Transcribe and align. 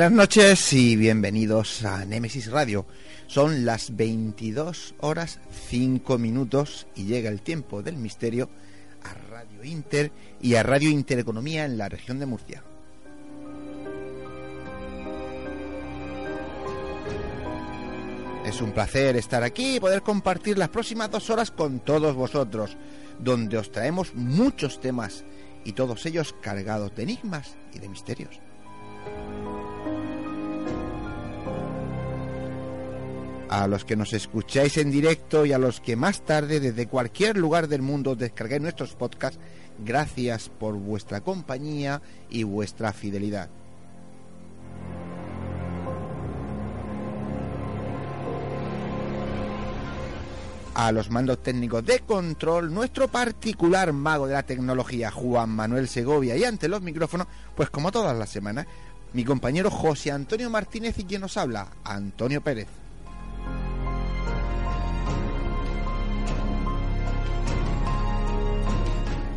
Buenas 0.00 0.16
noches 0.16 0.72
y 0.72 0.96
bienvenidos 0.96 1.84
a 1.84 2.06
Nemesis 2.06 2.50
Radio. 2.50 2.86
Son 3.26 3.66
las 3.66 3.94
22 3.94 4.94
horas 5.00 5.40
5 5.68 6.16
minutos 6.16 6.86
y 6.94 7.04
llega 7.04 7.28
el 7.28 7.42
tiempo 7.42 7.82
del 7.82 7.98
misterio 7.98 8.48
a 9.02 9.12
Radio 9.12 9.62
Inter 9.62 10.10
y 10.40 10.54
a 10.54 10.62
Radio 10.62 10.88
Intereconomía 10.88 11.66
en 11.66 11.76
la 11.76 11.90
región 11.90 12.18
de 12.18 12.24
Murcia. 12.24 12.64
Es 18.46 18.62
un 18.62 18.72
placer 18.72 19.16
estar 19.16 19.42
aquí 19.42 19.76
y 19.76 19.80
poder 19.80 20.00
compartir 20.00 20.56
las 20.56 20.70
próximas 20.70 21.10
dos 21.10 21.28
horas 21.28 21.50
con 21.50 21.80
todos 21.80 22.16
vosotros, 22.16 22.78
donde 23.18 23.58
os 23.58 23.70
traemos 23.70 24.14
muchos 24.14 24.80
temas 24.80 25.24
y 25.62 25.72
todos 25.72 26.06
ellos 26.06 26.34
cargados 26.40 26.96
de 26.96 27.02
enigmas 27.02 27.58
y 27.74 27.80
de 27.80 27.90
misterios. 27.90 28.40
A 33.50 33.66
los 33.66 33.84
que 33.84 33.96
nos 33.96 34.12
escucháis 34.12 34.76
en 34.76 34.92
directo 34.92 35.44
y 35.44 35.52
a 35.52 35.58
los 35.58 35.80
que 35.80 35.96
más 35.96 36.24
tarde 36.24 36.60
desde 36.60 36.86
cualquier 36.86 37.36
lugar 37.36 37.66
del 37.66 37.82
mundo 37.82 38.14
descarguéis 38.14 38.62
nuestros 38.62 38.94
podcasts, 38.94 39.40
gracias 39.84 40.48
por 40.48 40.76
vuestra 40.76 41.20
compañía 41.20 42.00
y 42.30 42.44
vuestra 42.44 42.92
fidelidad. 42.92 43.50
A 50.74 50.92
los 50.92 51.10
mandos 51.10 51.42
técnicos 51.42 51.84
de 51.84 51.98
control, 51.98 52.72
nuestro 52.72 53.08
particular 53.08 53.92
mago 53.92 54.28
de 54.28 54.34
la 54.34 54.44
tecnología, 54.44 55.10
Juan 55.10 55.50
Manuel 55.50 55.88
Segovia, 55.88 56.36
y 56.36 56.44
ante 56.44 56.68
los 56.68 56.82
micrófonos, 56.82 57.26
pues 57.56 57.68
como 57.68 57.90
todas 57.90 58.16
las 58.16 58.30
semanas, 58.30 58.66
mi 59.12 59.24
compañero 59.24 59.72
José 59.72 60.12
Antonio 60.12 60.48
Martínez 60.50 60.96
y 61.00 61.04
quien 61.04 61.22
nos 61.22 61.36
habla, 61.36 61.66
Antonio 61.82 62.40
Pérez. 62.42 62.68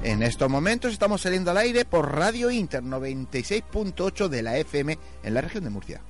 En 0.03 0.21
estos 0.21 0.49
momentos 0.49 0.91
estamos 0.91 1.21
saliendo 1.21 1.51
al 1.51 1.57
aire 1.57 1.85
por 1.85 2.13
Radio 2.13 2.51
Inter 2.51 2.83
96.8 2.83 4.27
de 4.27 4.43
la 4.43 4.57
FM 4.57 4.99
en 5.23 5.33
la 5.33 5.39
región 5.39 5.63
de 5.63 5.69
Murcia. 5.69 6.01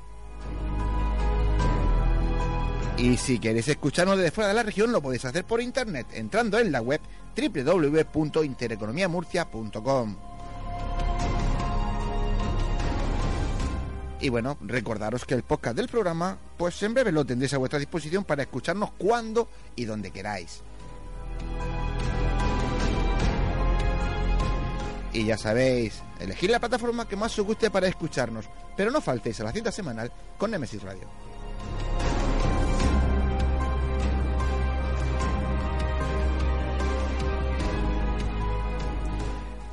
Y 2.98 3.18
si 3.18 3.38
queréis 3.38 3.68
escucharnos 3.68 4.18
desde 4.18 4.31
fuera 4.31 4.48
de 4.48 4.56
la 4.56 4.64
región 4.64 4.92
lo 4.92 5.00
podéis 5.00 5.26
hacer 5.26 5.46
por 5.46 5.62
internet 5.62 6.08
entrando 6.14 6.58
en 6.58 6.72
la 6.72 6.81
web 6.81 7.02
www.intereconomiamurcia.com. 7.38 10.16
Y 14.22 14.30
bueno, 14.30 14.58
recordaros 14.62 15.24
que 15.25 15.36
el 15.36 15.44
podcast 15.44 15.75
del 15.75 15.88
programa, 15.88 16.40
pues 16.58 16.81
en 16.81 16.96
breve 16.96 17.12
lo 17.12 17.25
tendréis 17.25 17.54
a 17.54 17.60
vuestra 17.60 17.78
disposición 17.78 18.24
para 18.24 18.42
escucharnos 18.42 18.90
cuando 18.98 19.50
y 19.75 19.86
donde 19.86 20.10
queráis. 20.10 20.64
Y 25.13 25.25
ya 25.25 25.38
sabéis, 25.38 26.01
elegir 26.19 26.50
la 26.50 26.59
plataforma 26.59 27.07
que 27.07 27.16
más 27.16 27.38
os 27.38 27.46
guste 27.46 27.69
para 27.69 27.88
escucharnos, 27.88 28.46
pero 28.75 28.90
no 28.90 29.00
faltéis 29.00 29.40
a 29.40 29.44
la 29.44 29.51
cita 29.51 29.72
semanal 29.72 30.12
con 30.40 30.50
Nemesis 30.50 30.81
Radio. 30.81 31.07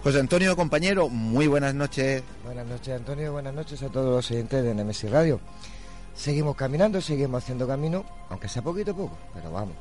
José 0.02 0.20
Antonio, 0.20 0.56
compañero, 0.56 1.08
muy 1.08 1.46
buenas 1.46 1.74
noches. 1.74 2.22
Buenas 2.44 2.66
noches, 2.66 2.94
Antonio, 2.94 3.32
buenas 3.32 3.54
noches 3.54 3.82
a 3.82 3.88
todos 3.88 4.10
los 4.10 4.30
oyentes 4.30 4.62
de 4.62 4.74
Nemesis 4.74 5.10
Radio. 5.10 5.40
Seguimos 6.14 6.54
caminando, 6.54 7.00
seguimos 7.00 7.42
haciendo 7.42 7.66
camino, 7.66 8.04
aunque 8.28 8.48
sea 8.48 8.60
poquito 8.60 8.90
a 8.90 8.94
poco, 8.94 9.16
pero 9.32 9.50
vamos 9.50 9.74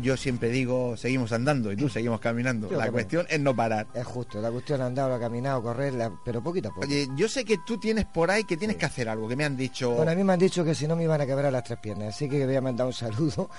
yo 0.00 0.16
siempre 0.16 0.48
digo, 0.48 0.96
seguimos 0.96 1.32
andando 1.32 1.70
y 1.72 1.76
tú 1.76 1.88
seguimos 1.88 2.20
caminando. 2.20 2.70
la 2.70 2.90
cuestión 2.90 3.26
es 3.28 3.40
no 3.40 3.54
parar. 3.54 3.86
Es 3.94 4.06
justo, 4.06 4.40
la 4.40 4.50
cuestión 4.50 4.80
es 4.80 4.86
andar, 4.86 5.18
caminado, 5.20 5.62
correr, 5.62 5.94
pero 6.24 6.42
poquito 6.42 6.68
a 6.68 6.74
poco. 6.74 6.86
Oye, 6.86 7.08
yo 7.16 7.28
sé 7.28 7.44
que 7.44 7.58
tú 7.66 7.78
tienes 7.78 8.06
por 8.06 8.30
ahí 8.30 8.44
que 8.44 8.56
tienes 8.56 8.76
que 8.76 8.86
hacer 8.86 9.08
algo, 9.08 9.28
que 9.28 9.36
me 9.36 9.44
han 9.44 9.56
dicho... 9.56 9.90
Bueno, 9.92 10.12
a 10.12 10.14
mí 10.14 10.24
me 10.24 10.32
han 10.32 10.38
dicho 10.38 10.64
que 10.64 10.74
si 10.74 10.86
no 10.86 10.96
me 10.96 11.04
iban 11.04 11.20
a 11.20 11.26
quebrar 11.26 11.52
las 11.52 11.64
tres 11.64 11.78
piernas, 11.80 12.14
así 12.14 12.28
que 12.28 12.46
voy 12.46 12.56
a 12.56 12.60
mandar 12.60 12.86
un 12.86 12.92
saludo 12.92 13.50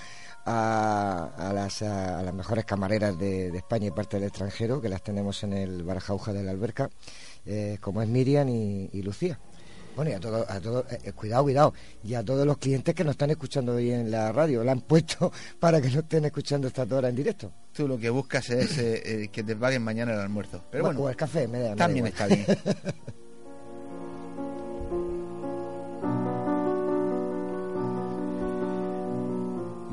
a, 0.46 1.52
las, 1.54 1.82
a, 1.82 2.24
las 2.24 2.34
mejores 2.34 2.66
camareras 2.66 3.18
de, 3.18 3.56
España 3.56 3.88
y 3.88 3.92
parte 3.92 4.18
del 4.18 4.28
extranjero, 4.28 4.82
que 4.82 4.90
las 4.90 5.04
tenemos 5.04 5.44
en 5.44 5.54
el 5.54 5.84
Barajauja 5.84 6.34
de 6.34 6.44
la 6.44 6.52
Alberca, 6.52 6.90
eh, 7.46 7.78
como 7.80 8.02
es 8.02 8.08
Miriam 8.08 8.50
y 8.50 9.02
Lucía. 9.02 9.40
Bueno, 9.96 10.12
y 10.12 10.14
a 10.14 10.20
todos, 10.20 10.50
a 10.50 10.60
todo, 10.60 10.86
eh, 10.90 11.00
eh, 11.04 11.12
cuidado, 11.12 11.44
cuidado, 11.44 11.74
y 12.04 12.16
a 12.16 12.24
todos 12.24 12.46
los 12.48 12.58
clientes 12.58 12.96
que 12.96 13.04
nos 13.04 13.12
están 13.12 13.30
escuchando 13.30 13.76
hoy 13.76 13.92
en 13.92 14.10
la 14.10 14.32
radio, 14.32 14.64
la 14.64 14.72
han 14.72 14.82
puesto 14.88 15.32
para 15.60 15.82
que 15.82 15.90
no 15.90 16.00
estén 16.00 16.26
escuchando 16.26 16.68
esta 16.68 16.84
hora 16.84 17.10
en 17.10 17.16
directo. 17.16 17.52
Tú 17.74 17.88
lo 17.88 17.98
que 17.98 18.10
buscas 18.10 18.50
es 18.50 18.78
eh, 18.78 19.30
que 19.32 19.44
te 19.44 19.56
paguen 19.56 19.84
mañana 19.84 20.14
el 20.14 20.20
almuerzo. 20.20 20.64
Pero 20.72 20.86
bueno, 20.86 21.02
o 21.02 21.10
el 21.10 21.16
café, 21.16 21.48
me 21.48 21.60
da, 21.60 21.76
También 21.76 22.08
está 22.08 22.28
bien. 22.28 22.46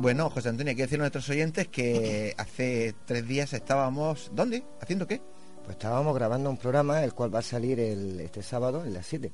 Bueno, 0.01 0.31
José 0.31 0.49
Antonio, 0.49 0.71
hay 0.71 0.77
que 0.77 0.83
decirle 0.85 1.03
a 1.03 1.05
nuestros 1.05 1.29
oyentes 1.29 1.69
que 1.69 2.35
hace 2.39 2.95
tres 3.05 3.29
días 3.29 3.53
estábamos... 3.53 4.31
¿Dónde? 4.35 4.65
¿Haciendo 4.81 5.07
qué? 5.07 5.21
Pues 5.63 5.73
estábamos 5.73 6.15
grabando 6.15 6.49
un 6.49 6.57
programa, 6.57 7.05
el 7.05 7.13
cual 7.13 7.35
va 7.35 7.41
a 7.41 7.43
salir 7.43 7.79
el, 7.79 8.19
este 8.19 8.43
sábado 8.43 8.83
en 8.87 8.95
las 8.95 9.05
7. 9.05 9.31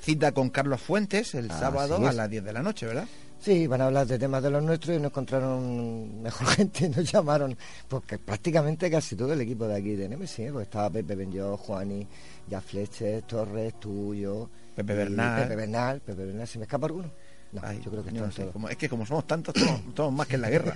Cita 0.00 0.32
con 0.32 0.50
Carlos 0.50 0.80
Fuentes 0.80 1.34
el 1.34 1.50
sábado 1.50 2.06
a 2.06 2.12
las 2.12 2.30
10 2.30 2.44
de 2.44 2.52
la 2.52 2.62
noche, 2.62 2.86
¿verdad? 2.86 3.06
Sí, 3.40 3.68
van 3.68 3.80
a 3.80 3.86
hablar 3.86 4.06
de 4.06 4.18
temas 4.18 4.42
de 4.42 4.50
los 4.50 4.62
nuestros 4.62 4.96
y 4.96 5.00
nos 5.00 5.10
encontraron 5.10 6.22
mejor 6.22 6.46
gente, 6.56 6.88
nos 6.88 7.10
llamaron, 7.10 7.56
porque 7.86 8.18
prácticamente 8.18 8.90
casi 8.90 9.14
todo 9.14 9.32
el 9.32 9.40
equipo 9.40 9.66
de 9.68 9.76
aquí 9.76 9.94
de 9.94 10.08
Nemesis, 10.08 10.40
¿eh? 10.40 10.50
pues 10.52 10.64
estaba 10.66 10.90
Pepe 10.90 11.14
Benjo, 11.14 11.56
Juani, 11.56 12.06
Ya 12.48 12.60
Fletcher, 12.60 13.22
Torres, 13.22 13.78
Tuyo, 13.78 14.50
Pepe 14.74 14.92
y 14.92 14.96
Bernal. 14.96 15.42
Pepe 15.42 15.56
Bernal, 15.56 16.00
Pepe 16.00 16.24
Bernal, 16.24 16.48
¿se 16.48 16.58
me 16.58 16.64
escapa 16.64 16.86
alguno? 16.86 17.10
No, 17.50 17.62
Ay, 17.64 17.80
yo 17.82 17.90
creo 17.90 18.04
que 18.04 18.10
yo 18.12 18.20
no 18.20 18.26
están 18.28 18.32
sé, 18.32 18.42
todos. 18.42 18.52
como- 18.52 18.68
es 18.68 18.76
que 18.76 18.88
como 18.90 19.06
somos 19.06 19.26
tantos, 19.26 19.54
todos 19.94 20.12
más 20.12 20.26
que 20.26 20.34
en 20.34 20.42
la 20.42 20.50
guerra. 20.50 20.74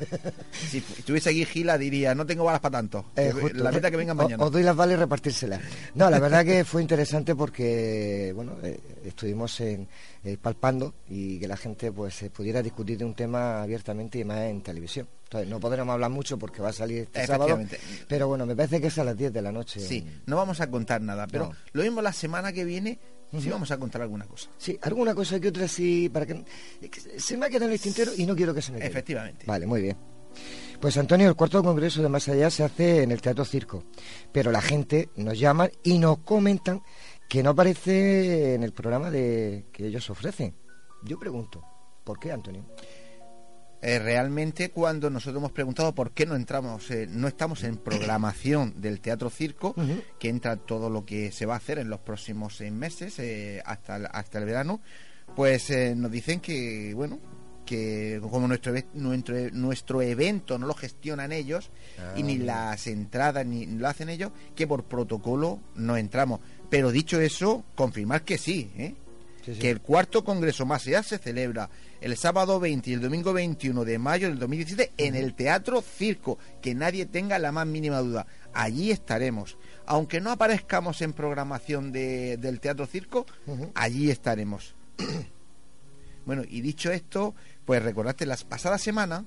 si 0.70 0.78
estuviese 0.78 1.28
aquí 1.30 1.44
Gila 1.44 1.76
diría, 1.76 2.14
no 2.14 2.24
tengo 2.24 2.44
balas 2.44 2.60
para 2.60 2.78
tanto. 2.78 3.04
Eh, 3.16 3.30
justo. 3.32 3.62
la 3.62 3.70
meta 3.70 3.90
que 3.90 3.96
venga 3.98 4.12
O- 4.12 4.16
mañana. 4.16 4.42
Os 4.42 4.50
doy 4.50 4.62
las 4.62 4.74
balas 4.74 4.94
y 4.94 4.96
repartírselas. 5.00 5.60
No, 5.94 6.08
la 6.08 6.18
verdad 6.18 6.44
que 6.44 6.64
fue 6.64 6.80
interesante 6.80 7.34
porque, 7.34 8.32
bueno, 8.34 8.56
eh, 8.62 8.80
estuvimos 9.04 9.60
en, 9.60 9.86
eh, 10.24 10.38
palpando 10.40 10.94
y 11.10 11.38
que 11.38 11.46
la 11.48 11.56
gente 11.56 11.92
pues 11.92 12.22
eh, 12.22 12.30
pudiera 12.30 12.62
discutir 12.62 12.96
de 12.96 13.04
un 13.04 13.14
tema 13.14 13.62
abiertamente 13.62 14.18
y 14.18 14.24
más 14.24 14.38
en 14.40 14.62
televisión. 14.62 15.06
Entonces, 15.24 15.48
no 15.48 15.60
podremos 15.60 15.92
hablar 15.94 16.10
mucho 16.10 16.38
porque 16.38 16.60
va 16.60 16.68
a 16.70 16.72
salir 16.74 17.02
este 17.04 17.26
sábado. 17.26 17.58
Pero 18.06 18.28
bueno, 18.28 18.44
me 18.44 18.54
parece 18.54 18.80
que 18.82 18.88
es 18.88 18.98
a 18.98 19.04
las 19.04 19.16
10 19.16 19.32
de 19.32 19.40
la 19.42 19.50
noche. 19.50 19.80
Sí, 19.80 20.06
no 20.26 20.36
vamos 20.36 20.60
a 20.60 20.70
contar 20.70 21.00
nada, 21.00 21.26
pero 21.26 21.46
No. 21.46 21.52
lo 21.72 21.82
mismo 21.82 22.02
la 22.02 22.12
semana 22.12 22.52
que 22.52 22.64
viene 22.64 22.98
Ujú. 23.32 23.50
vamos 23.50 23.70
a 23.70 23.78
contar 23.78 24.02
alguna 24.02 24.26
cosa. 24.26 24.50
Sí, 24.58 24.78
alguna 24.82 25.14
cosa 25.14 25.40
que 25.40 25.48
otra 25.48 25.66
sí, 25.66 26.08
para 26.08 26.26
que 26.26 26.44
se 27.16 27.36
me 27.36 27.46
ha 27.46 27.48
quedado 27.48 27.66
en 27.66 27.72
el 27.72 27.80
tintero 27.80 28.12
y 28.16 28.26
no 28.26 28.36
quiero 28.36 28.54
que 28.54 28.62
se 28.62 28.72
me 28.72 28.78
quede. 28.78 28.88
Efectivamente. 28.88 29.46
Vale, 29.46 29.66
muy 29.66 29.82
bien. 29.82 29.96
Pues 30.80 30.96
Antonio, 30.96 31.28
el 31.28 31.36
cuarto 31.36 31.62
congreso 31.62 32.02
de 32.02 32.08
Más 32.08 32.28
Allá 32.28 32.50
se 32.50 32.64
hace 32.64 33.02
en 33.02 33.12
el 33.12 33.20
Teatro 33.20 33.44
Circo, 33.44 33.84
pero 34.32 34.50
la 34.50 34.60
gente 34.60 35.10
nos 35.16 35.38
llama 35.38 35.70
y 35.82 35.98
nos 35.98 36.18
comentan 36.18 36.82
que 37.28 37.42
no 37.42 37.50
aparece 37.50 38.54
en 38.54 38.62
el 38.62 38.72
programa 38.72 39.10
de 39.10 39.66
que 39.72 39.86
ellos 39.86 40.10
ofrecen. 40.10 40.54
Yo 41.04 41.18
pregunto, 41.18 41.64
¿por 42.04 42.18
qué, 42.18 42.32
Antonio? 42.32 42.64
Eh, 43.84 43.98
realmente 43.98 44.70
cuando 44.70 45.10
nosotros 45.10 45.40
hemos 45.40 45.50
preguntado 45.52 45.92
por 45.92 46.12
qué 46.12 46.24
no 46.24 46.36
entramos, 46.36 46.88
eh, 46.92 47.08
no 47.10 47.26
estamos 47.26 47.64
en 47.64 47.76
programación 47.78 48.80
del 48.80 49.00
Teatro 49.00 49.28
Circo, 49.28 49.74
que 50.20 50.28
entra 50.28 50.56
todo 50.56 50.88
lo 50.88 51.04
que 51.04 51.32
se 51.32 51.46
va 51.46 51.54
a 51.54 51.56
hacer 51.56 51.78
en 51.78 51.90
los 51.90 51.98
próximos 52.00 52.56
seis 52.56 52.70
meses 52.72 53.18
eh, 53.18 53.60
hasta, 53.66 53.96
el- 53.96 54.06
hasta 54.12 54.38
el 54.38 54.44
verano, 54.44 54.80
pues 55.34 55.68
eh, 55.70 55.94
nos 55.96 56.12
dicen 56.12 56.38
que, 56.38 56.92
bueno, 56.94 57.18
que 57.66 58.20
como 58.30 58.46
nuestro, 58.46 58.72
eve- 58.72 58.86
nuestro, 58.94 59.36
nuestro 59.52 60.00
evento 60.02 60.58
no 60.58 60.66
lo 60.66 60.74
gestionan 60.74 61.32
ellos 61.32 61.70
Ah, 61.98 62.14
y 62.16 62.22
ni 62.22 62.34
bien. 62.34 62.46
las 62.46 62.86
entradas 62.86 63.44
ni 63.46 63.66
lo 63.66 63.88
hacen 63.88 64.08
ellos, 64.08 64.30
que 64.54 64.66
por 64.68 64.84
protocolo 64.84 65.60
no 65.74 65.96
entramos. 65.96 66.38
Pero 66.70 66.90
dicho 66.92 67.20
eso, 67.20 67.64
confirmar 67.74 68.22
que 68.22 68.38
sí, 68.38 68.70
¿eh? 68.76 68.94
Sí, 69.44 69.54
sí. 69.54 69.60
que 69.60 69.70
el 69.70 69.80
cuarto 69.80 70.22
Congreso 70.22 70.66
Más 70.66 70.86
Allá 70.86 71.02
se 71.02 71.18
celebra 71.18 71.68
el 72.02 72.16
sábado 72.16 72.60
20 72.60 72.90
y 72.90 72.92
el 72.94 73.00
domingo 73.00 73.32
21 73.32 73.84
de 73.84 73.98
mayo 73.98 74.28
del 74.28 74.38
2017 74.38 74.92
en 74.98 75.14
el 75.14 75.34
Teatro 75.34 75.80
Circo. 75.82 76.38
Que 76.60 76.74
nadie 76.74 77.06
tenga 77.06 77.38
la 77.38 77.52
más 77.52 77.66
mínima 77.66 77.98
duda. 78.00 78.26
Allí 78.52 78.90
estaremos. 78.90 79.56
Aunque 79.86 80.20
no 80.20 80.30
aparezcamos 80.30 81.00
en 81.02 81.12
programación 81.12 81.92
de- 81.92 82.36
del 82.36 82.60
Teatro 82.60 82.86
Circo, 82.86 83.26
allí 83.74 84.10
estaremos. 84.10 84.74
bueno, 86.26 86.42
y 86.48 86.60
dicho 86.60 86.90
esto, 86.92 87.34
pues 87.64 87.82
recordate, 87.82 88.26
las 88.26 88.44
pasadas 88.44 88.80
semanas 88.82 89.24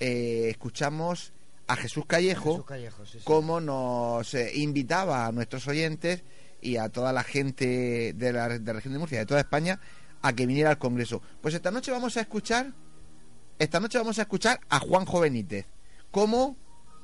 eh, 0.00 0.48
escuchamos 0.50 1.32
a 1.68 1.74
Jesús 1.76 2.04
Callejo 2.06 2.52
Jesús 2.52 2.64
Callejo, 2.66 3.06
sí, 3.06 3.18
sí. 3.18 3.24
cómo 3.24 3.60
nos 3.60 4.32
eh, 4.34 4.52
invitaba 4.54 5.26
a 5.26 5.32
nuestros 5.32 5.66
oyentes 5.66 6.22
y 6.60 6.76
a 6.76 6.88
toda 6.88 7.12
la 7.12 7.22
gente 7.24 8.12
de 8.14 8.32
la, 8.32 8.48
de 8.48 8.60
la 8.60 8.72
región 8.74 8.92
de 8.94 8.98
Murcia, 9.00 9.18
de 9.18 9.26
toda 9.26 9.40
España, 9.40 9.80
a 10.22 10.32
que 10.32 10.46
viniera 10.46 10.70
al 10.70 10.78
Congreso. 10.78 11.22
Pues 11.40 11.54
esta 11.54 11.70
noche 11.70 11.90
vamos 11.92 12.16
a 12.16 12.20
escuchar, 12.20 12.72
esta 13.58 13.80
noche 13.80 13.98
vamos 13.98 14.18
a 14.18 14.22
escuchar 14.22 14.60
a 14.68 14.78
Juanjo 14.80 15.20
Benítez, 15.20 15.66
cómo 16.10 16.56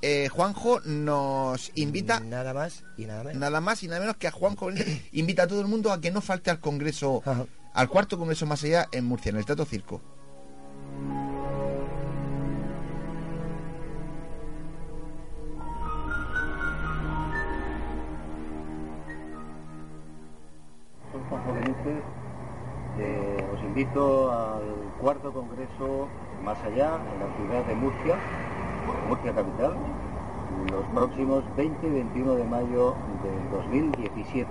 eh, 0.03 0.29
Juanjo 0.29 0.81
nos 0.81 1.71
invita 1.77 2.19
Nada 2.21 2.53
más 2.53 2.85
y 2.97 3.05
nada 3.07 3.23
menos. 3.25 3.39
nada 3.41 3.61
más 3.61 3.83
y 3.85 3.89
nada 3.89 4.01
menos 4.01 4.17
que 4.17 4.27
a 4.27 4.33
Juanjo 4.33 4.67
Benítez, 4.67 5.03
invita 5.13 5.45
a 5.45 5.47
todo 5.47 5.61
el 5.61 5.69
mundo 5.69 5.93
a 5.93 6.01
que 6.01 6.11
no 6.11 6.21
falte 6.21 6.51
al 6.51 6.59
Congreso, 6.61 7.23
Ajá. 7.25 7.47
al 7.75 7.89
cuarto 7.89 8.19
Congreso 8.19 8.45
más 8.47 8.63
allá 8.65 8.89
en 8.93 9.05
Murcia, 9.05 9.31
en 9.31 9.37
el 9.37 9.45
Teatro 9.47 9.65
Circo. 9.65 10.01
Soy 21.13 21.21
Juanjo 21.29 21.53
Benítez. 21.53 21.72
Invito 23.75 24.31
al 24.31 24.61
cuarto 25.01 25.33
congreso 25.33 26.07
más 26.45 26.63
allá, 26.63 27.01
en 27.11 27.21
la 27.21 27.37
ciudad 27.39 27.65
de 27.65 27.75
Murcia, 27.75 28.19
Murcia 29.09 29.33
capital, 29.33 29.77
los 30.71 30.85
próximos 30.93 31.43
20 31.57 31.87
y 31.87 31.91
21 31.91 32.35
de 32.35 32.45
mayo 32.45 32.95
del 33.23 33.51
2017, 33.51 34.47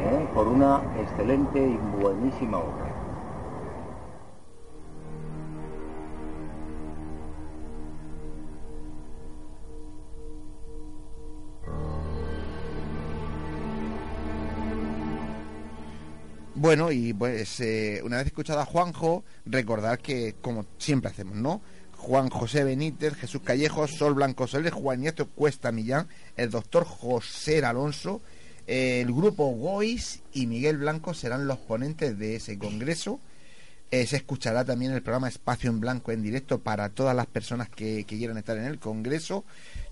¿eh? 0.00 0.28
por 0.34 0.48
una 0.48 0.82
excelente 0.98 1.60
y 1.60 1.78
buenísima 2.02 2.58
obra. 2.58 2.91
Bueno, 16.62 16.92
y 16.92 17.12
pues 17.12 17.58
eh, 17.58 18.00
una 18.04 18.18
vez 18.18 18.26
escuchado 18.26 18.60
a 18.60 18.64
Juanjo, 18.64 19.24
recordar 19.46 19.98
que, 19.98 20.36
como 20.40 20.64
siempre 20.78 21.10
hacemos, 21.10 21.34
¿no? 21.34 21.60
Juan 21.96 22.30
José 22.30 22.62
Benítez, 22.62 23.14
Jesús 23.14 23.42
Callejo, 23.42 23.88
Sol 23.88 24.14
Blanco 24.14 24.46
Soler, 24.46 24.72
Juan 24.72 25.00
Nieto 25.00 25.28
Cuesta 25.28 25.72
Millán, 25.72 26.06
el 26.36 26.50
doctor 26.50 26.84
José 26.84 27.64
Alonso, 27.64 28.22
el 28.68 29.12
grupo 29.12 29.48
Gois 29.48 30.22
y 30.32 30.46
Miguel 30.46 30.76
Blanco 30.76 31.14
serán 31.14 31.48
los 31.48 31.58
ponentes 31.58 32.16
de 32.16 32.36
ese 32.36 32.56
congreso. 32.58 33.18
Eh, 33.90 34.06
se 34.06 34.14
escuchará 34.14 34.64
también 34.64 34.92
el 34.92 35.02
programa 35.02 35.26
Espacio 35.26 35.68
en 35.68 35.80
Blanco 35.80 36.12
en 36.12 36.22
directo 36.22 36.60
para 36.60 36.90
todas 36.90 37.16
las 37.16 37.26
personas 37.26 37.70
que, 37.70 38.04
que 38.04 38.18
quieran 38.18 38.38
estar 38.38 38.56
en 38.56 38.66
el 38.66 38.78
congreso. 38.78 39.44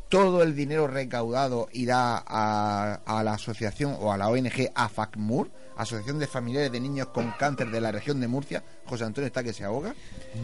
Todo 0.09 0.45
el 0.45 0.55
dinero 0.55 0.87
recaudado 0.87 1.69
irá 1.73 2.23
a, 2.25 3.01
a 3.05 3.25
la 3.25 3.33
asociación 3.33 3.97
o 3.99 4.13
a 4.13 4.17
la 4.17 4.29
ONG 4.29 4.71
AFACMUR, 4.73 5.51
Asociación 5.81 6.19
de 6.19 6.27
Familiares 6.27 6.73
de 6.73 6.81
Niños 6.81 7.09
con 7.09 7.31
Cáncer 7.38 7.71
de 7.71 7.81
la 7.81 7.93
región 7.93 8.21
de 8.21 8.29
Murcia. 8.29 8.62
José 8.87 9.05
Antonio 9.05 9.27
está 9.27 9.43
que 9.43 9.53
se 9.53 9.65
ahoga. 9.65 9.94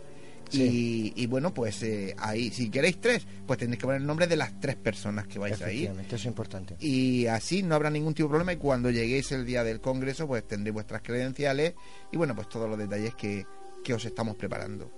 Y, 0.52 1.12
y 1.16 1.26
bueno, 1.26 1.54
pues 1.54 1.82
eh, 1.84 2.16
ahí, 2.20 2.52
si 2.52 2.70
queréis 2.70 3.02
tres, 3.02 3.26
pues 3.48 3.58
tendréis 3.58 3.80
que 3.80 3.88
poner 3.88 4.02
el 4.02 4.08
nombre 4.08 4.28
de 4.28 4.38
las 4.38 4.60
tres 4.60 4.76
personas 4.76 5.26
que 5.28 5.40
vais 5.40 5.60
ahí. 5.62 5.90
Eso 6.06 6.16
es 6.16 6.26
importante. 6.26 6.76
Y 6.80 7.26
así 7.26 7.64
no 7.64 7.74
habrá 7.76 7.90
ningún 7.90 8.14
tipo 8.14 8.28
de 8.28 8.34
problema 8.34 8.54
y 8.54 8.58
cuando 8.58 8.92
lleguéis 8.92 9.32
el 9.32 9.46
día 9.46 9.64
del 9.64 9.82
congreso, 9.82 10.28
pues 10.28 10.48
tendréis 10.48 10.74
vuestras 10.74 11.02
credenciales 11.02 11.74
y 12.12 12.18
bueno, 12.18 12.36
pues 12.36 12.48
todos 12.48 12.70
los 12.70 12.78
detalles 12.78 13.16
que, 13.16 13.46
que 13.84 13.94
os 13.94 14.06
estamos 14.06 14.36
preparando. 14.36 14.92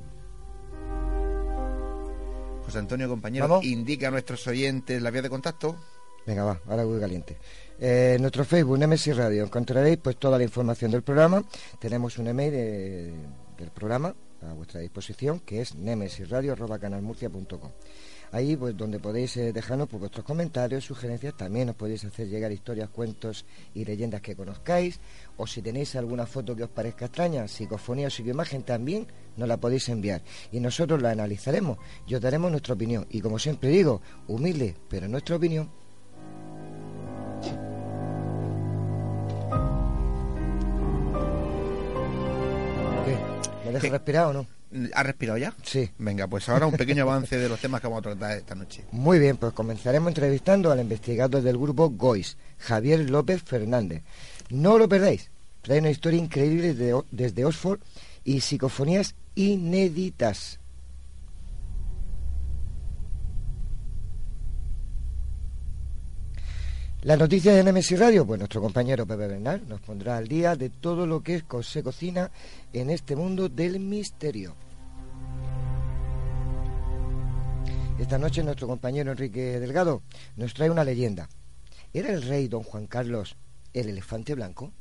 José 2.67 2.79
Antonio, 2.79 3.07
compañero, 3.07 3.47
¿Vamos? 3.47 3.63
indica 3.63 4.09
a 4.09 4.11
nuestros 4.11 4.45
oyentes 4.45 5.01
la 5.01 5.09
vía 5.09 5.21
de 5.21 5.29
contacto. 5.29 5.77
Venga, 6.25 6.43
va, 6.43 6.59
ahora 6.67 6.83
voy 6.83 6.99
caliente. 6.99 7.37
Eh, 7.79 8.15
en 8.17 8.21
nuestro 8.21 8.43
Facebook, 8.43 8.77
Nemesis 8.77 9.15
Radio, 9.15 9.45
encontraréis 9.45 9.99
pues 9.99 10.17
toda 10.17 10.37
la 10.37 10.43
información 10.43 10.91
del 10.91 11.01
programa. 11.01 11.41
Tenemos 11.79 12.17
un 12.17 12.27
email 12.27 12.51
del 13.57 13.71
programa 13.73 14.13
a 14.41 14.51
vuestra 14.51 14.81
disposición, 14.81 15.39
que 15.39 15.61
es 15.61 15.75
nemesisradio.canalmurcia.com. 15.75 17.71
Ahí, 18.33 18.57
pues, 18.57 18.75
donde 18.75 18.99
podéis 18.99 19.37
eh, 19.37 19.53
dejarnos 19.53 19.87
pues, 19.87 20.01
vuestros 20.01 20.25
comentarios, 20.25 20.83
sugerencias, 20.83 21.37
también 21.37 21.69
os 21.69 21.75
podéis 21.77 22.03
hacer 22.03 22.27
llegar 22.27 22.51
historias, 22.51 22.89
cuentos 22.89 23.45
y 23.73 23.85
leyendas 23.85 24.19
que 24.19 24.35
conozcáis, 24.35 24.99
o 25.37 25.47
si 25.47 25.61
tenéis 25.61 25.95
alguna 25.95 26.25
foto 26.25 26.53
que 26.53 26.63
os 26.63 26.69
parezca 26.69 27.05
extraña, 27.05 27.47
psicofonía 27.47 28.07
o 28.07 28.09
psicoimagen, 28.09 28.63
también 28.63 29.07
nos 29.37 29.47
la 29.47 29.57
podéis 29.57 29.87
enviar. 29.89 30.21
Y 30.51 30.59
nosotros 30.59 31.01
la 31.01 31.11
analizaremos 31.11 31.77
y 32.07 32.15
os 32.15 32.21
daremos 32.21 32.51
nuestra 32.51 32.73
opinión. 32.73 33.05
Y 33.09 33.21
como 33.21 33.39
siempre 33.39 33.69
digo, 33.69 34.01
humilde, 34.27 34.75
pero 34.89 35.07
nuestra 35.07 35.35
opinión. 35.37 35.69
¿Qué? 43.05 43.17
¿Me 43.65 43.71
deja 43.71 43.81
¿Qué? 43.81 43.89
respirar 43.89 44.25
o 44.27 44.33
no? 44.33 44.47
¿Has 44.93 45.05
respirado 45.05 45.37
ya? 45.37 45.53
Sí. 45.63 45.89
Venga, 45.97 46.27
pues 46.27 46.47
ahora 46.49 46.67
un 46.67 46.73
pequeño 46.73 47.03
avance 47.03 47.37
de 47.37 47.47
los 47.47 47.59
temas 47.59 47.79
que 47.79 47.87
vamos 47.87 47.99
a 47.99 48.09
tratar 48.09 48.37
esta 48.37 48.53
noche. 48.53 48.83
Muy 48.91 49.17
bien, 49.17 49.37
pues 49.37 49.53
comenzaremos 49.53 50.09
entrevistando 50.09 50.71
al 50.71 50.81
investigador 50.81 51.41
del 51.41 51.57
grupo 51.57 51.89
GOIS, 51.89 52.37
Javier 52.59 53.09
López 53.09 53.41
Fernández. 53.43 54.03
No 54.49 54.77
lo 54.77 54.89
perdáis, 54.89 55.31
trae 55.61 55.79
una 55.79 55.89
historia 55.89 56.19
increíble 56.19 56.73
de- 56.73 57.01
desde 57.11 57.45
Oxford 57.45 57.79
y 58.27 58.41
psicofonías 58.41 59.15
inéditas. 59.35 60.59
La 67.03 67.15
noticia 67.15 67.53
de 67.53 67.63
Nemesis 67.63 67.97
Radio, 67.97 68.27
pues 68.27 68.37
nuestro 68.37 68.61
compañero 68.61 69.07
Pepe 69.07 69.27
Bernal 69.27 69.63
nos 69.69 69.79
pondrá 69.79 70.17
al 70.17 70.27
día 70.27 70.57
de 70.57 70.69
todo 70.69 71.07
lo 71.07 71.23
que 71.23 71.41
se 71.61 71.81
cocina 71.81 72.29
en 72.73 72.89
este 72.89 73.15
mundo 73.15 73.47
del 73.47 73.79
misterio. 73.79 74.57
Esta 77.97 78.17
noche 78.17 78.43
nuestro 78.43 78.67
compañero 78.67 79.13
Enrique 79.13 79.57
Delgado 79.61 80.03
nos 80.35 80.53
trae 80.53 80.69
una 80.69 80.83
leyenda. 80.83 81.29
¿Era 81.93 82.11
el 82.11 82.23
rey 82.23 82.49
don 82.49 82.63
Juan 82.63 82.87
Carlos 82.87 83.37
el 83.73 83.87
elefante 83.87 84.35
blanco? 84.35 84.73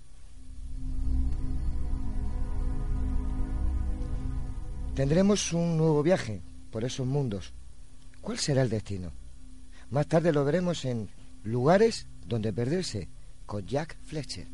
Tendremos 4.96 5.52
un 5.52 5.76
nuevo 5.76 6.02
viaje 6.02 6.40
por 6.70 6.82
esos 6.82 7.06
mundos. 7.06 7.52
¿Cuál 8.22 8.38
será 8.38 8.62
el 8.62 8.70
destino? 8.70 9.12
Más 9.90 10.06
tarde 10.06 10.32
lo 10.32 10.42
veremos 10.42 10.86
en 10.86 11.10
Lugares 11.44 12.06
donde 12.26 12.50
perderse 12.50 13.06
con 13.44 13.66
Jack 13.66 13.98
Fletcher. 14.04 14.48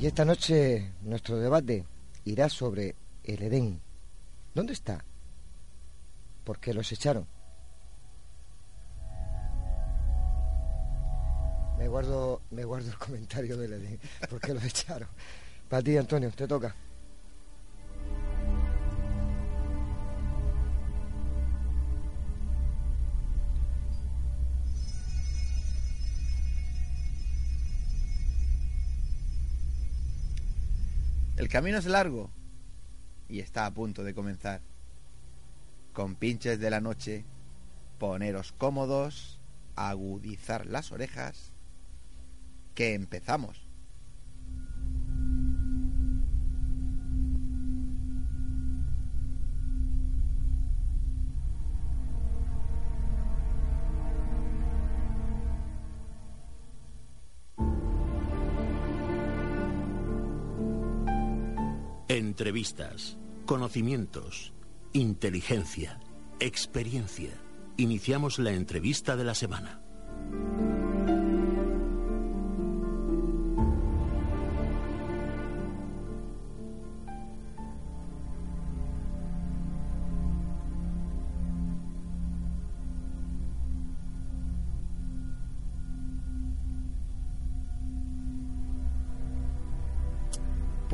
Y 0.00 0.06
esta 0.06 0.24
noche 0.24 0.90
nuestro 1.02 1.36
debate 1.36 1.84
irá 2.24 2.48
sobre 2.48 2.96
el 3.24 3.42
Edén. 3.42 3.82
¿Dónde 4.54 4.72
está? 4.72 5.04
¿Por 6.44 6.60
qué 6.60 6.72
los 6.72 6.90
echaron? 6.92 7.26
Me 11.78 11.88
guardo, 11.88 12.42
me 12.50 12.64
guardo 12.64 12.88
el 12.88 12.98
comentario 12.98 13.56
del 13.56 13.74
Edén. 13.74 14.00
¿Por 14.28 14.40
qué 14.40 14.54
los 14.54 14.64
echaron? 14.64 15.08
Para 15.68 15.82
ti, 15.82 15.96
Antonio, 15.96 16.30
te 16.30 16.48
toca. 16.48 16.74
El 31.36 31.50
camino 31.50 31.76
es 31.76 31.84
largo 31.84 32.30
y 33.28 33.40
está 33.40 33.66
a 33.66 33.74
punto 33.74 34.02
de 34.02 34.14
comenzar. 34.14 34.62
Con 35.92 36.14
pinches 36.14 36.58
de 36.58 36.70
la 36.70 36.80
noche, 36.80 37.24
poneros 37.98 38.52
cómodos, 38.52 39.38
agudizar 39.74 40.64
las 40.66 40.92
orejas, 40.92 41.52
que 42.76 42.94
empezamos. 42.94 43.66
Entrevistas, 62.08 63.18
conocimientos, 63.46 64.52
inteligencia, 64.92 65.98
experiencia. 66.38 67.30
Iniciamos 67.78 68.38
la 68.38 68.52
entrevista 68.52 69.16
de 69.16 69.24
la 69.24 69.34
semana. 69.34 69.80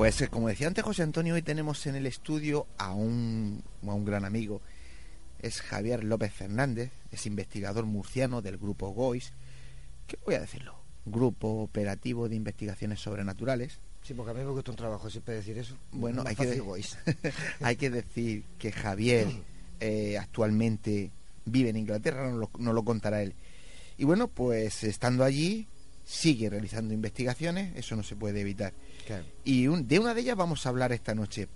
Pues 0.03 0.21
eh, 0.21 0.27
como 0.27 0.49
decía 0.49 0.67
antes 0.67 0.83
José 0.83 1.05
Antonio, 1.05 1.35
hoy 1.35 1.43
tenemos 1.43 1.87
en 1.87 1.95
el 1.95 2.07
estudio 2.07 2.67
a 2.77 2.93
un, 2.93 3.63
a 3.87 3.95
un 3.95 4.05
gran 4.05 4.25
amigo. 4.25 4.61
Es 5.41 5.61
Javier 5.63 6.03
López 6.03 6.33
Fernández, 6.33 6.91
es 7.13 7.25
investigador 7.25 7.87
murciano 7.87 8.43
del 8.43 8.59
grupo 8.59 8.89
GOIS. 8.91 9.31
¿Qué 10.09 10.19
voy 10.27 10.35
a 10.35 10.41
decirlo? 10.41 10.75
Grupo 11.05 11.47
Operativo 11.63 12.29
de 12.29 12.35
Investigaciones 12.35 12.99
Sobrenaturales. 12.99 13.79
Sí, 14.03 14.13
porque 14.15 14.33
a 14.33 14.35
mí 14.35 14.41
me 14.41 14.51
gusta 14.51 14.73
un 14.73 14.77
trabajo 14.77 15.09
siempre 15.09 15.35
decir 15.35 15.57
eso. 15.57 15.77
Bueno, 15.93 16.25
hay 16.27 16.35
que, 16.35 16.47
de- 16.47 16.57
hay 17.61 17.77
que 17.77 17.89
decir 17.91 18.43
que 18.59 18.73
Javier 18.73 19.29
eh, 19.79 20.19
actualmente 20.19 21.13
vive 21.45 21.71
en 21.71 21.77
Inglaterra, 21.77 22.29
nos 22.29 22.41
lo, 22.41 22.51
nos 22.59 22.75
lo 22.75 22.85
contará 22.85 23.23
él. 23.23 23.37
Y 23.99 24.03
bueno, 24.05 24.27
pues 24.27 24.83
estando 24.83 25.23
allí, 25.23 25.69
sigue 26.05 26.51
realizando 26.51 26.93
investigaciones, 26.93 27.77
eso 27.77 27.95
no 27.95 28.03
se 28.03 28.17
puede 28.17 28.41
evitar. 28.41 28.73
Claro. 29.21 29.27
Y 29.45 29.67
un- 29.69 29.87
de 29.89 29.99
una 29.99 30.15
de 30.15 30.21
ellas 30.23 30.37
vamos 30.37 30.65
a 30.65 30.69
hablar 30.69 30.93
esta 30.93 31.15
noche. 31.15 31.49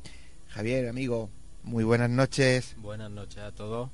Javier, 0.49 0.89
amigo, 0.89 1.31
muy 1.63 1.85
buenas 1.85 2.11
noches. 2.11 2.75
Buenas 2.79 3.11
noches 3.11 3.39
a 3.39 3.53
todos 3.53 3.91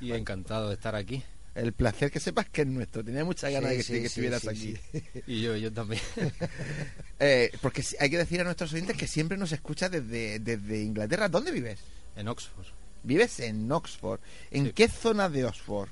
y 0.00 0.12
encantado 0.12 0.68
de 0.68 0.74
estar 0.74 0.94
aquí. 0.94 1.22
El 1.54 1.72
placer 1.74 2.10
que 2.10 2.18
sepas 2.18 2.48
que 2.48 2.62
es 2.62 2.66
nuestro. 2.66 3.04
Tenía 3.04 3.24
muchas 3.24 3.52
ganas 3.52 3.70
Sí, 3.70 3.76
de 3.76 3.76
que, 3.76 3.82
sí, 3.84 3.92
que 3.92 3.98
sí, 4.00 4.06
estuvieras 4.06 4.42
sí, 4.42 4.48
aquí. 4.48 5.22
Y 5.26 5.42
yo, 5.42 5.56
yo 5.56 5.72
también. 5.72 6.00
Eh, 7.24 7.52
porque 7.60 7.82
si- 7.84 7.94
hay 8.00 8.10
que 8.10 8.18
decir 8.18 8.40
a 8.40 8.44
nuestros 8.44 8.72
oyentes 8.72 8.96
que 8.96 9.06
siempre 9.06 9.36
nos 9.38 9.52
escucha 9.52 9.88
desde, 9.88 10.40
desde 10.40 10.82
Inglaterra. 10.82 11.28
¿Dónde 11.28 11.52
vives? 11.52 11.78
en 12.16 12.26
Oxford. 12.26 12.66
Vives 13.04 13.38
en 13.40 13.70
Oxford. 13.70 14.18
¿En 14.50 14.66
Sí. 14.66 14.72
qué 14.72 14.88
zona 14.88 15.28
de 15.28 15.44
Oxford? 15.44 15.88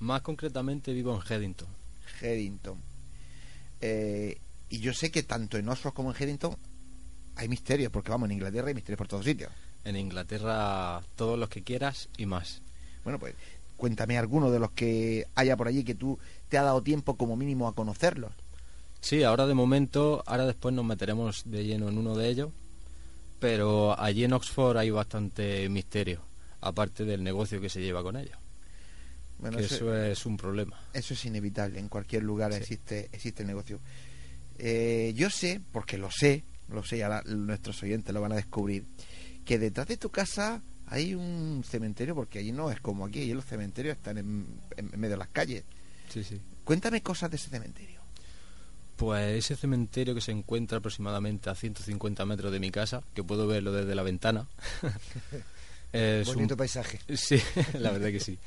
Más 0.00 0.20
concretamente 0.22 0.92
vivo 0.92 1.14
en 1.18 1.22
Headington. 1.32 1.68
Headington. 2.20 2.78
Eh, 3.80 4.38
y 4.68 4.78
yo 4.80 4.92
sé 4.92 5.10
que 5.10 5.22
tanto 5.22 5.56
en 5.58 5.68
Oxford 5.68 5.92
como 5.92 6.10
en 6.10 6.16
Headington 6.20 6.56
hay 7.36 7.48
misterios, 7.48 7.90
porque 7.92 8.10
vamos, 8.10 8.26
en 8.28 8.32
Inglaterra 8.36 8.68
hay 8.68 8.74
misterios 8.74 8.98
por 8.98 9.08
todos 9.08 9.24
sitios. 9.24 9.52
En 9.84 9.96
Inglaterra 9.96 11.02
todos 11.14 11.38
los 11.38 11.48
que 11.48 11.62
quieras 11.62 12.08
y 12.16 12.26
más. 12.26 12.62
Bueno, 13.04 13.18
pues 13.18 13.34
cuéntame 13.76 14.16
alguno 14.18 14.50
de 14.50 14.58
los 14.58 14.70
que 14.72 15.26
haya 15.34 15.56
por 15.56 15.68
allí 15.68 15.84
que 15.84 15.94
tú 15.94 16.18
te 16.48 16.58
ha 16.58 16.62
dado 16.62 16.82
tiempo 16.82 17.16
como 17.16 17.36
mínimo 17.36 17.68
a 17.68 17.74
conocerlos. 17.74 18.32
Sí, 19.00 19.22
ahora 19.22 19.46
de 19.46 19.54
momento, 19.54 20.22
ahora 20.26 20.46
después 20.46 20.74
nos 20.74 20.84
meteremos 20.84 21.42
de 21.44 21.64
lleno 21.64 21.88
en 21.88 21.98
uno 21.98 22.16
de 22.16 22.28
ellos, 22.28 22.50
pero 23.38 23.98
allí 24.00 24.24
en 24.24 24.32
Oxford 24.32 24.78
hay 24.78 24.90
bastante 24.90 25.68
misterio, 25.68 26.22
aparte 26.60 27.04
del 27.04 27.22
negocio 27.22 27.60
que 27.60 27.68
se 27.68 27.80
lleva 27.82 28.02
con 28.02 28.16
ellos. 28.16 28.36
Bueno, 29.38 29.58
que 29.58 29.64
eso, 29.64 29.74
eso 29.74 30.02
es 30.02 30.24
un 30.26 30.38
problema. 30.38 30.80
eso 30.94 31.12
es 31.12 31.24
inevitable. 31.26 31.78
En 31.78 31.88
cualquier 31.88 32.22
lugar 32.22 32.52
Sí. 32.52 32.58
existe, 32.60 33.10
existe 33.12 33.42
el 33.42 33.46
negocio. 33.48 33.78
Eh, 34.58 35.12
yo 35.16 35.30
sé, 35.30 35.60
porque 35.72 35.98
lo 35.98 36.10
sé, 36.10 36.44
lo 36.68 36.82
sé, 36.84 36.98
la- 36.98 37.22
nuestros 37.22 37.82
oyentes 37.82 38.12
lo 38.14 38.20
van 38.20 38.32
a 38.32 38.36
descubrir, 38.36 38.86
que 39.44 39.58
detrás 39.58 39.86
de 39.88 39.96
tu 39.96 40.10
casa 40.10 40.62
hay 40.86 41.14
un 41.14 41.62
cementerio, 41.68 42.14
porque 42.14 42.38
allí 42.38 42.52
no 42.52 42.70
es 42.70 42.80
como 42.80 43.04
aquí, 43.06 43.20
allí 43.22 43.34
los 43.34 43.44
cementerios 43.44 43.96
están 43.96 44.18
en, 44.18 44.46
en 44.76 44.90
medio 45.00 45.10
de 45.14 45.18
las 45.18 45.28
calles. 45.28 45.64
Sí, 46.08 46.22
sí. 46.24 46.40
Cuéntame 46.64 47.02
cosas 47.02 47.30
de 47.30 47.36
ese 47.36 47.50
cementerio. 47.50 48.00
Pues 48.96 49.36
ese 49.44 49.56
cementerio 49.56 50.14
que 50.14 50.20
se 50.22 50.32
encuentra 50.32 50.78
aproximadamente 50.78 51.50
a 51.50 51.54
150 51.54 52.24
metros 52.24 52.50
de 52.50 52.60
mi 52.60 52.70
casa, 52.70 53.02
que 53.14 53.22
puedo 53.22 53.46
verlo 53.46 53.70
desde 53.72 53.94
la 53.94 54.02
ventana. 54.02 54.48
es 55.92 56.26
Bonito 56.26 56.54
un, 56.54 56.58
paisaje. 56.58 56.98
Sí, 57.14 57.36
la 57.78 57.90
verdad 57.92 58.08
que 58.10 58.20
sí. 58.20 58.38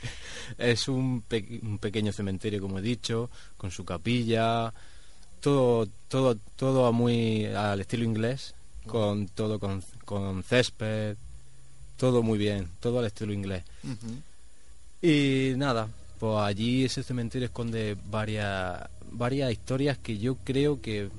Es 0.57 0.87
un, 0.87 1.21
pe- 1.21 1.59
un 1.61 1.77
pequeño 1.77 2.11
cementerio, 2.11 2.61
como 2.61 2.79
he 2.79 2.81
dicho, 2.81 3.29
con 3.57 3.69
su 3.71 3.85
capilla, 3.85 4.73
todo, 5.39 5.87
todo, 6.07 6.37
todo 6.55 6.85
a 6.85 6.91
muy 6.91 7.45
al 7.45 7.81
estilo 7.81 8.03
inglés, 8.03 8.55
con 8.85 9.27
todo 9.27 9.59
con, 9.59 9.83
con 10.05 10.43
césped, 10.43 11.17
todo 11.97 12.23
muy 12.23 12.37
bien, 12.37 12.69
todo 12.79 12.99
al 12.99 13.05
estilo 13.05 13.33
inglés. 13.33 13.63
Y 15.01 15.53
nada, 15.57 15.87
pues 16.19 16.37
allí 16.37 16.85
ese 16.85 17.03
cementerio 17.03 17.47
esconde 17.47 17.97
varias, 18.05 18.89
varias 19.11 19.51
historias 19.51 19.97
que 19.97 20.17
yo 20.17 20.35
creo 20.43 20.81
que 20.81 21.09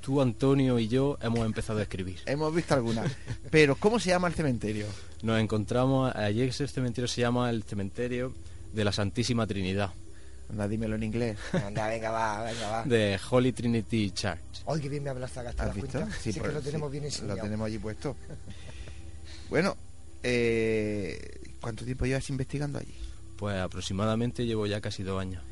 tú, 0.00 0.20
Antonio 0.20 0.78
y 0.78 0.88
yo 0.88 1.16
hemos 1.22 1.46
empezado 1.46 1.78
a 1.78 1.82
escribir. 1.82 2.18
Hemos 2.26 2.54
visto 2.54 2.74
algunas. 2.74 3.10
Pero, 3.50 3.76
¿cómo 3.76 3.98
se 3.98 4.10
llama 4.10 4.28
el 4.28 4.34
cementerio? 4.34 4.86
Nos 5.22 5.40
encontramos, 5.40 6.14
allí 6.14 6.42
ese 6.42 6.66
cementerio 6.66 7.08
se 7.08 7.20
llama 7.20 7.48
el 7.50 7.62
cementerio 7.62 8.34
de 8.72 8.84
la 8.84 8.92
Santísima 8.92 9.46
Trinidad, 9.46 9.92
Anda, 10.52 10.68
dímelo 10.68 10.96
en 10.96 11.02
inglés. 11.02 11.38
Anda, 11.52 11.88
venga, 11.88 12.10
va, 12.10 12.42
venga, 12.44 12.68
va. 12.68 12.84
de 12.84 13.18
Holy 13.30 13.52
Trinity 13.52 14.10
Church. 14.10 14.62
Ay, 14.66 14.80
qué 14.80 14.88
bien 14.88 15.02
me 15.02 15.10
hablas, 15.10 15.32
¿te 15.32 15.40
¿Has 15.40 15.74
visto? 15.74 15.98
cuenta? 15.98 16.08
Sí, 16.20 16.32
por- 16.34 16.48
que 16.48 16.52
lo 16.54 16.60
tenemos 16.60 16.88
sí, 16.88 16.92
bien 16.92 17.02
Lo 17.04 17.08
enseñado. 17.08 17.40
tenemos 17.42 17.66
allí 17.66 17.78
puesto. 17.78 18.16
Bueno, 19.48 19.76
eh, 20.22 21.40
¿cuánto 21.60 21.84
tiempo 21.84 22.04
llevas 22.06 22.28
investigando 22.30 22.78
allí? 22.78 22.94
Pues 23.36 23.56
aproximadamente 23.60 24.44
llevo 24.46 24.66
ya 24.66 24.80
casi 24.80 25.02
dos 25.02 25.20
años. 25.20 25.42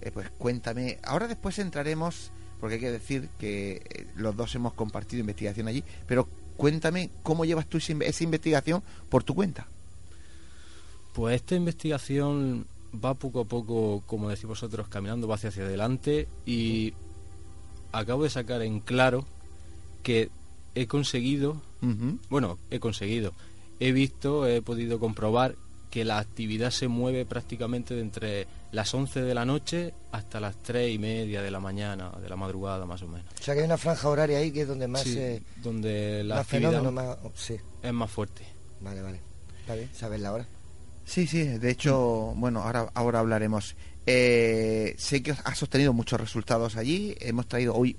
Eh, 0.00 0.10
pues 0.12 0.30
cuéntame. 0.38 0.98
Ahora 1.02 1.26
después 1.26 1.58
entraremos, 1.58 2.30
porque 2.60 2.74
hay 2.76 2.80
que 2.80 2.90
decir 2.92 3.28
que 3.38 3.82
eh, 3.88 4.06
los 4.16 4.36
dos 4.36 4.54
hemos 4.54 4.72
compartido 4.74 5.20
investigación 5.20 5.66
allí, 5.68 5.82
pero 6.06 6.28
cuéntame 6.56 7.10
cómo 7.24 7.44
llevas 7.44 7.66
tú 7.66 7.78
esa 7.78 8.24
investigación 8.24 8.82
por 9.08 9.24
tu 9.24 9.34
cuenta. 9.34 9.66
Pues 11.12 11.36
esta 11.36 11.54
investigación 11.54 12.66
va 12.94 13.14
poco 13.14 13.40
a 13.40 13.44
poco, 13.44 14.02
como 14.06 14.28
decís 14.28 14.46
vosotros, 14.46 14.88
caminando, 14.88 15.28
va 15.28 15.34
hacia, 15.36 15.50
hacia 15.50 15.64
adelante 15.64 16.28
y 16.46 16.94
acabo 17.92 18.24
de 18.24 18.30
sacar 18.30 18.62
en 18.62 18.80
claro 18.80 19.24
que 20.02 20.30
he 20.74 20.86
conseguido, 20.86 21.62
bueno, 22.28 22.58
he 22.70 22.80
conseguido, 22.80 23.32
he 23.80 23.92
visto, 23.92 24.46
he 24.46 24.62
podido 24.62 24.98
comprobar 24.98 25.56
que 25.90 26.04
la 26.04 26.18
actividad 26.18 26.70
se 26.70 26.88
mueve 26.88 27.24
prácticamente 27.24 27.94
de 27.94 28.00
entre 28.00 28.46
las 28.72 28.92
11 28.92 29.22
de 29.22 29.34
la 29.34 29.44
noche 29.44 29.94
hasta 30.10 30.40
las 30.40 30.56
3 30.56 30.92
y 30.92 30.98
media 30.98 31.40
de 31.40 31.50
la 31.52 31.60
mañana, 31.60 32.10
de 32.20 32.28
la 32.28 32.34
madrugada 32.34 32.84
más 32.84 33.02
o 33.02 33.06
menos. 33.06 33.26
O 33.40 33.42
sea, 33.42 33.54
que 33.54 33.60
hay 33.60 33.66
una 33.66 33.78
franja 33.78 34.08
horaria 34.08 34.38
ahí 34.38 34.50
que 34.50 34.62
es 34.62 34.68
donde 34.68 34.88
más, 34.88 35.02
Sí, 35.02 35.16
eh, 35.16 35.42
donde 35.62 36.24
la 36.24 36.36
más 36.36 36.46
actividad 36.46 36.70
fenómeno, 36.70 36.90
más... 36.90 37.18
oh, 37.22 37.30
sí, 37.36 37.56
es 37.80 37.92
más 37.92 38.10
fuerte. 38.10 38.44
vale, 38.80 39.02
vale. 39.02 39.20
Está 39.60 39.76
bien, 39.76 39.88
sabes 39.94 40.20
la 40.20 40.32
hora. 40.32 40.48
Sí, 41.04 41.26
sí, 41.26 41.42
de 41.44 41.70
hecho, 41.70 42.32
bueno, 42.36 42.62
ahora, 42.62 42.90
ahora 42.94 43.20
hablaremos. 43.20 43.76
Eh, 44.06 44.94
sé 44.98 45.22
que 45.22 45.32
has 45.32 45.62
obtenido 45.62 45.92
muchos 45.92 46.20
resultados 46.20 46.76
allí. 46.76 47.14
Hemos 47.20 47.46
traído 47.46 47.74
hoy 47.74 47.96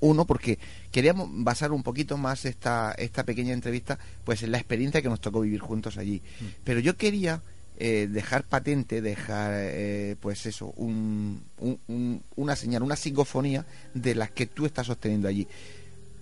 uno 0.00 0.24
porque 0.26 0.58
queríamos 0.90 1.28
basar 1.30 1.70
un 1.72 1.82
poquito 1.84 2.16
más 2.16 2.44
esta, 2.44 2.92
esta 2.98 3.24
pequeña 3.24 3.52
entrevista 3.52 3.98
pues 4.24 4.42
en 4.42 4.50
la 4.50 4.58
experiencia 4.58 5.00
que 5.00 5.08
nos 5.08 5.20
tocó 5.20 5.40
vivir 5.40 5.60
juntos 5.60 5.96
allí. 5.96 6.20
Pero 6.64 6.80
yo 6.80 6.96
quería 6.96 7.42
eh, 7.78 8.08
dejar 8.10 8.44
patente, 8.44 9.00
dejar 9.00 9.52
eh, 9.54 10.16
pues 10.20 10.44
eso, 10.46 10.72
un, 10.76 11.42
un- 11.58 11.78
un- 11.86 12.22
una 12.36 12.56
señal, 12.56 12.82
una 12.82 12.96
psicofonía 12.96 13.64
de 13.94 14.14
las 14.16 14.30
que 14.32 14.46
tú 14.46 14.66
estás 14.66 14.88
obteniendo 14.90 15.28
allí. 15.28 15.46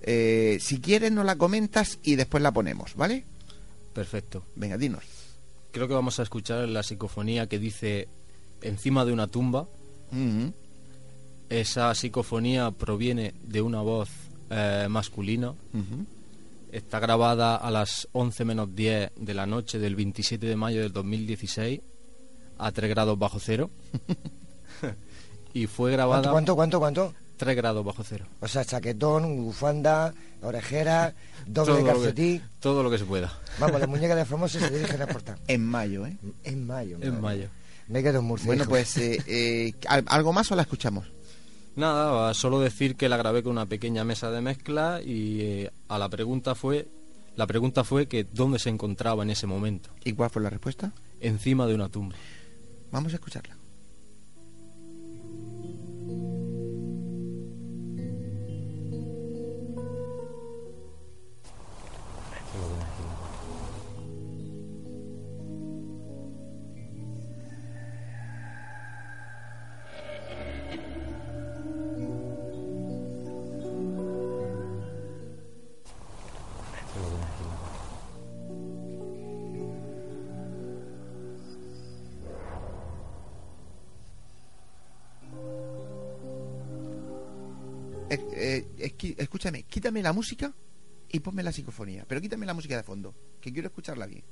Eh, 0.02 0.58
si 0.60 0.80
quieres 0.80 1.12
nos 1.12 1.24
la 1.24 1.36
comentas 1.36 1.98
y 2.02 2.16
después 2.16 2.42
la 2.42 2.52
ponemos, 2.52 2.94
¿vale? 2.94 3.24
Perfecto. 3.94 4.44
Venga, 4.56 4.76
dinos. 4.78 5.04
Creo 5.72 5.88
que 5.88 5.94
vamos 5.94 6.18
a 6.18 6.22
escuchar 6.22 6.68
la 6.68 6.82
psicofonía 6.82 7.48
que 7.48 7.58
dice 7.58 8.08
encima 8.62 9.04
de 9.04 9.12
una 9.12 9.28
tumba. 9.28 9.68
Ujú. 10.12 10.52
Esa 11.48 11.94
psicofonía 11.94 12.70
proviene 12.70 13.34
de 13.42 13.62
una 13.62 13.80
voz 13.80 14.10
eh, 14.50 14.86
masculina. 14.88 15.50
Ujú. 15.50 16.06
Está 16.72 17.00
grabada 17.00 17.56
a 17.56 17.70
las 17.70 18.08
11 18.12 18.44
menos 18.44 18.74
10 18.74 19.12
de 19.16 19.34
la 19.34 19.46
noche 19.46 19.78
del 19.78 19.96
27 19.96 20.46
de 20.46 20.56
mayo 20.56 20.82
del 20.82 20.92
2016 20.92 21.80
a 22.58 22.72
3 22.72 22.90
grados 22.90 23.18
bajo 23.18 23.38
cero. 23.40 23.70
y 25.54 25.66
fue 25.66 25.92
grabada 25.92 26.30
¿Cuánto, 26.30 26.54
cuánto, 26.54 26.78
cuánto, 26.80 27.04
cuánto? 27.04 27.29
3 27.40 27.56
grados 27.56 27.84
bajo 27.84 28.04
cero. 28.04 28.26
O 28.40 28.46
sea, 28.46 28.64
chaquetón, 28.64 29.36
bufanda, 29.44 30.12
orejera, 30.42 31.14
doble 31.46 31.72
Todo 31.82 31.94
lo, 32.04 32.14
que, 32.14 32.40
todo 32.60 32.82
lo 32.82 32.90
que 32.90 32.98
se 32.98 33.04
pueda. 33.06 33.32
Vamos, 33.58 33.80
las 33.80 33.88
muñecas 33.88 34.16
de 34.16 34.24
famosos 34.26 34.60
se 34.62 34.70
dirigen 34.70 35.00
a 35.00 35.04
exportar. 35.04 35.38
En 35.48 35.64
mayo, 35.64 36.06
¿eh? 36.06 36.16
En 36.44 36.66
mayo. 36.66 36.98
En 37.00 37.20
mayo. 37.20 37.48
Me 37.88 38.02
quedo 38.02 38.18
en 38.20 38.26
Murcia. 38.26 38.46
Bueno, 38.46 38.62
hijo. 38.62 38.70
pues, 38.70 38.96
eh, 38.98 39.18
eh, 39.26 39.72
¿al- 39.88 40.04
¿algo 40.06 40.32
más 40.32 40.52
o 40.52 40.54
la 40.56 40.62
escuchamos? 40.62 41.10
Nada, 41.76 42.34
solo 42.34 42.60
decir 42.60 42.94
que 42.96 43.08
la 43.08 43.16
grabé 43.16 43.42
con 43.42 43.52
una 43.52 43.64
pequeña 43.66 44.04
mesa 44.04 44.30
de 44.30 44.40
mezcla 44.42 45.00
y 45.02 45.40
eh, 45.40 45.70
a 45.88 45.98
la 45.98 46.08
pregunta 46.08 46.54
fue 46.54 46.88
la 47.36 47.46
pregunta 47.46 47.84
fue 47.84 48.06
que 48.06 48.24
dónde 48.24 48.58
se 48.58 48.68
encontraba 48.68 49.22
en 49.22 49.30
ese 49.30 49.46
momento, 49.46 49.88
¿Y 50.04 50.12
cuál 50.12 50.28
fue 50.30 50.42
la 50.42 50.50
respuesta? 50.50 50.92
encima 51.20 51.66
de 51.66 51.74
una 51.74 51.88
tumba. 51.88 52.16
Vamos 52.92 53.12
a 53.12 53.16
escucharla. 53.16 53.56
Eh, 88.10 88.66
eh, 88.78 89.14
escúchame, 89.18 89.62
quítame 89.62 90.02
la 90.02 90.12
música 90.12 90.52
y 91.08 91.20
ponme 91.20 91.44
la 91.44 91.52
psicofonía. 91.52 92.04
Pero 92.08 92.20
quítame 92.20 92.44
la 92.44 92.54
música 92.54 92.76
de 92.76 92.82
fondo, 92.82 93.14
que 93.40 93.52
quiero 93.52 93.68
escucharla 93.68 94.06
bien. 94.06 94.24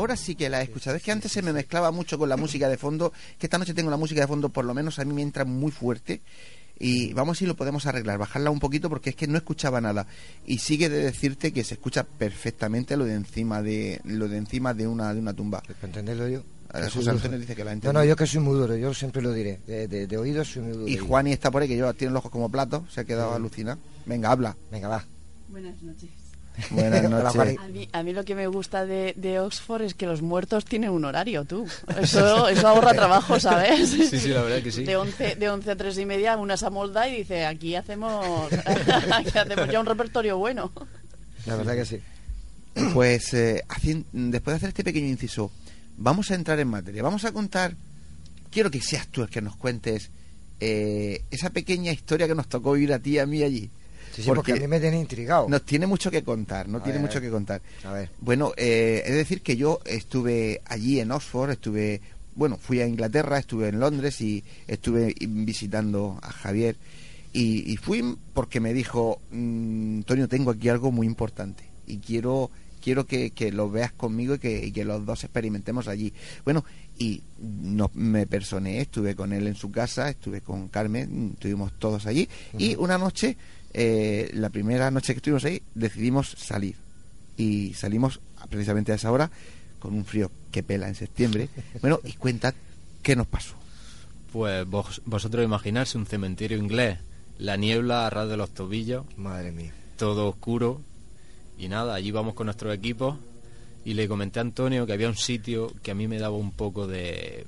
Ahora 0.00 0.16
sí 0.16 0.34
que 0.34 0.48
la 0.48 0.60
he 0.60 0.64
escuchado. 0.64 0.96
Es 0.96 1.02
que 1.02 1.12
antes 1.12 1.30
se 1.30 1.42
me 1.42 1.52
mezclaba 1.52 1.90
mucho 1.90 2.18
con 2.18 2.28
la 2.28 2.36
música 2.36 2.68
de 2.68 2.76
fondo. 2.78 3.12
Que 3.38 3.46
esta 3.46 3.58
noche 3.58 3.74
tengo 3.74 3.90
la 3.90 3.96
música 3.98 4.22
de 4.22 4.26
fondo, 4.26 4.48
por 4.48 4.64
lo 4.64 4.72
menos 4.74 4.98
a 4.98 5.04
mí 5.04 5.12
me 5.12 5.22
entra 5.22 5.44
muy 5.44 5.70
fuerte. 5.70 6.22
Y 6.78 7.12
vamos 7.12 7.36
si 7.36 7.44
lo 7.44 7.54
podemos 7.56 7.84
arreglar, 7.84 8.16
bajarla 8.16 8.50
un 8.50 8.58
poquito 8.58 8.88
porque 8.88 9.10
es 9.10 9.16
que 9.16 9.26
no 9.26 9.36
escuchaba 9.36 9.80
nada. 9.82 10.06
Y 10.46 10.58
sigue 10.58 10.88
de 10.88 11.02
decirte 11.04 11.52
que 11.52 11.62
se 11.64 11.74
escucha 11.74 12.04
perfectamente 12.04 12.96
lo 12.96 13.04
de 13.04 13.14
encima 13.14 13.60
de 13.60 14.00
lo 14.04 14.28
de 14.28 14.38
encima 14.38 14.72
de 14.72 14.86
una 14.86 15.12
de 15.12 15.20
una 15.20 15.34
tumba. 15.34 15.60
Para 15.60 15.78
entenderlo 15.88 16.26
yo. 16.28 16.42
Que 16.72 16.78
soy 16.82 16.90
José 16.90 17.00
duro. 17.00 17.12
Antonio 17.16 17.38
dice 17.38 17.54
que 17.56 17.64
la 17.64 17.72
No, 17.72 17.74
entiende. 17.74 17.98
no, 17.98 18.04
yo 18.06 18.16
que 18.16 18.26
soy 18.26 18.40
muy 18.40 18.54
duro, 18.58 18.76
yo 18.76 18.94
siempre 18.94 19.20
lo 19.20 19.32
diré. 19.34 19.60
De, 19.66 19.88
de, 19.88 20.06
de 20.06 20.16
oídos 20.16 20.48
soy 20.52 20.62
muy 20.62 20.72
duro. 20.72 20.88
Y 20.88 20.96
Juani 20.96 21.32
está 21.32 21.50
por 21.50 21.60
ahí 21.62 21.68
que 21.68 21.74
lleva 21.74 21.92
tiene 21.92 22.14
los 22.14 22.20
ojos 22.20 22.30
como 22.30 22.48
platos, 22.48 22.84
se 22.90 23.00
ha 23.00 23.04
quedado 23.04 23.30
Sí. 23.32 23.36
alucinado. 23.36 23.78
Venga, 24.06 24.30
habla. 24.30 24.56
Venga, 24.70 24.88
va. 24.88 25.04
Buenas 25.48 25.82
noches. 25.82 26.08
Buenas 26.70 27.08
noches. 27.08 27.58
A 27.58 27.68
mí, 27.68 27.88
a 27.92 28.02
mí 28.02 28.12
lo 28.12 28.24
que 28.24 28.34
me 28.34 28.46
gusta 28.46 28.84
de, 28.84 29.14
de 29.16 29.40
Oxford 29.40 29.82
es 29.82 29.94
que 29.94 30.06
los 30.06 30.22
muertos 30.22 30.64
tienen 30.64 30.90
un 30.90 31.04
horario, 31.04 31.44
tú. 31.44 31.66
Eso, 32.00 32.48
eso 32.48 32.68
ahorra 32.68 32.92
trabajo, 32.92 33.38
¿sabes? 33.40 33.90
Sí, 33.90 34.06
sí, 34.06 34.28
la 34.28 34.42
verdad 34.42 34.62
que 34.62 34.72
sí. 34.72 34.84
De 34.84 34.96
11, 34.96 35.36
de 35.36 35.50
11 35.50 35.70
a 35.70 35.76
3 35.76 35.98
y 35.98 36.06
media 36.06 36.36
una 36.36 36.56
se 36.56 36.66
amolda 36.66 37.08
y 37.08 37.18
dice, 37.18 37.46
aquí 37.46 37.74
hacemos, 37.76 38.52
aquí 39.12 39.38
hacemos 39.38 39.68
ya 39.70 39.80
un 39.80 39.86
repertorio 39.86 40.38
bueno. 40.38 40.72
La 41.46 41.56
verdad 41.56 41.74
que 41.74 41.84
sí. 41.84 42.00
Pues 42.94 43.34
eh, 43.34 43.64
después 44.12 44.52
de 44.52 44.56
hacer 44.56 44.68
este 44.68 44.84
pequeño 44.84 45.06
inciso, 45.08 45.50
vamos 45.96 46.30
a 46.30 46.34
entrar 46.34 46.58
en 46.60 46.68
materia. 46.68 47.02
Vamos 47.02 47.24
a 47.24 47.32
contar, 47.32 47.74
quiero 48.50 48.70
que 48.70 48.80
seas 48.80 49.08
tú 49.08 49.22
el 49.22 49.28
que 49.28 49.42
nos 49.42 49.56
cuentes 49.56 50.10
eh, 50.60 51.24
esa 51.30 51.50
pequeña 51.50 51.90
historia 51.90 52.28
que 52.28 52.34
nos 52.34 52.48
tocó 52.48 52.72
vivir 52.72 52.92
a 52.92 52.98
ti 52.98 53.12
y 53.12 53.18
a 53.18 53.26
mí 53.26 53.42
allí. 53.42 53.70
Sí, 54.20 54.24
sí, 54.24 54.34
porque, 54.34 54.52
a 54.52 54.56
mí 54.56 54.66
me 54.66 54.80
tiene 54.80 55.00
intrigado. 55.00 55.48
Nos 55.48 55.62
tiene 55.62 55.86
mucho 55.86 56.10
que 56.10 56.22
contar, 56.22 56.68
no 56.68 56.78
A 56.78 56.82
tiene 56.82 56.98
ver, 56.98 57.06
mucho 57.06 57.20
que 57.20 57.30
contar. 57.30 57.62
A 57.84 57.92
ver. 57.92 58.10
Bueno, 58.20 58.52
eh, 58.56 59.02
es 59.06 59.14
decir 59.14 59.42
que 59.42 59.56
yo 59.56 59.80
estuve 59.84 60.60
allí 60.66 61.00
en 61.00 61.10
Oxford, 61.10 61.50
estuve, 61.50 62.00
bueno, 62.34 62.56
fui 62.56 62.80
a 62.80 62.86
Inglaterra, 62.86 63.38
estuve 63.38 63.68
en 63.68 63.80
Londres 63.80 64.20
y 64.20 64.44
estuve 64.66 65.14
visitando 65.18 66.18
a 66.22 66.30
Javier 66.32 66.76
y, 67.32 67.70
y 67.70 67.76
fui 67.76 68.16
porque 68.34 68.60
me 68.60 68.74
dijo, 68.74 69.20
mm, 69.30 69.98
Antonio, 69.98 70.28
tengo 70.28 70.50
aquí 70.50 70.68
algo 70.68 70.92
muy 70.92 71.06
importante 71.06 71.64
y 71.86 71.98
quiero 71.98 72.50
quiero 72.80 73.06
que, 73.06 73.30
que 73.30 73.52
lo 73.52 73.70
veas 73.70 73.92
conmigo 73.92 74.34
y 74.34 74.38
que, 74.38 74.66
y 74.66 74.72
que 74.72 74.84
los 74.84 75.04
dos 75.04 75.22
experimentemos 75.22 75.86
allí. 75.86 76.12
Bueno, 76.44 76.64
y 76.98 77.22
no, 77.38 77.90
me 77.94 78.26
personé, 78.26 78.80
estuve 78.80 79.14
con 79.14 79.32
él 79.32 79.46
en 79.46 79.54
su 79.54 79.70
casa, 79.70 80.08
estuve 80.08 80.40
con 80.40 80.68
Carmen, 80.68 81.32
estuvimos 81.34 81.72
todos 81.78 82.06
allí 82.06 82.28
y 82.58 82.74
una 82.76 82.98
noche, 82.98 83.36
eh, 83.72 84.30
la 84.34 84.50
primera 84.50 84.90
noche 84.90 85.12
que 85.12 85.18
estuvimos 85.18 85.44
ahí, 85.44 85.62
decidimos 85.74 86.30
salir 86.38 86.76
y 87.36 87.74
salimos 87.74 88.20
precisamente 88.48 88.92
a 88.92 88.96
esa 88.96 89.10
hora 89.12 89.30
con 89.78 89.94
un 89.94 90.04
frío 90.04 90.30
que 90.50 90.62
pela 90.62 90.88
en 90.88 90.94
septiembre. 90.94 91.48
Bueno, 91.80 92.00
y 92.04 92.12
cuenta 92.14 92.54
qué 93.02 93.16
nos 93.16 93.26
pasó. 93.26 93.54
Pues 94.32 94.66
vos- 94.66 95.02
vosotros 95.06 95.44
imaginarse 95.44 95.98
un 95.98 96.06
cementerio 96.06 96.56
inglés, 96.58 96.98
la 97.38 97.56
niebla 97.56 98.06
a 98.06 98.10
ras 98.10 98.28
de 98.28 98.36
los 98.36 98.50
tobillos, 98.50 99.04
Madre 99.16 99.50
mía. 99.52 99.72
todo 99.96 100.28
oscuro 100.28 100.80
y 101.58 101.68
nada, 101.68 101.94
allí 101.94 102.10
vamos 102.10 102.34
con 102.34 102.46
nuestros 102.46 102.74
equipos 102.74 103.16
y 103.84 103.94
le 103.94 104.06
comenté 104.08 104.38
a 104.38 104.42
Antonio 104.42 104.86
que 104.86 104.92
había 104.92 105.08
un 105.08 105.16
sitio 105.16 105.72
que 105.82 105.90
a 105.90 105.94
mí 105.94 106.06
me 106.06 106.18
daba 106.18 106.36
un 106.36 106.52
poco 106.52 106.86
de 106.86 107.46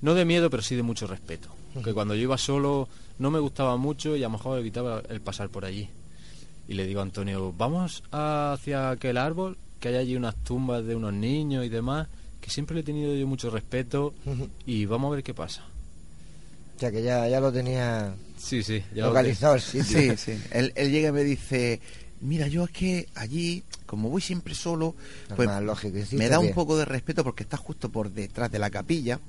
no 0.00 0.14
de 0.14 0.24
miedo, 0.24 0.48
pero 0.50 0.62
sí 0.62 0.74
de 0.76 0.82
mucho 0.82 1.06
respeto, 1.06 1.48
que 1.84 1.92
cuando 1.92 2.14
yo 2.14 2.22
iba 2.22 2.38
solo 2.38 2.88
no 3.18 3.30
me 3.30 3.38
gustaba 3.38 3.76
mucho 3.76 4.16
y 4.16 4.20
a 4.22 4.26
lo 4.26 4.30
mejor 4.30 4.58
evitaba 4.58 5.02
el 5.08 5.20
pasar 5.20 5.48
por 5.48 5.64
allí. 5.64 5.88
Y 6.68 6.74
le 6.74 6.86
digo 6.86 7.00
a 7.00 7.02
Antonio, 7.02 7.52
vamos 7.56 8.02
hacia 8.10 8.90
aquel 8.90 9.18
árbol, 9.18 9.58
que 9.80 9.88
hay 9.88 9.96
allí 9.96 10.16
unas 10.16 10.36
tumbas 10.36 10.84
de 10.84 10.94
unos 10.94 11.12
niños 11.12 11.64
y 11.64 11.68
demás, 11.68 12.08
que 12.40 12.50
siempre 12.50 12.74
le 12.74 12.80
he 12.80 12.84
tenido 12.84 13.14
yo 13.14 13.26
mucho 13.26 13.50
respeto 13.50 14.14
y 14.66 14.86
vamos 14.86 15.12
a 15.12 15.16
ver 15.16 15.24
qué 15.24 15.34
pasa. 15.34 15.64
O 16.76 16.78
sea 16.78 16.90
que 16.90 17.02
ya, 17.02 17.28
ya 17.28 17.40
lo 17.40 17.52
tenía 17.52 18.14
Sí, 18.42 18.62
sí, 18.62 18.82
ya 18.92 19.02
lo 19.02 19.08
localizado 19.08 19.54
el 19.54 19.60
sitio. 19.60 19.84
Sí, 19.84 20.16
sí. 20.16 20.42
Él, 20.50 20.72
él 20.74 20.90
llega 20.90 21.10
y 21.10 21.12
me 21.12 21.22
dice, 21.22 21.80
mira, 22.20 22.48
yo 22.48 22.64
es 22.64 22.70
que 22.70 23.08
allí, 23.14 23.62
como 23.86 24.08
voy 24.08 24.20
siempre 24.20 24.54
solo, 24.54 24.96
pues 25.36 25.48
lógico, 25.62 25.96
me 26.12 26.28
da 26.28 26.40
un 26.40 26.52
poco 26.52 26.76
de 26.76 26.84
respeto 26.84 27.22
porque 27.22 27.44
está 27.44 27.56
justo 27.56 27.90
por 27.90 28.10
detrás 28.10 28.50
de 28.50 28.58
la 28.58 28.70
capilla. 28.70 29.20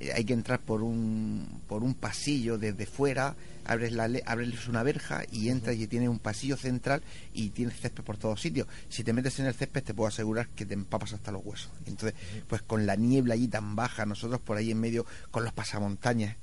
Eh, 0.00 0.12
hay 0.14 0.24
que 0.24 0.32
entrar 0.32 0.60
por 0.60 0.82
un, 0.82 1.46
por 1.68 1.82
un 1.82 1.94
pasillo 1.94 2.56
desde 2.58 2.86
fuera, 2.86 3.36
abres, 3.66 3.92
la, 3.92 4.08
abres 4.26 4.66
una 4.66 4.82
verja 4.82 5.22
y 5.30 5.50
entras 5.50 5.76
y 5.76 5.86
tienes 5.86 6.08
un 6.08 6.18
pasillo 6.18 6.56
central 6.56 7.02
y 7.34 7.50
tienes 7.50 7.78
césped 7.78 8.02
por 8.02 8.16
todos 8.16 8.40
sitios. 8.40 8.66
Si 8.88 9.04
te 9.04 9.12
metes 9.12 9.38
en 9.40 9.46
el 9.46 9.54
césped 9.54 9.82
te 9.84 9.92
puedo 9.94 10.08
asegurar 10.08 10.48
que 10.48 10.64
te 10.66 10.74
empapas 10.74 11.12
hasta 11.12 11.30
los 11.32 11.44
huesos. 11.44 11.70
Entonces, 11.86 12.18
pues 12.48 12.62
con 12.62 12.86
la 12.86 12.96
niebla 12.96 13.34
allí 13.34 13.46
tan 13.48 13.76
baja, 13.76 14.06
nosotros 14.06 14.40
por 14.40 14.56
ahí 14.56 14.70
en 14.70 14.80
medio 14.80 15.04
con 15.30 15.44
los 15.44 15.52
pasamontañas. 15.52 16.36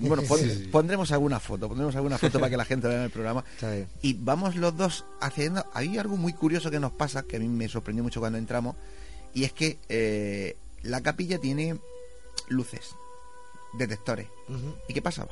Bueno, 0.00 0.22
pon- 0.28 0.38
Sí, 0.40 0.50
sí. 0.50 0.68
pondremos 0.72 1.12
alguna 1.12 1.38
foto, 1.38 1.68
pondremos 1.68 1.94
alguna 1.94 2.18
foto 2.18 2.40
para 2.40 2.50
que 2.50 2.56
la 2.56 2.64
gente 2.64 2.88
vea 2.88 2.96
en 2.98 3.02
el 3.04 3.10
programa. 3.10 3.44
Y 4.02 4.14
vamos 4.14 4.56
los 4.56 4.76
dos 4.76 5.04
haciendo. 5.20 5.64
Hay 5.74 5.98
algo 5.98 6.16
muy 6.16 6.32
curioso 6.32 6.70
que 6.70 6.80
nos 6.80 6.92
pasa, 6.92 7.22
que 7.22 7.36
a 7.36 7.38
mí 7.40 7.46
me 7.48 7.68
sorprendió 7.68 8.02
mucho 8.02 8.18
cuando 8.20 8.38
entramos, 8.38 8.74
y 9.34 9.44
es 9.44 9.52
que 9.52 9.78
eh, 9.88 10.56
la 10.82 11.00
capilla 11.00 11.38
tiene 11.38 11.78
luces, 12.52 12.94
detectores. 13.74 14.28
¿Y 14.88 14.94
qué 14.94 15.02
pasaba? 15.02 15.30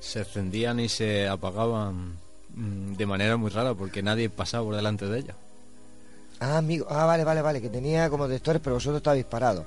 se 0.00 0.18
encendían 0.18 0.80
y 0.80 0.88
se 0.88 1.28
apagaban 1.28 2.16
mm, 2.56 2.94
de 2.94 3.06
manera 3.06 3.36
muy 3.36 3.50
rara 3.50 3.72
porque 3.74 4.02
nadie 4.02 4.28
pasaba 4.28 4.64
por 4.64 4.74
delante 4.74 5.06
de 5.06 5.18
ellas. 5.20 5.36
Ah, 6.40 6.58
amigo. 6.58 6.86
Ah, 6.90 7.04
vale, 7.06 7.22
vale, 7.22 7.40
vale. 7.40 7.60
Que 7.60 7.68
tenía 7.68 8.10
como 8.10 8.26
detectores, 8.26 8.60
pero 8.64 8.74
vosotros 8.74 8.96
estabais 8.96 9.24
parados. 9.24 9.64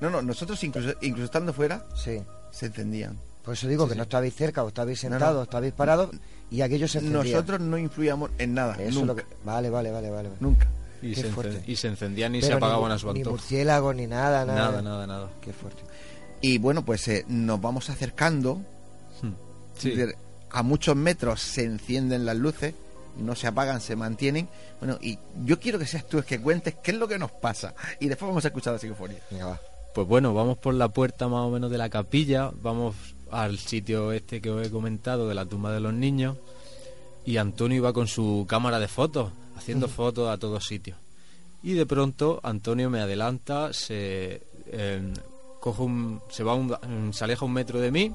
No, 0.00 0.10
no, 0.10 0.20
nosotros 0.20 0.62
incluso, 0.62 0.90
incluso 1.00 1.24
estando 1.24 1.54
fuera, 1.54 1.86
Sí. 1.94 2.20
se 2.50 2.66
encendían. 2.66 3.18
Por 3.42 3.54
eso 3.54 3.66
digo 3.66 3.84
Sí, 3.84 3.88
que 3.88 3.94
sí. 3.94 3.96
no 3.98 4.02
estabais 4.02 4.34
cerca, 4.34 4.62
o 4.62 4.68
estabais 4.68 5.00
sentados, 5.00 5.36
no. 5.36 5.42
estabais 5.44 5.72
parados, 5.72 6.10
y 6.50 6.60
aquello 6.60 6.86
se 6.86 6.98
encendía. 6.98 7.32
Nosotros 7.36 7.60
no 7.60 7.78
influíamos 7.78 8.30
en 8.36 8.52
nada, 8.52 8.74
Eso 8.74 8.82
es 8.88 8.94
nunca. 8.96 9.06
lo 9.06 9.16
que... 9.16 9.24
Vale, 9.42 9.70
vale, 9.70 9.90
vale, 9.90 10.10
vale. 10.10 10.28
vale. 10.28 10.36
Nunca. 10.40 10.68
Y 11.02 11.14
se, 11.14 11.28
y 11.66 11.86
encendían 11.86 12.34
y 12.34 12.40
Pero 12.40 12.52
se 12.52 12.56
apagaban 12.56 12.88
ni, 12.88 12.94
a 12.94 12.98
su 12.98 13.12
Ni 13.12 13.20
antojo. 13.20 13.36
murciélagos, 13.36 13.96
ni 13.96 14.06
nada, 14.06 14.44
nada. 14.44 14.60
Nada, 14.70 14.82
nada, 14.82 15.06
nada. 15.06 15.30
Qué 15.40 15.52
fuerte. 15.52 15.82
Y 16.40 16.58
bueno, 16.58 16.84
pues 16.84 17.06
eh, 17.08 17.24
nos 17.28 17.60
vamos 17.60 17.90
acercando. 17.90 18.56
Hmm. 19.22 19.32
Sí. 19.76 19.94
A 20.50 20.62
muchos 20.62 20.96
metros 20.96 21.40
se 21.40 21.64
encienden 21.64 22.26
las 22.26 22.36
luces, 22.36 22.74
no 23.16 23.34
se 23.34 23.46
apagan, 23.46 23.80
se 23.80 23.96
mantienen. 23.96 24.48
Bueno, 24.80 24.98
y 25.00 25.18
yo 25.44 25.60
quiero 25.60 25.78
que 25.78 25.86
seas 25.86 26.06
tú 26.08 26.18
el 26.18 26.24
que 26.24 26.40
cuentes 26.40 26.74
qué 26.82 26.90
es 26.90 26.96
lo 26.98 27.06
que 27.06 27.18
nos 27.18 27.30
pasa. 27.30 27.74
Y 28.00 28.08
después 28.08 28.28
vamos 28.28 28.44
a 28.44 28.48
escuchar 28.48 28.72
la 28.72 28.78
psicofonía. 28.78 29.18
Venga, 29.30 29.46
va. 29.46 29.60
Pues 29.94 30.06
bueno, 30.06 30.34
vamos 30.34 30.58
por 30.58 30.74
la 30.74 30.88
puerta 30.88 31.28
más 31.28 31.40
o 31.46 31.50
menos 31.50 31.70
de 31.70 31.78
la 31.78 31.88
capilla, 31.88 32.50
vamos 32.62 32.94
al 33.30 33.58
sitio 33.58 34.12
este 34.12 34.40
que 34.40 34.50
os 34.50 34.66
he 34.66 34.70
comentado 34.70 35.28
de 35.28 35.34
la 35.34 35.46
tumba 35.46 35.72
de 35.72 35.80
los 35.80 35.92
niños 35.92 36.36
y 37.24 37.36
Antonio 37.36 37.76
iba 37.76 37.92
con 37.92 38.06
su 38.06 38.44
cámara 38.48 38.78
de 38.78 38.88
fotos, 38.88 39.32
haciendo 39.60 39.88
fotos 39.88 40.28
a 40.30 40.38
todos 40.38 40.66
sitios. 40.66 40.98
Y 41.62 41.74
de 41.74 41.84
pronto 41.86 42.40
Antonio 42.42 42.88
me 42.90 43.00
adelanta, 43.00 43.72
se 43.72 44.42
eh, 44.66 45.12
coge 45.60 45.82
un, 45.82 46.20
se 46.30 46.42
va 46.42 46.54
un- 46.54 47.12
se 47.12 47.24
aleja 47.24 47.44
un 47.44 47.52
metro 47.52 47.78
de 47.80 47.90
mí 47.90 48.12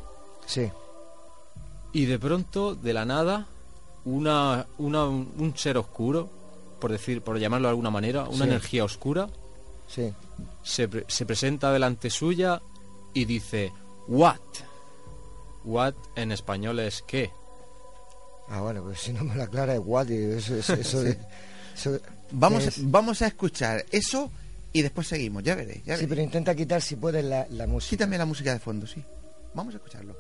Sí. 0.48 0.70
y 1.94 2.06
de 2.06 2.18
pronto 2.20 2.74
de 2.76 2.94
la 2.94 3.06
nada 3.06 3.46
una, 4.06 4.66
una 4.78 5.06
un 5.06 5.54
ser 5.56 5.78
oscuro, 5.78 6.30
por 6.80 6.92
decir, 6.92 7.22
por 7.22 7.38
llamarlo 7.40 7.68
de 7.68 7.72
alguna 7.72 7.92
manera, 7.92 8.24
una 8.24 8.46
Sí. 8.46 8.50
energía 8.52 8.84
oscura 8.84 9.28
Sí. 9.88 10.12
se, 10.64 10.88
pre- 10.88 11.06
se 11.08 11.26
presenta 11.26 11.72
delante 11.72 12.10
suya 12.10 12.62
y 13.14 13.26
dice 13.26 13.72
what 14.08 14.40
what 15.64 15.94
en 16.16 16.32
español 16.32 16.80
es 16.80 17.02
qué 17.04 17.32
Ah, 18.50 18.62
bueno, 18.62 18.84
pues 18.84 19.00
si 19.00 19.12
no 19.14 19.24
me 19.24 19.36
lo 19.36 19.44
aclara 19.44 19.74
es 19.74 19.80
guay. 19.80 20.14
Eso, 20.38 20.56
eso, 20.56 20.74
eso 20.80 21.04
de- 21.04 21.18
eso- 21.76 22.00
Vamos, 22.32 22.66
es- 22.66 22.90
vamos 22.92 23.22
a 23.22 23.28
escuchar 23.28 23.86
eso 23.92 24.32
y 24.74 24.82
después 24.82 25.08
seguimos, 25.08 25.44
ya 25.44 25.56
veréis. 25.56 25.80
Ya 25.86 25.96
Sí, 25.96 26.02
veréis. 26.02 26.10
pero 26.10 26.22
intenta 26.22 26.56
quitar 26.56 26.82
si 26.82 26.96
puedes 26.96 27.24
la, 27.24 27.48
la 27.50 27.68
música. 27.68 27.92
Quítame 27.92 28.18
la 28.18 28.26
música 28.26 28.52
de 28.54 28.60
fondo, 28.60 28.86
sí. 28.88 29.04
Vamos 29.54 29.74
a 29.74 29.78
escucharlo. 29.78 30.16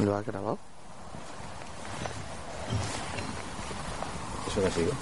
¿Lo 0.00 0.14
has 0.14 0.26
grabado? 0.26 0.58
Eso 4.56 4.62
que 4.62 4.68
ha 4.68 4.70
sido 4.70 4.92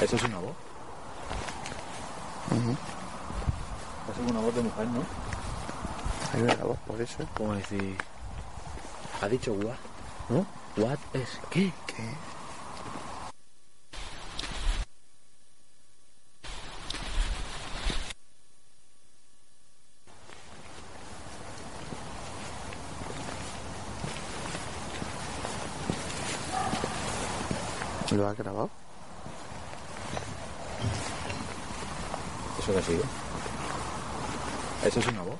eso 0.00 0.16
es 0.16 0.22
una 0.24 0.38
voz. 0.38 0.54
Es 4.10 4.30
una 4.30 4.40
voz 4.40 4.54
de 4.54 4.62
mujer 4.62 4.86
no 4.88 5.02
Hay 6.32 6.42
una 6.42 6.64
voz 6.64 6.78
por 6.86 7.00
eso. 7.00 7.18
como 7.36 7.54
decir 7.54 7.96
ha 9.22 9.28
dicho 9.28 9.52
what 9.52 9.76
no 10.28 10.46
what 10.76 10.98
es 11.12 11.38
qué 11.50 11.72
¿Qué? 11.86 12.10
¿Lo 28.14 28.28
has 28.28 28.36
grabado? 28.36 28.70
eso 32.60 32.72
que 32.72 32.78
ha 32.78 32.82
sido 32.82 33.02
eso 34.84 35.00
es 35.00 35.06
una 35.08 35.22
voz 35.22 35.36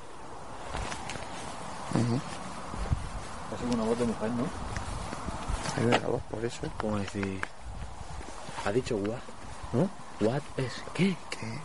es 3.54 3.74
una 3.74 3.84
voz 3.84 3.98
de 3.98 4.04
mujer 4.04 4.30
no 4.32 4.44
Hay 5.76 5.84
una 5.86 5.98
voz 6.08 6.22
por 6.30 6.44
eso. 6.44 6.60
como 6.78 6.98
decir 6.98 7.40
Ha 8.64 8.72
dicho 8.72 8.96
what, 8.96 9.20
¿no? 9.72 9.88
What 10.20 10.42
es 10.56 10.82
qué. 10.94 11.16
¿Qué? 11.30 11.58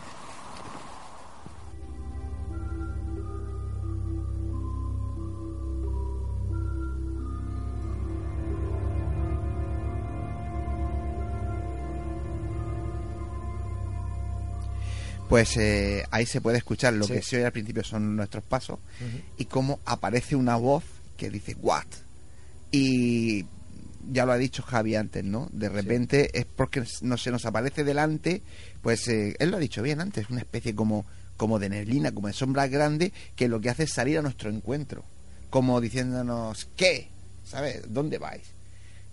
Pues 15.30 15.56
eh, 15.56 16.04
ahí 16.10 16.26
se 16.26 16.40
puede 16.42 16.58
escuchar 16.58 16.92
lo 16.92 17.06
Sí. 17.06 17.14
que 17.14 17.22
se 17.22 17.36
oye 17.36 17.46
al 17.46 17.52
principio 17.52 17.82
son 17.84 18.16
nuestros 18.16 18.44
pasos 18.44 18.78
y 19.38 19.46
cómo 19.46 19.80
aparece 19.86 20.36
una 20.36 20.56
voz 20.56 20.84
que 21.16 21.30
dice 21.30 21.56
what 21.62 21.86
y 22.72 23.46
ya 24.10 24.24
lo 24.26 24.32
ha 24.32 24.38
dicho 24.38 24.62
Javi 24.62 24.96
antes, 24.96 25.22
¿no? 25.24 25.48
De 25.52 25.68
repente 25.68 26.30
es 26.38 26.46
porque 26.46 26.82
no 27.02 27.16
se 27.16 27.30
nos 27.30 27.44
aparece 27.46 27.84
delante, 27.84 28.42
pues 28.82 29.06
eh, 29.08 29.36
él 29.38 29.50
lo 29.50 29.56
ha 29.58 29.60
dicho 29.60 29.82
bien 29.82 30.00
antes, 30.00 30.28
una 30.30 30.40
especie 30.40 30.74
como 30.74 31.06
como 31.36 31.58
de 31.58 31.70
neblina, 31.70 32.12
como 32.12 32.26
de 32.26 32.34
sombra 32.34 32.66
grande 32.68 33.12
que 33.36 33.48
lo 33.48 33.60
que 33.60 33.70
hace 33.70 33.84
es 33.84 33.92
salir 33.92 34.18
a 34.18 34.22
nuestro 34.22 34.50
encuentro, 34.50 35.04
como 35.48 35.80
diciéndonos 35.80 36.68
¿qué? 36.76 37.08
¿Sabes? 37.44 37.82
¿Dónde 37.88 38.18
vais? 38.18 38.42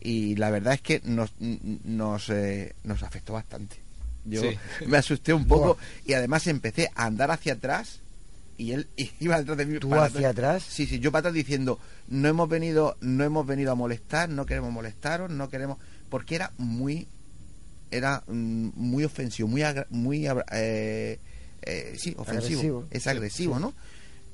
Y 0.01 0.36
la 0.36 0.49
verdad 0.49 0.73
es 0.73 0.82
que 0.82 1.01
nos 1.03 1.32
nos, 1.39 2.30
eh, 2.30 2.73
nos 2.84 3.03
afectó 3.03 3.34
bastante. 3.34 3.77
Yo 4.30 4.42
Sí. 4.42 4.58
me 4.86 4.98
asusté 4.98 5.34
un 5.34 5.48
poco 5.48 5.78
y 6.06 6.13
además 6.13 6.46
empecé 6.48 6.90
a 6.96 7.06
andar 7.06 7.32
hacia 7.32 7.54
atrás 7.54 8.00
y 8.58 8.72
él 8.74 8.88
iba 9.20 9.38
detrás 9.38 9.58
de 9.58 9.66
mí. 9.66 9.80
¿Tú 9.80 9.90
para 9.90 10.04
hacia 10.06 10.30
atrás? 10.30 10.63
Sí, 10.63 10.86
sí, 10.86 11.00
yo 11.00 11.12
para 11.12 11.20
atrás 11.22 11.34
diciendo, 11.34 11.80
no 12.10 12.28
hemos 12.28 12.50
venido, 12.50 12.98
no 13.02 13.24
hemos 13.24 13.46
venido 13.48 13.72
a 13.72 13.76
molestar, 13.76 14.30
no 14.30 14.46
queremos 14.46 14.72
molestaros, 14.72 15.30
no 15.32 15.50
queremos, 15.50 15.78
porque 16.10 16.36
era 16.36 16.52
muy, 16.58 17.08
era 17.92 18.24
mm, 18.28 18.70
muy 18.76 19.04
ofensivo, 19.04 19.48
muy, 19.48 19.62
agra- 19.63 19.88
muy, 19.90 20.26
abra- 20.28 20.46
eh, 20.52 21.20
eh, 21.62 21.94
sí, 21.98 22.13
ofensivo, 22.18 22.60
Agresivo. 22.62 22.88
es 22.92 23.04
Sí, 23.04 23.10
agresivo, 23.10 23.56
sí. 23.56 23.62
¿no? 23.62 23.74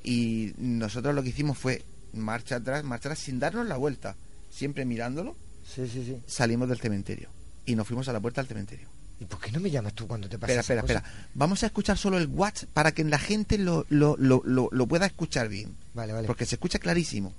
Y 0.02 0.52
nosotros 0.58 1.14
lo 1.14 1.22
que 1.22 1.30
hicimos 1.30 1.56
fue 1.56 1.82
marcha 2.12 2.56
atrás, 2.56 2.84
marcha 2.84 3.08
atrás 3.08 3.18
sin 3.20 3.38
darnos 3.38 3.66
la 3.66 3.76
vuelta, 3.76 4.16
siempre 4.50 4.84
mirándolo, 4.84 5.34
Sí, 5.66 5.86
sí, 5.88 6.04
sí. 6.04 6.16
salimos 6.26 6.68
del 6.68 6.78
cementerio 6.78 7.28
y 7.66 7.74
nos 7.74 7.86
fuimos 7.86 8.06
a 8.08 8.12
la 8.12 8.20
puerta 8.20 8.40
del 8.42 8.48
cementerio. 8.48 8.86
¿Y 9.20 9.26
por 9.26 9.40
qué 9.40 9.52
no 9.52 9.60
me 9.60 9.70
llamas 9.70 9.94
tú 9.94 10.06
cuando 10.06 10.28
te 10.28 10.38
pasa 10.38 10.52
Espera, 10.52 10.80
espera, 10.80 11.00
espera. 11.00 11.28
Vamos 11.34 11.62
a 11.62 11.66
escuchar 11.66 11.96
solo 11.96 12.18
el 12.18 12.26
watch 12.26 12.64
para 12.72 12.92
que 12.92 13.04
la 13.04 13.18
gente 13.18 13.58
lo, 13.58 13.86
lo, 13.88 14.16
lo, 14.18 14.42
lo, 14.44 14.68
lo 14.72 14.86
pueda 14.86 15.06
escuchar 15.06 15.48
bien. 15.48 15.76
Vale, 15.94 16.12
vale. 16.12 16.26
Porque 16.26 16.46
se 16.46 16.56
escucha 16.56 16.78
clarísimo. 16.78 17.32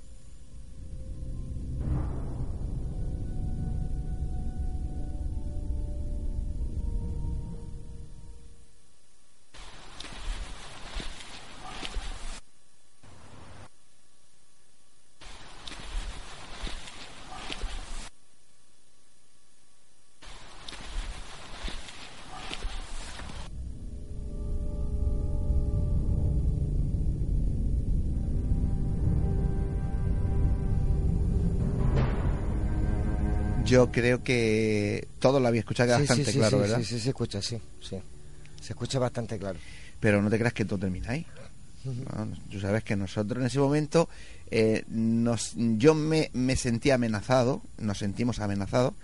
Yo 33.76 33.92
creo 33.92 34.22
que 34.22 35.06
todo 35.18 35.38
lo 35.38 35.48
había 35.48 35.60
escuchado 35.60 35.92
Sí, 35.94 36.00
bastante 36.00 36.24
sí, 36.24 36.32
sí, 36.32 36.38
claro, 36.38 36.56
sí, 36.56 36.62
¿verdad? 36.62 36.78
Sí, 36.78 36.84
sí, 36.84 37.00
se 37.00 37.08
escucha, 37.10 37.42
sí, 37.42 37.60
sí. 37.80 37.98
Se 38.60 38.72
escucha 38.72 38.98
bastante 38.98 39.38
claro. 39.38 39.58
Pero 40.00 40.22
no 40.22 40.30
te 40.30 40.38
creas 40.38 40.54
que 40.54 40.64
todo 40.64 40.78
termina 40.78 41.10
ahí. 41.10 41.26
No, 41.84 42.28
tú 42.50 42.58
sabes 42.58 42.82
que 42.82 42.96
nosotros 42.96 43.40
en 43.40 43.46
ese 43.46 43.58
momento 43.58 44.08
eh, 44.50 44.84
nos, 44.88 45.52
yo 45.54 45.94
me, 45.94 46.30
me 46.32 46.56
sentí 46.56 46.90
amenazado, 46.90 47.62
nos 47.78 47.98
sentimos 47.98 48.40
amenazados 48.40 48.94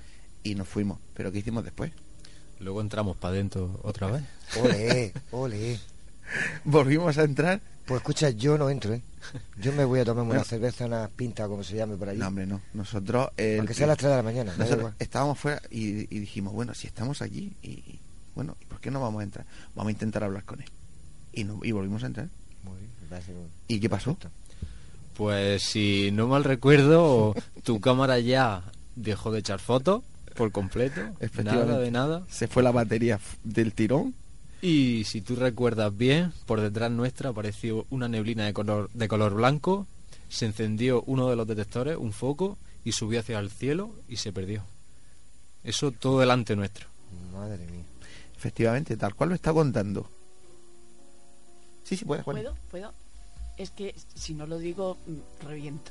y 0.42 0.54
nos 0.54 0.68
fuimos. 0.68 0.98
Pero 1.14 1.30
¿qué 1.30 1.38
hicimos 1.38 1.64
después? 1.64 1.92
Luego 2.58 2.80
entramos 2.80 3.16
para 3.16 3.35
adentro 3.35 3.78
otra 3.82 4.08
vez. 4.08 4.22
Ole, 4.61 5.12
ole. 5.32 5.78
Volvimos 6.64 7.18
a 7.18 7.24
entrar. 7.24 7.61
Pues 7.87 8.01
escucha, 8.01 8.31
yo 8.31 8.57
no 8.59 8.71
entro, 8.71 8.95
¿eh? 8.95 9.03
Yo 9.59 9.73
me 9.73 9.85
voy 9.85 10.01
a 10.01 10.05
Bueno. 10.05 10.23
una 10.25 10.45
cerveza, 10.45 10.87
una 10.87 11.09
pinta, 11.09 11.47
como 11.49 11.62
se 11.64 11.77
llame 11.77 11.97
por 11.97 12.09
allí. 12.09 12.18
No, 12.18 12.29
hombre, 12.29 12.47
no. 12.47 12.61
Nosotros... 12.75 13.29
eh, 13.37 13.57
Aunque 13.59 13.75
sea 13.75 13.85
a 13.85 13.88
las 13.88 13.99
3 13.99 14.11
de 14.11 14.16
la 14.16 14.23
mañana, 14.23 14.55
nosotros 14.57 14.92
estábamos 14.99 15.38
fuera 15.38 15.61
y, 15.71 16.03
y 16.14 16.21
dijimos, 16.21 16.53
bueno, 16.53 16.75
si 16.75 16.87
estamos 16.87 17.23
allí, 17.23 17.53
y 17.62 17.99
bueno, 18.35 18.57
¿y 18.61 18.64
por 18.66 18.81
qué 18.81 18.90
no 18.90 19.01
vamos 19.01 19.21
a 19.21 19.25
entrar? 19.25 19.47
Vamos 19.75 19.88
a 19.88 19.92
intentar 19.92 20.25
hablar 20.25 20.45
con 20.45 20.61
él. 20.61 20.68
Y, 21.33 21.45
no, 21.45 21.61
y 21.62 21.73
volvimos 21.73 22.03
a 22.05 22.07
entrar. 22.07 22.29
Muy 22.64 22.79
bien, 22.79 22.90
¿Y 23.68 23.81
qué 23.81 23.88
pasó? 23.90 24.16
Pues 25.14 25.62
si 25.62 26.11
no 26.12 26.27
mal 26.29 26.45
recuerdo, 26.45 27.35
tu 27.64 27.81
cámara 27.81 28.18
ya 28.21 28.62
dejó 28.97 29.31
de 29.31 29.40
echar 29.40 29.61
fotos 29.61 30.03
por 30.35 30.51
completo. 30.53 31.01
Nada 31.45 31.79
de 31.79 31.90
nada. 31.90 32.23
Se 32.31 32.49
fue 32.49 32.62
la 32.62 32.71
batería 32.71 33.21
del 33.45 33.73
tirón. 33.75 34.14
Y 34.62 35.03
si 35.05 35.22
tú 35.22 35.35
recuerdas 35.35 35.94
bien, 35.94 36.33
por 36.46 36.61
detrás 36.61 36.88
nuestra 36.90 37.31
apareció 37.31 37.85
una 37.90 38.09
neblina 38.09 38.46
de 38.46 38.53
color, 38.53 38.90
de 38.94 39.09
color 39.09 39.35
blanco, 39.35 39.88
se 40.29 40.46
encendió 40.46 41.03
uno 41.03 41.29
de 41.29 41.35
los 41.35 41.48
detectores, 41.48 41.96
un 41.96 42.12
foco, 42.12 42.59
y 42.85 42.92
subió 42.92 43.18
hacia 43.18 43.40
el 43.40 43.51
cielo 43.51 43.90
y 44.09 44.16
se 44.18 44.33
perdió. 44.33 44.62
Eso 45.64 45.90
todo 45.90 46.20
delante 46.20 46.55
nuestro. 46.55 46.87
Madre 47.33 47.66
mía. 47.66 47.85
Efectivamente, 48.37 48.96
tal 48.96 49.16
cual 49.16 49.31
lo 49.31 49.35
está 49.35 49.53
contando. 49.53 50.09
Sí, 51.83 51.96
sí, 51.96 52.05
puedes, 52.05 52.25
Juan. 52.25 52.37
¿Puedo? 52.37 52.57
¿Puedo? 52.70 52.94
Es 53.57 53.72
que 53.72 53.96
si 54.14 54.35
no 54.35 54.46
lo 54.46 54.59
digo, 54.59 54.96
mm, 55.07 55.44
reviento. 55.44 55.90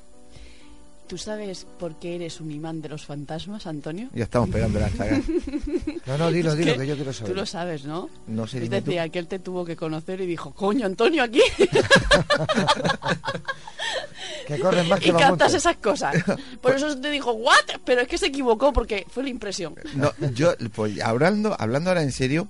¿Tú 1.12 1.17
sabes 1.17 1.67
por 1.78 2.00
qué 2.00 2.15
eres 2.15 2.39
un 2.39 2.50
imán 2.52 2.82
de 2.82 2.88
los 2.88 3.06
fantasmas, 3.06 3.67
Antonio? 3.67 4.08
Ya 4.13 4.24
estamos 4.24 4.47
pegando 4.47 4.80
la 4.80 4.89
saga. 4.91 5.19
No, 6.06 6.17
no, 6.17 6.32
dilo, 6.32 6.56
dilo, 6.56 6.71
que 6.71 6.80
que 6.80 6.88
yo 6.88 6.95
quiero 6.95 7.12
saber. 7.12 7.34
Tú 7.34 7.38
lo 7.38 7.45
sabes, 7.45 7.84
¿no? 7.84 8.10
No 8.28 8.47
sé, 8.47 8.63
Es 8.63 8.69
decir, 8.69 8.97
aquel 8.97 9.28
te 9.28 9.38
tuvo 9.38 9.65
que 9.65 9.76
conocer 9.76 10.21
y 10.21 10.26
dijo, 10.26 10.54
coño, 10.54 10.86
Antonio, 10.86 11.24
aquí. 11.24 11.41
Que 14.47 14.58
corren 14.60 14.88
más 14.88 15.02
que 15.02 15.10
y 15.10 15.12
montes. 15.12 15.54
esas 15.54 15.76
cosas. 15.78 16.15
Por 16.62 16.76
eso 16.76 16.97
te 16.97 17.12
dijo, 17.12 17.34
¿what? 17.34 17.82
Pero 17.84 18.02
es 18.02 18.08
que 18.08 18.17
se 18.17 18.28
equivocó 18.28 18.71
porque 18.71 19.06
fue 19.10 19.24
la 19.24 19.30
impresión. 19.30 19.76
No, 19.95 20.13
yo, 20.34 20.54
pues 20.74 21.02
hablando, 21.02 21.58
hablando 21.60 21.89
ahora 21.89 22.04
en 22.04 22.13
serio, 22.13 22.47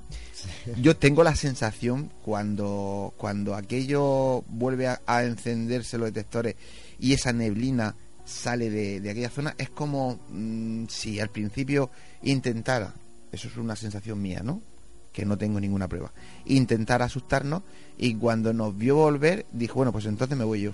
yo 0.77 0.95
tengo 0.95 1.23
la 1.23 1.35
sensación 1.35 2.11
cuando, 2.21 3.13
cuando 3.17 3.55
aquello 3.55 4.43
vuelve 4.47 4.87
a, 4.87 5.01
a 5.07 5.23
encenderse 5.23 5.97
los 5.97 6.13
detectores 6.13 6.55
y 6.99 7.13
esa 7.13 7.33
neblina 7.33 7.95
sale 8.31 8.69
de, 8.69 8.99
de 9.01 9.09
aquella 9.11 9.29
zona, 9.29 9.55
es 9.57 9.69
como 9.69 10.19
mm, 10.29 10.85
si 10.87 11.19
al 11.19 11.29
principio 11.29 11.91
intentara, 12.23 12.93
eso 13.31 13.47
es 13.47 13.57
una 13.57 13.75
sensación 13.75 14.21
mía, 14.21 14.41
¿no? 14.43 14.61
Que 15.13 15.25
no 15.25 15.37
tengo 15.37 15.59
ninguna 15.59 15.87
prueba, 15.87 16.11
intentar 16.45 17.01
asustarnos 17.01 17.63
y 17.97 18.15
cuando 18.15 18.53
nos 18.53 18.77
vio 18.77 18.95
volver 18.95 19.45
dijo, 19.51 19.75
bueno, 19.75 19.91
pues 19.91 20.05
entonces 20.05 20.37
me 20.37 20.43
voy 20.45 20.61
yo. 20.61 20.71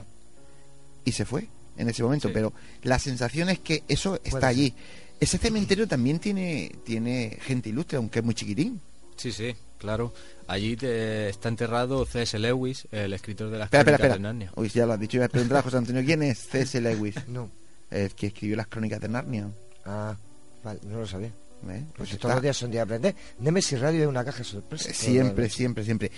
Y 1.05 1.11
se 1.13 1.25
fue 1.25 1.47
en 1.77 1.89
ese 1.89 2.03
momento, 2.03 2.27
Sí. 2.27 2.33
pero 2.33 2.53
la 2.83 2.99
sensación 2.99 3.49
es 3.49 3.59
que 3.59 3.83
eso 3.87 4.19
está 4.23 4.47
allí. 4.47 4.73
Ese 5.19 5.37
cementerio 5.37 5.87
también 5.87 6.19
tiene, 6.19 6.71
tiene 6.83 7.37
gente 7.41 7.69
ilustre, 7.69 7.97
aunque 7.97 8.19
es 8.19 8.25
muy 8.25 8.35
chiquitín. 8.35 8.79
Sí, 9.15 9.31
sí, 9.31 9.55
claro. 9.77 10.13
Allí 10.47 10.75
te- 10.75 11.29
está 11.29 11.49
enterrado 11.49 12.05
C.S. 12.05 12.37
Lewis, 12.39 12.87
el 12.91 13.13
escritor 13.13 13.49
de 13.49 13.57
las 13.59 13.65
Espera, 13.67 13.83
crónicas 13.83 13.99
espera. 14.01 14.13
de 14.15 14.19
Narnia. 14.21 14.51
Uy, 14.55 14.69
ya 14.69 14.85
lo 14.85 14.93
has 14.93 14.99
dicho. 14.99 15.17
Iba 15.17 15.25
a 15.25 15.29
preguntar 15.29 15.57
a 15.59 15.61
José 15.61 15.77
Antonio, 15.77 16.03
¿quién 16.05 16.23
es 16.23 16.39
C.S. 16.47 16.79
Lewis? 16.81 17.15
No. 17.27 17.49
El 17.89 18.13
que 18.15 18.27
escribió 18.27 18.55
las 18.57 18.67
crónicas 18.67 18.99
de 18.99 19.07
Narnia. 19.07 19.49
Ah, 19.85 20.15
vale, 20.63 20.79
no 20.83 20.99
lo 20.99 21.07
sabía. 21.07 21.27
¿eh? 21.29 21.85
Pues 21.95 22.09
Pues 22.09 22.17
todos 22.19 22.35
los 22.35 22.41
días 22.43 22.57
son 22.57 22.69
día 22.71 22.79
de 22.81 22.83
aprender. 22.83 23.15
Nemesis 23.39 23.79
Radio 23.79 24.01
es 24.03 24.07
una 24.09 24.25
caja 24.25 24.39
de 24.39 24.43
sorpresa. 24.43 24.93
Siempre, 24.93 25.49
siempre, 25.49 25.83
siempre. 25.85 26.11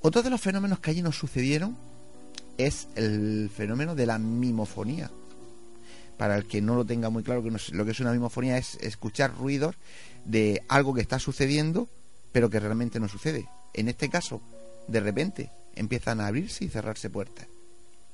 Otro 0.00 0.22
de 0.22 0.30
los 0.30 0.40
fenómenos 0.40 0.80
que 0.80 0.90
allí 0.90 1.00
nos 1.02 1.16
sucedieron 1.16 1.76
es 2.58 2.88
el 2.96 3.50
fenómeno 3.54 3.94
de 3.94 4.06
la 4.06 4.18
mimofonía. 4.18 5.10
Para 6.18 6.36
el 6.36 6.46
que 6.46 6.60
no 6.60 6.74
lo 6.74 6.84
tenga 6.84 7.08
muy 7.08 7.22
claro, 7.22 7.42
que 7.42 7.50
no 7.50 7.56
es- 7.56 7.72
lo 7.72 7.84
que 7.84 7.92
es 7.92 8.00
una 8.00 8.12
mimofonía 8.12 8.58
es 8.58 8.74
escuchar 8.80 9.32
ruidos 9.36 9.76
de 10.24 10.62
algo 10.68 10.92
que 10.94 11.00
está 11.00 11.18
sucediendo, 11.18 11.88
pero 12.32 12.50
que 12.50 12.60
realmente 12.60 12.98
no 12.98 13.08
sucede. 13.08 13.48
En 13.74 13.88
este 13.88 14.08
caso, 14.08 14.40
de 14.88 15.00
repente, 15.00 15.50
empiezan 15.74 16.20
a 16.20 16.26
abrirse 16.26 16.64
y 16.64 16.68
cerrarse 16.68 17.10
puertas. 17.10 17.46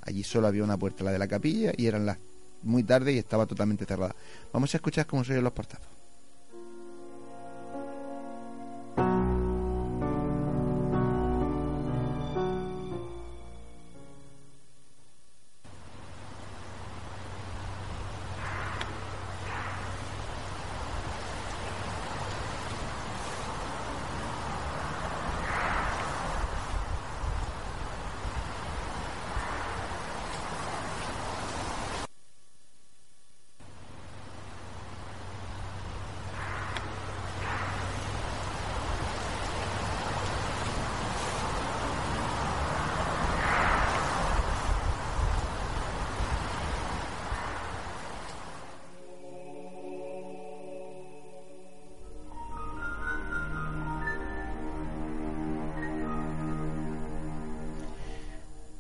Allí 0.03 0.23
solo 0.23 0.47
había 0.47 0.65
una 0.65 0.77
puerta, 0.77 1.05
la 1.05 1.13
de 1.13 1.19
la 1.19 1.29
capilla, 1.29 1.73
y 1.77 1.87
eran 1.87 2.07
las 2.07 2.19
muy 2.63 2.83
tarde 2.83 3.13
y 3.13 3.19
estaba 3.19 3.47
totalmente 3.47 3.85
cerrada. 3.85 4.15
Vamos 4.53 4.75
a 4.75 4.79
escuchar 4.79 5.07
cómo 5.07 5.25
se 5.25 5.33
oyen 5.33 5.45
los 5.45 5.53
portazos. 5.53 5.98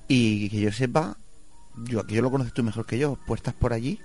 Y 0.08 0.48
que 0.48 0.60
yo 0.60 0.72
sepa, 0.72 1.16
yo, 1.84 2.06
que 2.06 2.14
yo 2.14 2.22
lo 2.22 2.30
conoces 2.30 2.52
tú 2.54 2.62
mejor 2.62 2.86
que 2.86 2.98
yo, 2.98 3.16
puertas 3.26 3.54
por 3.54 3.72
allí 3.72 4.00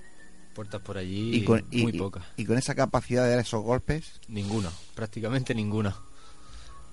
Puertas 0.54 0.82
por 0.82 0.98
allí, 1.00 1.38
y 1.38 1.46
con, 1.46 1.64
y- 1.72 1.82
muy 1.82 1.94
pocas. 1.94 2.24
y 2.38 2.46
con 2.46 2.58
esa 2.60 2.76
capacidad 2.76 3.24
de 3.24 3.32
dar 3.32 3.40
esos 3.40 3.64
golpes. 3.64 4.20
Ninguna, 4.28 4.70
prácticamente 4.94 5.56
ninguna. 5.56 5.96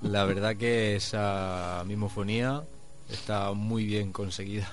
La 0.00 0.24
verdad 0.24 0.56
que 0.56 0.96
esa 0.96 1.84
mimofonía 1.86 2.62
está 3.10 3.52
muy 3.52 3.84
bien 3.84 4.12
conseguida. 4.12 4.72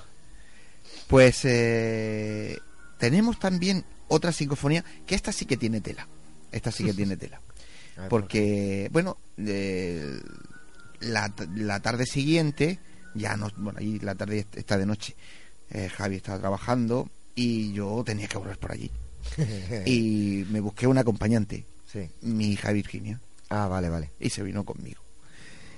Pues 1.08 1.42
eh, 1.44 2.58
tenemos 2.98 3.40
también 3.40 3.84
otra 4.08 4.32
psicofonía, 4.32 4.86
que 5.06 5.16
esta 5.16 5.34
sí 5.34 5.46
que 5.46 5.58
tiene 5.58 5.82
tela. 5.82 6.08
Esta 6.54 6.72
sí 6.72 6.86
que 6.86 6.94
tiene 6.94 7.18
tela. 7.18 7.42
Porque, 8.10 8.88
bueno, 8.94 9.18
eh, 9.38 10.18
la, 11.02 11.34
la 11.56 11.82
tarde 11.82 12.06
siguiente, 12.06 12.80
ya 13.18 13.36
no, 13.38 13.50
bueno, 13.58 13.80
ahí 13.80 14.00
la 14.00 14.16
tarde 14.16 14.46
está 14.56 14.78
de 14.78 14.86
noche, 14.86 15.16
eh, 15.70 15.90
Javi 15.90 16.18
estaba 16.18 16.40
trabajando 16.40 17.10
y 17.36 17.74
yo 17.74 18.04
tenía 18.06 18.28
que 18.28 18.38
volver 18.38 18.58
por 18.58 18.72
allí. 18.72 18.90
y 19.86 20.46
me 20.50 20.60
busqué 20.60 20.88
un 20.88 20.98
acompañante, 20.98 21.66
Sí. 21.92 22.10
mi 22.22 22.52
hija 22.52 22.72
Virginia, 22.72 23.20
Ah, 23.50 23.68
vale, 23.68 23.90
vale. 23.90 24.12
y 24.20 24.30
se 24.30 24.44
vino 24.44 24.64
conmigo. 24.66 25.02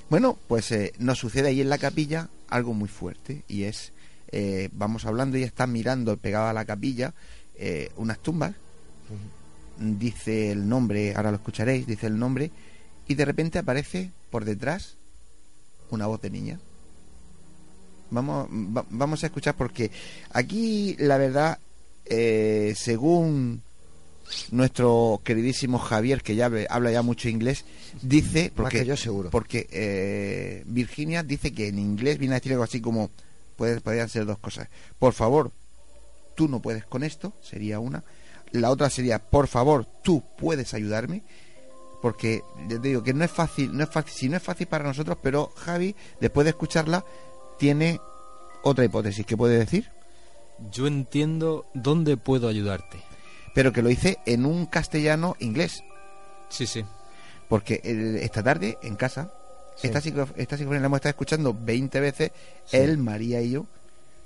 Bueno, 0.09 0.37
pues 0.47 0.71
eh, 0.71 0.93
nos 0.99 1.19
sucede 1.19 1.49
ahí 1.49 1.61
en 1.61 1.69
la 1.69 1.77
capilla 1.77 2.29
algo 2.49 2.73
muy 2.73 2.87
fuerte 2.89 3.43
y 3.47 3.63
es, 3.63 3.91
eh, 4.31 4.69
vamos 4.71 5.05
hablando 5.05 5.37
y 5.37 5.43
está 5.43 5.67
mirando 5.67 6.17
pegada 6.17 6.49
a 6.49 6.53
la 6.53 6.65
capilla 6.65 7.13
eh, 7.55 7.91
unas 7.97 8.19
tumbas, 8.19 8.55
dice 9.77 10.51
el 10.51 10.67
nombre, 10.67 11.13
ahora 11.15 11.31
lo 11.31 11.37
escucharéis, 11.37 11.85
dice 11.87 12.07
el 12.07 12.17
nombre 12.17 12.51
y 13.07 13.15
de 13.15 13.25
repente 13.25 13.59
aparece 13.59 14.11
por 14.29 14.45
detrás 14.45 14.97
una 15.89 16.07
voz 16.07 16.21
de 16.21 16.29
niña. 16.29 16.59
Vamos, 18.11 18.47
va- 18.49 18.85
vamos 18.89 19.23
a 19.23 19.27
escuchar 19.27 19.55
porque 19.55 19.91
aquí 20.31 20.95
la 20.99 21.17
verdad, 21.17 21.59
eh, 22.05 22.73
según 22.75 23.61
nuestro 24.51 25.21
queridísimo 25.23 25.79
Javier, 25.79 26.21
que 26.21 26.35
ya 26.35 26.49
habla 26.69 26.91
ya 26.91 27.01
mucho 27.01 27.29
inglés, 27.29 27.65
dice, 28.01 28.51
porque 28.55 28.79
que 28.79 28.85
yo 28.85 28.97
seguro. 28.97 29.29
porque 29.29 29.67
eh, 29.71 30.63
Virginia 30.67 31.23
dice 31.23 31.51
que 31.53 31.67
en 31.67 31.79
inglés 31.79 32.17
viene 32.19 32.35
a 32.35 32.39
decir 32.39 32.51
algo 32.51 32.63
así 32.63 32.79
como, 32.81 33.09
puede, 33.55 33.81
podrían 33.81 34.09
ser 34.09 34.25
dos 34.25 34.37
cosas. 34.39 34.67
Por 34.99 35.13
favor, 35.13 35.51
tú 36.35 36.47
no 36.47 36.61
puedes 36.61 36.85
con 36.85 37.03
esto, 37.03 37.33
sería 37.41 37.79
una. 37.79 38.03
La 38.51 38.71
otra 38.71 38.89
sería, 38.89 39.19
por 39.19 39.47
favor, 39.47 39.85
tú 40.03 40.23
puedes 40.37 40.73
ayudarme. 40.73 41.23
Porque 42.01 42.41
te 42.69 42.79
digo 42.79 43.03
que 43.03 43.13
no 43.13 43.25
es 43.25 43.31
fácil, 43.31 43.75
no 43.75 43.83
es 43.83 43.89
fácil, 43.89 44.13
si 44.13 44.29
no 44.29 44.37
es 44.37 44.43
fácil 44.43 44.67
para 44.67 44.85
nosotros, 44.85 45.17
pero 45.21 45.51
Javi, 45.57 45.93
después 46.21 46.45
de 46.45 46.51
escucharla, 46.51 47.03
tiene 47.59 47.99
otra 48.63 48.85
hipótesis 48.85 49.25
que 49.25 49.37
puede 49.37 49.57
decir, 49.59 49.89
Yo 50.71 50.87
entiendo 50.87 51.65
dónde 51.73 52.17
puedo 52.17 52.47
ayudarte. 52.47 52.97
pero 53.55 53.71
que 53.73 53.81
lo 53.81 53.89
hice 53.89 54.17
en 54.25 54.45
un 54.45 54.65
castellano 54.65 55.35
inglés. 55.39 55.83
Sí, 56.49 56.65
sí. 56.67 56.83
Porque 57.47 57.81
eh, 57.83 58.19
esta 58.23 58.41
tarde 58.43 58.77
en 58.83 58.95
casa, 58.95 59.31
Sí. 59.75 59.87
esta, 59.87 60.01
psicofonía 60.01 60.79
la 60.81 60.85
hemos 60.87 60.97
estado 60.97 61.11
escuchando 61.11 61.53
20 61.59 61.99
veces, 61.99 62.31
Sí. 62.65 62.77
él, 62.77 62.97
María 62.97 63.41
y 63.41 63.51
yo, 63.51 63.65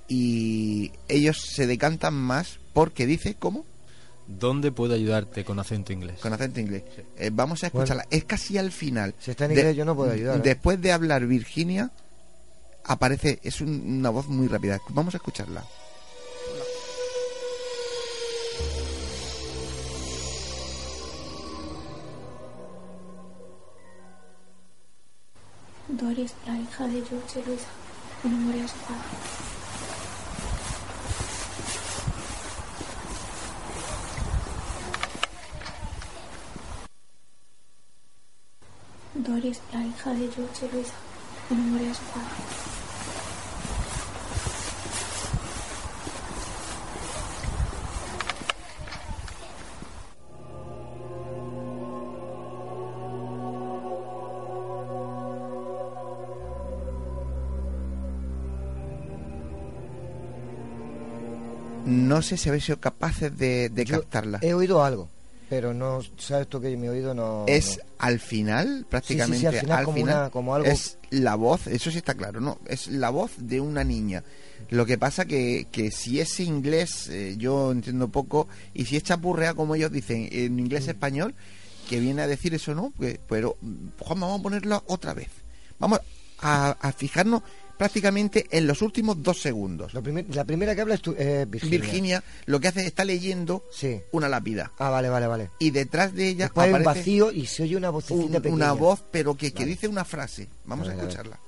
y 0.07 0.91
ellos 1.07 1.37
se 1.41 1.67
decantan 1.67 2.13
más 2.15 2.59
porque 2.73 3.05
dice, 3.05 3.35
¿cómo? 3.35 3.65
¿Dónde 4.27 4.71
puedo 4.71 4.93
ayudarte 4.93 5.43
con 5.45 5.59
acento 5.59 5.93
inglés? 5.93 6.19
Con 6.19 6.33
acento 6.33 6.59
inglés. 6.59 6.83
Eh, 7.17 7.29
vamos 7.31 7.63
a 7.63 7.67
escucharla. 7.67 8.05
Es 8.09 8.23
casi 8.25 8.57
al 8.57 8.71
final. 8.71 9.13
Si 9.19 9.31
está 9.31 9.45
en 9.45 9.53
De- 9.53 9.61
inglés 9.61 9.75
yo 9.77 9.85
no 9.85 9.95
puedo 9.95 10.11
ayudar. 10.11 10.37
¿eh? 10.37 10.41
Después 10.43 10.81
de 10.81 10.91
hablar 10.91 11.25
Virginia, 11.27 11.91
aparece, 12.85 13.39
es 13.43 13.61
un- 13.61 13.99
una 13.99 14.09
voz 14.09 14.27
muy 14.27 14.47
rápida. 14.47 14.79
Vamos 14.89 15.13
a 15.13 15.17
escucharla. 15.17 15.63
Doris, 25.87 26.33
la 26.45 26.57
hija 26.59 26.87
de 26.87 27.03
George 27.05 27.43
Luisa, 27.45 27.67
en 28.23 28.31
memoria 28.37 28.67
su 28.67 28.75
padre. 28.77 29.17
Doris, 39.15 39.61
la 39.71 39.83
hija 39.85 40.11
de 40.13 40.29
George 40.31 40.69
Luisa, 40.73 40.93
su. 41.49 42.03
No 61.85 62.21
sé 62.21 62.37
si 62.37 62.49
habéis 62.49 62.65
sido 62.65 62.79
capaces 62.79 63.35
de, 63.37 63.69
de 63.69 63.85
captarla. 63.85 64.39
He 64.41 64.53
oído 64.53 64.83
algo, 64.83 65.09
pero 65.53 65.71
no 65.71 65.99
sabes 66.17 66.47
tú 66.47 66.59
que 66.59 66.75
mi 66.75 66.87
oído 66.87 67.13
no. 67.13 67.45
es 67.47 67.77
no. 67.77 67.83
al 67.99 68.19
final, 68.19 68.87
prácticamente 68.89 69.37
Sí, 69.37 69.45
sí, 69.45 69.51
sí, 69.51 69.55
al 69.55 69.61
final 69.61 69.85
como 69.85 70.01
una- 70.01 70.29
como 70.31 70.55
algo- 70.55 70.67
es 70.67 70.97
la 71.11 71.35
voz, 71.35 71.67
eso 71.67 71.91
sí 71.91 71.97
está 71.97 72.15
claro, 72.15 72.41
¿no? 72.41 72.57
Es 72.65 72.87
la 72.87 73.11
voz 73.11 73.33
de 73.37 73.61
una 73.61 73.83
niña. 73.83 74.23
Lo 74.71 74.87
que 74.87 74.97
pasa 74.97 75.25
que, 75.25 75.67
que 75.71 75.91
si 75.91 76.19
es 76.19 76.39
inglés, 76.39 77.07
eh, 77.09 77.35
yo 77.37 77.71
entiendo 77.71 78.07
poco, 78.09 78.47
y 78.73 78.85
si 78.85 78.97
es 78.97 79.03
chapurrea, 79.03 79.53
como 79.53 79.75
ellos 79.75 79.91
dicen, 79.91 80.27
en 80.31 80.55
Mm. 80.55 80.59
inglés 80.59 80.87
español, 80.87 81.35
que 81.87 81.99
viene 81.99 82.23
a 82.23 82.27
decir 82.27 82.55
eso, 82.55 82.73
¿no? 82.73 82.91
Que- 82.99 83.19
pero, 83.29 83.57
Juan, 83.99 84.19
vamos 84.19 84.39
a 84.39 84.43
ponerlo 84.43 84.83
otra 84.87 85.13
vez. 85.13 85.29
Vamos 85.77 85.99
a, 86.39 86.71
a 86.81 86.91
fijarnos 86.93 87.43
prácticamente 87.77 88.47
en 88.51 88.67
los 88.67 88.81
últimos 88.81 89.21
dos 89.23 89.41
segundos. 89.41 89.93
Lo 89.93 90.01
primer- 90.01 90.33
la 90.35 90.45
primera 90.45 90.75
que 90.75 90.81
habla 90.81 90.95
es 90.95 91.01
tu, 91.01 91.13
eh, 91.17 91.45
Virginia. 91.47 91.79
Virginia 91.79 92.23
lo 92.45 92.59
que 92.59 92.67
hace 92.67 92.81
es 92.81 92.87
está 92.87 93.03
leyendo 93.05 93.65
Sí. 93.71 93.99
una 94.11 94.29
lápida. 94.29 94.71
Ah, 94.77 94.89
vale, 94.89 95.09
vale, 95.09 95.27
vale. 95.27 95.49
Y 95.59 95.71
detrás 95.71 96.13
de 96.13 96.27
ella 96.29 96.45
Después 96.45 96.65
hay 96.65 96.73
un 96.73 96.81
aparece 96.81 96.99
vacío 96.99 97.31
y 97.31 97.45
se 97.45 97.63
oye 97.63 97.75
una 97.77 97.89
un- 97.89 97.93
vocecita 97.95 98.37
pequeña. 98.39 98.55
una 98.55 98.71
voz, 98.73 99.03
pero 99.11 99.35
que, 99.35 99.51
que 99.51 99.59
Vale. 99.63 99.71
dice 99.71 99.87
una 99.87 100.05
frase. 100.05 100.47
Vamos 100.65 100.87
A 100.87 100.93
escucharla. 100.93 101.39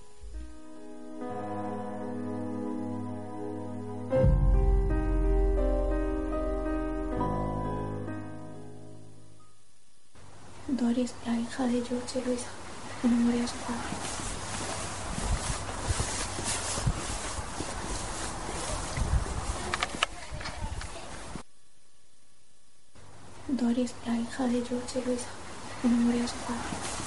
Doris, 10.68 11.14
la 11.26 11.38
hija 11.40 11.66
de 11.68 11.82
George 11.84 12.20
y 12.20 12.24
Luisa, 12.26 12.48
en 13.04 13.18
memoria 13.20 13.42
de 13.44 13.48
su 13.48 13.56
padre. 13.58 14.45
Doris, 23.58 23.94
la 24.06 24.18
hija 24.18 24.48
de 24.48 24.64
George 24.66 25.02
Luisa, 25.06 25.28
memoria 25.84 26.28
su 26.28 26.36
padre. 26.36 27.06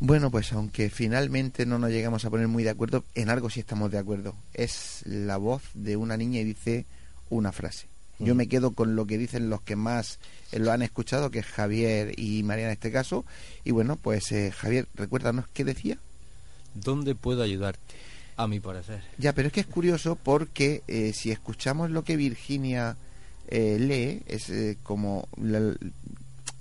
Bueno, 0.00 0.30
pues 0.30 0.52
aunque 0.52 0.90
finalmente 0.90 1.64
no 1.64 1.78
nos 1.78 1.90
llegamos 1.90 2.24
a 2.24 2.30
poner 2.30 2.46
muy 2.46 2.62
de 2.62 2.70
acuerdo, 2.70 3.04
en 3.14 3.30
algo 3.30 3.48
sí 3.48 3.60
estamos 3.60 3.90
de 3.90 3.98
acuerdo. 3.98 4.36
Es 4.52 5.02
la 5.06 5.38
voz 5.38 5.62
de 5.72 5.96
una 5.96 6.16
niña 6.16 6.40
y 6.40 6.44
dice 6.44 6.86
una 7.30 7.52
frase. 7.52 7.93
Yo 8.20 8.34
me 8.34 8.46
quedo 8.48 8.70
con 8.72 8.94
lo 8.96 9.06
que 9.06 9.18
dicen 9.18 9.50
los 9.50 9.60
que 9.62 9.74
más 9.76 10.18
eh, 10.52 10.58
lo 10.60 10.70
han 10.72 10.82
escuchado, 10.82 11.30
que 11.30 11.40
es 11.40 11.46
Javier 11.46 12.18
y 12.18 12.42
María 12.44 12.66
en 12.66 12.72
este 12.72 12.92
caso. 12.92 13.24
Y 13.64 13.72
bueno, 13.72 13.96
pues 13.96 14.30
eh, 14.32 14.52
Javier, 14.52 14.86
recuérdanos 14.94 15.46
qué 15.52 15.64
decía. 15.64 15.98
¿Dónde 16.74 17.14
puedo 17.14 17.42
ayudarte? 17.42 17.94
A 18.36 18.46
mi 18.48 18.60
parecer. 18.60 19.00
Ya, 19.18 19.32
pero 19.32 19.48
es 19.48 19.52
que 19.52 19.60
es 19.60 19.66
curioso 19.66 20.16
porque 20.16 20.82
eh, 20.88 21.12
si 21.14 21.30
escuchamos 21.30 21.90
lo 21.90 22.02
que 22.04 22.16
Virginia 22.16 22.96
eh, 23.48 23.78
lee, 23.78 24.22
es 24.26 24.48
eh, 24.50 24.76
como 24.82 25.28
la- 25.40 25.74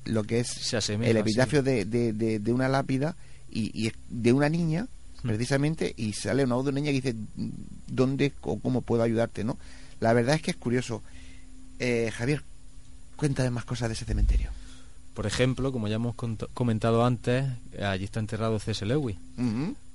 lo 0.06 0.24
que 0.24 0.39
es 0.41 0.47
Se 0.49 0.78
asemeja, 0.78 1.10
el 1.12 1.18
epitafio 1.18 1.60
sí. 1.62 1.66
de, 1.66 1.86
de- 1.86 2.14
de- 2.14 2.39
de 2.39 2.51
una 2.54 2.68
lápida 2.68 3.16
y, 3.49 3.72
y 3.88 3.91
de 4.10 4.34
una 4.34 4.49
niña, 4.49 4.88
Mm. 5.24 5.28
precisamente, 5.30 5.93
y 5.95 6.12
sale 6.12 6.43
una 6.43 6.56
voz 6.56 6.66
de 6.66 6.72
una 6.72 6.82
niña 6.82 6.91
que 6.91 7.01
dice, 7.01 7.16
¿dónde 7.88 8.34
o 8.41 8.60
cómo 8.60 8.82
puedo 8.82 9.04
ayudarte? 9.04 9.43
no 9.45 9.58
La 10.01 10.12
verdad 10.12 10.36
es 10.36 10.41
que 10.41 10.51
es 10.51 10.58
curioso. 10.58 11.01
Eh, 11.80 12.12
Javier, 12.16 12.44
cuéntame 13.16 13.50
más 13.52 13.66
cosas 13.66 13.90
de 13.90 13.94
ese 13.94 14.06
cementerio. 14.06 14.50
Por 15.14 15.26
ejemplo, 15.28 15.72
como 15.72 15.88
ya 15.88 15.96
hemos 15.96 16.16
comentado 16.54 17.06
antes, 17.06 17.46
allí 17.82 18.04
está 18.06 18.20
enterrado 18.20 18.58
C.S. 18.60 18.86
Lewis. 18.86 19.18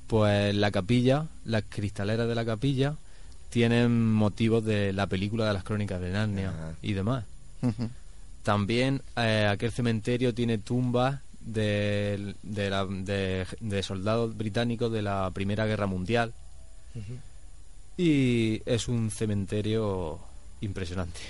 Pues 0.07 0.55
la 0.55 0.71
capilla, 0.71 1.27
las 1.45 1.65
cristaleras 1.69 2.29
de 2.29 2.35
la 2.35 2.45
capilla, 2.45 2.95
tienen 3.51 4.13
motivos 4.13 4.65
de 4.65 4.93
la 4.93 5.07
película 5.07 5.47
de 5.47 5.55
las 5.55 5.65
crónicas 5.65 6.01
de 6.01 6.11
Narnia 6.13 6.51
Ajá. 6.51 6.73
y 6.83 6.93
demás. 6.93 7.25
También 8.45 9.03
eh, 9.17 9.47
aquel 9.51 9.73
cementerio 9.73 10.33
tiene 10.35 10.59
tumbas 10.59 11.21
de, 11.41 12.35
de, 12.43 12.71
la- 12.71 12.87
de- 12.87 13.47
de 13.61 13.83
soldados 13.83 14.37
británicos 14.37 14.93
de 14.93 15.03
la 15.03 15.31
Primera 15.35 15.67
Guerra 15.67 15.87
Mundial 15.87 16.33
y 17.97 18.63
es 18.65 18.89
un 18.89 19.11
cementerio 19.11 20.19
impresionante, 20.61 21.21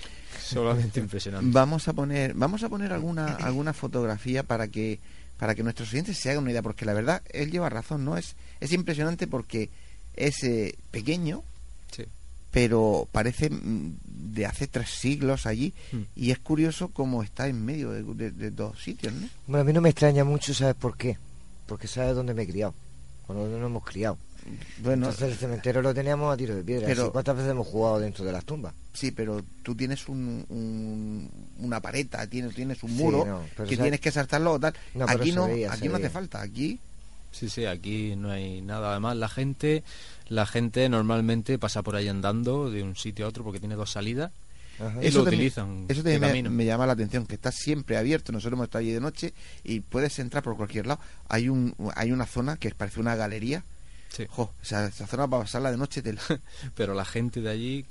solamente 0.41 1.01
impresionante. 1.01 1.51
Vamos 1.53 1.89
a 1.89 1.93
poner, 1.93 2.35
vamos 2.35 2.63
a 2.63 2.69
poner 2.69 2.93
alguna, 2.93 3.35
alguna 3.37 3.73
fotografía 3.73 4.43
para 4.43 4.69
que, 4.69 4.99
para 5.39 5.55
que 5.55 5.63
nuestros 5.63 5.91
oyentes 5.93 6.19
se 6.19 6.31
hagan 6.31 6.43
una 6.43 6.51
idea, 6.53 6.63
porque 6.63 6.85
la 6.85 6.95
verdad, 6.95 7.23
él 7.31 7.51
lleva 7.51 7.69
razón, 7.69 8.05
¿no? 8.05 8.17
Es, 8.17 8.37
es 8.61 8.73
impresionante 8.73 9.27
porque 9.27 9.71
es 10.15 10.43
eh, 10.45 10.75
pequeño, 10.91 11.43
Sí. 11.95 12.05
pero 12.51 13.09
parece 13.13 13.51
mm, 13.51 13.97
de 14.05 14.47
hace 14.47 14.67
tres 14.67 14.91
siglos 14.91 15.47
allí, 15.47 15.73
Mm. 15.93 15.99
y 16.17 16.31
es 16.33 16.39
curioso 16.39 16.89
cómo 16.89 17.23
está 17.23 17.47
en 17.49 17.65
medio 17.65 17.91
de, 17.93 18.03
de- 18.03 18.31
de 18.31 18.51
dos 18.51 18.83
sitios, 18.83 19.13
¿no? 19.15 19.29
Bueno, 19.47 19.63
a 19.63 19.65
mí 19.65 19.73
no 19.73 19.81
me 19.81 19.89
extraña 19.91 20.25
mucho, 20.25 20.53
¿sabes 20.55 20.75
por 20.75 20.97
qué? 20.97 21.17
Porque 21.67 21.87
sabes 21.87 22.15
dónde 22.17 22.35
me 22.35 22.43
he 22.43 22.47
criado, 22.47 22.75
cuando 23.27 23.47
nos 23.49 23.67
hemos 23.67 23.85
criado. 23.85 24.19
Bueno, 24.83 25.07
Entonces 25.09 25.33
el 25.33 25.39
cementerio 25.39 25.83
lo 25.83 25.93
teníamos 25.95 26.33
a 26.33 26.37
tiro 26.37 26.55
de 26.57 26.63
piedra. 26.65 26.87
Pero- 26.87 27.13
¿Cuántas 27.13 27.37
veces 27.37 27.51
hemos 27.51 27.67
jugado 27.67 27.99
dentro 28.01 28.25
de 28.25 28.33
las 28.33 28.45
tumbas? 28.45 28.75
sí, 28.93 29.11
pero 29.13 29.43
tú 29.63 29.75
tienes 29.77 30.09
un, 30.09 30.45
un- 30.49 31.31
una 31.59 31.81
pareta, 31.81 32.27
tienes, 32.27 32.55
tienes 32.55 32.83
un 32.83 32.91
Sí, 32.91 32.97
muro 32.97 33.25
no, 33.57 33.65
que 33.67 33.77
tienes 33.77 34.01
que 34.01 34.11
saltarlo 34.11 34.53
o 34.55 34.59
tal. 34.61 34.75
No, 34.95 35.05
aquí 35.09 35.33
no, 35.33 35.47
veía, 35.47 35.73
aquí 35.73 35.87
no 35.89 35.95
hace 35.95 36.03
veía. 36.03 36.11
falta, 36.11 36.41
aquí 36.43 36.79
Sí, 37.31 37.49
sí, 37.51 37.67
aquí 37.67 38.17
no 38.17 38.31
hay 38.31 38.63
nada. 38.63 38.91
Además, 38.93 39.17
la 39.17 39.29
gente, 39.29 39.85
la 40.29 40.47
gente 40.47 40.89
normalmente 40.89 41.59
pasa 41.59 41.83
por 41.83 41.95
ahí 41.95 42.09
andando 42.09 42.71
de 42.71 42.83
un 42.83 42.97
sitio 42.97 43.27
a 43.27 43.29
otro 43.29 43.45
porque 43.45 43.61
tiene 43.61 43.75
dos 43.75 43.93
salidas. 43.93 44.33
Ajá. 44.81 45.03
Y 45.05 45.11
lo 45.11 45.25
también- 45.25 45.35
utilizan 45.41 45.85
Eso 45.89 46.03
también 46.03 46.45
me, 46.45 46.51
me 46.51 46.65
llama 46.65 46.87
la 46.87 46.95
atención, 46.95 47.27
que 47.27 47.35
está 47.35 47.53
siempre 47.53 47.97
abierto. 47.99 48.33
Nosotros 48.33 48.55
hemos 48.57 48.65
estado 48.65 48.81
allí 48.81 48.93
de 48.93 49.01
noche 49.01 49.35
y 49.63 49.81
puedes 49.81 50.19
entrar 50.21 50.43
por 50.43 50.57
cualquier 50.57 50.87
lado. 50.87 51.01
Hay 51.29 51.49
un 51.51 51.75
hay 51.97 52.13
una 52.13 52.25
zona 52.27 52.57
que 52.57 52.71
parece 52.75 52.99
una 52.99 53.15
galería. 53.15 53.63
Sí. 54.09 54.25
Jo, 54.29 54.53
esa, 54.63 54.87
esa 54.87 55.07
zona 55.07 55.29
para 55.29 55.43
pasarla 55.43 55.71
de 55.71 55.77
noche 55.77 56.03
te 56.03 56.13
la- 56.15 56.21
Pero 56.75 56.95
la 56.95 57.05
gente 57.05 57.41
de 57.41 57.51
allí, 57.51 57.85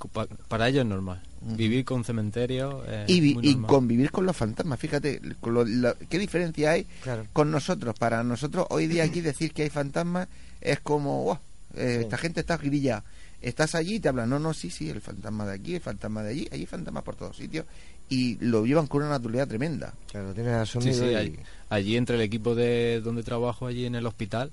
para 0.48 0.68
ellos 0.68 0.82
es 0.82 0.86
normal. 0.88 1.22
Vivir 1.40 1.84
con 1.84 2.04
cementerio 2.04 2.84
es 2.84 3.08
y, 3.08 3.20
vi- 3.20 3.34
muy 3.34 3.46
y 3.48 3.52
normal. 3.52 3.68
convivir 3.70 4.10
con 4.10 4.26
los 4.26 4.36
fantasmas. 4.36 4.78
Fíjate, 4.80 5.20
con 5.40 5.54
lo- 5.54 5.64
la- 5.64 5.94
¿qué 6.08 6.18
diferencia 6.18 6.72
hay 6.72 6.84
Claro. 7.02 7.26
con 7.32 7.50
nosotros? 7.50 7.94
Para 7.98 8.22
nosotros, 8.24 8.66
hoy 8.70 8.86
día 8.88 9.04
aquí 9.04 9.20
decir 9.20 9.52
que 9.52 9.62
hay 9.62 9.70
fantasmas 9.70 10.28
es 10.60 10.80
como, 10.80 11.22
"Guau, 11.22 11.38
eh, 11.74 11.96
Sí. 11.98 12.02
esta 12.04 12.18
gente 12.18 12.40
está 12.40 12.56
grilla. 12.56 13.04
Estás 13.40 13.76
allí 13.76 13.94
y 13.96 14.00
te 14.00 14.08
hablan, 14.08 14.28
no, 14.30 14.40
no, 14.40 14.52
sí, 14.52 14.68
sí, 14.68 14.90
el 14.90 15.00
fantasma 15.00 15.46
de 15.46 15.54
aquí, 15.54 15.76
el 15.76 15.80
fantasma 15.80 16.24
de 16.24 16.30
allí, 16.30 16.48
hay 16.50 16.66
fantasmas 16.66 17.04
por 17.04 17.14
todos 17.14 17.36
sitios. 17.36 17.64
Y 18.08 18.36
lo 18.40 18.66
llevan 18.66 18.88
con 18.88 19.02
una 19.02 19.10
naturalidad 19.10 19.46
tremenda. 19.46 19.94
Claro, 20.10 20.34
tienes 20.34 20.68
Sí, 20.70 20.80
sí, 20.92 21.04
y- 21.04 21.14
allí, 21.14 21.36
allí 21.68 21.96
entre 21.96 22.16
el 22.16 22.22
equipo 22.22 22.56
de 22.56 23.00
donde 23.00 23.22
trabajo, 23.22 23.68
allí 23.68 23.84
en 23.86 23.94
el 23.94 24.06
hospital, 24.06 24.50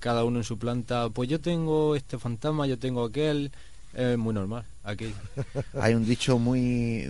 cada 0.00 0.24
uno 0.24 0.38
en 0.38 0.44
su 0.44 0.58
planta, 0.58 1.08
pues 1.10 1.28
yo 1.28 1.40
tengo 1.40 1.94
este 1.94 2.18
fantasma, 2.18 2.66
yo 2.66 2.78
tengo 2.78 3.04
aquel, 3.04 3.52
es 3.94 4.18
muy 4.18 4.34
normal 4.34 4.64
aquí. 4.82 5.12
hay 5.80 5.94
un 5.94 6.04
dicho 6.06 6.38
muy 6.38 7.06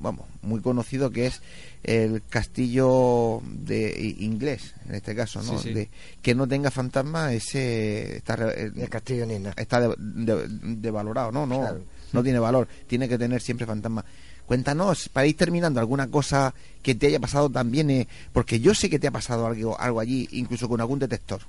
vamos 0.00 0.26
muy 0.42 0.60
conocido 0.60 1.10
que 1.10 1.26
es 1.26 1.40
el 1.82 2.22
castillo 2.28 3.42
de 3.44 4.14
inglés 4.20 4.74
en 4.88 4.94
este 4.94 5.14
caso 5.14 5.42
no 5.42 5.58
Sí, 5.58 5.68
sí. 5.68 5.74
de 5.74 5.90
que 6.22 6.34
no 6.34 6.46
tenga 6.48 6.70
fantasma 6.70 7.32
ese 7.32 8.16
está 8.18 8.36
re- 8.36 8.66
eh, 8.66 8.72
el 8.76 8.88
castillo 8.88 9.26
Nina. 9.26 9.52
está 9.56 9.80
de- 9.80 9.94
de- 9.98 10.46
devalorado 10.76 11.32
no 11.32 11.44
no 11.46 11.58
Claro. 11.60 11.80
no 12.12 12.22
tiene 12.22 12.38
valor 12.38 12.66
tiene 12.86 13.08
que 13.08 13.18
tener 13.18 13.42
siempre 13.42 13.66
fantasma 13.66 14.04
cuéntanos 14.46 15.08
para 15.08 15.26
ir 15.26 15.36
terminando 15.36 15.80
alguna 15.80 16.08
cosa 16.08 16.54
que 16.82 16.94
te 16.94 17.08
haya 17.08 17.20
pasado 17.20 17.50
también 17.50 17.90
eh, 17.90 18.08
porque 18.32 18.58
yo 18.60 18.74
sé 18.74 18.88
que 18.88 18.98
te 18.98 19.08
ha 19.08 19.12
pasado 19.12 19.46
algo 19.46 19.78
algo 19.78 20.00
allí 20.00 20.28
incluso 20.32 20.68
con 20.68 20.80
algún 20.80 20.98
detector 21.00 21.40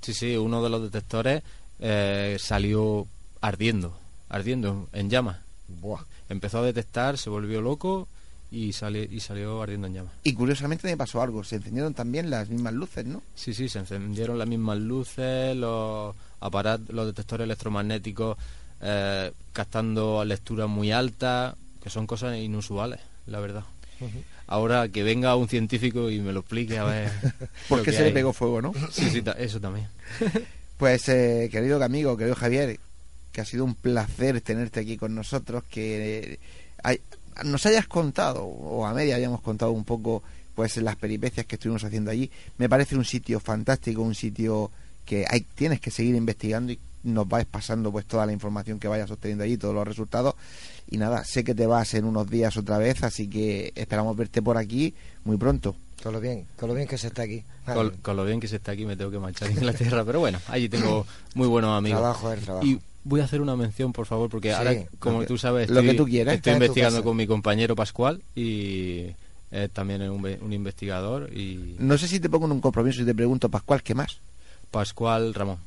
Sí, 0.00 0.14
sí, 0.14 0.36
uno 0.36 0.62
de 0.62 0.70
los 0.70 0.82
detectores 0.82 1.42
eh, 1.80 2.36
salió 2.38 3.06
ardiendo, 3.40 3.98
ardiendo 4.28 4.88
en 4.92 5.10
llamas. 5.10 5.38
Buah. 5.68 6.04
Empezó 6.28 6.58
a 6.58 6.62
detectar, 6.62 7.18
se 7.18 7.30
volvió 7.30 7.60
loco 7.60 8.08
y, 8.50 8.72
sale, 8.72 9.08
y 9.10 9.20
salió 9.20 9.62
ardiendo 9.62 9.86
en 9.88 9.94
llamas. 9.94 10.12
y 10.22 10.32
curiosamente 10.32 10.86
me 10.88 10.96
pasó 10.96 11.20
algo 11.20 11.42
se 11.42 11.56
encendieron 11.56 11.94
también 11.94 12.30
las 12.30 12.48
mismas 12.48 12.74
luces 12.74 13.04
no 13.04 13.20
Sí, 13.34 13.52
sí, 13.52 13.68
se 13.68 13.80
encendieron 13.80 14.38
las 14.38 14.46
mismas 14.46 14.78
luces, 14.78 15.56
los 15.56 16.14
aparatos, 16.40 16.94
los 16.94 17.06
detectores 17.06 17.44
electromagnéticos 17.44 18.36
eh, 18.80 19.32
captando 19.52 20.24
lecturas 20.24 20.68
muy 20.68 20.92
altas, 20.92 21.54
que 21.82 21.90
son 21.90 22.06
cosas 22.06 22.36
inusuales, 22.38 23.00
la 23.26 23.40
verdad. 23.40 23.64
Ahora 24.48 24.88
que 24.88 25.02
venga 25.02 25.34
un 25.36 25.48
científico 25.48 26.10
y 26.10 26.20
me 26.20 26.32
lo 26.32 26.40
explique 26.40 26.78
a 26.78 26.84
ver. 26.84 27.10
¿Por 27.68 27.78
lo 27.78 27.84
qué 27.84 27.90
que 27.90 27.96
se 27.96 28.04
le 28.04 28.12
pegó 28.12 28.32
fuego 28.32 28.62
no 28.62 28.72
Sí, 28.92 29.10
sí, 29.10 29.22
eso 29.38 29.60
también. 29.60 29.88
Pues, 30.76 31.08
eh, 31.08 31.48
querido 31.50 31.82
amigo, 31.82 32.18
querido 32.18 32.36
Javier, 32.36 32.78
que 33.32 33.40
ha 33.40 33.46
sido 33.46 33.64
un 33.64 33.74
placer 33.74 34.42
tenerte 34.42 34.80
aquí 34.80 34.98
con 34.98 35.14
nosotros, 35.14 35.64
que 35.70 36.34
eh, 36.34 36.38
hay- 36.82 37.00
nos 37.46 37.64
hayas 37.64 37.86
contado, 37.86 38.44
o 38.44 38.84
a 38.86 38.92
media 38.92 39.16
hayamos 39.16 39.40
contado 39.40 39.72
un 39.72 39.84
poco, 39.84 40.22
pues 40.54 40.76
las 40.76 40.96
peripecias 40.96 41.46
que 41.46 41.54
estuvimos 41.56 41.82
haciendo 41.82 42.10
allí. 42.10 42.30
Me 42.58 42.68
parece 42.68 42.94
un 42.94 43.06
sitio 43.06 43.40
fantástico, 43.40 44.02
un 44.02 44.14
sitio 44.14 44.70
que 45.06 45.24
hay, 45.26 45.40
tienes 45.54 45.80
que 45.80 45.90
seguir 45.90 46.14
investigando 46.14 46.72
y 46.72 46.78
nos 47.04 47.26
vais 47.26 47.46
pasando 47.46 47.90
pues 47.90 48.04
toda 48.04 48.26
la 48.26 48.32
información 48.32 48.78
que 48.78 48.88
vayas 48.88 49.10
obteniendo 49.10 49.44
allí, 49.44 49.56
todos 49.56 49.74
los 49.74 49.88
resultados. 49.88 50.34
Y 50.88 50.98
nada, 50.98 51.24
sé 51.24 51.42
que 51.44 51.54
te 51.54 51.66
vas 51.66 51.94
en 51.94 52.04
unos 52.04 52.28
días 52.30 52.56
otra 52.56 52.78
vez, 52.78 53.02
así 53.02 53.28
que 53.28 53.72
esperamos 53.74 54.16
verte 54.16 54.40
por 54.42 54.56
aquí 54.56 54.94
muy 55.24 55.36
pronto. 55.36 55.74
Con 56.02 56.12
lo 56.12 56.20
bien, 56.20 56.46
con 56.56 56.68
lo 56.68 56.74
bien 56.74 56.86
que 56.86 56.96
se 56.98 57.08
está 57.08 57.22
aquí. 57.22 57.42
Con, 57.64 57.90
con 58.02 58.16
lo 58.16 58.24
bien 58.24 58.38
que 58.38 58.46
se 58.46 58.56
está 58.56 58.72
aquí 58.72 58.84
me 58.86 58.96
tengo 58.96 59.10
que 59.10 59.18
marchar 59.18 59.48
a 59.48 59.50
Inglaterra, 59.52 60.04
pero 60.04 60.20
bueno, 60.20 60.38
allí 60.48 60.68
tengo 60.68 61.04
muy 61.34 61.48
buenos 61.48 61.76
amigos. 61.76 61.98
Trabajo 62.00 62.32
es 62.32 62.40
trabajo. 62.44 62.64
Y 62.66 62.78
voy 63.02 63.20
a 63.20 63.24
hacer 63.24 63.40
una 63.40 63.56
mención, 63.56 63.92
por 63.92 64.06
favor, 64.06 64.28
porque 64.30 64.50
Sí, 64.50 64.54
ahora, 64.54 64.76
como 65.00 65.20
que- 65.20 65.26
tú 65.26 65.38
sabes, 65.38 65.68
lo 65.70 65.80
que 65.82 65.88
estoy, 65.90 65.96
tú 65.96 66.10
quieras, 66.10 66.34
estoy 66.36 66.52
investigando 66.52 67.02
con 67.02 67.16
mi 67.16 67.26
compañero 67.26 67.74
Pascual 67.74 68.22
y 68.36 69.06
es 69.50 69.70
también 69.72 70.02
un, 70.08 70.22
ve- 70.22 70.38
un 70.40 70.52
investigador 70.52 71.32
y 71.36 71.74
No 71.80 71.98
sé 71.98 72.06
si 72.06 72.20
te 72.20 72.28
pongo 72.30 72.46
en 72.46 72.52
un 72.52 72.60
compromiso 72.60 73.02
y 73.02 73.04
te 73.04 73.14
pregunto, 73.14 73.48
Pascual, 73.48 73.82
¿qué 73.82 73.94
más? 73.94 74.18
Pascual 74.70 75.34
Ramón. 75.34 75.58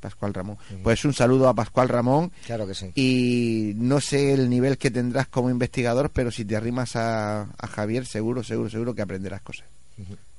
Pascual 0.00 0.34
Ramón. 0.34 0.56
Pues 0.82 1.04
un 1.04 1.12
saludo 1.14 1.48
a 1.48 1.54
Pascual 1.54 1.88
Ramón 1.88 2.30
Claro 2.44 2.66
que 2.66 2.74
sí. 2.74 2.90
y 2.94 3.72
no 3.76 4.00
sé 4.00 4.32
el 4.34 4.48
nivel 4.50 4.78
que 4.78 4.90
tendrás 4.90 5.26
como 5.28 5.50
investigador, 5.50 6.10
pero 6.10 6.30
si 6.30 6.44
te 6.44 6.56
arrimas 6.56 6.96
a, 6.96 7.42
a 7.42 7.66
Javier, 7.66 8.06
seguro, 8.06 8.42
seguro, 8.44 8.70
seguro 8.70 8.94
que 8.94 9.02
aprenderás 9.02 9.40
cosas. 9.42 9.66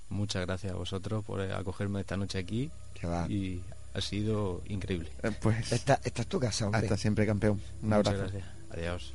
Muchas 0.09 0.45
gracias 0.45 0.71
a 0.73 0.75
vosotros 0.75 1.25
por 1.25 1.41
eh, 1.41 1.53
acogerme 1.53 1.99
esta 1.99 2.15
noche 2.15 2.39
aquí 2.39 2.71
Que 2.93 3.07
va. 3.07 3.25
y 3.29 3.61
ha 3.93 4.01
sido 4.01 4.61
increíble. 4.67 5.09
Eh, 5.23 5.31
Pues 5.41 5.71
Esta, 5.71 5.99
esta 6.03 6.21
es 6.21 6.27
tu 6.27 6.39
casa, 6.39 6.65
hombre. 6.65 6.81
hasta 6.81 6.95
siempre, 6.97 7.25
campeón. 7.25 7.59
Un 7.81 7.89
Muchas 7.89 8.07
abrazo. 8.13 8.17
gracias. 8.31 8.43
Adiós. 8.71 9.13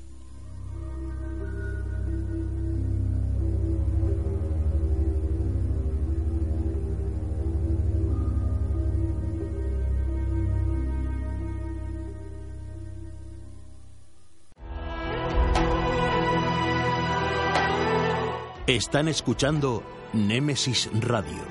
Están 18.69 19.09
escuchando 19.09 19.83
Némesis 20.13 20.89
Radio 21.01 21.43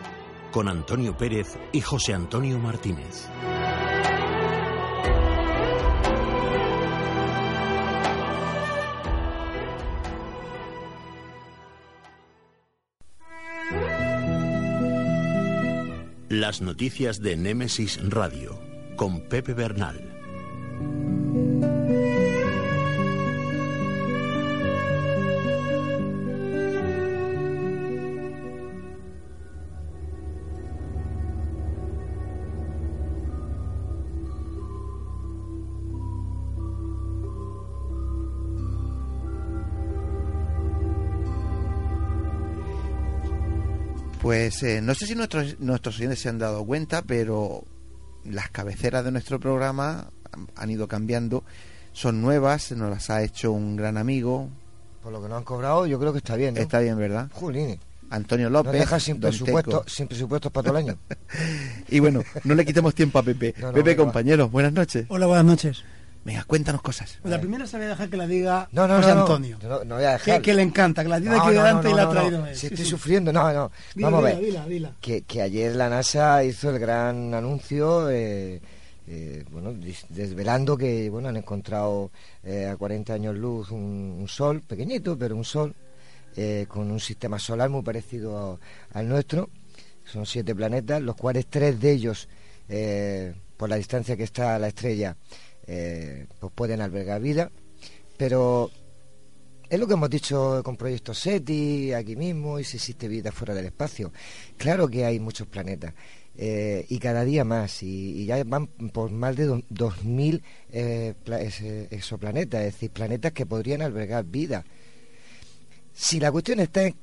con 0.49 0.69
Antonio 0.69 1.17
Pérez 1.17 1.59
y 1.73 1.81
José 1.81 2.13
Antonio 2.13 2.57
Martínez. 2.57 3.27
Las 16.29 16.61
noticias 16.61 17.19
de 17.19 17.35
Némesis 17.35 17.99
Radio 18.09 18.57
con 18.95 19.27
Pepe 19.27 19.53
Bernal. 19.53 21.10
Pues 44.31 44.63
eh, 44.63 44.79
no 44.81 44.95
sé 44.95 45.07
si 45.07 45.13
nuestros, 45.13 45.59
nuestros 45.59 45.97
oyentes 45.97 46.19
se 46.21 46.29
han 46.29 46.39
dado 46.39 46.63
cuenta, 46.65 47.01
pero 47.01 47.65
las 48.23 48.49
cabeceras 48.49 49.03
de 49.03 49.11
nuestro 49.11 49.41
programa 49.41 50.07
han- 50.55 50.69
ido 50.69 50.87
cambiando. 50.87 51.43
son 51.91 52.21
nuevas, 52.21 52.71
nos 52.71 52.89
las 52.89 53.09
ha 53.09 53.23
hecho 53.23 53.51
un 53.51 53.75
gran 53.75 53.97
amigo. 53.97 54.47
Por 55.03 55.11
lo 55.11 55.21
que 55.21 55.27
nos 55.27 55.37
han 55.39 55.43
cobrado, 55.43 55.85
yo 55.85 55.99
creo 55.99 56.13
que 56.13 56.19
está 56.19 56.37
bien. 56.37 56.53
¿no? 56.55 56.61
Está 56.61 56.79
bien, 56.79 56.97
¿verdad? 56.97 57.29
Jolín, 57.33 57.77
Antonio 58.09 58.49
nos 58.49 58.63
López. 58.65 58.79
deja 58.79 59.01
sin 59.01 59.19
Don 59.19 59.31
presupuesto, 59.31 59.83
sin 59.85 60.07
presupuestos 60.07 60.49
para 60.49 60.63
todo 60.69 60.77
el 60.77 60.85
año. 60.87 60.97
Y 61.89 61.99
bueno, 61.99 62.23
no 62.45 62.55
le 62.55 62.63
quitemos 62.65 62.95
tiempo 62.95 63.19
a 63.19 63.23
Pepe. 63.23 63.53
No, 63.59 63.67
no, 63.67 63.73
Pepe, 63.73 63.89
venga, 63.89 64.03
compañero, 64.05 64.47
buenas 64.47 64.71
noches. 64.71 65.07
Hola, 65.09 65.25
buenas 65.25 65.43
noches. 65.43 65.83
Venga, 66.23 66.43
cuéntanos 66.43 66.81
cosas. 66.83 67.17
Pues 67.21 67.31
la 67.31 67.39
primera 67.41 67.65
se 67.65 67.77
voy 67.77 67.87
a 67.87 67.89
dejar 67.89 68.07
que 68.09 68.15
la 68.17 68.27
diga 68.27 68.69
No, 68.71 68.87
no, 68.87 68.97
José 68.97 69.09
no, 69.09 69.15
no, 69.15 69.21
Antonio. 69.21 69.57
no, 69.63 69.83
no 69.83 69.95
voy 69.95 70.03
a 70.03 70.17
Que, 70.19 70.25
dejar. 70.25 70.41
que 70.43 70.53
le 70.53 70.61
encanta, 70.61 71.01
que 71.01 71.09
la 71.09 71.19
tiene 71.19 71.35
No, 71.35 71.41
aquí 71.41 71.55
no, 71.55 71.63
delante 71.63 71.87
no, 71.87 71.93
y 71.93 71.95
la 71.95 72.01
ha 72.01 72.05
no, 72.05 72.11
traído. 72.11 72.45
Si 72.47 72.55
Sí, 72.55 72.65
estoy 72.67 72.85
sí. 72.85 72.91
sufriendo, 72.91 73.33
no, 73.33 73.51
no. 73.51 73.71
Dila, 73.95 74.09
Vamos 74.09 74.23
a 74.23 74.27
dila, 74.27 74.39
ver. 74.39 74.45
dila, 74.45 74.65
dila. 74.67 74.95
Que, 75.01 75.23
que 75.23 75.41
ayer 75.41 75.75
la 75.75 75.89
NASA 75.89 76.43
hizo 76.43 76.69
el 76.69 76.77
gran 76.77 77.33
anuncio, 77.33 78.07
eh, 78.11 78.61
eh, 79.07 79.43
bueno, 79.49 79.73
desvelando 80.09 80.77
que 80.77 81.09
bueno 81.09 81.29
han 81.29 81.37
encontrado 81.37 82.11
eh, 82.43 82.67
a 82.67 82.77
40 82.77 83.13
años 83.13 83.35
luz 83.35 83.71
un, 83.71 84.17
un 84.19 84.27
sol, 84.27 84.61
pequeñito, 84.61 85.17
pero 85.17 85.35
un 85.35 85.43
sol, 85.43 85.73
eh, 86.35 86.65
con 86.67 86.91
un 86.91 86.99
sistema 86.99 87.39
solar 87.39 87.69
muy 87.71 87.81
parecido 87.81 88.59
a- 88.93 88.99
al 88.99 89.09
nuestro. 89.09 89.49
Son 90.05 90.27
siete 90.27 90.53
planetas, 90.53 91.01
los 91.01 91.15
cuales 91.15 91.47
tres 91.49 91.79
de 91.79 91.91
ellos, 91.93 92.29
eh, 92.69 93.33
por 93.57 93.69
la 93.69 93.75
distancia 93.77 94.15
que 94.15 94.23
está 94.23 94.55
a 94.55 94.59
la 94.59 94.67
estrella, 94.67 95.15
eh, 95.67 96.27
pues 96.39 96.51
pueden 96.53 96.81
albergar 96.81 97.21
vida. 97.21 97.51
Pero 98.17 98.69
es 99.69 99.79
lo 99.79 99.87
que 99.87 99.93
hemos 99.93 100.09
dicho 100.09 100.61
con 100.63 100.75
Proyecto 100.77 101.13
SETI, 101.13 101.93
aquí 101.93 102.15
mismo, 102.15 102.59
y 102.59 102.63
si 102.63 102.77
existe 102.77 103.07
vida 103.07 103.31
fuera 103.31 103.53
del 103.53 103.65
espacio. 103.65 104.11
Claro 104.57 104.87
que 104.87 105.05
hay 105.05 105.19
muchos 105.19 105.47
planetas, 105.47 105.93
eh, 106.35 106.85
y 106.89 106.99
cada 106.99 107.23
día 107.23 107.43
más, 107.43 107.81
y, 107.83 108.25
ya 108.25 108.43
van 108.43 108.67
por 108.67 109.11
más 109.11 109.35
de 109.35 109.45
do- 109.45 109.63
2.000 109.69 110.41
eh, 110.71 111.13
ese- 111.39 111.87
exoplanetas, 111.91 112.61
es 112.65 112.73
decir, 112.73 112.91
planetas 112.91 113.31
que 113.31 113.45
podrían 113.45 113.81
albergar 113.81 114.25
vida. 114.25 114.65
Si 115.93 116.19
la 116.19 116.31
cuestión 116.31 116.59
está 116.59 116.83
en, 116.83 116.95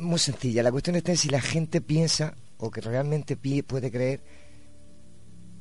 muy 0.00 0.18
sencilla, 0.18 0.62
la 0.62 0.70
cuestión 0.72 0.96
está 0.96 1.12
en 1.12 1.18
si 1.18 1.28
la 1.30 1.40
gente 1.40 1.80
piensa 1.80 2.36
o 2.58 2.70
que 2.70 2.80
realmente 2.80 3.36
puede 3.36 3.90
creer 3.90 4.20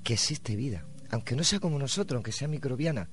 que 0.03 0.13
existe 0.13 0.55
vida, 0.55 0.85
aunque 1.13 1.35
no 1.35 1.43
sea 1.43 1.59
como 1.59 1.77
nosotros, 1.79 2.15
aunque 2.15 2.31
sea 2.31 2.47
microbiana, 2.47 3.07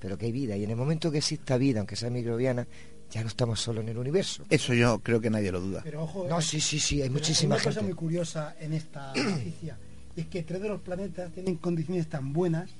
pero 0.00 0.18
que 0.18 0.26
hay 0.26 0.32
vida. 0.32 0.56
Y 0.56 0.64
en 0.64 0.70
el 0.70 0.76
momento 0.76 1.10
que 1.10 1.18
exista 1.18 1.56
vida, 1.56 1.80
aunque 1.80 1.96
sea 1.96 2.10
microbiana, 2.10 2.66
ya 3.10 3.22
no 3.22 3.28
estamos 3.28 3.60
solo 3.60 3.82
en 3.82 3.90
el 3.90 3.98
universo. 3.98 4.44
Eso 4.48 4.72
yo 4.74 5.00
creo 5.00 5.20
que 5.20 5.30
nadie 5.30 5.52
lo 5.52 5.60
duda. 5.60 5.82
Pero 5.84 6.02
ojo, 6.02 6.26
No, 6.28 6.38
eh, 6.38 6.42
sí, 6.42 6.60
sí, 6.60 6.80
sí, 6.80 7.02
hay 7.02 7.10
muchísima 7.10 7.56
una 7.56 7.64
cosa 7.64 7.82
muy 7.82 7.92
curiosa 7.92 8.56
en 8.58 8.72
esta 8.72 9.12
noticia 9.16 9.76
y 10.16 10.22
es 10.22 10.26
que 10.26 10.42
tres 10.42 10.60
de 10.62 10.68
los 10.68 10.80
planetas 10.80 11.32
tienen 11.32 11.56
condiciones 11.56 12.08
tan 12.08 12.32
buenas 12.32 12.70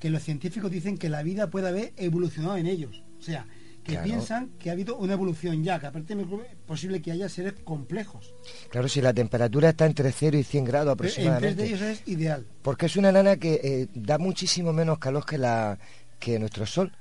que 0.00 0.10
los 0.10 0.22
científicos 0.22 0.70
dicen 0.70 0.96
que 0.96 1.08
la 1.08 1.22
vida 1.22 1.48
puede 1.48 1.68
haber 1.68 1.92
evolucionado 1.96 2.56
en 2.56 2.66
ellos. 2.66 3.02
O 3.18 3.22
sea, 3.22 3.46
que 3.88 3.94
Claro. 3.94 4.04
piensan 4.06 4.48
que 4.58 4.68
ha 4.68 4.74
habido 4.74 4.96
una 4.98 5.14
evolución 5.14 5.64
ya, 5.64 5.80
que 5.80 5.86
aparte 5.86 6.14
de 6.14 6.22
es 6.22 6.28
posible 6.66 7.00
que 7.00 7.10
haya 7.10 7.26
seres 7.30 7.54
complejos. 7.64 8.34
Claro, 8.68 8.86
si 8.86 9.00
la 9.00 9.14
temperatura 9.14 9.70
está 9.70 9.86
entre 9.86 10.12
0 10.12 10.36
y 10.36 10.42
100 10.44 10.64
grados 10.66 10.94
Pero 10.98 11.08
en 11.08 11.14
tres 11.14 11.16
de 11.16 11.22
aproximadamente. 11.30 11.64
ellos 11.64 11.80
es 11.80 12.06
ideal. 12.06 12.46
Porque 12.60 12.84
es 12.84 12.96
una 12.96 13.10
nana 13.10 13.36
que 13.38 13.54
eh, 13.64 13.88
da 13.94 14.18
muchísimo 14.18 14.74
menos 14.74 14.98
calor 14.98 15.24
que 15.24 15.38
la 15.38 15.78
que 16.18 16.38
nuestro 16.38 16.66
Sol. 16.66 16.92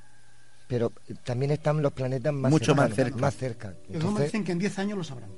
Pero 0.69 0.93
también 1.25 1.51
están 1.51 1.81
los 1.81 1.91
planetas 1.91 2.33
más 2.33 2.51
Mucho 2.51 2.73
más 2.73 2.93
cerca. 2.93 3.17
Más 3.17 3.35
cerca. 3.35 3.75
Entonces, 3.89 4.25
dicen 4.25 4.43
que 4.45 4.53
en 4.53 4.59
10 4.59 4.79
años 4.79 4.97
lo 4.97 5.03
sabrán. 5.03 5.29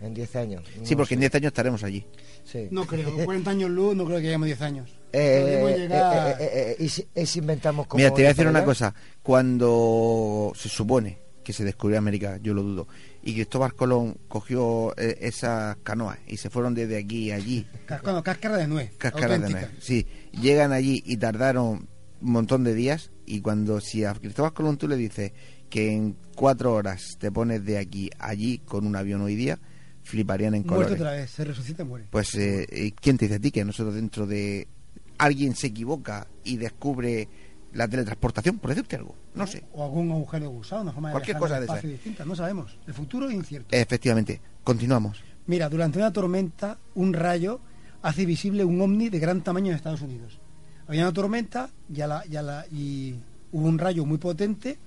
En 0.00 0.14
10 0.14 0.36
años. 0.36 0.62
Sí, 0.84 0.92
no 0.92 0.96
porque 0.98 1.14
en 1.14 1.20
sé. 1.20 1.28
10 1.28 1.34
años 1.36 1.46
estaremos 1.48 1.82
allí. 1.84 2.06
Sí. 2.44 2.68
No 2.70 2.86
creo, 2.86 3.12
con 3.14 3.24
40 3.24 3.50
años 3.50 3.70
luz 3.70 3.94
no 3.96 4.04
creo 4.04 4.18
que 4.18 4.24
lleguemos 4.24 4.46
10 4.46 4.62
años. 4.62 4.90
Eh, 5.12 5.58
Podemos 5.60 5.70
eh, 5.70 5.78
llegar- 5.78 6.28
eh, 6.40 6.44
eh, 6.44 6.76
eh, 6.78 6.84
y 6.84 6.88
si, 6.88 7.06
y 7.14 7.26
si 7.26 7.38
inventamos 7.40 7.86
como 7.86 7.98
Mira, 7.98 8.10
te 8.10 8.22
voy 8.22 8.24
a 8.26 8.28
decir 8.28 8.46
una 8.46 8.64
cosa. 8.64 8.94
Cuando 9.22 10.52
se 10.54 10.68
supone 10.68 11.18
que 11.42 11.52
se 11.52 11.64
descubrió 11.64 11.98
América, 11.98 12.38
yo 12.42 12.54
lo 12.54 12.62
dudo, 12.62 12.86
y 13.22 13.34
Cristóbal 13.34 13.74
Colón 13.74 14.16
cogió 14.28 14.94
eh, 14.96 15.16
esas 15.22 15.76
canoas 15.82 16.18
y 16.28 16.36
se 16.36 16.50
fueron 16.50 16.74
desde 16.74 16.98
aquí 16.98 17.30
a 17.32 17.36
allí, 17.36 17.66
Bueno, 18.04 18.22
cáscara 18.22 18.56
de 18.58 18.68
nuez. 18.68 18.92
cascaras 18.98 19.40
de 19.42 19.48
nuez. 19.50 19.68
Sí, 19.80 20.06
llegan 20.40 20.72
allí 20.72 21.02
y 21.04 21.16
tardaron 21.16 21.88
un 22.20 22.30
montón 22.32 22.62
de 22.64 22.74
días. 22.74 23.10
Y 23.26 23.40
cuando 23.40 23.80
si 23.80 24.04
a 24.04 24.12
Cristóbal 24.14 24.52
Colón 24.52 24.76
tú 24.76 24.86
le 24.86 24.96
dices 24.96 25.32
que 25.68 25.92
en 25.92 26.16
cuatro 26.36 26.72
horas 26.74 27.16
te 27.18 27.32
pones 27.32 27.64
de 27.64 27.78
aquí 27.78 28.10
a 28.18 28.28
allí 28.28 28.58
con 28.58 28.86
un 28.86 28.94
avión 28.96 29.20
hoy 29.22 29.34
día, 29.34 29.58
fliparían 30.10 30.54
en 30.54 30.62
Muerto 30.62 30.74
colores. 30.74 31.00
otra 31.00 31.12
vez, 31.12 31.30
se 31.30 31.44
resucita 31.44 31.82
y 31.82 31.86
muere. 31.86 32.06
Pues, 32.10 32.34
eh, 32.34 32.66
eh, 32.70 32.92
¿quién 33.00 33.16
te 33.16 33.26
dice 33.26 33.36
a 33.36 33.40
ti 33.40 33.50
que 33.50 33.64
nosotros 33.64 33.94
dentro 33.94 34.26
de 34.26 34.68
alguien 35.18 35.54
se 35.54 35.68
equivoca 35.68 36.26
y 36.44 36.56
descubre 36.56 37.28
la 37.72 37.86
teletransportación, 37.88 38.58
por 38.58 38.70
decirte 38.70 38.96
algo? 38.96 39.14
No 39.34 39.46
sé. 39.46 39.64
O 39.72 39.84
algún 39.84 40.10
agujero 40.10 40.44
de 40.46 40.50
gusano, 40.50 40.82
una 40.82 40.92
forma 40.92 41.08
de 41.08 41.12
Cualquier 41.12 41.38
cosa 41.38 41.54
de 41.60 41.66
espacio 41.66 41.88
esas. 41.88 41.90
distinta, 41.92 42.24
no 42.24 42.34
sabemos. 42.34 42.76
El 42.86 42.94
futuro 42.94 43.28
es 43.28 43.34
incierto. 43.34 43.68
Efectivamente, 43.74 44.40
continuamos. 44.64 45.22
Mira, 45.46 45.68
durante 45.68 45.98
una 45.98 46.12
tormenta, 46.12 46.78
un 46.94 47.12
rayo 47.12 47.60
hace 48.02 48.24
visible 48.26 48.64
un 48.64 48.80
ovni 48.80 49.08
de 49.08 49.18
gran 49.18 49.42
tamaño 49.42 49.68
en 49.70 49.76
Estados 49.76 50.02
Unidos. 50.02 50.38
Había 50.86 51.02
una 51.02 51.12
tormenta 51.12 51.70
ya 51.88 52.06
la, 52.06 52.24
ya 52.26 52.42
la, 52.42 52.66
y 52.72 53.14
hubo 53.52 53.66
un 53.68 53.78
rayo 53.78 54.04
muy 54.04 54.18
potente 54.18 54.78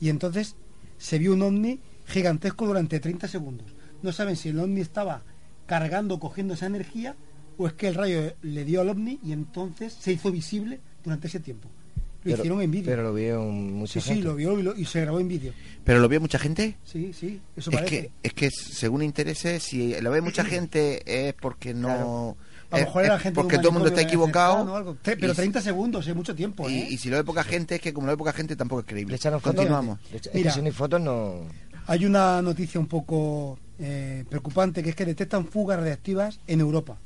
y 0.00 0.08
entonces 0.08 0.56
se 0.98 1.18
vio 1.18 1.32
un 1.34 1.42
ovni 1.42 1.80
gigantesco 2.06 2.66
durante 2.66 3.00
30 3.00 3.28
segundos. 3.28 3.74
No 4.02 4.12
saben 4.12 4.36
si 4.36 4.48
el 4.50 4.58
ovni 4.60 4.80
estaba 4.80 5.22
cargando, 5.66 6.18
cogiendo 6.18 6.54
esa 6.54 6.66
energía 6.66 7.14
o 7.58 7.66
es 7.66 7.72
que 7.74 7.88
el 7.88 7.94
rayo 7.94 8.32
le 8.42 8.64
dio 8.64 8.80
al 8.80 8.88
ovni 8.88 9.18
y 9.24 9.32
entonces 9.32 9.92
se 9.98 10.12
hizo 10.12 10.30
visible 10.32 10.80
durante 11.04 11.28
ese 11.28 11.40
tiempo. 11.40 11.68
Lo 11.68 12.24
Pero- 12.24 12.36
hicieron 12.38 12.60
en 12.62 12.70
vídeo. 12.70 12.86
Pero 12.86 13.02
lo 13.02 13.14
vieron 13.14 13.72
mucha 13.72 13.94
Sí, 13.94 14.00
sí, 14.00 14.08
gente. 14.10 14.24
lo 14.24 14.34
vio 14.34 14.58
y, 14.58 14.62
lo- 14.62 14.76
y 14.76 14.84
se 14.84 15.00
grabó 15.00 15.20
en 15.20 15.28
vídeo. 15.28 15.52
¿Pero 15.84 16.00
lo 16.00 16.08
vio 16.08 16.20
mucha 16.20 16.38
gente? 16.38 16.76
Sí, 16.84 17.12
sí, 17.14 17.40
eso 17.56 17.70
Es 17.70 17.76
parece. 17.76 17.96
que, 18.02 18.10
es 18.22 18.32
que 18.34 18.50
según 18.50 19.02
intereses, 19.02 19.62
si 19.62 19.98
lo 20.00 20.10
ve 20.10 20.20
mucha 20.20 20.44
gente 20.44 21.02
es 21.28 21.32
porque 21.34 21.72
no... 21.72 21.88
Claro. 21.88 22.36
A 22.72 22.76
lo 22.76 22.78
es- 22.82 22.84
mejor 22.88 23.02
es 23.02 23.08
era 23.08 23.18
gente 23.18 23.34
porque 23.40 23.56
todo 23.56 23.68
el 23.68 23.72
mundo 23.74 23.88
está 23.88 24.02
equivocado. 24.02 24.96
Pero 25.02 25.32
y- 25.32 25.34
30 25.34 25.60
segundos 25.62 26.06
es 26.06 26.14
mucho 26.14 26.34
tiempo, 26.34 26.68
Y, 26.68 26.74
¿eh? 26.74 26.88
y 26.90 26.98
si 26.98 27.08
lo 27.08 27.16
ve 27.16 27.24
poca 27.24 27.42
gente, 27.42 27.76
es 27.76 27.80
que 27.80 27.92
como 27.94 28.06
lo 28.06 28.12
ve 28.12 28.18
poca 28.18 28.32
gente 28.34 28.54
tampoco 28.54 28.80
es 28.80 28.86
creíble. 28.86 29.12
Le 29.12 29.16
echaron 29.16 29.40
fotos. 29.40 29.56
Continuamos. 29.56 29.98
Echa- 30.12 30.28
Es 30.30 30.34
Mira. 30.34 30.50
que 30.50 30.54
si 30.54 30.60
no 30.60 30.66
hay 30.66 30.72
fotos 30.72 31.00
no... 31.00 31.40
Hay 31.86 32.04
una 32.04 32.40
noticia 32.42 32.78
un 32.78 32.86
poco 32.86 33.58
eh, 33.80 34.24
preocupante, 34.28 34.82
que 34.82 34.90
es 34.90 34.96
que 34.96 35.04
detectan 35.06 35.46
fugas 35.46 35.78
radiactivas 35.78 36.38
en 36.46 36.60
Europa 36.60 36.98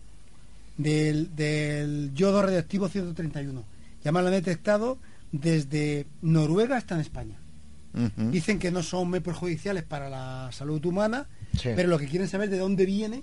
del, 0.77 1.35
del 1.37 2.13
yodo 2.15 2.43
radioactivo 2.43 2.89
131. 2.89 3.65
Ya 4.03 4.13
me 4.13 4.21
lo 4.21 4.27
han 4.27 4.33
detectado 4.35 4.99
desde 5.33 6.07
Noruega 6.23 6.77
hasta 6.77 6.95
en 6.95 7.01
España. 7.01 7.37
Dicen 8.17 8.59
que 8.59 8.73
no 8.73 8.83
son 8.83 9.09
muy 9.09 9.21
perjudiciales 9.21 9.85
para 9.85 10.11
la 10.11 10.51
salud 10.51 10.85
humana, 10.85 11.29
Sí. 11.57 11.69
pero 11.77 11.89
lo 11.89 11.97
que 11.97 12.09
quieren 12.09 12.27
saber 12.29 12.51
de 12.51 12.59
dónde 12.59 12.85
viene, 12.87 13.23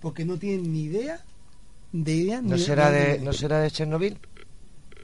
porque 0.00 0.24
no 0.24 0.38
tienen 0.38 0.72
ni 0.72 0.82
idea 0.84 1.18
de 1.90 2.14
idea 2.14 2.40
¿No 2.40 2.54
ni 2.54 2.62
será 2.62 2.92
de. 2.92 3.18
¿No 3.18 3.32
será 3.32 3.58
de 3.58 3.70
Chernobyl? 3.72 4.18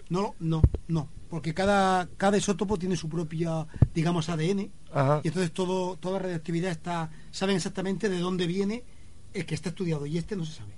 No, 0.08 0.36
no, 0.38 0.62
no, 0.86 1.08
porque 1.28 1.52
cada, 1.52 2.08
cada 2.16 2.36
isótopo 2.36 2.78
tiene 2.78 2.94
su 2.96 3.08
propia, 3.08 3.66
digamos, 3.92 4.28
ADN, 4.28 4.70
Ajá. 4.92 5.20
y 5.22 5.28
entonces 5.28 5.52
todo, 5.52 5.96
toda 5.96 6.18
radioactividad 6.18 6.70
está, 6.70 7.10
saben 7.30 7.56
exactamente 7.56 8.08
de 8.08 8.18
dónde 8.18 8.46
viene 8.46 8.82
el 9.34 9.44
que 9.46 9.54
está 9.54 9.68
estudiado, 9.68 10.06
y 10.06 10.16
este 10.18 10.34
no 10.36 10.44
se 10.44 10.54
sabe. 10.54 10.72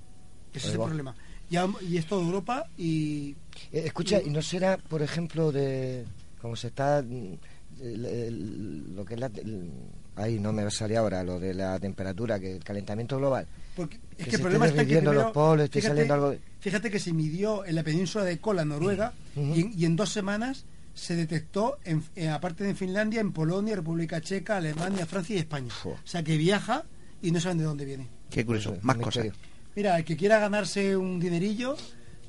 Ese 0.53 0.69
es 0.69 0.75
el 0.75 0.81
problema. 0.81 1.15
Ya, 1.49 1.69
y 1.81 1.97
es 1.97 2.07
todo 2.07 2.21
Europa 2.23 2.67
y 2.79 3.37
Eh, 3.73 3.83
escucha, 3.87 4.21
¿y 4.23 4.31
no 4.31 4.41
será, 4.43 4.77
por 4.79 5.03
ejemplo, 5.03 5.51
de 5.53 6.05
como 6.41 6.57
se 6.57 6.69
está 6.69 7.03
mm, 7.03 7.35
el- 7.83 8.05
el- 8.07 8.97
lo 8.97 9.05
que 9.05 9.15
es 9.15 9.21
la 9.21 9.27
el- 9.27 9.71
ahí 10.17 10.39
no 10.39 10.53
me 10.53 10.69
sale 10.71 10.97
ahora 10.97 11.23
lo 11.25 11.39
de 11.41 11.55
la 11.55 11.79
temperatura, 11.79 12.39
que 12.41 12.57
el 12.57 12.65
calentamiento 12.65 13.17
global? 13.19 13.47
porque 13.77 13.97
es 14.19 14.25
Que 14.25 14.31
que, 14.31 14.37
el 14.37 14.43
problema 14.43 14.67
está 14.67 14.83
que 14.85 14.95
primero, 14.97 15.13
los 15.13 15.33
polos, 15.33 15.71
fíjate, 15.71 15.89
saliendo 15.89 16.15
algo 16.15 16.35
fíjate 16.61 16.91
que 16.91 16.99
se 16.99 17.13
midió 17.13 17.65
en 17.65 17.75
la 17.77 17.83
península 17.85 18.25
de 18.25 18.39
Kola, 18.39 18.65
Noruega, 18.65 19.13
Ujú. 19.37 19.55
y, 19.55 19.61
en, 19.61 19.73
y 19.79 19.85
en 19.87 19.97
dos 19.97 20.11
semanas 20.11 20.65
se 21.01 21.17
detectó, 21.17 21.79
en, 21.85 22.03
en- 22.15 22.31
aparte 22.31 22.65
de 22.65 22.71
en 22.71 22.77
Finlandia, 22.77 23.21
en 23.21 23.33
Polonia, 23.33 23.75
República 23.77 24.21
Checa, 24.21 24.59
Alemania, 24.59 25.07
Francia 25.07 25.37
y 25.37 25.39
España. 25.39 25.73
O 25.85 25.97
sea 26.05 26.23
que 26.23 26.37
viaja 26.37 26.85
y 27.23 27.31
no 27.31 27.41
saben 27.41 27.59
de 27.59 27.65
dónde 27.65 27.85
viene. 27.87 28.07
Qué 28.31 28.45
curioso. 28.45 28.77
Más 28.83 28.97
cosas. 28.97 29.29
Mira, 29.75 29.97
el 29.99 30.05
que 30.05 30.17
quiera 30.17 30.39
ganarse 30.39 30.97
un 30.97 31.19
dinerillo, 31.21 31.77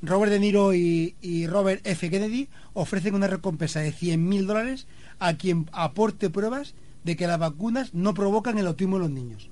Robert 0.02 0.32
De 0.32 0.40
Niro 0.40 0.74
y, 0.74 1.16
y 1.22 1.48
Robert 1.48 1.86
F. 1.86 2.10
Kennedy 2.10 2.48
ofrecen 2.74 3.14
una 3.16 3.28
recompensa 3.28 3.82
de 3.82 3.94
100.000 3.94 4.46
dólares 4.46 4.88
a 5.20 5.34
quien 5.36 5.70
aporte 5.74 6.30
pruebas 6.30 6.74
de 7.04 7.16
que 7.16 7.28
las 7.28 7.40
vacunas 7.40 7.94
no 7.94 8.14
provocan 8.14 8.58
el 8.58 8.68
autismo 8.68 8.96
en 8.96 9.02
los 9.02 9.12
niños. 9.12 9.50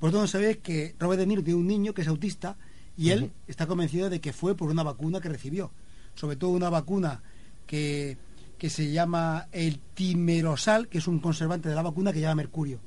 Vosotros 0.00 0.22
no 0.22 0.28
sabéis 0.28 0.58
que 0.58 0.94
Robert 0.98 1.20
De 1.20 1.26
Niro 1.26 1.42
tiene 1.44 1.60
un 1.60 1.66
niño 1.66 1.94
que 1.94 2.02
es 2.02 2.08
autista 2.08 2.56
y 2.96 3.10
él 3.10 3.32
está 3.46 3.66
convencido 3.66 4.08
de 4.08 4.20
que 4.20 4.32
fue 4.32 4.56
por 4.56 4.70
una 4.70 4.82
vacuna 4.82 5.20
que 5.20 5.28
recibió. 5.28 5.70
Sobre 6.14 6.36
todo 6.36 6.50
una 6.50 6.70
vacuna 6.70 7.22
que, 7.66 8.16
que 8.58 8.70
se 8.70 8.90
llama 8.90 9.48
el 9.52 9.78
timerosal, 9.94 10.88
que 10.88 10.98
es 10.98 11.06
un 11.06 11.18
conservante 11.20 11.68
de 11.68 11.74
la 11.74 11.82
vacuna 11.82 12.12
que 12.12 12.20
lleva 12.20 12.34
mercurio 12.34 12.80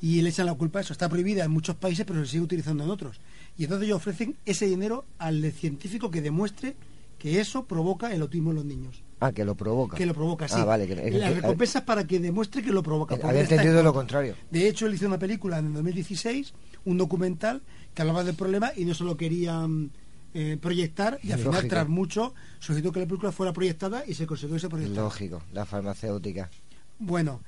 y 0.00 0.22
le 0.22 0.30
echan 0.30 0.46
la 0.46 0.54
culpa 0.54 0.78
a 0.78 0.82
eso. 0.82 0.92
Está 0.92 1.08
prohibida 1.08 1.44
en 1.44 1.50
muchos 1.50 1.76
países, 1.76 2.06
pero 2.06 2.24
se 2.24 2.30
sigue 2.30 2.42
utilizando 2.44 2.82
en 2.84 2.90
otros. 2.90 3.20
Y 3.58 3.64
entonces 3.64 3.86
ellos 3.86 3.98
ofrecen 3.98 4.36
ese 4.46 4.66
dinero 4.66 5.04
al 5.18 5.52
científico 5.52 6.10
que 6.10 6.22
demuestre 6.22 6.76
que 7.18 7.40
eso 7.40 7.66
provoca 7.66 8.10
el 8.14 8.22
autismo 8.22 8.50
en 8.50 8.56
los 8.56 8.64
niños. 8.64 9.02
Ah, 9.20 9.32
que 9.32 9.44
lo 9.44 9.54
provoca. 9.54 9.98
Que 9.98 10.06
lo 10.06 10.14
provoca, 10.14 10.48
sí. 10.48 10.54
Ah, 10.56 10.64
vale. 10.64 10.86
Que, 10.86 10.94
que- 10.96 11.30
recompensa 11.34 11.80
es 11.80 11.84
para 11.84 12.06
que 12.06 12.18
demuestre 12.18 12.62
que 12.62 12.70
lo 12.72 12.82
provoca. 12.82 13.16
porque 13.16 13.28
había 13.28 13.42
entendido 13.42 13.82
lo 13.82 13.92
contra. 13.92 14.20
contrario. 14.20 14.34
De 14.50 14.66
hecho, 14.66 14.86
él 14.86 14.94
hizo 14.94 15.06
una 15.06 15.18
película 15.18 15.58
en 15.58 15.66
el 15.66 15.72
2016, 15.74 16.54
un 16.86 16.96
documental 16.96 17.60
que 17.92 18.00
hablaba 18.00 18.24
del 18.24 18.34
problema 18.36 18.72
y 18.74 18.86
no 18.86 18.94
se 18.94 19.04
lo 19.04 19.18
querían 19.18 19.90
eh, 20.34 20.56
proyectar 20.60 21.18
y 21.22 21.32
al 21.32 21.40
final, 21.40 21.68
tras 21.68 21.88
mucho, 21.88 22.34
solicitó 22.58 22.92
que 22.92 23.00
la 23.00 23.06
película 23.06 23.32
fuera 23.32 23.52
proyectada 23.52 24.04
y 24.06 24.14
se 24.14 24.26
consiguió 24.26 24.56
ese 24.56 24.68
proyecto. 24.68 25.00
Lógico, 25.00 25.42
la 25.52 25.66
farmacéutica. 25.66 26.50
Bueno, 26.98 27.40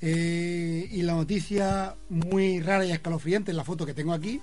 eh, 0.00 0.88
y 0.90 1.02
la 1.02 1.14
noticia 1.14 1.96
muy 2.08 2.60
rara 2.60 2.86
y 2.86 2.92
escalofriante 2.92 3.50
en 3.50 3.56
la 3.56 3.64
foto 3.64 3.84
que 3.84 3.94
tengo 3.94 4.12
aquí, 4.12 4.40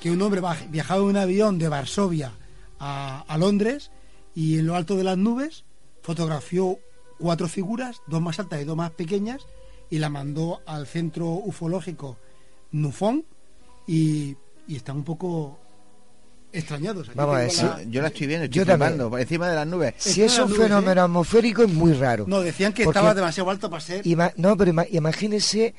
que 0.00 0.10
un 0.10 0.20
hombre 0.22 0.40
viajaba 0.70 1.02
en 1.02 1.08
un 1.08 1.16
avión 1.16 1.58
de 1.58 1.68
Varsovia 1.68 2.32
a, 2.78 3.20
a 3.28 3.38
Londres 3.38 3.90
y 4.34 4.58
en 4.58 4.66
lo 4.66 4.74
alto 4.74 4.96
de 4.96 5.04
las 5.04 5.18
nubes 5.18 5.64
fotografió 6.02 6.78
cuatro 7.18 7.46
figuras, 7.48 8.00
dos 8.06 8.22
más 8.22 8.40
altas 8.40 8.62
y 8.62 8.64
dos 8.64 8.76
más 8.76 8.92
pequeñas, 8.92 9.46
y 9.90 9.98
la 9.98 10.08
mandó 10.08 10.62
al 10.66 10.86
centro 10.86 11.26
ufológico 11.26 12.16
Nufón 12.72 13.26
y, 13.86 14.36
y 14.66 14.76
están 14.76 14.96
un 14.96 15.04
poco 15.04 15.59
extrañados. 16.52 17.08
Aquí 17.08 17.16
Vamos 17.16 17.36
a 17.36 17.38
ver, 17.38 17.52
la- 17.56 17.82
Yo 17.84 18.02
la 18.02 18.08
estoy 18.08 18.26
viendo, 18.26 18.46
Yo 18.46 18.62
estoy 18.62 18.74
flipando, 18.76 19.10
por 19.10 19.20
encima 19.20 19.48
de 19.48 19.56
las 19.56 19.66
nubes. 19.66 19.94
Si 19.98 20.22
es 20.22 20.38
un 20.38 20.50
nubes, 20.50 20.58
fenómeno 20.62 21.00
¿eh? 21.00 21.04
atmosférico 21.04 21.62
es 21.62 21.72
muy 21.72 21.92
raro. 21.92 22.24
No, 22.28 22.40
decían 22.40 22.72
que 22.72 22.84
Porque- 22.84 22.98
estaba 22.98 23.14
demasiado 23.14 23.50
alto 23.50 23.68
para 23.70 23.80
ser... 23.80 24.04
Ima- 24.06 24.32
no, 24.36 24.56
pero 24.56 24.70
ima- 24.72 24.86
imagínese 24.90 25.74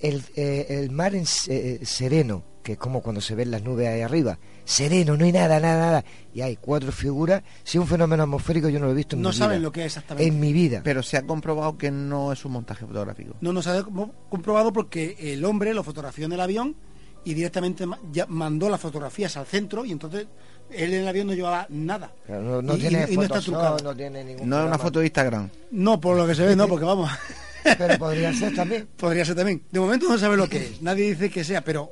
el, 0.00 0.22
eh, 0.36 0.66
el 0.68 0.90
mar 0.90 1.14
en 1.14 1.26
se- 1.26 1.74
eh, 1.82 1.86
sereno, 1.86 2.44
que 2.62 2.72
es 2.72 2.78
como 2.78 3.00
cuando 3.02 3.20
se 3.20 3.34
ven 3.34 3.50
las 3.50 3.62
nubes 3.62 3.88
ahí 3.88 4.00
arriba. 4.02 4.38
Sereno, 4.64 5.16
no 5.16 5.24
hay 5.24 5.32
nada, 5.32 5.58
nada, 5.58 5.86
nada. 5.86 6.04
Y 6.34 6.42
hay 6.42 6.56
cuatro 6.56 6.92
figuras. 6.92 7.42
Si 7.64 7.78
es 7.78 7.82
un 7.82 7.88
fenómeno 7.88 8.22
atmosférico, 8.24 8.68
yo 8.68 8.78
no 8.78 8.84
lo 8.86 8.92
he 8.92 8.94
visto 8.96 9.16
en 9.16 9.22
No 9.22 9.30
mi 9.30 9.34
saben 9.34 9.58
vida. 9.58 9.62
lo 9.66 9.72
que 9.72 9.80
es 9.80 9.86
exactamente. 9.86 10.28
En 10.28 10.38
mi 10.38 10.52
vida. 10.52 10.82
Pero 10.84 11.02
se 11.02 11.16
ha 11.16 11.22
comprobado 11.22 11.78
que 11.78 11.90
no 11.90 12.30
es 12.32 12.44
un 12.44 12.52
montaje 12.52 12.84
fotográfico. 12.86 13.34
No 13.40 13.52
nos 13.54 13.66
ha 13.66 13.82
com- 13.82 14.12
comprobado 14.28 14.72
porque 14.72 15.16
el 15.18 15.42
hombre 15.46 15.72
lo 15.72 15.82
fotografió 15.82 16.26
en 16.26 16.32
el 16.32 16.40
avión 16.40 16.76
y 17.24 17.34
directamente 17.34 17.84
ya 18.12 18.26
mandó 18.26 18.68
las 18.68 18.80
fotografías 18.80 19.36
al 19.36 19.46
centro 19.46 19.84
y 19.84 19.92
entonces 19.92 20.26
él 20.70 20.94
en 20.94 21.00
el 21.02 21.08
avión 21.08 21.26
no 21.26 21.34
llevaba 21.34 21.66
nada. 21.70 22.12
Pero 22.26 22.40
no, 22.42 22.62
no 22.62 22.76
Y- 22.76 22.80
tiene 22.80 23.06
y- 23.08 23.14
y 23.14 23.16
no 23.16 23.22
está 23.22 23.40
trucado. 23.40 23.76
no 23.82 23.94
tiene 23.96 24.24
ningún 24.24 24.48
No 24.48 24.60
es 24.60 24.66
una 24.66 24.78
foto 24.78 25.00
de 25.00 25.06
Instagram. 25.06 25.50
No, 25.70 26.00
por 26.00 26.16
lo 26.16 26.26
que 26.26 26.34
se 26.34 26.44
ve, 26.46 26.56
no, 26.56 26.68
porque 26.68 26.84
vamos, 26.84 27.10
Pero 27.78 27.98
podría 27.98 28.32
ser 28.32 28.54
también. 28.54 28.88
podría 28.96 29.24
ser 29.24 29.34
también. 29.34 29.62
De 29.70 29.80
momento 29.80 30.08
no 30.08 30.16
sabe 30.18 30.36
lo 30.36 30.48
que 30.48 30.58
es, 30.58 30.82
nadie 30.82 31.08
dice 31.10 31.28
que 31.30 31.44
sea, 31.44 31.62
pero 31.62 31.90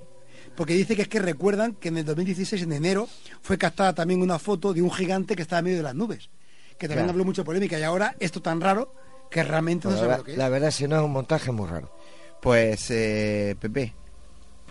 porque 0.56 0.72
dice 0.74 0.96
que 0.96 1.02
es 1.02 1.08
que 1.08 1.18
recuerdan 1.18 1.74
que 1.74 1.88
en 1.88 1.98
el 1.98 2.04
2016, 2.06 2.62
en 2.62 2.72
enero, 2.72 3.08
fue 3.42 3.58
captada 3.58 3.94
también 3.94 4.22
una 4.22 4.38
foto 4.38 4.72
de 4.72 4.80
un 4.80 4.90
gigante 4.90 5.36
que 5.36 5.42
estaba 5.42 5.58
en 5.58 5.64
medio 5.66 5.76
de 5.78 5.82
las 5.82 5.94
nubes, 5.94 6.30
que 6.78 6.86
también 6.88 7.04
Claro. 7.04 7.10
habló 7.10 7.24
mucha 7.26 7.44
polémica 7.44 7.78
y 7.78 7.82
ahora 7.82 8.16
esto 8.20 8.40
tan 8.40 8.60
raro 8.60 8.94
que 9.30 9.42
realmente 9.42 9.86
no 9.88 9.92
la, 9.92 9.96
sabe 9.96 10.08
verdad- 10.08 10.18
lo 10.20 10.24
que 10.24 10.32
es. 10.32 10.38
la 10.38 10.48
verdad, 10.48 10.70
si 10.70 10.86
no 10.88 10.96
es 10.96 11.02
un 11.02 11.12
montaje 11.12 11.50
muy 11.52 11.66
raro. 11.68 11.92
Pues, 12.40 12.90
eh, 12.90 13.56
Pepe, 13.60 13.92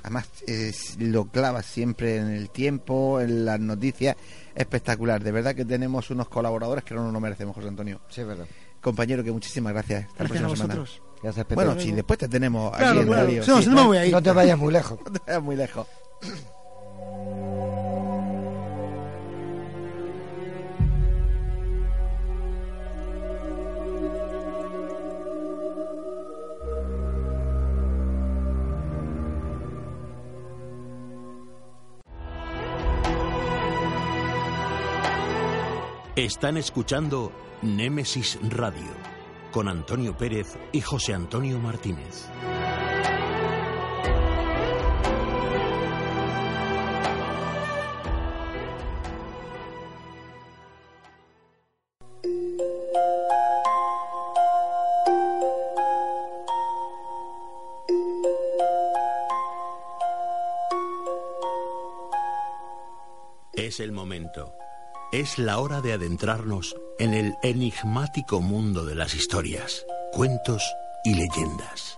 además 0.06 0.30
lo 1.00 1.26
clavas 1.26 1.66
siempre 1.66 2.18
en 2.18 2.28
el 2.28 2.50
tiempo, 2.52 3.20
en 3.20 3.44
las 3.46 3.60
noticias, 3.60 4.16
espectacular. 4.54 5.24
De 5.24 5.32
verdad 5.32 5.56
que 5.56 5.66
tenemos 5.66 6.10
unos 6.12 6.30
colaboradores 6.30 6.84
que 6.84 6.94
no 6.94 7.04
nos 7.04 7.12
lo 7.14 7.20
merecemos, 7.20 7.56
José 7.56 7.68
Antonio. 7.70 8.00
Sí, 8.10 8.22
es 8.22 8.28
verdad. 8.28 8.46
Compañero, 8.82 9.24
que 9.24 9.32
muchísimas 9.32 9.74
gracias. 9.74 10.06
Hasta 10.06 10.24
la 10.24 10.26
a 10.26 10.28
próxima 10.30 10.56
semana. 10.56 10.86
Gracias, 11.24 11.46
Pepe. 11.46 11.56
Bueno, 11.56 11.80
si 11.80 11.92
después 11.92 12.20
te 12.20 12.28
tenemos 12.28 12.72
aquí 12.72 12.84
Claro, 12.84 13.02
en 13.02 13.08
claro. 13.08 13.24
radio. 13.24 13.44
Sí, 13.44 13.50
no, 13.50 13.58
sí, 13.58 13.64
si 13.64 13.70
no 13.70 13.76
me 13.78 13.84
voy 13.88 13.98
a 13.98 14.06
ir. 14.06 14.12
No 14.14 14.22
te 14.22 14.32
vayas 14.32 14.58
muy 14.60 14.72
lejos. 14.74 15.00
no 15.04 15.12
te 15.12 15.20
vayas 15.26 15.42
muy 15.44 15.56
lejos. 15.56 15.88
Están 36.16 36.56
escuchando 36.56 37.34
Némesis 37.62 38.40
Radio 38.42 38.94
con 39.52 39.68
Antonio 39.68 40.16
Pérez 40.16 40.58
y 40.72 40.80
José 40.80 41.14
Antonio 41.14 41.60
Martínez. 41.60 42.30
Es 63.52 63.82
el 63.82 63.92
momento. 63.92 64.54
Es 65.12 65.38
la 65.38 65.60
hora 65.60 65.82
de 65.82 65.94
adentrarnos 65.94 66.76
en 67.00 67.14
el 67.14 67.36
enigmático 67.44 68.42
mundo 68.42 68.86
de 68.86 68.96
las 68.96 69.14
historias, 69.14 69.86
cuentos 70.12 70.64
y 71.04 71.14
leyendas. 71.14 71.98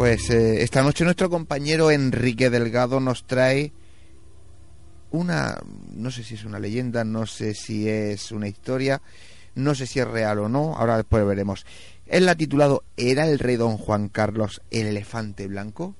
Pues 0.00 0.30
eh, 0.30 0.62
esta 0.62 0.82
noche 0.82 1.04
nuestro 1.04 1.28
compañero 1.28 1.90
Enrique 1.90 2.48
Delgado 2.48 3.00
nos 3.00 3.26
trae 3.26 3.70
una, 5.10 5.58
no 5.92 6.10
sé 6.10 6.24
si 6.24 6.36
es 6.36 6.44
una 6.46 6.58
leyenda, 6.58 7.04
no 7.04 7.26
sé 7.26 7.52
si 7.52 7.86
es 7.86 8.32
una 8.32 8.48
historia, 8.48 9.02
no 9.54 9.74
sé 9.74 9.86
si 9.86 10.00
es 10.00 10.08
real 10.08 10.38
o 10.38 10.48
no, 10.48 10.74
ahora 10.74 10.96
después 10.96 11.26
veremos. 11.26 11.66
Él 12.06 12.24
la 12.24 12.32
ha 12.32 12.34
titulado 12.34 12.82
¿Era 12.96 13.26
el 13.26 13.38
rey 13.38 13.56
don 13.56 13.76
Juan 13.76 14.08
Carlos 14.08 14.62
el 14.70 14.86
elefante 14.86 15.46
blanco? 15.48 15.94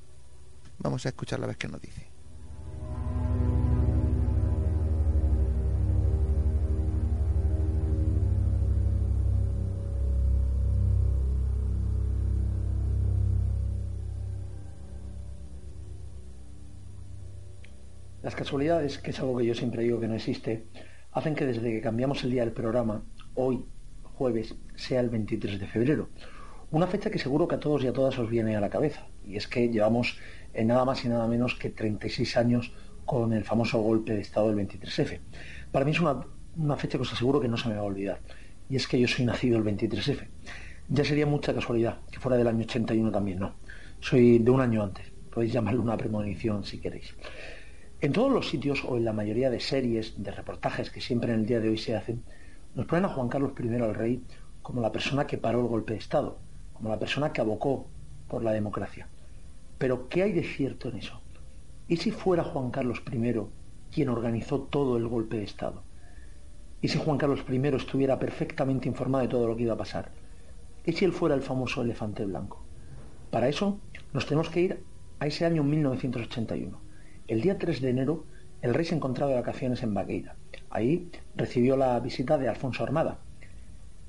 Vamos 0.78 1.04
a 1.04 1.10
escuchar 1.10 1.38
la 1.38 1.48
vez 1.48 1.58
que 1.58 1.68
nos 1.68 1.82
dice. 1.82 2.09
Las 18.30 18.36
casualidades, 18.36 18.98
que 18.98 19.10
es 19.10 19.18
algo 19.18 19.36
que 19.36 19.44
yo 19.44 19.56
siempre 19.56 19.82
digo 19.82 19.98
que 19.98 20.06
no 20.06 20.14
existe, 20.14 20.62
hacen 21.10 21.34
que 21.34 21.46
desde 21.46 21.68
que 21.72 21.80
cambiamos 21.80 22.22
el 22.22 22.30
día 22.30 22.44
del 22.44 22.52
programa, 22.52 23.02
hoy, 23.34 23.64
jueves, 24.04 24.54
sea 24.76 25.00
el 25.00 25.10
23 25.10 25.58
de 25.58 25.66
febrero. 25.66 26.10
Una 26.70 26.86
fecha 26.86 27.10
que 27.10 27.18
seguro 27.18 27.48
que 27.48 27.56
a 27.56 27.58
todos 27.58 27.82
y 27.82 27.88
a 27.88 27.92
todas 27.92 28.16
os 28.20 28.30
viene 28.30 28.54
a 28.54 28.60
la 28.60 28.70
cabeza. 28.70 29.08
Y 29.26 29.34
es 29.34 29.48
que 29.48 29.68
llevamos 29.68 30.16
en 30.54 30.68
nada 30.68 30.84
más 30.84 31.04
y 31.04 31.08
nada 31.08 31.26
menos 31.26 31.56
que 31.56 31.70
36 31.70 32.36
años 32.36 32.72
con 33.04 33.32
el 33.32 33.42
famoso 33.42 33.80
golpe 33.80 34.14
de 34.14 34.20
Estado 34.20 34.54
del 34.54 34.64
23F. 34.64 35.18
Para 35.72 35.84
mí 35.84 35.90
es 35.90 35.98
una, 35.98 36.24
una 36.56 36.76
fecha 36.76 36.98
que 36.98 37.02
os 37.02 37.12
aseguro 37.12 37.40
que 37.40 37.48
no 37.48 37.56
se 37.56 37.68
me 37.68 37.74
va 37.74 37.80
a 37.80 37.84
olvidar. 37.84 38.20
Y 38.68 38.76
es 38.76 38.86
que 38.86 39.00
yo 39.00 39.08
soy 39.08 39.24
nacido 39.24 39.58
el 39.58 39.64
23F. 39.64 40.28
Ya 40.88 41.04
sería 41.04 41.26
mucha 41.26 41.52
casualidad 41.52 41.98
que 42.12 42.20
fuera 42.20 42.38
del 42.38 42.46
año 42.46 42.60
81 42.60 43.10
también, 43.10 43.40
no. 43.40 43.54
Soy 43.98 44.38
de 44.38 44.50
un 44.52 44.60
año 44.60 44.84
antes. 44.84 45.10
Podéis 45.34 45.52
llamarlo 45.52 45.82
una 45.82 45.96
premonición 45.96 46.62
si 46.62 46.78
queréis. 46.78 47.12
En 48.02 48.12
todos 48.12 48.32
los 48.32 48.48
sitios 48.48 48.82
o 48.88 48.96
en 48.96 49.04
la 49.04 49.12
mayoría 49.12 49.50
de 49.50 49.60
series, 49.60 50.22
de 50.22 50.30
reportajes 50.30 50.88
que 50.88 51.02
siempre 51.02 51.34
en 51.34 51.40
el 51.40 51.46
día 51.46 51.60
de 51.60 51.68
hoy 51.68 51.76
se 51.76 51.94
hacen, 51.94 52.22
nos 52.74 52.86
ponen 52.86 53.04
a 53.04 53.08
Juan 53.08 53.28
Carlos 53.28 53.52
I 53.62 53.74
al 53.74 53.94
rey 53.94 54.22
como 54.62 54.80
la 54.80 54.90
persona 54.90 55.26
que 55.26 55.36
paró 55.36 55.60
el 55.60 55.66
golpe 55.66 55.92
de 55.92 55.98
Estado, 55.98 56.38
como 56.72 56.88
la 56.88 56.98
persona 56.98 57.30
que 57.30 57.42
abocó 57.42 57.88
por 58.26 58.42
la 58.42 58.52
democracia. 58.52 59.06
Pero 59.76 60.08
¿qué 60.08 60.22
hay 60.22 60.32
de 60.32 60.44
cierto 60.44 60.88
en 60.88 60.96
eso? 60.96 61.20
¿Y 61.88 61.98
si 61.98 62.10
fuera 62.10 62.42
Juan 62.42 62.70
Carlos 62.70 63.02
I 63.12 63.34
quien 63.92 64.08
organizó 64.08 64.62
todo 64.62 64.96
el 64.96 65.06
golpe 65.06 65.36
de 65.36 65.44
Estado? 65.44 65.82
¿Y 66.80 66.88
si 66.88 66.96
Juan 66.96 67.18
Carlos 67.18 67.44
I 67.50 67.66
estuviera 67.76 68.18
perfectamente 68.18 68.88
informado 68.88 69.24
de 69.24 69.28
todo 69.28 69.46
lo 69.46 69.56
que 69.56 69.64
iba 69.64 69.74
a 69.74 69.78
pasar? 69.78 70.10
¿Y 70.86 70.92
si 70.92 71.04
él 71.04 71.12
fuera 71.12 71.34
el 71.34 71.42
famoso 71.42 71.82
elefante 71.82 72.24
blanco? 72.24 72.64
Para 73.30 73.50
eso 73.50 73.78
nos 74.14 74.24
tenemos 74.24 74.48
que 74.48 74.60
ir 74.62 74.84
a 75.18 75.26
ese 75.26 75.44
año 75.44 75.62
1981. 75.64 76.89
El 77.30 77.42
día 77.42 77.56
3 77.56 77.80
de 77.80 77.90
enero, 77.90 78.24
el 78.60 78.74
rey 78.74 78.84
se 78.84 78.96
encontraba 78.96 79.30
de 79.30 79.36
vacaciones 79.36 79.84
en 79.84 79.94
Bagueira. 79.94 80.34
Ahí 80.68 81.12
recibió 81.36 81.76
la 81.76 82.00
visita 82.00 82.38
de 82.38 82.48
Alfonso 82.48 82.82
Armada. 82.82 83.18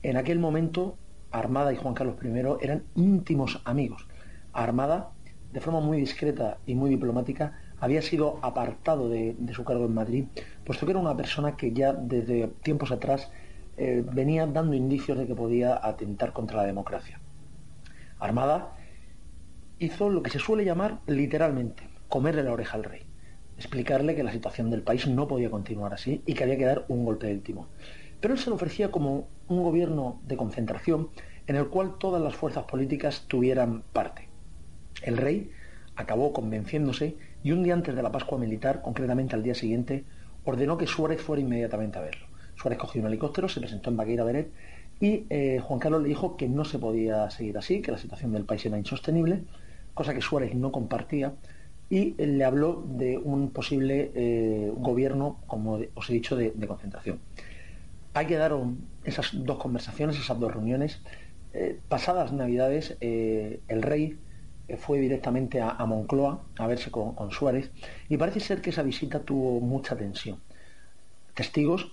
En 0.01 0.17
aquel 0.17 0.39
momento, 0.39 0.97
Armada 1.29 1.71
y 1.71 1.75
Juan 1.75 1.93
Carlos 1.93 2.15
I 2.23 2.29
eran 2.61 2.81
íntimos 2.95 3.61
amigos. 3.63 4.07
Armada, 4.53 5.11
de 5.53 5.59
forma 5.59 5.81
muy 5.81 5.99
discreta 5.99 6.57
y 6.65 6.73
muy 6.73 6.89
diplomática, 6.89 7.59
había 7.79 8.01
sido 8.01 8.39
apartado 8.41 9.07
de, 9.07 9.35
su 9.53 9.63
cargo 9.65 9.85
en 9.85 9.93
Madrid, 9.93 10.25
puesto 10.65 10.87
que 10.87 10.93
era 10.93 10.99
una 10.99 11.15
persona 11.15 11.55
que 11.55 11.73
ya 11.73 11.93
desde 11.93 12.47
tiempos 12.63 12.91
atrás 12.91 13.29
eh, 13.77 14.03
venía 14.11 14.47
dando 14.47 14.73
indicios 14.73 15.19
de 15.19 15.27
que 15.27 15.35
podía 15.35 15.79
atentar 15.85 16.33
contra 16.33 16.57
la 16.57 16.65
democracia. 16.65 17.19
Armada 18.17 18.73
hizo 19.77 20.09
lo 20.09 20.23
que 20.23 20.31
se 20.31 20.39
suele 20.39 20.65
llamar 20.65 21.01
literalmente 21.05 21.91
comerle 22.11 22.43
la 22.43 22.51
oreja 22.51 22.75
al 22.75 22.83
rey, 22.83 23.03
explicarle 23.61 24.15
que 24.15 24.23
la 24.23 24.31
situación 24.31 24.69
del 24.69 24.81
país 24.81 25.07
no 25.07 25.27
podía 25.27 25.49
continuar 25.49 25.93
así 25.93 26.21
y 26.25 26.33
que 26.33 26.43
había 26.43 26.57
que 26.57 26.65
dar 26.65 26.85
un 26.87 27.05
golpe 27.05 27.27
del 27.27 27.41
timón. 27.41 27.67
Pero 28.19 28.33
él 28.33 28.39
se 28.39 28.49
lo 28.49 28.55
ofrecía 28.55 28.91
como 28.91 29.27
un 29.47 29.63
gobierno 29.63 30.19
de 30.27 30.37
concentración 30.37 31.09
en 31.47 31.55
el 31.55 31.67
cual 31.67 31.97
todas 31.97 32.21
las 32.21 32.35
fuerzas 32.35 32.65
políticas 32.65 33.25
tuvieran 33.27 33.83
parte. 33.93 34.27
El 35.03 35.17
rey 35.17 35.51
acabó 35.95 36.33
convenciéndose 36.33 37.17
y 37.43 37.51
un 37.51 37.63
día 37.63 37.73
antes 37.73 37.95
de 37.95 38.03
la 38.03 38.11
Pascua 38.11 38.37
Militar, 38.37 38.81
concretamente 38.81 39.35
al 39.35 39.43
día 39.43 39.55
siguiente, 39.55 40.05
ordenó 40.43 40.77
que 40.77 40.87
Suárez 40.87 41.21
fuera 41.21 41.41
inmediatamente 41.41 41.97
a 41.97 42.01
verlo. 42.01 42.27
Suárez 42.55 42.79
cogió 42.79 43.01
un 43.01 43.07
helicóptero, 43.07 43.49
se 43.49 43.59
presentó 43.59 43.89
en 43.89 43.97
Baqueira 43.97 44.23
Beret 44.23 44.51
y 44.99 45.25
eh, 45.29 45.59
Juan 45.63 45.79
Carlos 45.79 46.03
le 46.03 46.09
dijo 46.09 46.37
que 46.37 46.47
no 46.47 46.63
se 46.63 46.77
podía 46.77 47.29
seguir 47.31 47.57
así, 47.57 47.81
que 47.81 47.91
la 47.91 47.97
situación 47.97 48.31
del 48.33 48.45
país 48.45 48.65
era 48.65 48.77
insostenible, 48.77 49.43
cosa 49.93 50.13
que 50.13 50.21
Suárez 50.21 50.53
no 50.53 50.71
compartía, 50.71 51.33
y 51.91 52.13
le 52.13 52.45
habló 52.45 52.85
de 52.87 53.17
un 53.17 53.49
posible 53.49 54.11
eh, 54.15 54.71
gobierno, 54.77 55.41
como 55.45 55.77
os 55.93 56.09
he 56.09 56.13
dicho, 56.13 56.37
de, 56.37 56.53
concentración. 56.65 57.19
Hay 58.13 58.27
que 58.27 58.37
dar 58.37 58.53
esas 59.03 59.31
dos 59.33 59.57
conversaciones, 59.57 60.17
esas 60.17 60.39
dos 60.39 60.53
reuniones. 60.53 61.01
Eh, 61.53 61.77
pasadas 61.89 62.31
Navidades, 62.31 62.95
el 63.01 63.81
rey 63.81 64.17
fue 64.77 64.99
directamente 65.01 65.59
a, 65.59 65.85
Moncloa 65.85 66.41
a 66.57 66.65
verse 66.65 66.91
con, 66.91 67.13
con, 67.13 67.29
Suárez 67.31 67.71
y 68.07 68.15
parece 68.15 68.39
ser 68.39 68.61
que 68.61 68.69
esa 68.69 68.83
visita 68.83 69.19
tuvo 69.19 69.59
mucha 69.59 69.97
tensión. 69.97 70.39
Testigos 71.33 71.91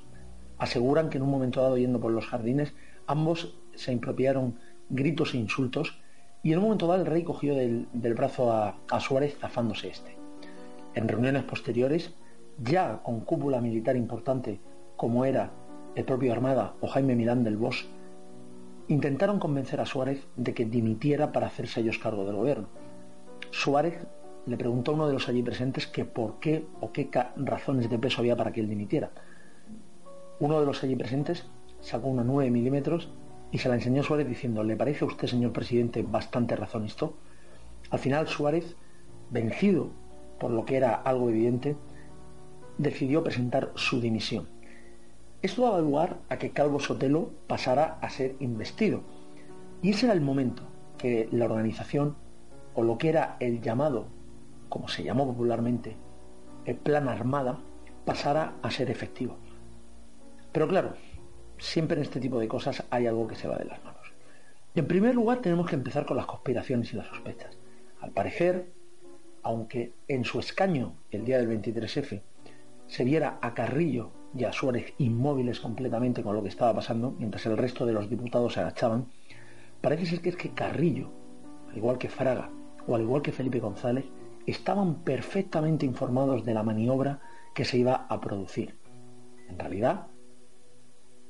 aseguran 0.59 1.11
que 1.11 1.19
en 1.19 1.25
un 1.25 1.31
momento 1.31 1.61
dado, 1.61 1.77
yendo 1.77 2.01
por 2.01 2.13
los 2.13 2.25
jardines, 2.25 2.73
ambos 3.09 3.59
se 3.75 3.91
impropiaron 3.91 4.61
gritos 4.91 5.35
e 5.35 5.39
insultos 5.39 5.99
y 6.43 6.53
en 6.53 6.59
un 6.59 6.65
momento 6.65 6.87
dado 6.87 7.01
el 7.01 7.07
rey 7.07 7.25
cogió 7.25 7.55
del, 7.55 7.89
brazo 8.15 8.53
a, 8.53 9.01
Suárez 9.01 9.37
zafándose 9.39 9.89
este. 9.89 10.17
En 10.95 11.09
reuniones 11.09 11.45
posteriores, 11.45 12.15
ya 12.59 13.03
con 13.03 13.21
cúpula 13.21 13.61
militar 13.61 13.97
importante 13.97 14.61
como 14.97 15.25
era 15.25 15.53
el 15.95 16.05
propio 16.05 16.33
Armada 16.33 16.75
o 16.81 16.89
Jaime 16.89 17.17
Milán 17.17 17.45
del 17.45 17.57
Bosch, 17.57 17.87
intentaron 18.89 19.39
convencer 19.39 19.81
a 19.81 19.87
Suárez 19.87 20.27
de 20.37 20.55
que 20.55 20.65
dimitiera 20.65 21.33
para 21.33 21.47
hacerse 21.47 21.81
ellos 21.81 21.99
cargo 21.99 22.25
del 22.25 22.37
gobierno. 22.37 22.69
Suárez 23.51 24.07
le 24.47 24.57
preguntó 24.57 24.93
a 24.93 24.95
uno 24.95 25.07
de 25.07 25.13
los 25.13 25.29
allí 25.29 25.43
presentes 25.43 25.87
que 25.87 26.05
por 26.05 26.39
qué 26.39 26.67
o 26.81 26.93
qué 26.93 27.11
razones 27.37 27.91
de 27.91 27.99
peso 27.99 28.21
había 28.21 28.37
para 28.37 28.53
que 28.53 28.61
él 28.61 28.69
dimitiera. 28.69 29.11
Uno 30.41 30.59
de 30.61 30.67
los 30.67 30.83
allí 30.83 30.97
presentes 30.97 31.47
sacó 31.81 32.09
una 32.09 32.25
9 32.25 32.51
milímetros 32.51 33.11
y 33.51 33.59
se 33.59 33.69
la 33.69 33.77
enseñó 33.77 34.03
Suárez 34.03 34.29
diciendo, 34.29 34.63
¿le 34.63 34.77
parece 34.77 35.05
a 35.05 35.09
usted, 35.09 35.29
señor 35.29 35.53
presidente, 35.53 36.03
bastante 36.03 36.57
razón? 36.57 36.87
Al 37.91 37.99
final 37.99 38.29
Suárez, 38.29 38.77
vencido 39.31 39.91
por 40.39 40.51
lo 40.51 40.65
que 40.65 40.77
era 40.77 40.95
algo 40.95 41.31
evidente, 41.31 41.77
decidió 42.77 43.25
presentar 43.25 43.73
su 43.75 44.01
dimisión. 44.01 44.49
Esto 45.41 45.63
daba 45.63 45.81
lugar 45.81 46.19
a 46.29 46.37
que 46.39 46.51
Calvo 46.51 46.81
Sotelo 46.81 47.31
pasara 47.47 47.99
a 48.01 48.11
ser 48.11 48.37
investido. 48.41 49.03
Y 49.83 49.91
ese 49.91 50.07
era 50.07 50.13
el 50.13 50.21
momento 50.21 50.65
que 50.99 51.29
la 51.31 51.45
organización, 51.45 52.17
o 52.75 52.83
lo 52.83 52.99
que 52.99 53.09
era 53.09 53.37
el 53.41 53.61
llamado, 53.61 54.07
como 54.69 54.89
se 54.89 55.05
llamó 55.05 55.27
popularmente, 55.27 55.97
el 56.65 56.77
plan 56.77 57.09
armada, 57.09 57.59
pasara 58.05 58.55
a 58.63 58.71
ser 58.71 58.91
efectivo. 58.91 59.37
Pero 60.53 60.69
claro, 60.69 60.95
siempre 61.59 61.97
en 61.97 62.03
este 62.03 62.21
tipo 62.21 62.39
de 62.39 62.49
cosas 62.49 62.85
hay 62.91 63.07
algo 63.07 63.27
que 63.27 63.37
se 63.37 63.49
va 63.49 63.57
de 63.57 63.65
las 63.65 63.83
manos. 63.85 64.13
En 64.75 64.87
primer 64.87 65.15
lugar, 65.15 65.41
tenemos 65.41 65.69
que 65.69 65.75
empezar 65.75 66.07
con 66.07 66.17
las 66.17 66.27
conspiraciones 66.27 66.93
y 66.93 66.97
las 66.97 67.07
sospechas. 67.09 67.57
Al 68.01 68.11
parecer, 68.11 68.67
aunque 69.43 69.93
en 70.07 70.25
su 70.25 70.39
escaño 70.39 70.95
el 71.11 71.25
día 71.25 71.39
del 71.39 71.49
23F 71.49 72.23
se 72.87 73.05
viera 73.05 73.39
a 73.43 73.55
Carrillo 73.55 74.11
y 74.37 74.45
a 74.45 74.53
Suárez 74.53 74.93
inmóviles 74.99 75.61
completamente 75.61 76.23
con 76.23 76.35
lo 76.35 76.43
que 76.43 76.49
estaba 76.49 76.75
pasando, 76.75 77.15
mientras 77.19 77.45
el 77.47 77.57
resto 77.57 77.87
de 77.87 77.93
los 77.93 78.09
diputados 78.09 78.53
se 78.53 78.61
agachaban, 78.61 79.07
parece 79.81 80.07
ser 80.07 80.21
que 80.21 80.29
es 80.31 80.37
que 80.37 80.51
Carrillo, 80.51 81.11
al 81.71 81.77
igual 81.77 81.99
que 81.99 82.09
Fraga 82.09 82.51
o 82.87 82.95
al 82.95 83.03
igual 83.03 83.23
que 83.23 83.33
Felipe 83.33 83.61
González, 83.61 84.05
estaban 84.47 85.03
perfectamente 85.03 85.87
informados 85.87 86.45
de 86.45 86.55
la 86.55 86.63
maniobra 86.63 87.21
que 87.55 87.65
se 87.65 87.79
iba 87.79 88.07
a 88.09 88.21
producir. 88.21 88.77
En 89.49 89.59
realidad, 89.59 90.07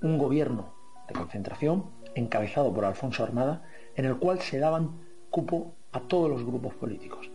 un 0.03 0.18
gobierno 0.18 0.74
de 1.09 1.14
concentración 1.14 1.86
encabezado 2.14 2.72
por 2.72 2.84
Alfonso 2.84 3.22
Armada, 3.22 3.62
en 3.96 4.05
el 4.05 4.16
cual 4.16 4.40
se 4.40 4.59
daban 4.59 5.01
cupo 5.30 5.74
a 5.92 6.01
todos 6.01 6.30
los 6.30 6.44
grupos 6.44 6.74
políticos. 6.74 7.30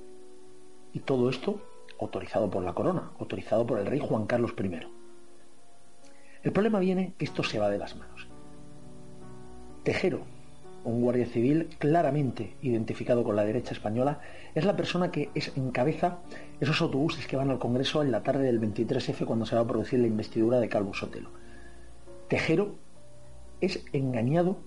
Y 0.93 0.99
todo 0.99 1.29
esto 1.29 1.61
autorizado 1.99 2.49
por 2.49 2.63
la 2.63 2.73
corona, 2.73 3.11
autorizado 3.19 3.65
por 3.65 3.79
el 3.79 3.85
rey 3.85 3.99
Juan 3.99 4.25
Carlos 4.25 4.53
I. 4.61 4.79
El 6.43 6.51
problema 6.51 6.79
viene 6.79 7.13
que 7.17 7.25
esto 7.25 7.43
se 7.43 7.59
va 7.59 7.69
de 7.69 7.77
las 7.77 7.95
manos. 7.95 8.27
Tejero, 9.83 10.21
un 10.83 11.01
guardia 11.01 11.25
civil 11.25 11.69
claramente 11.79 12.55
identificado 12.61 13.23
con 13.23 13.35
la 13.35 13.45
derecha 13.45 13.73
española, 13.73 14.19
es 14.53 14.65
la 14.65 14.75
persona 14.75 15.11
que 15.11 15.29
es, 15.33 15.55
encabeza 15.55 16.19
esos 16.59 16.81
autobuses 16.81 17.27
que 17.27 17.37
van 17.37 17.49
al 17.49 17.59
Congreso 17.59 18.01
en 18.01 18.11
la 18.11 18.23
tarde 18.23 18.43
del 18.43 18.61
23F 18.61 19.25
cuando 19.25 19.45
se 19.45 19.55
va 19.55 19.61
a 19.61 19.67
producir 19.67 19.99
la 19.99 20.07
investidura 20.07 20.59
de 20.59 20.69
Calvo 20.69 20.93
Sotelo. 20.93 21.29
Tejero 22.27 22.75
es 23.61 23.83
engañado 23.93 24.57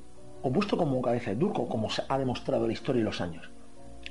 o 0.42 0.52
puesto 0.52 0.76
como 0.76 1.02
cabeza 1.02 1.30
de 1.30 1.36
turco, 1.36 1.68
como 1.68 1.90
se 1.90 2.02
ha 2.08 2.18
demostrado 2.18 2.66
la 2.66 2.72
historia 2.72 3.00
y 3.00 3.04
los 3.04 3.20
años. 3.20 3.50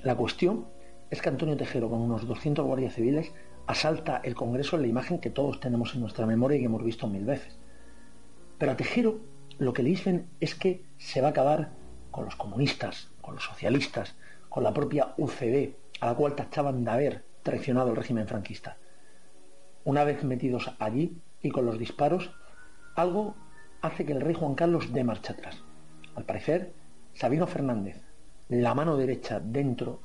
La 0.03 0.15
cuestión 0.15 0.65
es 1.09 1.21
que 1.21 1.29
Antonio 1.29 1.55
Tejero, 1.55 1.89
con 1.89 2.01
unos 2.01 2.27
200 2.27 2.65
guardias 2.65 2.93
civiles, 2.93 3.31
asalta 3.67 4.21
el 4.23 4.35
Congreso 4.35 4.75
en 4.75 4.83
la 4.83 4.87
imagen 4.87 5.19
que 5.19 5.29
todos 5.29 5.59
tenemos 5.59 5.95
en 5.95 6.01
nuestra 6.01 6.25
memoria 6.25 6.57
y 6.57 6.59
que 6.59 6.65
hemos 6.65 6.83
visto 6.83 7.07
mil 7.07 7.25
veces. 7.25 7.57
Pero 8.57 8.71
a 8.71 8.77
Tejero 8.77 9.19
lo 9.57 9.73
que 9.73 9.83
le 9.83 9.89
dicen 9.89 10.27
es 10.39 10.55
que 10.55 10.83
se 10.97 11.21
va 11.21 11.27
a 11.27 11.31
acabar 11.31 11.71
con 12.11 12.25
los 12.25 12.35
comunistas, 12.35 13.11
con 13.21 13.35
los 13.35 13.43
socialistas, 13.43 14.15
con 14.49 14.63
la 14.63 14.73
propia 14.73 15.13
UCD, 15.17 15.75
a 16.01 16.07
la 16.07 16.15
cual 16.15 16.35
tachaban 16.35 16.83
de 16.83 16.91
haber 16.91 17.25
traicionado 17.43 17.89
el 17.89 17.95
régimen 17.95 18.27
franquista. 18.27 18.77
Una 19.83 20.03
vez 20.03 20.23
metidos 20.23 20.71
allí 20.79 21.21
y 21.41 21.49
con 21.49 21.65
los 21.65 21.77
disparos, 21.77 22.31
algo 22.95 23.35
hace 23.81 24.05
que 24.05 24.13
el 24.13 24.21
rey 24.21 24.33
Juan 24.33 24.55
Carlos 24.55 24.91
dé 24.93 25.03
marcha 25.03 25.33
atrás. 25.33 25.63
Al 26.15 26.23
parecer, 26.23 26.73
Sabino 27.13 27.47
Fernández, 27.47 28.01
la 28.49 28.73
mano 28.73 28.97
derecha 28.97 29.39
dentro 29.39 29.99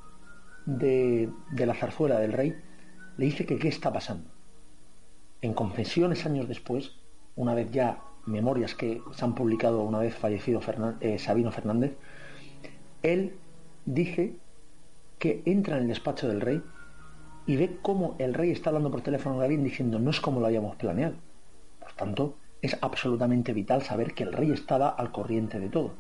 de, 0.67 1.31
de 1.53 1.67
la 1.67 1.75
zarzuela 1.75 2.19
del 2.19 2.33
rey, 2.33 2.55
le 3.17 3.25
dice 3.25 3.47
que 3.47 3.59
qué 3.59 3.69
está 3.69 3.93
pasando. 3.93 4.31
En 5.43 5.55
confesiones 5.55 6.27
años 6.27 6.49
después, 6.49 6.97
una 7.37 7.55
vez 7.55 7.71
ya 7.71 8.03
memorias 8.27 8.75
que 8.75 9.03
se 9.13 9.25
han 9.25 9.35
publicado 9.35 9.83
una 9.83 9.99
vez 9.99 10.15
fallecido 10.15 10.61
eh, 11.01 11.19
Sabino 11.19 11.51
Fernández, 11.53 11.97
él 13.03 13.35
dice 13.87 14.37
que 15.19 15.43
entra 15.47 15.77
en 15.77 15.83
el 15.83 15.89
despacho 15.89 16.29
del 16.29 16.41
rey 16.41 16.63
y 17.47 17.57
ve 17.57 17.79
cómo 17.83 18.17
el 18.19 18.35
rey 18.35 18.51
está 18.51 18.71
hablando 18.71 18.91
por 18.91 19.01
teléfono 19.01 19.37
con 19.37 19.45
alguien 19.45 19.65
diciendo 19.65 19.99
no 19.99 20.11
es 20.11 20.21
como 20.21 20.41
lo 20.41 20.47
hayamos 20.47 20.77
planeado. 20.77 21.15
Por 21.81 21.93
tanto, 21.93 22.37
es 22.63 22.77
absolutamente 22.81 23.53
vital 23.53 23.83
saber 23.83 24.15
que 24.15 24.25
el 24.25 24.33
rey 24.33 24.51
estaba 24.51 24.91
al 24.91 25.13
corriente 25.13 25.59
de 25.59 25.69
todo. 25.69 25.95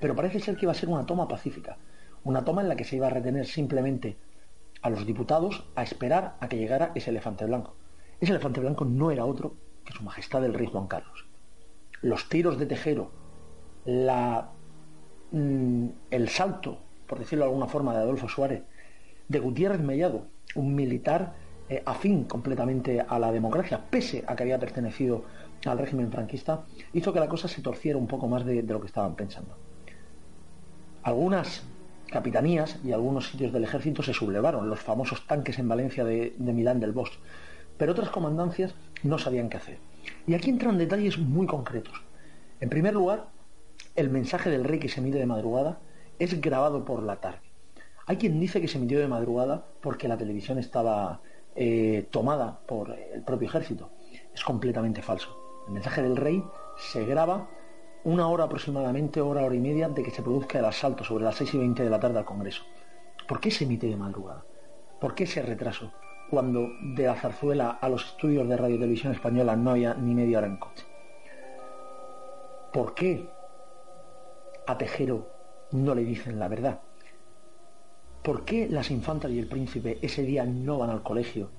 Pero 0.00 0.14
parece 0.14 0.40
ser 0.40 0.56
que 0.56 0.66
iba 0.66 0.72
a 0.72 0.76
ser 0.76 0.88
una 0.88 1.06
toma 1.06 1.28
pacífica, 1.28 1.78
una 2.24 2.44
toma 2.44 2.62
en 2.62 2.68
la 2.68 2.76
que 2.76 2.84
se 2.84 2.96
iba 2.96 3.06
a 3.06 3.10
retener 3.10 3.46
simplemente 3.46 4.16
a 4.82 4.90
los 4.90 5.06
diputados 5.06 5.64
a 5.74 5.82
esperar 5.82 6.36
a 6.40 6.48
que 6.48 6.58
llegara 6.58 6.92
ese 6.94 7.10
elefante 7.10 7.46
blanco. 7.46 7.74
Ese 8.20 8.32
elefante 8.32 8.60
blanco 8.60 8.84
no 8.84 9.10
era 9.10 9.24
otro 9.24 9.54
que 9.84 9.92
su 9.92 10.02
majestad 10.02 10.44
el 10.44 10.54
rey 10.54 10.66
Juan 10.66 10.86
Carlos. 10.86 11.26
Los 12.02 12.28
tiros 12.28 12.58
de 12.58 12.66
Tejero, 12.66 13.10
la, 13.84 14.50
mm, 15.32 15.86
el 16.10 16.28
salto, 16.28 16.78
por 17.06 17.18
decirlo 17.18 17.44
de 17.44 17.50
alguna 17.50 17.66
forma, 17.66 17.94
de 17.94 18.00
Adolfo 18.00 18.28
Suárez, 18.28 18.62
de 19.28 19.38
Gutiérrez 19.38 19.80
Mellado, 19.80 20.26
un 20.54 20.74
militar 20.74 21.34
eh, 21.68 21.82
afín 21.86 22.24
completamente 22.24 23.00
a 23.00 23.18
la 23.18 23.32
democracia, 23.32 23.80
pese 23.90 24.22
a 24.26 24.36
que 24.36 24.42
había 24.42 24.58
pertenecido 24.58 25.24
al 25.72 25.78
régimen 25.78 26.10
franquista, 26.10 26.64
hizo 26.92 27.12
que 27.12 27.20
la 27.20 27.28
cosa 27.28 27.48
se 27.48 27.62
torciera 27.62 27.98
un 27.98 28.06
poco 28.06 28.28
más 28.28 28.44
de, 28.44 28.62
lo 28.62 28.80
que 28.80 28.86
estaban 28.86 29.14
pensando. 29.14 29.56
Algunas 31.02 31.64
capitanías 32.10 32.78
y 32.84 32.92
algunos 32.92 33.28
sitios 33.28 33.52
del 33.52 33.64
ejército 33.64 34.02
se 34.02 34.14
sublevaron, 34.14 34.68
los 34.68 34.80
famosos 34.80 35.26
tanques 35.26 35.58
en 35.58 35.68
Valencia 35.68 36.04
de, 36.04 36.34
de 36.36 36.52
Milán 36.52 36.80
del 36.80 36.92
Bosch, 36.92 37.18
pero 37.76 37.92
otras 37.92 38.10
comandancias 38.10 38.74
no 39.02 39.18
sabían 39.18 39.48
qué 39.48 39.56
hacer. 39.56 39.78
Y 40.26 40.34
aquí 40.34 40.50
entran 40.50 40.78
detalles 40.78 41.18
muy 41.18 41.46
concretos. 41.46 42.02
En 42.60 42.70
primer 42.70 42.94
lugar, 42.94 43.26
el 43.96 44.10
mensaje 44.10 44.50
del 44.50 44.64
rey 44.64 44.78
que 44.78 44.88
se 44.88 45.00
emite 45.00 45.18
de 45.18 45.26
madrugada 45.26 45.80
es 46.18 46.40
grabado 46.40 46.84
por 46.84 47.02
la 47.02 47.16
tarde. 47.16 47.40
Hay 48.06 48.16
quien 48.16 48.38
dice 48.38 48.60
que 48.60 48.68
se 48.68 48.78
emitió 48.78 49.00
de 49.00 49.08
madrugada 49.08 49.66
porque 49.80 50.08
la 50.08 50.18
televisión 50.18 50.58
estaba 50.58 51.20
eh, 51.56 52.06
tomada 52.10 52.60
por 52.66 52.90
el 52.90 53.22
propio 53.22 53.48
ejército. 53.48 53.90
Es 54.34 54.44
completamente 54.44 55.02
falso. 55.02 55.43
El 55.66 55.72
mensaje 55.72 56.02
del 56.02 56.16
rey 56.16 56.44
se 56.76 57.04
graba 57.04 57.48
una 58.04 58.28
hora 58.28 58.44
aproximadamente, 58.44 59.20
hora, 59.20 59.44
hora 59.44 59.54
y 59.54 59.60
media, 59.60 59.88
de 59.88 60.02
que 60.02 60.10
se 60.10 60.22
produzca 60.22 60.58
el 60.58 60.64
asalto 60.66 61.04
sobre 61.04 61.24
las 61.24 61.36
6 61.36 61.54
y 61.54 61.58
20 61.58 61.82
de 61.84 61.90
la 61.90 62.00
tarde 62.00 62.18
al 62.18 62.24
Congreso. 62.24 62.62
¿Por 63.26 63.40
qué 63.40 63.50
se 63.50 63.64
emite 63.64 63.86
de 63.86 63.96
madrugada? 63.96 64.44
¿Por 65.00 65.14
qué 65.14 65.24
ese 65.24 65.42
retraso? 65.42 65.90
Cuando 66.30 66.68
de 66.82 67.04
la 67.04 67.14
zarzuela 67.14 67.78
a 67.80 67.88
los 67.88 68.04
estudios 68.04 68.46
de 68.48 68.56
radio 68.56 68.76
y 68.76 68.78
televisión 68.78 69.12
española 69.12 69.56
no 69.56 69.70
había 69.70 69.94
ni 69.94 70.14
media 70.14 70.38
hora 70.38 70.46
en 70.46 70.58
coche. 70.58 70.84
¿Por 72.72 72.94
qué 72.94 73.30
a 74.66 74.76
Tejero 74.76 75.28
no 75.72 75.94
le 75.94 76.04
dicen 76.04 76.38
la 76.38 76.48
verdad? 76.48 76.80
¿Por 78.22 78.44
qué 78.44 78.68
las 78.68 78.90
infantas 78.90 79.30
y 79.30 79.38
el 79.38 79.46
príncipe 79.46 79.98
ese 80.02 80.22
día 80.22 80.44
no 80.44 80.78
van 80.78 80.90
al 80.90 81.02
colegio 81.02 81.50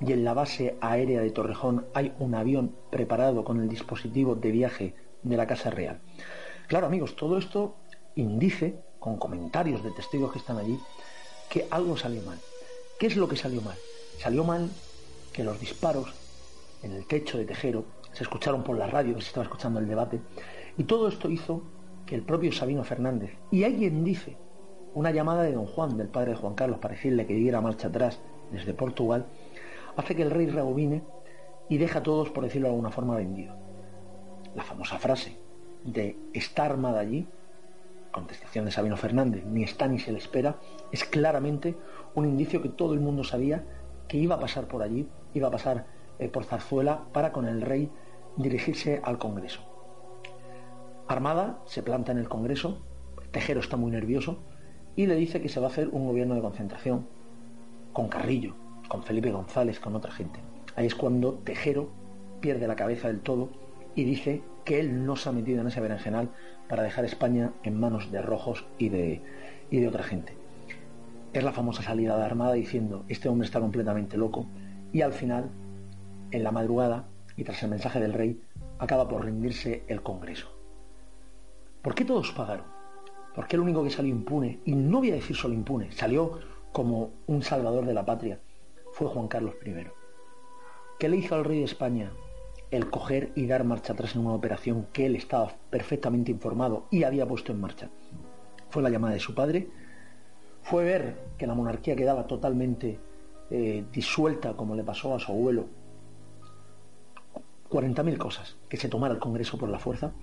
y 0.00 0.12
en 0.12 0.24
la 0.24 0.34
base 0.34 0.76
aérea 0.80 1.20
de 1.20 1.30
Torrejón 1.30 1.86
hay 1.94 2.14
un 2.18 2.34
avión 2.34 2.74
preparado 2.90 3.44
con 3.44 3.60
el 3.60 3.68
dispositivo 3.68 4.34
de 4.34 4.50
viaje 4.50 4.94
de 5.22 5.36
la 5.36 5.46
Casa 5.46 5.70
Real? 5.70 6.00
Claro, 6.66 6.86
amigos, 6.86 7.16
todo 7.16 7.38
esto 7.38 7.76
indice, 8.16 8.78
con 8.98 9.18
comentarios 9.18 9.82
de 9.82 9.90
testigos 9.90 10.32
que 10.32 10.38
están 10.38 10.58
allí, 10.58 10.78
que 11.48 11.66
algo 11.70 11.96
salió 11.96 12.22
mal. 12.22 12.38
¿Qué 12.98 13.06
es 13.06 13.16
lo 13.16 13.28
que 13.28 13.36
salió 13.36 13.60
mal? 13.60 13.76
Salió 14.18 14.44
mal 14.44 14.70
que 15.32 15.44
los 15.44 15.60
disparos 15.60 16.14
en 16.82 16.92
el 16.92 17.06
techo 17.06 17.38
de 17.38 17.44
Tejero 17.44 17.84
se 18.12 18.22
escucharon 18.22 18.62
por 18.62 18.78
la 18.78 18.86
radio, 18.86 19.14
que 19.14 19.22
se 19.22 19.28
estaba 19.28 19.44
escuchando 19.44 19.80
el 19.80 19.88
debate, 19.88 20.20
y 20.78 20.84
todo 20.84 21.08
esto 21.08 21.28
hizo 21.28 21.62
que 22.06 22.14
el 22.14 22.22
propio 22.22 22.52
Sabino 22.52 22.84
Fernández, 22.84 23.30
y 23.50 23.64
alguien 23.64 24.04
dice, 24.04 24.36
una 24.94 25.10
llamada 25.10 25.42
de 25.42 25.52
don 25.52 25.66
Juan, 25.66 25.96
del 25.96 26.08
padre 26.08 26.32
de 26.32 26.36
Juan 26.36 26.54
Carlos, 26.54 26.78
para 26.78 26.94
decirle 26.94 27.26
que 27.26 27.34
diera 27.34 27.60
marcha 27.60 27.88
atrás 27.88 28.20
desde 28.52 28.74
Portugal, 28.74 29.26
hace 29.96 30.14
que 30.14 30.22
el 30.22 30.30
rey 30.30 30.46
rebobine 30.46 31.02
y 31.68 31.78
deja 31.78 32.00
a 32.00 32.02
todos, 32.02 32.30
por 32.30 32.44
decirlo 32.44 32.68
de 32.68 32.74
alguna 32.74 32.90
forma, 32.90 33.16
vendido. 33.16 33.54
La 34.54 34.62
famosa 34.62 34.98
frase 34.98 35.36
de 35.84 36.16
está 36.32 36.64
armada 36.64 37.00
allí, 37.00 37.26
contestación 38.12 38.64
de 38.64 38.70
Sabino 38.70 38.96
Fernández, 38.96 39.44
ni 39.44 39.64
está 39.64 39.88
ni 39.88 39.98
se 39.98 40.12
le 40.12 40.18
espera, 40.18 40.56
es 40.92 41.04
claramente 41.04 41.76
un 42.14 42.26
indicio 42.26 42.62
que 42.62 42.68
todo 42.68 42.94
el 42.94 43.00
mundo 43.00 43.24
sabía 43.24 43.64
que 44.08 44.18
iba 44.18 44.36
a 44.36 44.40
pasar 44.40 44.66
por 44.68 44.82
allí, 44.82 45.08
iba 45.34 45.48
a 45.48 45.50
pasar 45.50 45.86
eh, 46.18 46.28
por 46.28 46.44
Zarzuela 46.44 47.04
para 47.12 47.32
con 47.32 47.46
el 47.46 47.60
rey 47.60 47.90
dirigirse 48.36 49.00
al 49.02 49.18
Congreso. 49.18 49.60
Armada 51.08 51.60
se 51.66 51.82
planta 51.82 52.12
en 52.12 52.18
el 52.18 52.28
Congreso, 52.28 52.82
Tejero 53.30 53.60
está 53.60 53.76
muy 53.76 53.90
nervioso 53.90 54.38
y 54.96 55.06
le 55.06 55.16
dice 55.16 55.40
que 55.40 55.48
se 55.48 55.60
va 55.60 55.66
a 55.66 55.70
hacer 55.70 55.88
un 55.88 56.06
gobierno 56.06 56.34
de 56.34 56.40
concentración 56.40 57.06
con 57.92 58.08
Carrillo, 58.08 58.54
con 58.88 59.02
Felipe 59.02 59.30
González, 59.30 59.80
con 59.80 59.96
otra 59.96 60.12
gente. 60.12 60.40
Ahí 60.76 60.86
es 60.86 60.94
cuando 60.94 61.34
Tejero 61.34 61.90
pierde 62.40 62.66
la 62.66 62.76
cabeza 62.76 63.08
del 63.08 63.20
todo 63.20 63.48
y 63.94 64.04
dice 64.04 64.42
que 64.64 64.80
él 64.80 65.04
no 65.04 65.16
se 65.16 65.28
ha 65.28 65.32
metido 65.32 65.60
en 65.60 65.66
ese 65.66 65.80
berenjenal 65.80 66.30
para 66.68 66.82
dejar 66.82 67.04
España 67.04 67.52
en 67.62 67.78
manos 67.78 68.10
de 68.10 68.22
rojos 68.22 68.64
y 68.78 68.88
de, 68.88 69.22
y 69.70 69.80
de 69.80 69.88
otra 69.88 70.02
gente. 70.02 70.34
Es 71.32 71.42
la 71.44 71.52
famosa 71.52 71.82
salida 71.82 72.16
de 72.16 72.24
Armada 72.24 72.54
diciendo, 72.54 73.04
este 73.08 73.28
hombre 73.28 73.46
está 73.46 73.60
completamente 73.60 74.16
loco, 74.16 74.46
y 74.92 75.02
al 75.02 75.12
final, 75.12 75.50
en 76.30 76.44
la 76.44 76.52
madrugada, 76.52 77.06
y 77.36 77.44
tras 77.44 77.62
el 77.62 77.70
mensaje 77.70 78.00
del 78.00 78.12
rey, 78.12 78.40
acaba 78.78 79.08
por 79.08 79.24
rendirse 79.24 79.82
el 79.88 80.02
Congreso. 80.02 80.48
¿Por 81.82 81.94
qué 81.94 82.04
todos 82.04 82.32
pagaron? 82.32 82.66
¿Por 83.34 83.46
qué 83.46 83.56
el 83.56 83.62
único 83.62 83.82
que 83.82 83.90
salió 83.90 84.14
impune, 84.14 84.60
y 84.64 84.74
no 84.74 84.98
voy 84.98 85.10
a 85.10 85.14
decir 85.14 85.34
solo 85.36 85.54
impune, 85.54 85.90
salió 85.92 86.38
como 86.72 87.10
un 87.26 87.42
salvador 87.42 87.84
de 87.84 87.94
la 87.94 88.04
patria, 88.04 88.38
fue 88.94 89.08
Juan 89.08 89.28
Carlos 89.28 89.54
I? 89.64 89.86
¿Qué 90.98 91.08
le 91.08 91.16
hizo 91.16 91.34
al 91.34 91.44
rey 91.44 91.58
de 91.58 91.64
España 91.64 92.12
el 92.70 92.90
coger 92.90 93.32
y 93.34 93.46
dar 93.46 93.64
marcha 93.64 93.92
atrás 93.92 94.14
en 94.14 94.22
una 94.22 94.34
operación 94.34 94.86
que 94.92 95.06
él 95.06 95.16
estaba 95.16 95.54
perfectamente 95.70 96.30
informado 96.30 96.86
y 96.90 97.02
había 97.02 97.26
puesto 97.26 97.52
en 97.52 97.60
marcha? 97.60 97.90
Fue 98.70 98.82
la 98.82 98.90
llamada 98.90 99.14
de 99.14 99.20
su 99.20 99.34
padre, 99.34 99.68
fue 100.62 100.84
ver 100.84 101.18
que 101.36 101.46
la 101.46 101.54
monarquía 101.54 101.94
quedaba 101.94 102.26
totalmente 102.26 102.98
eh, 103.50 103.84
disuelta 103.92 104.54
como 104.54 104.74
le 104.74 104.82
pasó 104.82 105.14
a 105.14 105.20
su 105.20 105.32
abuelo. 105.32 105.66
40.000 107.70 108.16
cosas, 108.16 108.56
que 108.68 108.76
se 108.76 108.88
tomara 108.88 109.12
el 109.12 109.20
Congreso 109.20 109.58
por 109.58 109.68
la 109.68 109.78
fuerza 109.78 110.14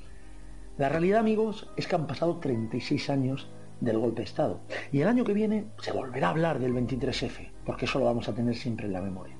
la 0.77 0.89
realidad, 0.89 1.19
amigos, 1.19 1.69
es 1.75 1.85
que 1.85 1.95
han 1.95 2.07
pasado 2.07 2.37
36 2.37 3.09
años 3.09 3.47
del 3.81 3.97
golpe 3.97 4.21
de 4.21 4.25
Estado. 4.25 4.61
Y 4.91 5.01
el 5.01 5.07
año 5.07 5.25
que 5.25 5.33
viene 5.33 5.65
se 5.81 5.91
volverá 5.91 6.27
a 6.27 6.29
hablar 6.31 6.59
del 6.59 6.73
23F, 6.73 7.49
porque 7.65 7.85
eso 7.85 7.99
lo 7.99 8.05
vamos 8.05 8.29
a 8.29 8.33
tener 8.33 8.55
siempre 8.55 8.85
en 8.85 8.93
la 8.93 9.01
memoria. 9.01 9.35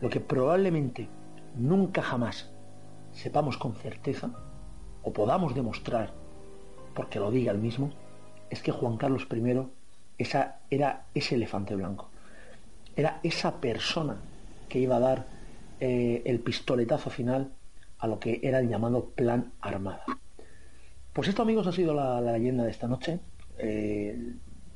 Lo 0.00 0.08
que 0.08 0.20
probablemente 0.20 1.08
nunca 1.56 2.02
jamás 2.02 2.50
sepamos 3.12 3.58
con 3.58 3.74
certeza, 3.74 4.30
o 5.02 5.12
podamos 5.12 5.54
demostrar, 5.54 6.12
porque 6.94 7.18
lo 7.18 7.30
diga 7.30 7.52
el 7.52 7.58
mismo, 7.58 7.90
es 8.50 8.62
que 8.62 8.72
Juan 8.72 8.96
Carlos 8.96 9.26
I 9.30 9.66
esa, 10.18 10.60
era 10.70 11.06
ese 11.14 11.34
elefante 11.34 11.74
blanco. 11.74 12.08
Era 12.94 13.20
esa 13.22 13.60
persona 13.60 14.16
que 14.68 14.78
iba 14.78 14.96
a 14.96 15.00
dar 15.00 15.26
eh, 15.80 16.22
el 16.26 16.40
pistoletazo 16.40 17.10
final 17.10 17.50
a 17.98 18.06
lo 18.06 18.18
que 18.18 18.40
era 18.42 18.58
el 18.58 18.68
llamado 18.68 19.06
Plan 19.06 19.52
Armada. 19.60 20.04
Pues 21.12 21.28
esto, 21.28 21.42
amigos, 21.42 21.66
ha 21.66 21.72
sido 21.72 21.94
la, 21.94 22.20
leyenda 22.20 22.64
de 22.64 22.70
esta 22.70 22.88
noche. 22.88 23.20
Eh, 23.58 24.34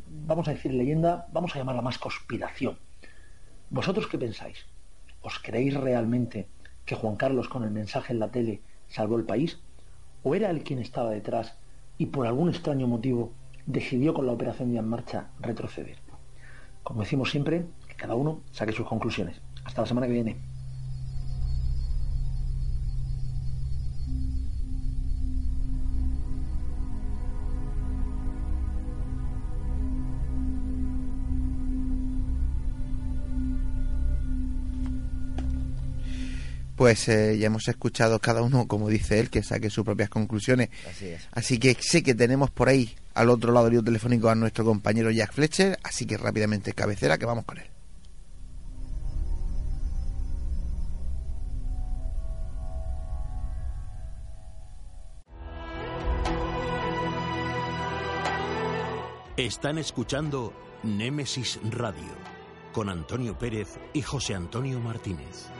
vamos 0.09 0.49
a 0.49 0.53
decir 0.53 0.73
leyenda, 0.73 1.27
vamos 1.33 1.55
a 1.55 1.59
llamarla 1.59 1.83
más 1.83 1.99
conspiración. 1.99 2.79
¿Vosotros 3.71 4.07
qué 4.07 4.19
pensáis? 4.19 4.67
¿Os 5.23 5.39
creéis 5.39 5.75
realmente 5.75 6.49
que 6.85 6.95
Juan 6.95 7.17
Carlos 7.17 7.49
con 7.49 7.65
el 7.65 7.71
mensaje 7.71 8.13
en 8.13 8.21
la 8.21 8.31
tele 8.31 8.63
salvó 8.89 9.17
el 9.17 9.25
país? 9.25 9.59
¿O 10.23 10.35
era 10.35 10.51
él 10.51 10.63
quien 10.63 10.79
estaba 10.79 11.11
detrás 11.11 11.59
y 11.99 12.07
por 12.07 12.27
algún 12.27 12.49
extraño 12.49 12.87
motivo 12.87 13.33
decidió 13.67 14.15
con 14.15 14.27
la 14.27 14.33
operación 14.33 14.73
ya 14.73 14.81
en 14.81 14.89
marcha 14.89 15.31
retroceder? 15.41 15.99
Como 16.83 17.03
decimos 17.03 17.31
siempre, 17.31 17.67
que 17.89 17.97
cada 17.97 18.15
uno 18.15 18.41
saque 18.53 18.73
sus 18.73 18.87
conclusiones. 18.87 19.41
Hasta 19.65 19.83
la 19.83 19.89
semana 19.89 20.07
que 20.07 20.13
viene. 20.13 20.37
Pues 36.77 37.09
eh, 37.09 37.39
ya 37.39 37.47
hemos 37.47 37.67
escuchado 37.69 38.19
cada 38.19 38.43
uno, 38.43 38.69
como 38.69 38.89
dice 38.89 39.19
él, 39.19 39.31
que 39.31 39.43
saque 39.43 39.71
sus 39.71 39.85
propias 39.85 40.11
conclusiones. 40.11 40.69
Así, 41.33 41.59
que 41.59 41.77
sé 41.81 42.03
que 42.03 42.15
tenemos 42.15 42.51
por 42.51 42.69
ahí 42.69 42.95
al 43.15 43.31
otro 43.31 43.53
lado 43.53 43.71
del 43.71 43.83
telefónico 43.83 44.29
a 44.29 44.35
nuestro 44.35 44.65
compañero 44.65 45.11
Jack 45.11 45.33
Fletcher, 45.33 45.79
así 45.83 46.07
que 46.07 46.19
rápidamente 46.19 46.75
cabecera 46.75 47.17
que 47.19 47.25
vamos 47.25 47.45
con 47.45 47.59
él. 47.59 47.65
Están 59.39 59.77
escuchando 59.77 60.55
Némesis 60.83 61.59
Radio 61.71 62.37
con 62.73 62.89
Antonio 62.89 63.39
Pérez 63.39 63.79
y 63.93 64.03
José 64.03 64.35
Antonio 64.35 64.81
Martínez. 64.81 65.51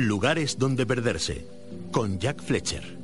Lugares 0.00 0.56
donde 0.58 0.86
perderse, 0.86 1.46
con 1.92 2.18
Jack 2.18 2.42
Fletcher. 2.42 2.96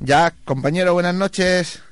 Jack, 0.00 0.36
compañero, 0.44 0.92
buenas 0.92 1.14
noches. 1.14 1.82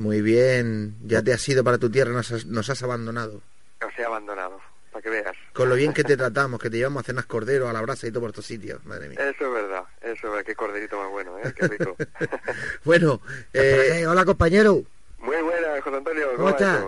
Muy 0.00 0.22
bien. 0.22 0.94
Ya 1.04 1.22
te 1.22 1.30
has 1.34 1.46
ido 1.46 1.62
para 1.62 1.76
tu 1.76 1.90
tierra, 1.90 2.10
nos 2.10 2.32
has, 2.32 2.46
nos 2.46 2.70
has 2.70 2.82
abandonado. 2.82 3.42
Os 3.86 3.98
he 3.98 4.02
abandonado, 4.02 4.58
para 4.92 5.02
que 5.02 5.10
veas. 5.10 5.36
Con 5.52 5.68
lo 5.68 5.74
bien 5.74 5.92
que 5.92 6.04
te 6.04 6.16
tratamos, 6.16 6.58
que 6.58 6.70
te 6.70 6.78
llevamos 6.78 7.02
a 7.02 7.04
cenas 7.04 7.26
cordero, 7.26 7.68
a 7.68 7.72
la 7.74 7.82
brasa 7.82 8.06
y 8.06 8.10
todo 8.10 8.22
por 8.22 8.30
estos 8.30 8.46
sitios, 8.46 8.82
madre 8.86 9.10
mía. 9.10 9.18
Eso 9.20 9.46
es 9.46 9.52
verdad, 9.52 9.84
eso 10.00 10.12
es 10.14 10.22
verdad. 10.22 10.44
Qué 10.46 10.54
corderito 10.54 10.96
más 10.98 11.10
bueno, 11.10 11.38
¿eh? 11.38 11.52
Qué 11.54 11.68
rico. 11.68 11.96
bueno, 12.84 13.20
eh, 13.52 13.98
Eh, 14.00 14.06
hola 14.06 14.24
compañero, 14.24 14.82
Muy 15.18 15.36
buena, 15.42 15.82
José 15.82 15.96
Antonio. 15.98 16.28
¿cómo 16.34 16.44
va 16.44 16.50
estás? 16.52 16.84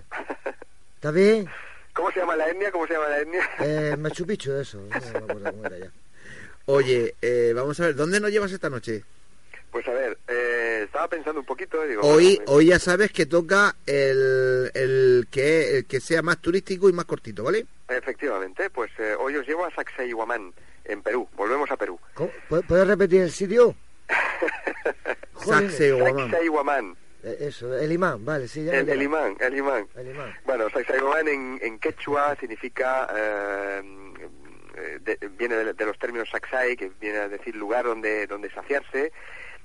¿Estás 0.94 1.12
bien? 1.14 1.50
¿Cómo 1.92 2.10
se 2.12 2.20
llama 2.20 2.34
la 2.34 2.48
etnia? 2.48 2.72
¿Cómo 2.72 2.86
se 2.86 2.94
llama 2.94 3.08
la 3.10 3.18
etnia? 3.20 3.50
Eh, 3.60 3.94
Machu 3.98 4.24
Picchu, 4.24 4.52
eso. 4.52 4.78
No 4.78 4.88
me 4.88 5.32
acuerdo 5.32 5.50
cómo 5.50 5.66
era 5.66 5.78
ya. 5.80 5.90
oye, 6.64 7.14
eh, 7.20 7.52
vamos 7.54 7.78
a 7.78 7.84
ver, 7.84 7.94
¿dónde 7.94 8.20
nos 8.20 8.30
llevas 8.30 8.52
esta 8.52 8.70
noche? 8.70 9.04
Pues 9.70 9.86
a 9.88 9.92
ver, 9.92 10.18
eh, 10.28 10.51
estaba 11.02 11.08
pensando 11.08 11.40
un 11.40 11.46
poquito, 11.46 11.82
digo... 11.84 12.02
Hoy, 12.02 12.36
bueno, 12.36 12.52
hoy 12.52 12.66
ya 12.66 12.78
sabes 12.78 13.10
que 13.12 13.26
toca 13.26 13.74
el, 13.86 14.70
el, 14.74 15.26
que, 15.30 15.78
el 15.78 15.86
que 15.86 16.00
sea 16.00 16.22
más 16.22 16.38
turístico 16.40 16.88
y 16.88 16.92
más 16.92 17.04
cortito, 17.06 17.42
¿vale? 17.44 17.66
Efectivamente, 17.88 18.70
pues 18.70 18.90
eh, 18.98 19.14
hoy 19.18 19.36
os 19.36 19.46
llevo 19.46 19.64
a 19.64 19.70
Sacsayhuamán, 19.74 20.52
en 20.84 21.02
Perú. 21.02 21.28
Volvemos 21.36 21.70
a 21.70 21.76
Perú. 21.76 21.98
¿Cómo? 22.14 22.30
¿Pu- 22.48 22.64
¿Puedes 22.66 22.86
repetir 22.86 23.22
el 23.22 23.30
sitio? 23.32 23.74
Sacsayhuamán. 25.44 26.30
Sacsayhuamán, 26.30 26.96
Eh, 27.24 27.36
Eso, 27.40 27.76
el 27.78 27.92
imán, 27.92 28.24
vale, 28.24 28.46
sí, 28.48 28.64
ya 28.64 28.72
me 28.72 28.78
el, 28.92 29.02
imán, 29.02 29.36
el 29.40 29.56
imán. 29.56 29.86
El 29.96 30.08
imán. 30.10 30.34
Bueno, 30.44 30.68
Sacsayhuamán 30.70 31.28
en, 31.28 31.58
en 31.62 31.78
quechua 31.78 32.36
significa, 32.38 33.08
eh, 33.16 33.82
eh, 34.76 34.98
de- 35.02 35.28
viene 35.36 35.56
de, 35.56 35.72
de 35.72 35.86
los 35.86 35.98
términos 35.98 36.28
sacsay, 36.30 36.76
que 36.76 36.90
viene 37.00 37.18
a 37.18 37.28
decir 37.28 37.54
lugar 37.56 37.84
donde, 37.84 38.26
donde 38.26 38.50
saciarse, 38.50 39.12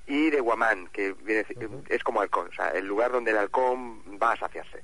y 0.08 0.30
de 0.30 0.40
guamán, 0.40 0.88
que 0.88 1.14
viene, 1.14 1.46
es 1.90 2.04
como 2.04 2.22
halcón, 2.22 2.48
o 2.48 2.54
sea, 2.54 2.70
el 2.70 2.86
lugar 2.88 3.12
donde 3.12 3.32
el 3.32 3.38
halcón 3.38 4.02
va 4.22 4.32
a 4.32 4.38
saciarse. 4.38 4.82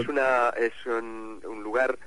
Es, 0.00 0.08
una, 0.08 0.50
es 0.50 0.72
un, 0.86 1.42
un 1.44 1.62
lugar, 1.64 1.98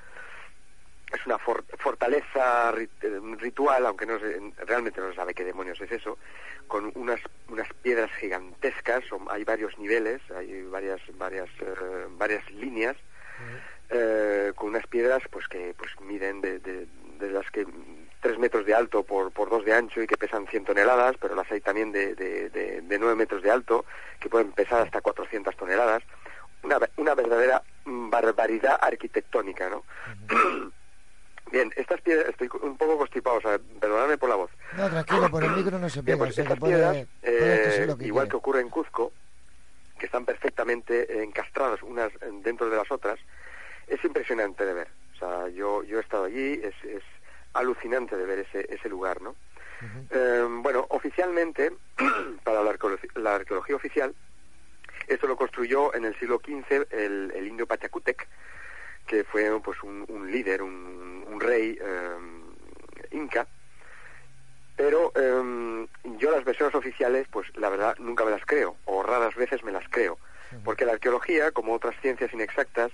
es 1.11 1.25
una 1.25 1.37
for- 1.37 1.65
fortaleza 1.77 2.71
rit- 2.71 2.89
eh, 3.01 3.19
ritual, 3.37 3.85
aunque 3.85 4.05
no 4.05 4.19
se- 4.19 4.39
realmente 4.65 5.01
no 5.01 5.09
se 5.09 5.15
sabe 5.15 5.33
qué 5.33 5.43
demonios 5.43 5.79
es 5.81 5.91
eso, 5.91 6.17
con 6.67 6.91
unas, 6.95 7.19
unas 7.49 7.67
piedras 7.81 8.09
gigantescas, 8.13 9.03
son- 9.09 9.27
hay 9.29 9.43
varios 9.43 9.77
niveles, 9.77 10.21
hay 10.35 10.63
varias, 10.63 11.01
varias, 11.15 11.49
eh, 11.59 12.07
varias 12.11 12.49
líneas, 12.51 12.95
eh, 13.89 14.53
con 14.55 14.69
unas 14.69 14.87
piedras 14.87 15.21
pues 15.29 15.47
que 15.49 15.75
pues 15.77 15.91
miden 15.99 16.39
de, 16.41 16.59
de, 16.59 16.87
de 17.19 17.29
las 17.29 17.49
que 17.51 17.65
tres 18.23 18.39
metros 18.39 18.65
de 18.65 18.73
alto 18.73 19.03
por, 19.03 19.31
por 19.31 19.49
dos 19.49 19.65
de 19.65 19.73
ancho 19.73 20.01
y 20.01 20.07
que 20.07 20.15
pesan 20.17 20.47
100 20.47 20.63
toneladas, 20.63 21.15
pero 21.19 21.35
las 21.35 21.51
hay 21.51 21.59
también 21.59 21.91
de, 21.91 22.15
de, 22.15 22.49
de, 22.49 22.81
de 22.81 22.97
9 22.99 23.15
metros 23.15 23.43
de 23.43 23.51
alto, 23.51 23.83
que 24.19 24.29
pueden 24.29 24.53
pesar 24.53 24.81
hasta 24.81 25.01
400 25.01 25.55
toneladas. 25.57 26.01
Una, 26.63 26.79
una 26.95 27.13
verdadera 27.13 27.61
barbaridad 27.85 28.79
arquitectónica, 28.81 29.69
¿no? 29.69 29.83
Bien, 31.51 31.69
estas 31.75 31.99
piedras, 32.01 32.29
estoy 32.29 32.49
un 32.61 32.77
poco 32.77 32.97
constipado, 32.97 33.37
o 33.37 33.41
sea, 33.41 33.59
perdonadme 33.79 34.17
por 34.17 34.29
la 34.29 34.35
voz. 34.35 34.49
No, 34.77 34.89
tranquilo, 34.89 35.29
por 35.29 35.43
el 35.43 35.51
micro 35.51 35.77
no 35.77 35.89
se 35.89 36.01
Bien, 36.01 36.17
pega. 36.17 36.17
pues 36.19 36.31
o 36.31 36.33
sea, 36.33 36.43
que 36.45 36.53
estas 36.53 36.59
puedes, 36.59 36.77
piedras, 36.77 37.07
puedes 37.21 37.63
toser 37.65 37.89
eh, 37.89 37.95
que 37.99 38.05
igual 38.07 38.29
que 38.29 38.35
ocurre 38.37 38.61
en 38.61 38.69
Cuzco, 38.69 39.11
que 39.99 40.05
están 40.05 40.23
perfectamente 40.25 41.21
encastradas 41.21 41.83
unas 41.83 42.11
eh, 42.13 42.29
dentro 42.41 42.69
de 42.69 42.77
las 42.77 42.89
otras, 42.89 43.19
es 43.87 44.01
impresionante 44.05 44.65
de 44.65 44.73
ver. 44.73 44.87
O 45.13 45.19
sea, 45.19 45.49
yo, 45.49 45.83
yo 45.83 45.97
he 45.99 46.01
estado 46.01 46.23
allí, 46.23 46.53
es, 46.63 46.73
es 46.85 47.03
alucinante 47.53 48.15
de 48.17 48.25
ver 48.25 48.39
ese, 48.39 48.65
ese 48.73 48.89
lugar, 48.89 49.21
¿no? 49.21 49.35
Eh, 50.11 50.45
bueno, 50.61 50.85
oficialmente, 50.89 51.71
para 52.43 52.63
la 52.63 52.69
arqueología, 52.71 53.09
la 53.15 53.35
arqueología 53.35 53.75
oficial, 53.75 54.15
esto 55.07 55.27
lo 55.27 55.35
construyó 55.35 55.93
en 55.93 56.05
el 56.05 56.17
siglo 56.19 56.39
XV 56.45 56.87
el, 56.91 57.31
el 57.35 57.47
indio 57.47 57.67
Pachacútec, 57.67 58.27
que 59.05 59.23
fue 59.25 59.59
pues 59.61 59.81
un, 59.83 60.05
un 60.07 60.31
líder, 60.31 60.61
un, 60.63 61.25
un 61.27 61.39
rey 61.41 61.77
eh, 61.81 62.17
inca. 63.11 63.47
Pero 64.75 65.11
eh, 65.15 65.87
yo 66.17 66.31
las 66.31 66.43
versiones 66.45 66.73
oficiales, 66.75 67.27
pues 67.29 67.47
la 67.55 67.69
verdad 67.69 67.95
nunca 67.99 68.25
me 68.25 68.31
las 68.31 68.45
creo, 68.45 68.77
o 68.85 69.03
raras 69.03 69.35
veces 69.35 69.63
me 69.63 69.71
las 69.71 69.87
creo, 69.89 70.17
porque 70.63 70.85
la 70.85 70.93
arqueología, 70.93 71.51
como 71.51 71.73
otras 71.73 71.95
ciencias 72.01 72.33
inexactas, 72.33 72.91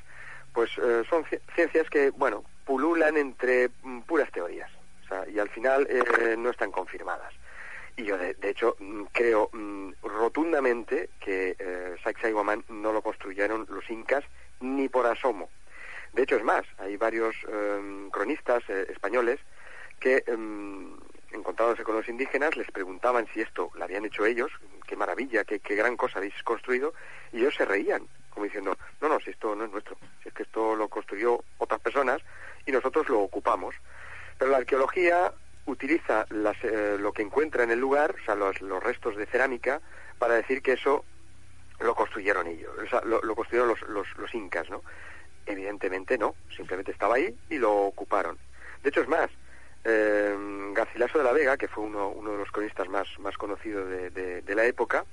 pues 0.54 0.72
eh, 0.78 1.04
son 1.10 1.24
ci- 1.26 1.40
ciencias 1.56 1.90
que, 1.90 2.10
bueno, 2.10 2.44
pululan 2.70 3.18
entre 3.18 3.72
mm, 3.82 4.02
puras 4.02 4.32
teorías, 4.32 4.70
y 5.34 5.40
al 5.40 5.50
final 5.50 5.88
eh, 5.90 6.36
no 6.38 6.52
están 6.52 6.72
confirmadas. 6.72 7.34
Y 7.98 8.04
yo, 8.04 8.16
de, 8.16 8.36
de 8.36 8.50
hecho, 8.52 8.76
mm, 8.78 9.06
creo 9.12 9.50
mm, 9.52 9.94
rotundamente 10.04 11.10
que 11.20 11.56
eh, 11.58 11.96
Sacsayhuamán 12.04 12.64
no 12.70 12.94
lo 12.94 13.02
construyeron 13.02 13.66
los 13.72 13.90
incas 13.90 14.24
ni 14.60 14.88
por 14.88 15.08
asomo. 15.08 15.50
De 16.14 16.22
hecho, 16.22 16.36
es 16.36 16.44
más, 16.44 16.64
hay 16.78 16.96
varios 16.96 17.36
eh, 17.48 18.08
cronistas 18.12 18.62
eh, 18.70 18.86
españoles 18.92 19.40
que, 20.00 20.24
em, 20.28 20.96
encontrándose 21.32 21.84
con 21.84 21.96
los 21.96 22.08
indígenas, 22.08 22.56
les 22.56 22.70
preguntaban 22.70 23.26
si 23.34 23.42
esto 23.42 23.72
lo 23.74 23.84
habían 23.84 24.06
hecho 24.06 24.28
ellos, 24.28 24.52
qué 24.86 24.96
maravilla, 24.96 25.44
qué, 25.44 25.60
qué 25.60 25.74
gran 25.74 25.98
cosa 25.98 26.20
habéis 26.20 26.36
construido, 26.44 26.94
y 27.34 27.40
ellos 27.40 27.56
se 27.56 27.66
reían, 27.66 28.08
como 28.40 28.46
diciendo, 28.46 28.78
no, 29.02 29.10
no, 29.10 29.20
si 29.20 29.32
esto 29.32 29.54
no 29.54 29.66
es 29.66 29.72
nuestro, 29.72 29.98
si 30.24 30.30
es 30.30 30.34
que 30.34 30.44
esto 30.44 30.74
lo 30.74 30.88
construyó 30.88 31.44
otras 31.58 31.82
personas 31.82 32.22
y 32.66 32.72
nosotros 32.72 33.10
lo 33.10 33.20
ocupamos. 33.20 33.76
Pero 34.38 34.50
la 34.52 34.58
arqueología 34.60 35.34
utiliza 35.66 36.26
las, 36.30 36.56
eh, 36.64 36.96
lo 36.98 37.12
que 37.12 37.22
encuentra 37.22 37.64
en 37.64 37.72
el 37.72 37.80
lugar, 37.80 38.16
o 38.22 38.24
sea, 38.24 38.36
los, 38.36 38.62
los 38.62 38.82
restos 38.82 39.18
de 39.18 39.26
cerámica, 39.26 39.82
para 40.20 40.36
decir 40.36 40.62
que 40.62 40.72
eso 40.74 41.04
lo 41.82 41.94
construyeron 41.96 42.48
ellos, 42.48 42.72
o 42.82 42.88
sea, 42.88 43.02
lo, 43.02 43.20
construyeron 43.36 43.68
los, 43.68 43.82
los, 43.90 44.08
los 44.18 44.34
incas, 44.34 44.70
¿no? 44.70 44.84
Evidentemente 45.46 46.18
no, 46.18 46.34
simplemente 46.56 46.92
estaba 46.94 47.16
ahí 47.16 47.36
y 47.50 47.58
lo 47.58 47.74
ocuparon. 47.74 48.38
De 48.84 48.90
hecho, 48.90 49.02
es 49.02 49.08
más, 49.10 49.30
eh, 49.84 50.34
Garcilaso 50.74 51.18
de 51.18 51.24
la 51.26 51.34
Vega, 51.34 51.58
que 51.58 51.68
fue 51.68 51.84
uno, 51.84 52.08
uno 52.08 52.32
de 52.32 52.38
los 52.38 52.52
cronistas 52.52 52.88
más, 52.88 53.08
más 53.20 53.38
conocidos 53.38 53.90
de- 53.90 54.42
de 54.42 54.56
la 54.56 54.64
época, 54.66 55.04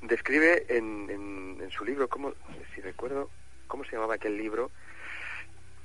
describe 0.00 0.64
en, 0.68 1.08
en, 1.10 1.70
su 1.70 1.84
libro, 1.84 2.08
¿cómo, 2.08 2.32
si 2.74 2.80
recuerdo, 2.80 3.30
¿cómo 3.66 3.84
se 3.84 3.92
llamaba 3.92 4.14
aquel 4.14 4.36
libro? 4.36 4.70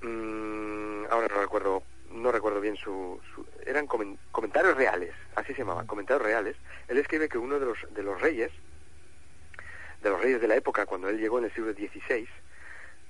Mm, 0.02 1.06
ahora 1.10 1.28
no 1.34 1.42
recuerdo, 1.42 1.84
no 2.12 2.32
recuerdo 2.32 2.62
bien 2.62 2.76
su, 2.78 3.20
su- 3.34 3.46
eran 3.66 3.88
comen- 3.88 4.18
comentarios 4.32 4.76
reales, 4.78 5.14
así 5.36 5.54
se 5.54 5.60
llamaba, 5.60 5.86
comentarios 5.86 6.26
reales. 6.26 6.56
Él 6.88 6.98
escribe 6.98 7.28
que 7.30 7.38
uno 7.38 7.60
de 7.60 7.66
los 7.66 7.78
de 7.92 8.04
los 8.04 8.20
reyes, 8.22 8.52
de 10.02 10.10
los 10.10 10.22
reyes 10.22 10.42
de 10.42 10.48
la 10.48 10.56
época, 10.56 10.86
cuando 10.86 11.10
él 11.10 11.20
llegó 11.20 11.40
en 11.40 11.46
el 11.46 11.54
siglo 11.54 11.74
XVI, 11.74 12.28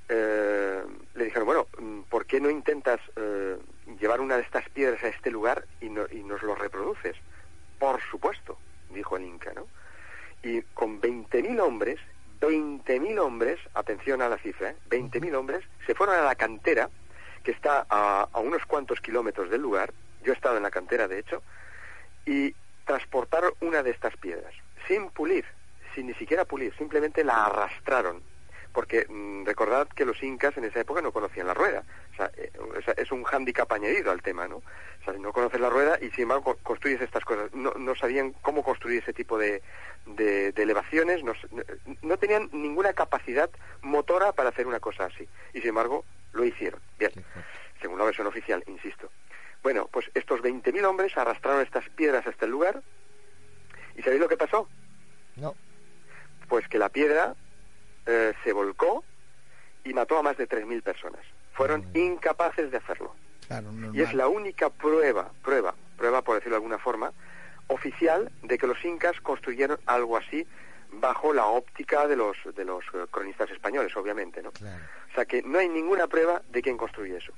eh, 0.09 0.83
le 1.15 1.23
dijeron, 1.23 1.45
bueno, 1.45 1.67
mm, 1.77 2.01
¿por 2.03 2.25
qué 2.25 2.39
no 2.41 2.49
intentas 2.49 2.99
eh, 3.15 3.57
llevar 3.99 4.19
una 4.21 4.35
de 4.37 4.43
estas 4.43 4.67
piedras 4.69 5.03
a 5.03 5.07
este 5.07 5.31
lugar 5.31 5.65
y, 5.79 5.89
no- 5.89 6.07
y 6.11 6.23
nos 6.23 6.41
lo 6.43 6.55
reproduces? 6.55 7.15
Por 7.79 8.01
supuesto, 8.01 8.59
dijo 8.89 9.17
el 9.17 9.23
Inca, 9.23 9.53
¿no? 9.53 9.67
Y 10.43 10.61
con 10.73 11.01
20.000 11.01 11.59
hombres, 11.61 11.99
20.000 12.41 13.19
hombres, 13.19 13.59
atención 13.73 14.21
a 14.21 14.29
la 14.29 14.37
cifra, 14.37 14.71
¿eh? 14.71 14.75
20.000 14.89 15.33
hombres, 15.35 15.63
se 15.87 15.95
fueron 15.95 16.15
a 16.15 16.21
la 16.21 16.35
cantera, 16.35 16.89
que 17.43 17.51
está 17.51 17.85
a, 17.89 18.27
a 18.31 18.39
unos 18.39 18.65
cuantos 18.65 18.99
kilómetros 19.01 19.49
del 19.49 19.61
lugar, 19.61 19.93
yo 20.23 20.33
he 20.33 20.35
estado 20.35 20.57
en 20.57 20.63
la 20.63 20.71
cantera 20.71 21.07
de 21.07 21.19
hecho, 21.19 21.41
y 22.25 22.53
transportaron 22.85 23.53
una 23.61 23.83
de 23.83 23.91
estas 23.91 24.15
piedras, 24.17 24.53
sin 24.87 25.09
pulir, 25.09 25.45
sin 25.95 26.07
ni 26.07 26.13
siquiera 26.15 26.45
pulir, 26.45 26.75
simplemente 26.77 27.23
la 27.23 27.45
arrastraron. 27.45 28.21
Porque 28.73 29.05
mm, 29.07 29.45
recordad 29.45 29.87
que 29.87 30.03
los 30.05 30.21
incas 30.23 30.57
en 30.57 30.63
esa 30.65 30.79
época 30.81 31.01
no 31.01 31.11
conocían 31.11 31.45
la 31.47 31.53
rueda. 31.53 31.83
O 32.13 32.15
sea, 32.15 32.31
eh, 32.35 32.51
es 32.97 33.11
un 33.11 33.23
hándicap 33.23 33.71
añadido 33.71 34.11
al 34.11 34.21
tema, 34.23 34.47
¿no? 34.47 34.57
O 34.57 35.03
sea, 35.05 35.13
no 35.13 35.31
conoces 35.31 35.59
la 35.61 35.69
rueda 35.69 35.97
y 36.01 36.09
sin 36.11 36.23
embargo 36.23 36.43
co- 36.43 36.57
construyes 36.63 36.99
estas 37.01 37.23
cosas. 37.23 37.53
No, 37.53 37.71
no 37.77 37.95
sabían 37.95 38.33
cómo 38.41 38.63
construir 38.63 39.01
ese 39.03 39.13
tipo 39.13 39.37
de, 39.37 39.61
de, 40.07 40.51
de 40.51 40.63
elevaciones, 40.63 41.23
no- 41.23 41.33
no 42.01 42.17
tenían 42.17 42.49
ninguna 42.51 42.93
capacidad 42.93 43.49
motora 43.81 44.31
para 44.31 44.49
hacer 44.49 44.65
una 44.65 44.79
cosa 44.79 45.05
así. 45.05 45.27
Y 45.53 45.59
sin 45.59 45.69
embargo 45.69 46.03
lo 46.31 46.43
hicieron. 46.43 46.81
Bien, 46.97 47.11
según 47.79 47.99
la 47.99 48.05
versión 48.05 48.25
oficial, 48.27 48.63
insisto. 48.67 49.11
Bueno, 49.61 49.87
pues 49.91 50.09
estos 50.15 50.41
20.000 50.41 50.83
hombres 50.83 51.15
arrastraron 51.15 51.61
estas 51.61 51.87
piedras 51.89 52.25
hasta 52.25 52.45
el 52.45 52.51
lugar. 52.51 52.81
¿Y 53.95 54.01
sabéis 54.01 54.19
lo 54.21 54.27
que 54.27 54.35
pasó? 54.37 54.67
No. 55.35 55.53
Pues 56.49 56.67
que 56.67 56.77
la 56.79 56.89
piedra 56.89 57.35
eh, 58.05 58.33
se 58.43 58.53
volcó 58.53 59.03
y 59.83 59.93
mató 59.93 60.17
a 60.17 60.23
más 60.23 60.37
de 60.37 60.47
3.000 60.47 60.81
personas. 60.81 61.21
Fueron 61.53 61.85
incapaces 61.93 62.71
de 62.71 62.77
hacerlo. 62.77 63.13
Claro, 63.47 63.69
Y 63.93 64.01
es 64.01 64.13
la 64.13 64.27
única 64.27 64.69
prueba, 64.69 65.29
prueba, 65.43 65.75
prueba 65.97 66.21
por 66.21 66.35
decirlo 66.35 66.55
de 66.55 66.57
alguna 66.63 66.79
forma, 66.79 67.11
oficial 67.67 68.31
de 68.41 68.57
que 68.57 68.67
los 68.67 68.83
incas 68.85 69.19
construyeron 69.21 69.77
algo 69.85 70.17
así 70.17 70.47
bajo 70.93 71.33
la 71.33 71.45
óptica 71.47 72.07
de 72.07 72.15
los 72.15 72.37
de 72.55 72.63
los 72.65 72.83
eh, 72.93 73.05
cronistas 73.11 73.49
españoles, 73.51 73.95
obviamente, 73.97 74.41
¿no? 74.41 74.49
O 74.49 75.13
sea 75.15 75.25
que 75.25 75.41
no 75.43 75.59
hay 75.59 75.67
ninguna 75.69 76.07
prueba 76.07 76.41
de 76.51 76.61
quién 76.61 76.77
construyó 76.77 77.17
eso. 77.17 77.33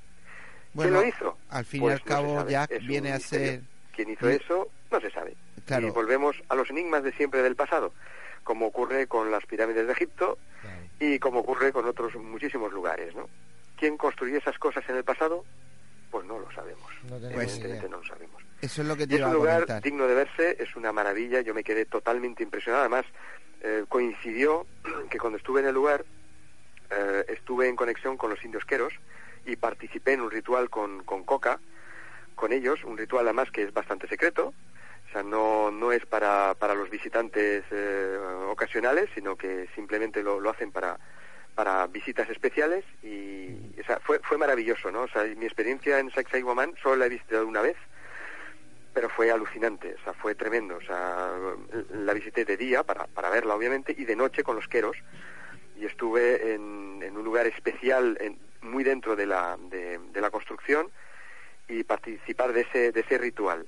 Bueno, 0.74 0.92
¿Quién 0.92 1.02
lo 1.02 1.08
hizo? 1.08 1.38
al 1.50 1.64
fin 1.64 1.80
y 1.80 1.84
Pues 1.84 1.94
al 1.94 2.00
no 2.00 2.04
cabo, 2.06 2.32
un 2.34 2.86
viene 2.86 3.12
a 3.12 3.16
misterio. 3.16 3.46
ser... 3.46 3.60
¿Quién 3.94 4.10
hizo 4.10 4.28
eso? 4.28 4.68
No 4.90 5.00
se 5.00 5.10
sabe. 5.10 5.34
Claro. 5.64 5.86
Y 5.86 5.90
volvemos 5.90 6.36
a 6.50 6.54
los 6.54 6.68
enigmas 6.70 7.02
de 7.02 7.12
siempre 7.12 7.42
del 7.42 7.56
pasado, 7.56 7.92
como 8.46 8.66
ocurre 8.66 9.08
con 9.08 9.30
las 9.32 9.44
pirámides 9.44 9.86
de 9.86 9.92
Egipto 9.92 10.38
y 11.00 11.18
como 11.18 11.40
ocurre 11.40 11.72
con 11.72 11.84
otros 11.84 12.14
muchísimos 12.14 12.72
lugares, 12.72 13.14
¿no? 13.14 13.28
¿Quién 13.76 13.98
construyó 13.98 14.38
esas 14.38 14.56
cosas 14.58 14.88
en 14.88 14.96
el 14.96 15.04
pasado? 15.04 15.44
Pues 16.10 16.24
no 16.24 16.38
lo 16.38 16.50
sabemos. 16.52 16.90
No 17.10 17.16
Evidentemente 17.16 17.88
no 17.88 17.98
lo 17.98 18.04
sabemos. 18.04 18.40
Eso 18.62 18.82
es 18.82 18.88
lo 18.88 18.96
que 18.96 19.06
te 19.06 19.14
Y 19.14 19.16
es 19.18 19.24
un 19.24 19.32
lugar 19.34 19.54
comentar. 19.54 19.82
digno 19.82 20.06
de 20.06 20.14
verse, 20.14 20.56
es 20.60 20.76
una 20.76 20.92
maravilla, 20.92 21.40
yo 21.40 21.52
me 21.52 21.64
quedé 21.64 21.84
totalmente 21.86 22.44
impresionado. 22.44 22.82
Además, 22.84 23.04
eh, 23.62 23.84
coincidió 23.88 24.64
que 25.10 25.18
cuando 25.18 25.38
estuve 25.38 25.60
en 25.60 25.66
el 25.66 25.74
lugar, 25.74 26.04
eh, 26.90 27.24
estuve 27.28 27.68
en 27.68 27.74
conexión 27.74 28.16
con 28.16 28.30
los 28.30 28.42
indios 28.44 28.64
queros 28.64 28.94
y 29.44 29.56
participé 29.56 30.12
en 30.12 30.20
un 30.20 30.30
ritual 30.30 30.70
con, 30.70 31.02
con 31.02 31.24
Coca, 31.24 31.58
con 32.36 32.52
ellos, 32.52 32.84
un 32.84 32.96
ritual 32.96 33.26
además 33.26 33.50
que 33.50 33.64
es 33.64 33.74
bastante 33.74 34.06
secreto, 34.06 34.54
sea, 35.16 35.22
no, 35.22 35.70
no 35.70 35.92
es 35.92 36.04
para, 36.06 36.54
para 36.54 36.74
los 36.74 36.90
visitantes 36.90 37.64
eh, 37.70 38.18
ocasionales, 38.48 39.08
sino 39.14 39.36
que 39.36 39.68
simplemente 39.74 40.22
lo, 40.22 40.40
lo 40.40 40.50
hacen 40.50 40.72
para, 40.72 40.98
para 41.54 41.86
visitas 41.86 42.28
especiales 42.28 42.84
y 43.02 43.80
o 43.80 43.84
sea, 43.84 43.98
fue, 44.00 44.18
fue 44.20 44.36
maravilloso, 44.38 44.90
¿no? 44.90 45.02
O 45.02 45.08
sea, 45.08 45.22
mi 45.24 45.46
experiencia 45.46 45.98
en 45.98 46.10
Sacsayhuamán 46.10 46.74
solo 46.82 46.96
la 46.96 47.06
he 47.06 47.08
visitado 47.10 47.46
una 47.46 47.62
vez, 47.62 47.76
pero 48.92 49.08
fue 49.10 49.30
alucinante, 49.30 49.94
o 49.94 50.04
sea, 50.04 50.12
fue 50.14 50.34
tremendo. 50.34 50.76
O 50.76 50.80
sea, 50.80 51.30
la 51.92 52.12
visité 52.14 52.44
de 52.44 52.56
día 52.56 52.82
para, 52.82 53.06
para 53.06 53.30
verla, 53.30 53.54
obviamente, 53.54 53.94
y 53.96 54.04
de 54.04 54.16
noche 54.16 54.42
con 54.42 54.56
los 54.56 54.68
queros. 54.68 54.96
Y 55.78 55.84
estuve 55.84 56.54
en, 56.54 57.00
en 57.02 57.16
un 57.16 57.24
lugar 57.24 57.46
especial, 57.46 58.16
en- 58.20 58.38
muy 58.62 58.82
dentro 58.84 59.14
de 59.14 59.26
la, 59.26 59.56
de, 59.70 59.98
de 60.12 60.20
la 60.20 60.30
construcción, 60.30 60.90
y 61.68 61.84
participar 61.84 62.52
de 62.52 62.62
ese, 62.62 62.90
de 62.92 63.00
ese 63.00 63.18
ritual, 63.18 63.66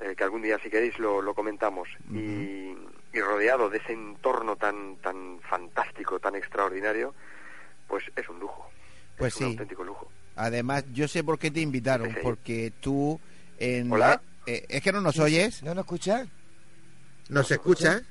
eh, 0.00 0.14
que 0.16 0.24
algún 0.24 0.42
día, 0.42 0.58
si 0.62 0.70
queréis, 0.70 0.98
lo, 0.98 1.20
lo 1.22 1.34
comentamos. 1.34 1.88
y, 2.12 2.76
y 3.12 3.20
rodeado 3.20 3.70
de 3.70 3.78
ese 3.78 3.92
entorno 3.92 4.56
tan, 4.56 4.96
tan 4.96 5.40
fantástico, 5.48 6.20
tan 6.20 6.34
extraordinario, 6.36 7.14
pues 7.88 8.04
es 8.16 8.28
un 8.28 8.38
lujo. 8.38 8.70
Pues 9.16 9.34
es 9.34 9.40
un 9.40 9.46
sí. 9.46 9.52
auténtico 9.52 9.84
lujo. 9.84 10.10
Además, 10.36 10.84
yo 10.92 11.08
sé 11.08 11.24
por 11.24 11.38
qué 11.38 11.50
te 11.50 11.60
invitaron, 11.60 12.10
Sí. 12.10 12.16
porque 12.22 12.72
tú 12.80 13.18
en 13.58 13.90
Hola. 13.90 14.20
eh, 14.46 14.66
es 14.68 14.82
que 14.82 14.92
no 14.92 15.00
nos 15.00 15.18
oyes. 15.18 15.62
¿No 15.62 15.74
nos 15.74 15.84
escuchas? 15.84 16.28
¿Nos 17.28 17.50
escuchas? 17.50 18.02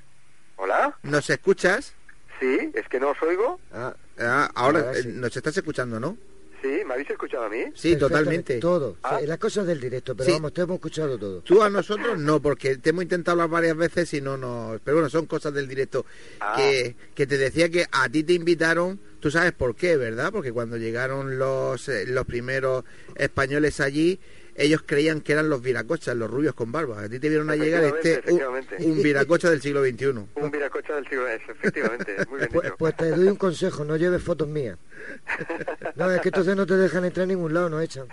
¿Hola? 0.58 0.98
¿Nos 1.04 1.30
escuchas? 1.30 1.94
Sí, 2.40 2.72
es 2.74 2.88
que 2.90 3.00
no 3.00 3.12
os 3.12 3.22
oigo. 3.22 3.60
Ah, 3.72 3.96
ah, 4.20 4.52
ahora 4.56 4.80
Ahora 4.80 4.92
eh, 5.00 5.04
sí. 5.04 5.10
nos 5.14 5.36
estás 5.38 5.56
escuchando, 5.58 6.00
¿no? 6.00 6.18
Sí, 6.62 6.82
¿me 6.86 6.94
habéis 6.94 7.10
escuchado 7.10 7.44
a 7.46 7.50
mí? 7.50 7.66
Sí, 7.76 7.96
totalmente. 7.98 8.58
Todo. 8.60 8.98
Ah. 9.04 9.20
Las 9.26 9.38
cosas 9.38 9.68
del 9.68 9.80
directo, 9.80 10.16
pero 10.16 10.26
Sí. 10.26 10.32
vamos, 10.34 10.54
te 10.54 10.62
hemos 10.62 10.76
escuchado 10.76 11.18
todo. 11.18 11.42
Tú 11.42 11.62
a 11.62 11.70
nosotros 11.70 12.18
no, 12.18 12.42
porque 12.42 12.78
te 12.78 12.90
hemos 12.90 13.04
intentado 13.04 13.34
hablar 13.44 13.50
varias 13.50 13.78
veces 13.78 14.12
y 14.16 14.22
no 14.22 14.38
nos... 14.38 14.82
Pero 14.82 14.98
bueno, 14.98 15.10
son 15.10 15.28
cosas 15.28 15.54
del 15.54 15.68
directo. 15.68 16.06
Ah. 16.40 16.56
Que, 16.58 16.96
que 17.14 17.28
te 17.28 17.38
decía 17.38 17.70
que 17.70 17.86
a 17.92 18.10
ti 18.10 18.24
te 18.24 18.34
invitaron, 18.34 19.00
tú 19.20 19.30
sabes 19.30 19.52
por 19.54 19.76
qué, 19.76 19.98
¿verdad? 19.98 20.32
Porque 20.32 20.52
cuando 20.52 20.78
llegaron 20.78 21.38
los, 21.38 21.88
eh, 21.90 22.06
los 22.08 22.26
primeros 22.26 22.84
españoles 23.16 23.80
allí, 23.80 24.20
ellos 24.58 24.82
creían 24.86 25.22
que 25.22 25.34
eran 25.34 25.50
los 25.50 25.62
viracochas, 25.62 26.16
los 26.16 26.30
rubios 26.30 26.56
con 26.56 26.72
barba. 26.72 27.04
A 27.04 27.10
ti 27.10 27.20
te 27.20 27.30
vieron 27.30 27.50
a 27.52 27.56
llegar 27.56 27.84
este 27.84 28.24
un, 28.32 28.42
un 28.80 29.04
viracocha 29.04 29.52
del 29.52 29.62
siglo 29.62 29.86
XXI. 29.86 30.08
Un 30.36 30.52
viracocha 30.52 30.96
del 30.96 31.08
siglo 31.08 31.30
X, 31.30 31.50
efectivamente, 31.50 32.16
muy 32.30 32.40
bien 32.40 32.50
Pues, 32.52 32.72
pues 32.78 32.96
te 32.98 33.10
doy 33.12 33.28
un 33.28 33.36
consejo, 33.36 33.86
no 33.86 33.96
lleves 33.96 34.24
fotos 34.24 34.48
mías. 34.48 34.78
No, 35.96 36.12
es 36.12 36.22
que 36.22 36.30
entonces 36.30 36.56
no 36.56 36.66
te 36.66 36.76
dejan 36.76 37.06
entrar 37.06 37.24
a 37.24 37.28
ningún 37.28 37.54
lado, 37.54 37.70
no 37.70 37.82
echan. 37.82 38.08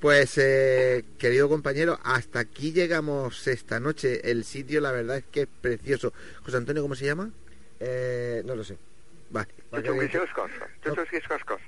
Pues, 0.00 0.36
eh, 0.36 1.04
querido 1.18 1.48
compañero, 1.48 1.98
hasta 2.02 2.40
aquí 2.40 2.72
llegamos 2.72 3.46
esta 3.46 3.80
noche. 3.80 4.30
El 4.30 4.44
sitio, 4.44 4.80
la 4.80 4.92
verdad 4.92 5.18
es 5.18 5.24
que 5.30 5.42
es 5.42 5.48
precioso. 5.60 6.12
José 6.44 6.58
Antonio, 6.58 6.82
¿cómo 6.82 6.94
se 6.94 7.06
llama? 7.06 7.30
Eh, 7.80 8.42
no 8.44 8.54
lo 8.54 8.64
sé. 8.64 8.76
Vale. 9.30 9.48
Chuchuquiscoscos. 10.82 11.60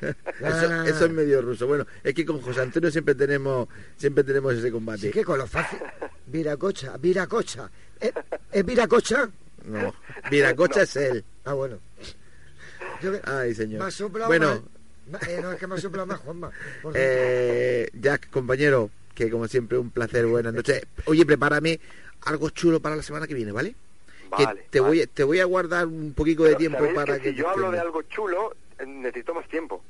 Eso, 0.40 0.84
eso 0.84 1.04
es 1.06 1.10
medio 1.10 1.42
ruso. 1.42 1.66
Bueno, 1.66 1.86
es 2.02 2.14
que 2.14 2.24
con 2.24 2.40
José 2.40 2.60
Antonio 2.62 2.90
siempre 2.90 3.14
tenemos 3.14 3.68
siempre 3.96 4.22
tenemos 4.24 4.54
ese 4.54 4.70
combate. 4.70 5.00
Sí 5.02 5.10
que 5.10 5.24
con 5.24 5.38
lo 5.38 5.46
fácil. 5.46 5.78
Viracocha, 6.26 6.96
viracocha. 6.96 7.70
¿Es, 8.00 8.12
¿es 8.52 8.64
viracocha? 8.64 9.28
No, 9.64 9.94
Viracocha 10.30 10.82
es 10.82 10.96
él. 10.96 11.24
Ah, 11.44 11.52
bueno. 11.54 11.78
Yo 13.02 13.12
Ay, 13.24 13.54
señor. 13.54 13.80
Me 13.80 13.86
ha 13.86 13.90
soplado 13.90 14.28
Bueno, 14.28 14.62
más- 15.10 15.28
eh, 15.28 15.40
no, 15.42 15.52
es 15.52 15.58
que 15.58 15.66
me 15.66 15.74
ha 15.74 15.78
soplado 15.78 16.06
más, 16.06 16.18
Juanma. 16.20 16.50
Eh, 16.94 17.88
Jack, 17.94 18.30
compañero, 18.30 18.90
que 19.14 19.30
como 19.30 19.48
siempre 19.48 19.78
un 19.78 19.90
placer, 19.90 20.26
buenas 20.26 20.54
noches. 20.54 20.82
Oye, 21.06 21.24
prepárame 21.26 21.80
algo 22.22 22.50
chulo 22.50 22.80
para 22.80 22.96
la 22.96 23.02
semana 23.02 23.26
que 23.26 23.34
viene, 23.34 23.52
¿vale? 23.52 23.74
Que 24.36 24.46
te 24.70 24.80
vale. 24.80 24.88
voy 24.90 25.02
a- 25.02 25.06
te 25.06 25.24
voy 25.24 25.40
a 25.40 25.44
guardar 25.44 25.86
un 25.86 26.12
poquito 26.14 26.44
de 26.44 26.56
tiempo 26.56 26.84
para 26.94 27.16
que 27.16 27.22
que 27.22 27.30
si 27.30 27.36
yo 27.36 27.48
hablo 27.48 27.70
de 27.70 27.80
algo 27.80 28.02
chulo, 28.02 28.54
necesito 28.86 29.34
más 29.34 29.48
tiempo. 29.48 29.82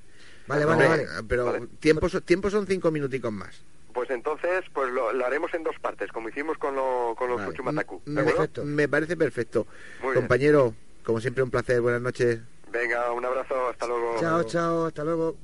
Vale, 0.47 0.64
vale, 0.64 0.89
vale. 0.89 1.07
Pero 1.28 1.45
Vale. 1.47 1.66
tiempo, 1.80 2.09
son- 2.09 2.22
tiempo 2.22 2.51
son 2.51 2.66
cinco 2.66 2.91
minuticos 2.91 3.32
más. 3.32 3.62
Pues 3.92 4.11
entonces, 4.11 4.64
pues 4.72 4.91
lo, 4.92 5.13
lo 5.13 5.26
haremos 5.26 5.53
en 5.54 5.64
dos 5.64 5.75
partes, 5.80 6.11
como 6.13 6.29
hicimos 6.29 6.57
con, 6.58 6.75
lo, 6.76 7.14
con 7.18 7.29
los. 7.30 7.42
Fuchumataku. 7.42 8.00
¿de 8.04 8.22
Me, 8.64 8.64
me 8.64 8.88
parece 8.88 9.17
perfecto. 9.17 9.67
Muy 10.00 10.13
bien. 10.13 10.22
Compañero, 10.22 10.75
como 11.04 11.21
siempre 11.21 11.42
un 11.42 11.50
placer, 11.50 11.80
buenas 11.80 12.00
noches. 12.00 12.41
Venga, 12.71 13.11
un 13.13 13.25
abrazo, 13.25 13.68
hasta 13.68 13.87
luego. 13.87 14.17
Chao, 14.21 14.42
chao, 14.45 14.87
hasta 14.87 15.04
luego. 15.04 15.37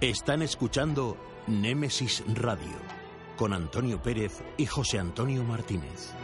Están 0.00 0.40
escuchando 0.40 1.18
Némesis 1.46 2.24
Radio 2.26 2.78
con 3.36 3.52
Antonio 3.52 4.00
Pérez 4.00 4.42
y 4.56 4.64
José 4.64 4.98
Antonio 4.98 5.44
Martínez. 5.44 6.14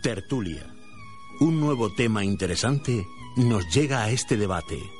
Tertulia. 0.00 0.64
Un 1.40 1.58
nuevo 1.58 1.92
tema 1.92 2.24
interesante 2.24 3.04
nos 3.36 3.72
llega 3.74 4.02
a 4.02 4.10
este 4.10 4.36
debate. 4.36 4.95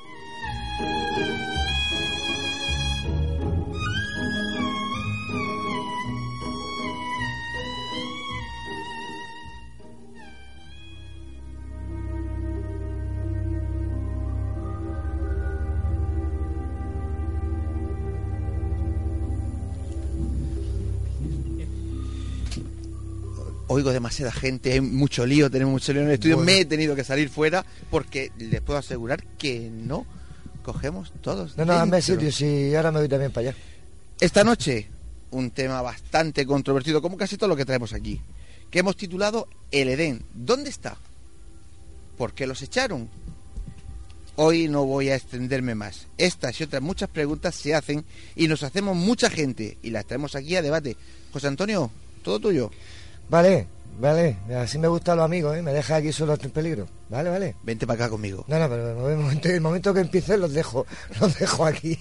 Oigo 23.68 23.92
demasiada 23.92 24.30
gente, 24.30 24.72
hay 24.72 24.80
mucho 24.80 25.26
lío, 25.26 25.50
tenemos 25.50 25.72
mucho 25.72 25.92
lío 25.92 26.02
en 26.02 26.08
el 26.08 26.14
estudio. 26.14 26.38
Me 26.38 26.60
he 26.60 26.64
tenido 26.64 26.94
que 26.94 27.02
salir 27.02 27.28
fuera 27.28 27.64
porque 27.90 28.30
les 28.38 28.60
puedo 28.60 28.78
asegurar 28.78 29.24
que 29.38 29.70
no 29.70 30.06
cogemos 30.62 31.12
todos. 31.20 31.56
No, 31.56 31.64
no, 31.64 31.78
dentro. 31.80 32.00
sitio, 32.00 32.30
sí, 32.30 32.74
ahora 32.74 32.92
me 32.92 33.00
voy 33.00 33.08
también 33.08 33.32
para 33.32 33.48
allá. 33.48 33.58
Esta 34.20 34.44
noche, 34.44 34.88
un 35.32 35.50
tema 35.50 35.82
bastante 35.82 36.46
controvertido, 36.46 37.02
como 37.02 37.16
casi 37.16 37.36
todo 37.36 37.48
lo 37.48 37.56
que 37.56 37.64
traemos 37.64 37.92
aquí, 37.92 38.20
que 38.70 38.78
hemos 38.78 38.96
titulado 38.96 39.48
El 39.70 39.88
Edén. 39.88 40.24
¿Dónde 40.32 40.70
está? 40.70 40.96
¿Por 42.16 42.32
qué 42.32 42.46
los 42.46 42.62
echaron? 42.62 43.08
Hoy 44.36 44.68
no 44.68 44.84
voy 44.84 45.08
a 45.08 45.16
extenderme 45.16 45.74
más. 45.74 46.06
Estas 46.18 46.60
y 46.60 46.64
otras 46.64 46.82
muchas 46.82 47.08
preguntas 47.08 47.54
se 47.54 47.74
hacen 47.74 48.04
y 48.34 48.48
nos 48.48 48.62
hacemos 48.62 48.96
mucha 48.96 49.30
gente 49.30 49.78
y 49.82 49.90
las 49.90 50.06
traemos 50.06 50.34
aquí 50.34 50.56
a 50.56 50.62
debate. 50.62 50.96
José 51.32 51.48
Antonio, 51.48 51.90
todo 52.22 52.38
tuyo. 52.38 52.70
Vale, 53.28 53.66
vale, 53.98 54.36
así 54.56 54.78
me 54.78 54.88
gustan 54.88 55.16
los 55.16 55.24
amigos, 55.24 55.56
¿eh? 55.56 55.62
Me 55.62 55.72
deja 55.72 55.96
aquí 55.96 56.12
solo 56.12 56.34
en 56.40 56.50
peligro. 56.50 56.86
Vale, 57.08 57.30
vale. 57.30 57.54
Vente 57.62 57.86
para 57.86 58.04
acá 58.04 58.10
conmigo. 58.10 58.44
No, 58.48 58.58
no, 58.58 58.68
pero 58.68 59.10
el 59.10 59.16
momento, 59.16 59.48
el 59.48 59.60
momento 59.60 59.94
que 59.94 60.00
empiece 60.00 60.36
los 60.36 60.52
dejo, 60.52 60.86
los 61.20 61.38
dejo 61.38 61.64
aquí. 61.66 61.98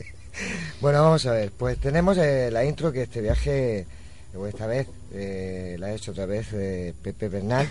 bueno, 0.80 1.02
vamos 1.02 1.24
a 1.26 1.32
ver, 1.32 1.52
pues 1.52 1.78
tenemos 1.78 2.18
eh, 2.18 2.50
la 2.50 2.64
intro 2.64 2.92
que 2.92 3.02
este 3.02 3.20
viaje 3.20 3.86
Luego 4.34 4.48
esta 4.48 4.66
vez 4.66 4.88
eh, 5.12 5.76
la 5.78 5.86
ha 5.86 5.92
hecho 5.94 6.10
otra 6.10 6.26
vez 6.26 6.48
eh, 6.54 6.92
Pepe 7.00 7.28
Bernal, 7.28 7.70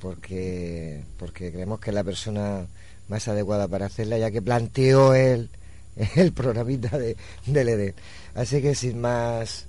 porque, 0.00 1.02
porque 1.18 1.52
creemos 1.52 1.80
que 1.80 1.90
es 1.90 1.94
la 1.94 2.02
persona 2.02 2.66
más 3.08 3.28
adecuada 3.28 3.68
para 3.68 3.86
hacerla, 3.86 4.16
ya 4.16 4.30
que 4.30 4.40
planteó 4.40 5.14
el, 5.14 5.50
el 6.16 6.32
programita 6.32 6.96
de, 6.96 7.14
del 7.44 7.68
Edén. 7.68 7.94
Así 8.34 8.62
que 8.62 8.74
sin 8.74 9.02
más 9.02 9.66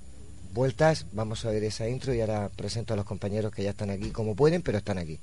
vueltas, 0.52 1.06
vamos 1.12 1.44
a 1.44 1.50
ver 1.50 1.64
esa 1.64 1.88
intro 1.88 2.14
y 2.14 2.20
ahora 2.20 2.50
presento 2.54 2.94
a 2.94 2.96
los 2.96 3.06
compañeros 3.06 3.52
que 3.52 3.62
ya 3.62 3.70
están 3.70 3.90
aquí 3.90 4.10
como 4.10 4.34
pueden, 4.34 4.62
pero 4.62 4.78
están 4.78 4.98
aquí. 4.98 5.20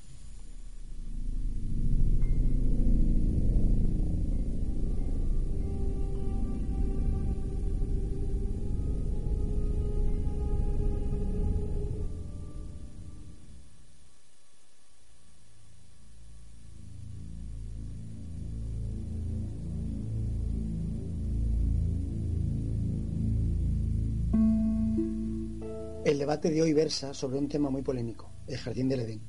Debate 26.27 26.51
de 26.51 26.61
hoy 26.61 26.73
versa 26.73 27.13
sobre 27.13 27.37
un 27.37 27.47
tema 27.47 27.69
muy 27.69 27.83
polémico, 27.83 28.29
el 28.47 28.57
jardín 28.57 28.89
del 28.89 28.99
Edén. 28.99 29.21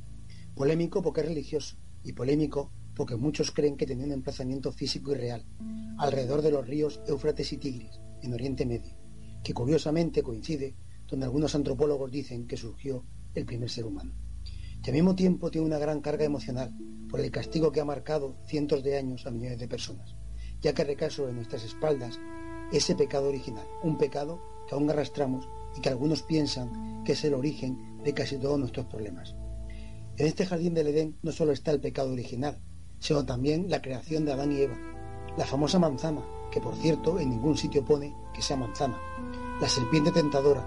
Polémico 0.57 1.01
porque 1.01 1.21
es 1.21 1.29
religioso 1.29 1.77
y 2.03 2.13
polémico 2.13 2.73
porque 2.97 3.15
muchos 3.15 3.53
creen 3.53 3.77
que 3.77 3.87
tenía 3.87 4.05
un 4.05 4.11
emplazamiento 4.11 4.73
físico 4.73 5.13
y 5.13 5.15
real, 5.15 5.47
alrededor 5.97 6.43
de 6.43 6.51
los 6.51 6.67
ríos 6.67 7.01
Éufrates 7.07 7.53
y 7.53 7.59
Tigris, 7.59 8.01
en 8.21 8.35
Oriente 8.35 8.67
Medio, 8.67 8.97
que 9.45 9.55
curiosamente 9.55 10.25
coincide 10.25 10.75
donde 11.07 11.27
algunos 11.27 11.55
antropólogos 11.55 12.11
dicen 12.11 12.49
que 12.49 12.57
surgió 12.57 13.05
el 13.33 13.47
primer 13.47 13.71
ser 13.71 13.85
humano. 13.85 14.13
Y 14.85 14.89
al 14.89 14.95
mismo 14.95 15.15
tiempo 15.15 15.53
tiene 15.53 15.69
una 15.69 15.79
gran 15.79 16.01
carga 16.01 16.25
emocional 16.25 16.77
por 17.09 17.21
el 17.21 17.31
castigo 17.31 17.71
que 17.71 17.81
ha 17.81 17.85
marcado 17.85 18.35
cientos 18.49 18.83
de 18.83 18.97
años 18.97 19.25
a 19.25 19.31
millones 19.31 19.61
de 19.61 19.69
personas, 19.69 20.17
ya 20.61 20.73
que 20.73 20.83
recae 20.83 21.11
sobre 21.11 21.33
nuestras 21.33 21.63
espaldas 21.63 22.19
ese 22.73 22.97
pecado 22.97 23.29
original, 23.29 23.69
un 23.85 23.99
pecado 23.99 24.43
que 24.69 24.75
aún 24.75 24.91
arrastramos 24.91 25.49
y 25.79 25.81
que 25.81 25.91
algunos 25.91 26.25
piensan 26.25 27.05
que 27.05 27.13
es 27.13 27.25
el 27.25 27.35
origen 27.35 28.03
de 28.03 28.13
casi 28.13 28.37
todos 28.37 28.59
nuestros 28.59 28.87
problemas. 28.87 29.37
En 30.17 30.27
este 30.27 30.45
jardín 30.45 30.75
del 30.75 30.89
Edén 30.89 31.17
no 31.23 31.31
solo 31.31 31.53
está 31.53 31.71
el 31.71 31.81
pecado 31.81 32.13
original, 32.13 32.59
sino 32.99 33.25
también 33.25 33.71
la 33.71 33.81
creación 33.81 34.25
de 34.25 34.33
Adán 34.33 34.51
y 34.51 34.57
Eva, 34.57 34.77
la 35.37 35.47
famosa 35.47 35.79
manzana, 35.79 36.23
que 36.51 36.61
por 36.61 36.75
cierto 36.75 37.21
en 37.21 37.31
ningún 37.31 37.57
sitio 37.57 37.85
pone 37.85 38.13
que 38.35 38.43
sea 38.43 38.57
manzana, 38.57 38.99
la 39.61 39.69
serpiente 39.69 40.11
tentadora, 40.11 40.67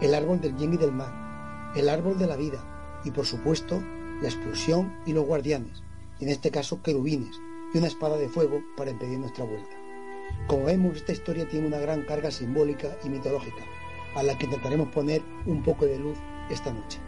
el 0.00 0.14
árbol 0.14 0.40
del 0.40 0.52
bien 0.52 0.74
y 0.74 0.76
del 0.76 0.92
mal, 0.92 1.72
el 1.74 1.88
árbol 1.88 2.16
de 2.16 2.28
la 2.28 2.36
vida 2.36 3.02
y 3.04 3.10
por 3.10 3.26
supuesto 3.26 3.82
la 4.22 4.28
explosión 4.28 4.94
y 5.04 5.14
los 5.14 5.26
guardianes, 5.26 5.82
en 6.20 6.28
este 6.28 6.52
caso 6.52 6.80
querubines 6.80 7.40
y 7.74 7.78
una 7.78 7.88
espada 7.88 8.16
de 8.16 8.28
fuego 8.28 8.62
para 8.76 8.92
impedir 8.92 9.18
nuestra 9.18 9.44
vuelta. 9.44 9.74
Como 10.46 10.66
vemos, 10.66 10.96
esta 10.96 11.10
historia 11.10 11.48
tiene 11.48 11.66
una 11.66 11.80
gran 11.80 12.02
carga 12.02 12.30
simbólica 12.30 12.96
y 13.02 13.08
mitológica, 13.08 13.64
a 14.14 14.22
la 14.22 14.36
que 14.38 14.46
intentaremos 14.46 14.88
poner 14.88 15.22
un 15.46 15.62
poco 15.62 15.86
de 15.86 15.98
luz 15.98 16.18
esta 16.50 16.72
noche. 16.72 16.98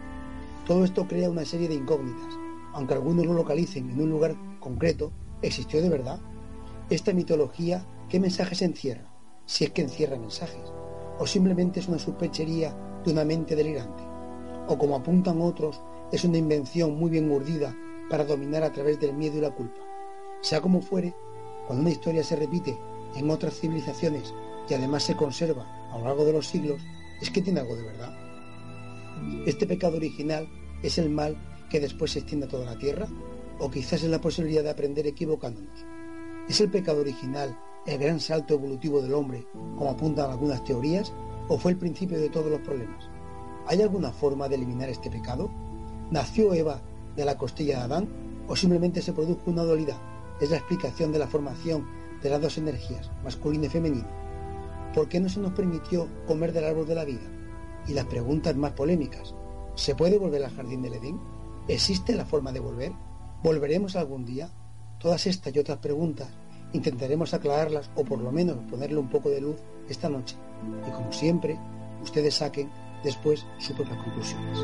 Todo 0.65 0.83
esto 0.83 1.07
crea 1.07 1.29
una 1.29 1.45
serie 1.45 1.67
de 1.67 1.75
incógnitas, 1.75 2.37
aunque 2.73 2.93
algunos 2.93 3.25
lo 3.25 3.33
localicen 3.33 3.89
en 3.89 4.01
un 4.01 4.09
lugar 4.09 4.35
concreto, 4.59 5.11
¿existió 5.41 5.81
de 5.81 5.89
verdad? 5.89 6.19
Esta 6.89 7.13
mitología, 7.13 7.85
¿qué 8.09 8.19
mensajes 8.19 8.61
encierra? 8.61 9.09
Si 9.45 9.63
es 9.63 9.71
que 9.71 9.81
encierra 9.81 10.17
mensajes, 10.17 10.73
o 11.19 11.25
simplemente 11.25 11.79
es 11.79 11.87
una 11.87 11.99
superchería 11.99 12.75
de 13.05 13.11
una 13.11 13.23
mente 13.23 13.55
delirante, 13.55 14.03
o 14.67 14.77
como 14.77 14.95
apuntan 14.95 15.41
otros, 15.41 15.81
es 16.11 16.23
una 16.23 16.37
invención 16.37 16.97
muy 16.97 17.09
bien 17.09 17.31
urdida 17.31 17.75
para 18.09 18.25
dominar 18.25 18.63
a 18.63 18.71
través 18.71 18.99
del 18.99 19.13
miedo 19.13 19.37
y 19.37 19.41
la 19.41 19.51
culpa. 19.51 19.81
Sea 20.41 20.61
como 20.61 20.81
fuere, 20.81 21.13
cuando 21.65 21.81
una 21.81 21.91
historia 21.91 22.23
se 22.23 22.35
repite 22.35 22.77
en 23.15 23.29
otras 23.29 23.59
civilizaciones 23.59 24.33
y 24.69 24.73
además 24.73 25.03
se 25.03 25.15
conserva 25.15 25.65
a 25.91 25.97
lo 25.97 26.05
largo 26.05 26.25
de 26.25 26.33
los 26.33 26.47
siglos, 26.47 26.81
es 27.21 27.29
que 27.29 27.41
tiene 27.41 27.59
algo 27.59 27.75
de 27.75 27.83
verdad. 27.83 28.13
Este 29.45 29.65
pecado 29.65 29.97
original 29.97 30.47
es 30.83 30.97
el 30.97 31.09
mal 31.09 31.37
que 31.69 31.79
después 31.79 32.11
se 32.11 32.19
extiende 32.19 32.45
a 32.45 32.49
toda 32.49 32.65
la 32.65 32.77
tierra, 32.77 33.07
o 33.59 33.69
quizás 33.71 34.03
es 34.03 34.09
la 34.09 34.21
posibilidad 34.21 34.63
de 34.63 34.69
aprender 34.69 35.07
equivocándonos. 35.07 35.85
¿Es 36.47 36.61
el 36.61 36.69
pecado 36.69 37.01
original 37.01 37.57
el 37.85 37.97
gran 37.97 38.19
salto 38.19 38.53
evolutivo 38.53 39.01
del 39.01 39.13
hombre, 39.13 39.45
como 39.53 39.89
apuntan 39.89 40.29
algunas 40.29 40.63
teorías, 40.63 41.11
o 41.47 41.57
fue 41.57 41.71
el 41.71 41.77
principio 41.77 42.19
de 42.19 42.29
todos 42.29 42.51
los 42.51 42.61
problemas? 42.61 43.09
¿Hay 43.67 43.81
alguna 43.81 44.11
forma 44.11 44.47
de 44.47 44.55
eliminar 44.55 44.89
este 44.89 45.09
pecado? 45.09 45.49
¿Nació 46.11 46.53
Eva 46.53 46.81
de 47.15 47.25
la 47.25 47.37
costilla 47.37 47.79
de 47.79 47.83
Adán 47.83 48.09
o 48.47 48.55
simplemente 48.55 49.01
se 49.01 49.13
produjo 49.13 49.51
una 49.51 49.63
dualidad? 49.63 49.97
Es 50.39 50.51
la 50.51 50.57
explicación 50.57 51.11
de 51.11 51.19
la 51.19 51.27
formación 51.27 51.85
de 52.21 52.29
las 52.29 52.41
dos 52.41 52.57
energías, 52.57 53.11
masculina 53.23 53.65
y 53.65 53.69
femenina. 53.69 54.26
¿Por 54.93 55.07
qué 55.09 55.19
no 55.19 55.29
se 55.29 55.39
nos 55.39 55.53
permitió 55.53 56.07
comer 56.25 56.53
del 56.53 56.65
árbol 56.65 56.87
de 56.87 56.95
la 56.95 57.05
vida? 57.05 57.29
Y 57.87 57.93
las 57.93 58.05
preguntas 58.05 58.55
más 58.55 58.73
polémicas. 58.73 59.35
¿Se 59.75 59.95
puede 59.95 60.17
volver 60.17 60.43
al 60.43 60.55
jardín 60.55 60.81
del 60.81 60.95
Edén? 60.95 61.19
¿Existe 61.67 62.15
la 62.15 62.25
forma 62.25 62.51
de 62.51 62.59
volver? 62.59 62.91
¿Volveremos 63.43 63.95
algún 63.95 64.25
día? 64.25 64.49
Todas 64.99 65.27
estas 65.27 65.55
y 65.55 65.59
otras 65.59 65.77
preguntas 65.77 66.29
intentaremos 66.73 67.33
aclararlas 67.33 67.89
o 67.95 68.03
por 68.03 68.19
lo 68.19 68.31
menos 68.31 68.57
ponerle 68.69 68.97
un 68.97 69.09
poco 69.09 69.29
de 69.29 69.41
luz 69.41 69.57
esta 69.87 70.09
noche. 70.09 70.35
Y 70.87 70.91
como 70.91 71.11
siempre, 71.13 71.59
ustedes 72.01 72.35
saquen 72.35 72.69
después 73.03 73.45
sus 73.59 73.75
propias 73.75 74.03
conclusiones. 74.03 74.57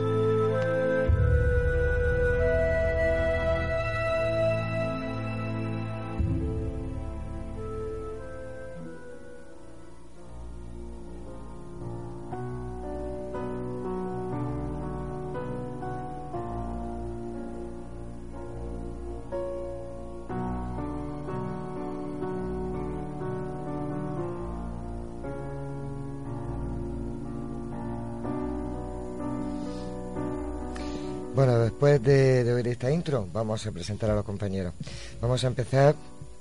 Después 31.83 32.03
de, 32.03 32.43
de 32.45 32.53
oír 32.53 32.67
esta 32.69 32.89
intro, 32.91 33.27
vamos 33.33 33.65
a 33.65 33.71
presentar 33.71 34.09
a 34.09 34.15
los 34.15 34.23
compañeros. 34.23 34.73
Vamos 35.21 35.43
a 35.43 35.47
empezar, 35.47 35.95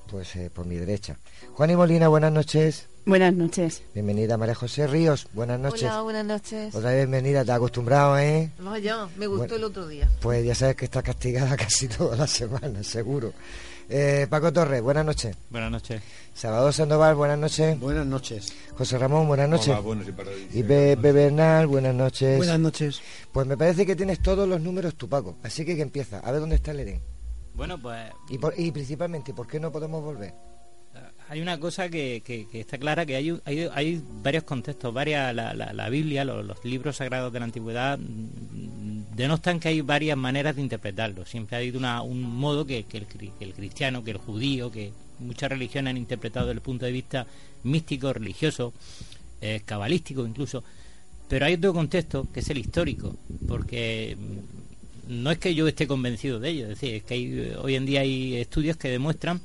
pues, 0.08 0.36
eh, 0.36 0.50
por 0.54 0.66
mi 0.66 0.76
derecha. 0.76 1.16
Juan 1.54 1.70
y 1.70 1.76
Molina, 1.76 2.06
buenas 2.08 2.30
noches. 2.32 2.86
Buenas 3.04 3.34
noches. 3.34 3.82
Bienvenida 3.92 4.36
María 4.36 4.54
José 4.54 4.86
Ríos, 4.86 5.26
buenas 5.32 5.58
noches. 5.58 5.82
Hola, 5.82 6.02
buenas 6.02 6.24
noches. 6.24 6.72
Otra 6.72 6.90
vez 6.90 6.98
bienvenida, 7.08 7.44
te 7.44 7.50
has 7.50 7.56
acostumbrado, 7.56 8.16
¿eh? 8.18 8.52
No, 8.60 8.78
yo, 8.78 9.08
me 9.16 9.26
gustó 9.26 9.40
Bueno. 9.40 9.56
el 9.56 9.64
otro 9.64 9.88
día. 9.88 10.08
Pues 10.20 10.44
ya 10.44 10.54
sabes 10.54 10.76
que 10.76 10.84
está 10.84 11.02
castigada 11.02 11.56
casi 11.56 11.88
toda 11.88 12.16
la 12.16 12.28
semana, 12.28 12.84
seguro. 12.84 13.32
Eh, 13.94 14.26
Paco 14.30 14.50
Torres, 14.50 14.80
buenas 14.80 15.04
noches. 15.04 15.36
Buenas 15.50 15.70
noches. 15.70 16.00
Salvador 16.32 16.72
Sandoval, 16.72 17.14
buenas 17.14 17.38
noches. 17.38 17.78
Buenas 17.78 18.06
noches. 18.06 18.50
José 18.78 18.96
Ramón, 18.96 19.26
buenas 19.28 19.50
noches. 19.50 19.68
Hola, 19.68 19.80
buenas 19.80 20.08
y 20.08 20.12
para- 20.12 20.30
Y 20.32 20.62
Pepe 20.62 21.12
Bernal, 21.12 21.66
buenas 21.66 21.94
noches. 21.94 22.38
Buenas 22.38 22.58
noches. 22.58 23.02
Pues 23.32 23.46
me 23.46 23.54
parece 23.58 23.84
que 23.84 23.94
tienes 23.94 24.20
todos 24.22 24.48
los 24.48 24.60
números 24.62 24.94
tú, 24.94 25.10
Paco. 25.10 25.36
Así 25.42 25.66
que 25.66 25.76
que 25.76 25.82
empieza. 25.82 26.20
A 26.20 26.30
ver 26.32 26.40
dónde 26.40 26.56
está 26.56 26.70
el 26.70 26.80
Edén. 26.80 27.02
Bueno, 27.54 27.78
pues 27.82 28.10
Y, 28.30 28.38
por- 28.38 28.54
y 28.58 28.70
principalmente, 28.70 29.34
¿por 29.34 29.46
qué 29.46 29.60
no 29.60 29.70
podemos 29.70 30.02
volver? 30.02 30.32
Hay 31.32 31.40
una 31.40 31.58
cosa 31.58 31.88
que, 31.88 32.22
que- 32.22 32.46
que 32.46 32.60
está 32.60 32.76
clara, 32.76 33.06
que 33.06 33.16
hay, 33.16 33.34
hay, 33.46 33.66
hay 33.72 34.02
varios 34.22 34.44
contextos, 34.44 34.92
varias, 34.92 35.34
la, 35.34 35.54
la- 35.54 35.72
la 35.72 35.88
Biblia, 35.88 36.26
los, 36.26 36.62
libros 36.62 36.96
sagrados 36.96 37.32
de 37.32 37.38
la 37.38 37.46
antigüedad, 37.46 37.98
mm, 37.98 39.16
denostan 39.16 39.58
que 39.58 39.68
hay 39.68 39.80
varias 39.80 40.18
maneras 40.18 40.56
de 40.56 40.62
interpretarlo. 40.62 41.24
Siempre 41.24 41.56
ha 41.56 41.60
habido 41.60 41.78
una- 41.78 42.02
un 42.02 42.20
modo 42.22 42.66
que, 42.66 42.78
el, 42.92 43.06
que 43.06 43.30
el 43.40 43.54
cristiano, 43.54 44.04
que 44.04 44.10
el 44.10 44.18
judío, 44.18 44.70
que 44.70 44.92
muchas 45.20 45.48
religiones 45.50 45.92
han 45.92 45.96
interpretado 45.96 46.46
desde 46.48 46.56
el 46.58 46.60
punto 46.62 46.84
de 46.84 46.92
vista 46.92 47.26
místico, 47.62 48.12
religioso, 48.12 48.74
eh, 49.40 49.62
cabalístico 49.64 50.26
incluso. 50.26 50.62
Pero 51.28 51.46
hay 51.46 51.54
otro 51.54 51.72
contexto, 51.72 52.28
que 52.30 52.40
es 52.40 52.50
el 52.50 52.58
histórico, 52.58 53.16
porque 53.48 54.18
mm, 55.08 55.22
no 55.22 55.30
es 55.30 55.38
que 55.38 55.54
yo 55.54 55.66
esté 55.66 55.86
convencido 55.86 56.38
de 56.40 56.50
ello, 56.50 56.62
es 56.64 56.68
decir, 56.78 56.94
es 56.96 57.02
que 57.04 57.14
hay, 57.14 57.24
eh, 57.32 57.56
hoy 57.58 57.74
en 57.76 57.86
día 57.86 58.02
hay 58.02 58.34
estudios 58.36 58.76
que 58.76 58.88
demuestran 58.90 59.40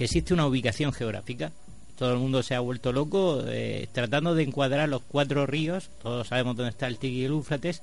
que 0.00 0.04
existe 0.04 0.32
una 0.32 0.46
ubicación 0.46 0.94
geográfica. 0.94 1.52
Todo 1.98 2.14
el 2.14 2.18
mundo 2.20 2.42
se 2.42 2.54
ha 2.54 2.60
vuelto 2.60 2.90
loco 2.90 3.44
eh, 3.46 3.86
tratando 3.92 4.34
de 4.34 4.44
encuadrar 4.44 4.88
los 4.88 5.02
cuatro 5.02 5.44
ríos, 5.46 5.90
todos 6.02 6.28
sabemos 6.28 6.56
dónde 6.56 6.70
está 6.70 6.86
el 6.86 6.96
Tigre 6.96 7.18
y 7.18 7.24
el 7.26 7.32
Éufrates, 7.32 7.82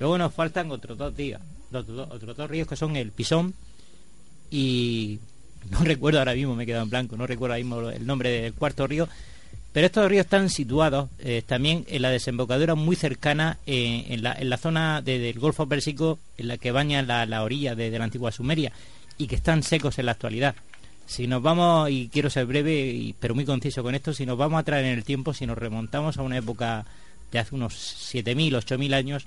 luego 0.00 0.16
nos 0.16 0.32
faltan 0.32 0.70
otros 0.70 0.96
dos 0.96 1.14
ríos, 1.14 1.42
dos- 1.70 1.84
otros 2.10 2.34
dos 2.34 2.48
ríos 2.48 2.66
que 2.66 2.74
son 2.76 2.96
el 2.96 3.12
Pisón 3.12 3.52
y 4.50 5.18
no 5.70 5.80
recuerdo 5.80 6.20
ahora 6.20 6.32
mismo, 6.32 6.54
me 6.54 6.62
he 6.62 6.66
quedado 6.66 6.84
en 6.84 6.88
blanco, 6.90 7.18
no 7.18 7.26
recuerdo 7.26 7.52
ahora 7.52 7.62
mismo 7.62 7.90
el 7.90 8.06
nombre 8.06 8.30
del 8.30 8.54
cuarto 8.54 8.86
río, 8.86 9.06
Pero 9.74 9.84
estos 9.86 10.08
ríos 10.08 10.24
están 10.24 10.48
situados 10.48 11.10
eh, 11.18 11.42
también 11.46 11.84
en 11.88 12.00
la 12.00 12.08
desembocadura 12.08 12.74
muy 12.76 12.96
cercana 12.96 13.58
eh, 13.66 14.06
en, 14.08 14.22
la, 14.22 14.32
en, 14.32 14.48
la, 14.48 14.56
zona 14.56 15.02
de, 15.02 15.18
del 15.18 15.38
Golfo 15.38 15.66
Pérsico, 15.68 16.18
en 16.38 16.48
la 16.48 16.56
que 16.56 16.72
baña 16.72 17.02
la, 17.02 17.26
la 17.26 17.42
orilla 17.42 17.74
de, 17.74 17.90
la 17.90 18.04
antigua 18.04 18.32
Sumeria, 18.32 18.72
y 19.18 19.26
que 19.26 19.34
están 19.36 19.62
secos 19.62 19.98
en 19.98 20.06
la 20.06 20.12
actualidad. 20.12 20.54
Si 21.08 21.26
nos 21.26 21.40
vamos, 21.40 21.88
y 21.90 22.10
quiero 22.12 22.28
ser 22.28 22.44
breve, 22.44 22.86
y, 22.86 23.14
pero 23.18 23.34
muy 23.34 23.46
conciso 23.46 23.82
con 23.82 23.94
esto, 23.94 24.12
si 24.12 24.26
nos 24.26 24.36
vamos 24.36 24.60
a 24.60 24.62
traer 24.62 24.84
en 24.84 24.92
el 24.92 25.04
tiempo, 25.04 25.32
si 25.32 25.46
nos 25.46 25.56
remontamos 25.56 26.18
a 26.18 26.22
una 26.22 26.36
época 26.36 26.84
de 27.32 27.38
hace 27.38 27.54
unos 27.54 27.72
7.000, 28.12 28.52
8.000 28.62 28.94
años, 28.94 29.26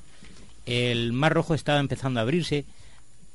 el 0.68 1.12
Mar 1.12 1.34
Rojo 1.34 1.56
estaba 1.56 1.80
empezando 1.80 2.20
a 2.20 2.24
abrirse. 2.24 2.66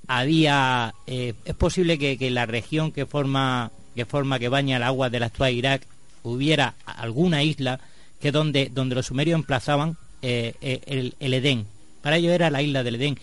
Había, 0.07 0.95
eh, 1.09 1.35
es 1.45 1.57
posible 1.57 1.99
que, 1.99 2.17
que, 2.17 2.31
la 2.31 2.47
región 2.47 2.93
que 2.93 3.05
forma, 3.05 3.73
que 3.97 4.07
forma, 4.07 4.39
que 4.39 4.49
baña 4.49 4.77
el 4.77 4.85
agua 4.85 5.11
del 5.11 5.25
actual 5.25 5.53
Irak, 5.53 5.83
hubiera 6.23 6.75
alguna 6.87 7.43
isla 7.43 7.81
que 8.21 8.31
donde, 8.31 8.71
donde 8.73 8.95
los 8.95 9.07
sumerios 9.07 9.41
emplazaban 9.41 9.97
eh, 10.23 10.55
el, 10.87 11.15
el, 11.19 11.35
Edén. 11.35 11.67
Para 12.01 12.19
ello 12.19 12.31
era 12.31 12.49
la 12.51 12.63
isla 12.63 12.85
del 12.85 12.95
Edén. 12.95 13.19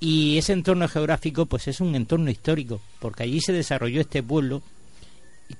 Y 0.00 0.38
ese 0.38 0.54
entorno 0.54 0.88
geográfico, 0.88 1.44
pues 1.46 1.68
es 1.68 1.80
un 1.80 1.94
entorno 1.94 2.30
histórico, 2.30 2.80
porque 3.00 3.24
allí 3.24 3.40
se 3.40 3.52
desarrolló 3.52 4.00
este 4.00 4.22
pueblo 4.22 4.62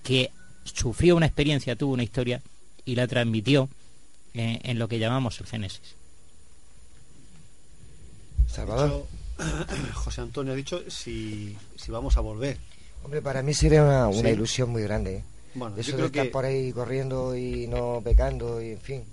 que 0.02 0.30
sufrió 0.64 1.16
una 1.16 1.26
experiencia, 1.26 1.76
tuvo 1.76 1.92
una 1.92 2.02
historia 2.02 2.40
y 2.86 2.94
la 2.94 3.06
transmitió 3.06 3.68
en, 4.32 4.60
en 4.62 4.78
lo 4.78 4.88
que 4.88 4.98
llamamos 4.98 5.38
el 5.40 5.46
Génesis. 5.46 5.94
Salvador. 8.48 9.06
José 9.94 10.20
Antonio 10.20 10.52
ha 10.52 10.56
dicho 10.56 10.82
si, 10.88 11.56
si 11.76 11.90
vamos 11.90 12.16
a 12.16 12.20
volver. 12.20 12.56
Hombre, 13.04 13.22
para 13.22 13.42
mí 13.42 13.54
sería 13.54 13.82
una, 13.82 14.08
una 14.08 14.28
sí. 14.28 14.34
ilusión 14.34 14.70
muy 14.70 14.82
grande. 14.82 15.22
Bueno, 15.54 15.76
Eso 15.76 15.92
yo 15.92 15.96
de 15.98 16.06
estar 16.06 16.24
que 16.26 16.30
por 16.30 16.44
ahí 16.44 16.72
corriendo 16.72 17.36
y 17.36 17.66
no 17.66 18.00
pecando 18.04 18.60
y 18.62 18.72
en 18.72 18.80
fin. 18.80 19.04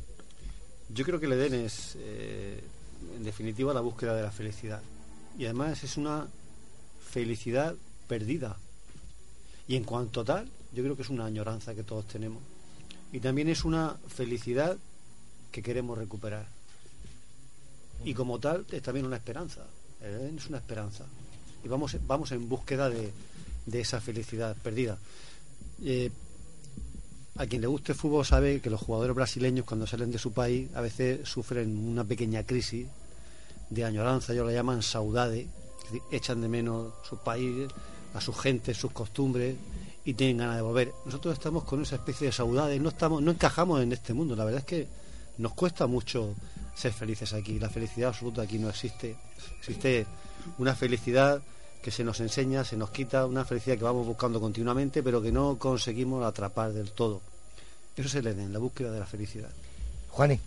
yo 0.89 1.03
creo 1.03 1.19
que 1.19 1.25
el 1.25 1.33
Edén 1.33 1.53
es, 1.65 1.97
eh, 1.99 2.63
en 3.15 3.23
definitiva, 3.23 3.73
la 3.73 3.81
búsqueda 3.81 4.15
de 4.15 4.21
la 4.23 4.31
felicidad. 4.31 4.81
Y 5.38 5.45
además 5.45 5.84
es 5.84 5.97
una 5.97 6.27
felicidad 7.09 7.76
perdida. 8.07 8.57
Y 9.68 9.76
en 9.76 9.84
cuanto 9.84 10.23
tal, 10.23 10.49
yo 10.73 10.84
creo 10.84 10.95
que 10.95 11.01
es 11.03 11.09
una 11.09 11.26
añoranza 11.26 11.76
que 11.76 11.84
todos 11.84 12.07
tenemos. 12.07 12.41
Y 13.11 13.19
también 13.19 13.49
es 13.49 13.64
una 13.64 13.97
felicidad 14.07 14.77
que 15.51 15.61
queremos 15.61 15.97
recuperar. 15.97 16.47
Y 18.03 18.14
como 18.14 18.39
tal, 18.39 18.65
es 18.72 18.81
también 18.81 19.05
una 19.05 19.18
esperanza. 19.18 19.65
Edén 20.01 20.38
es 20.38 20.47
una 20.47 20.57
esperanza. 20.57 21.05
Y 21.64 21.68
vamos, 21.68 21.95
vamos 22.05 22.31
en 22.31 22.47
búsqueda 22.47 22.89
de, 22.89 23.11
de 23.65 23.81
esa 23.81 24.01
felicidad 24.01 24.55
perdida. 24.57 24.97
Eh, 25.84 26.11
a 27.38 27.45
quien 27.45 27.61
le 27.61 27.68
guste 27.68 27.93
fútbol 27.93 28.26
sabe 28.26 28.61
que 28.61 28.69
los 28.69 28.81
jugadores 28.81 29.15
brasileños 29.15 29.65
cuando 29.65 29.85
salen 29.85 30.11
de 30.11 30.18
su 30.18 30.31
país 30.31 30.69
a 30.73 30.81
veces 30.81 31.27
sufren 31.27 31.77
una 31.88 32.03
pequeña 32.03 32.43
crisis 32.43 32.88
de 33.69 33.84
añoranza, 33.84 34.34
ellos 34.34 34.48
la 34.48 34.53
llaman 34.53 34.81
saudade, 34.81 35.48
echan 36.11 36.41
de 36.41 36.48
menos 36.48 36.94
su 37.07 37.18
país, 37.18 37.68
a 38.14 38.22
su 38.22 38.34
gente, 38.34 38.73
sus 38.73 38.91
costumbres 38.91 39.56
y 40.06 40.14
tienen 40.14 40.38
ganas 40.38 40.56
de 40.56 40.61
volver. 40.61 40.94
Nosotros 41.06 41.34
estamos 41.34 41.64
con 41.64 41.81
esa 41.81 41.95
especie 41.95 42.27
de 42.27 42.34
saudade, 42.34 42.80
no 42.80 42.89
estamos, 42.89 43.22
no 43.22 43.31
encajamos 43.31 43.81
en 43.81 43.91
este 43.91 44.14
mundo, 44.14 44.35
la 44.35 44.45
verdad 44.45 44.60
es 44.60 44.65
que 44.65 44.88
nos 45.38 45.53
cuesta 45.53 45.88
mucho 45.88 46.34
ser 46.76 46.94
felices 46.94 47.34
aquí, 47.34 47.60
la 47.60 47.69
felicidad 47.69 48.10
absoluta 48.10 48.41
aquí 48.41 48.57
no 48.57 48.69
existe, 48.69 49.15
existe 49.60 50.06
una 50.57 50.76
felicidad 50.76 51.41
que 51.81 51.91
se 51.91 52.03
nos 52.03 52.19
enseña, 52.19 52.64
se 52.64 52.76
nos 52.76 52.89
quita, 52.89 53.26
una 53.26 53.45
felicidad 53.45 53.77
que 53.77 53.84
vamos 53.84 54.06
buscando 54.06 54.41
continuamente, 54.41 55.03
pero 55.03 55.22
que 55.22 55.31
no 55.31 55.57
conseguimos 55.57 56.26
atrapar 56.26 56.73
del 56.73 56.91
todo. 56.91 57.22
Eso 57.95 58.07
es 58.07 58.15
el 58.15 58.27
Edén, 58.27 58.53
la 58.53 58.60
búsqueda 58.60 58.91
de 58.91 58.99
la 58.99 59.06
felicidad. 59.06 59.49
Juani. 60.10 60.39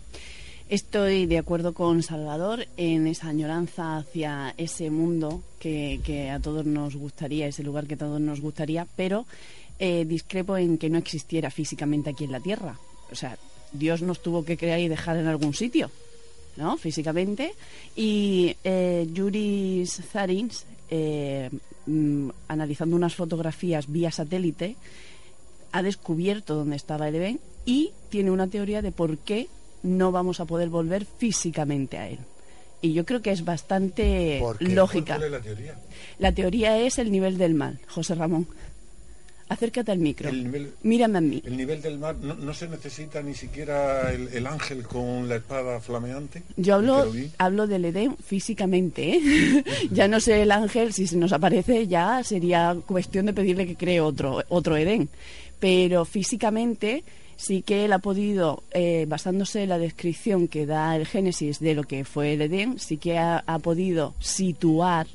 Estoy 0.71 1.25
de 1.25 1.37
acuerdo 1.37 1.73
con 1.73 2.01
Salvador 2.01 2.65
en 2.77 3.05
esa 3.05 3.27
añoranza 3.27 3.97
hacia 3.97 4.53
ese 4.55 4.89
mundo 4.89 5.43
que, 5.59 6.29
a 6.33 6.39
todos 6.39 6.65
nos 6.65 6.95
gustaría, 6.95 7.45
ese 7.45 7.61
lugar 7.61 7.87
que 7.87 7.95
a 7.95 7.97
todos 7.97 8.21
nos 8.21 8.39
gustaría, 8.39 8.87
pero 8.95 9.25
eh, 9.79 10.05
discrepo 10.05 10.55
en 10.55 10.77
que 10.77 10.89
no 10.89 10.97
existiera 10.97 11.51
físicamente 11.51 12.11
aquí 12.11 12.23
en 12.23 12.31
la 12.31 12.39
Tierra. 12.39 12.79
O 13.11 13.15
sea, 13.15 13.37
Dios 13.73 14.01
nos 14.01 14.21
tuvo 14.21 14.45
que 14.45 14.55
crear 14.55 14.79
y 14.79 14.87
dejar 14.87 15.17
en 15.17 15.27
algún 15.27 15.53
sitio, 15.53 15.91
¿no? 16.55 16.77
Físicamente. 16.77 17.53
Y 17.93 18.55
eh, 18.63 19.09
Yuris 19.11 20.01
Zarins, 20.09 20.65
eh, 20.89 21.49
mm, 21.85 22.29
analizando 22.47 22.95
unas 22.95 23.13
fotografías 23.13 23.91
vía 23.91 24.09
satélite, 24.09 24.77
ha 25.73 25.83
descubierto 25.83 26.55
dónde 26.55 26.77
estaba 26.77 27.09
el 27.09 27.39
y 27.65 27.91
tiene 28.07 28.31
una 28.31 28.47
teoría 28.47 28.81
de 28.81 28.93
por 28.93 29.17
qué 29.17 29.49
no 29.83 30.11
vamos 30.11 30.39
a 30.39 30.45
poder 30.45 30.69
volver 30.69 31.05
físicamente 31.05 31.97
a 31.97 32.07
él. 32.09 32.19
Y 32.81 32.93
yo 32.93 33.05
creo 33.05 33.21
que 33.21 33.31
es 33.31 33.45
bastante 33.45 34.41
lógica. 34.59 35.17
¿Cuál 35.17 35.25
es 35.25 35.31
la 35.31 35.41
teoría? 35.41 35.75
La 36.17 36.31
teoría 36.31 36.79
es 36.79 36.97
el 36.97 37.11
nivel 37.11 37.37
del 37.37 37.53
mal, 37.53 37.79
José 37.87 38.15
Ramón. 38.15 38.47
Acércate 39.51 39.91
al 39.91 39.99
micro. 39.99 40.29
El 40.29 40.45
nivel, 40.45 40.73
Mírame 40.83 41.17
a 41.17 41.21
mí. 41.21 41.43
El 41.45 41.57
nivel 41.57 41.81
del 41.81 41.99
mar, 41.99 42.15
no, 42.15 42.35
no 42.35 42.53
se 42.53 42.69
necesita 42.69 43.21
ni 43.21 43.33
siquiera 43.33 44.09
el, 44.13 44.29
el, 44.29 44.47
ángel 44.47 44.83
con 44.83 45.27
la 45.27 45.35
espada 45.35 45.81
flameante. 45.81 46.41
Yo 46.55 46.75
hablo, 46.75 47.11
hablo 47.37 47.67
del 47.67 47.83
Edén 47.83 48.15
físicamente. 48.15 49.15
¿eh? 49.15 49.63
ya 49.91 50.07
no 50.07 50.21
sé 50.21 50.43
el 50.43 50.51
ángel, 50.51 50.93
si 50.93 51.05
se 51.05 51.17
nos 51.17 51.33
aparece, 51.33 51.85
ya 51.87 52.23
sería 52.23 52.77
cuestión 52.87 53.25
de 53.25 53.33
pedirle 53.33 53.67
que 53.67 53.75
cree 53.75 53.99
otro, 53.99 54.41
otro 54.47 54.77
Edén. 54.77 55.09
Pero 55.59 56.05
físicamente 56.05 57.03
sí 57.37 57.61
que 57.61 57.85
él 57.85 57.93
ha 57.93 57.99
podido, 57.99 58.63
eh, 58.71 59.05
basándose 59.07 59.63
en 59.63 59.69
la 59.69 59.77
descripción 59.77 60.47
que 60.47 60.65
da 60.65 60.95
el 60.95 61.05
Génesis 61.05 61.59
de 61.59 61.75
lo 61.75 61.83
que 61.83 62.05
fue 62.05 62.33
el 62.33 62.41
Edén, 62.41 62.79
sí 62.79 62.97
que 62.97 63.17
ha, 63.17 63.43
podido 63.63 64.13
situar, 64.19 65.07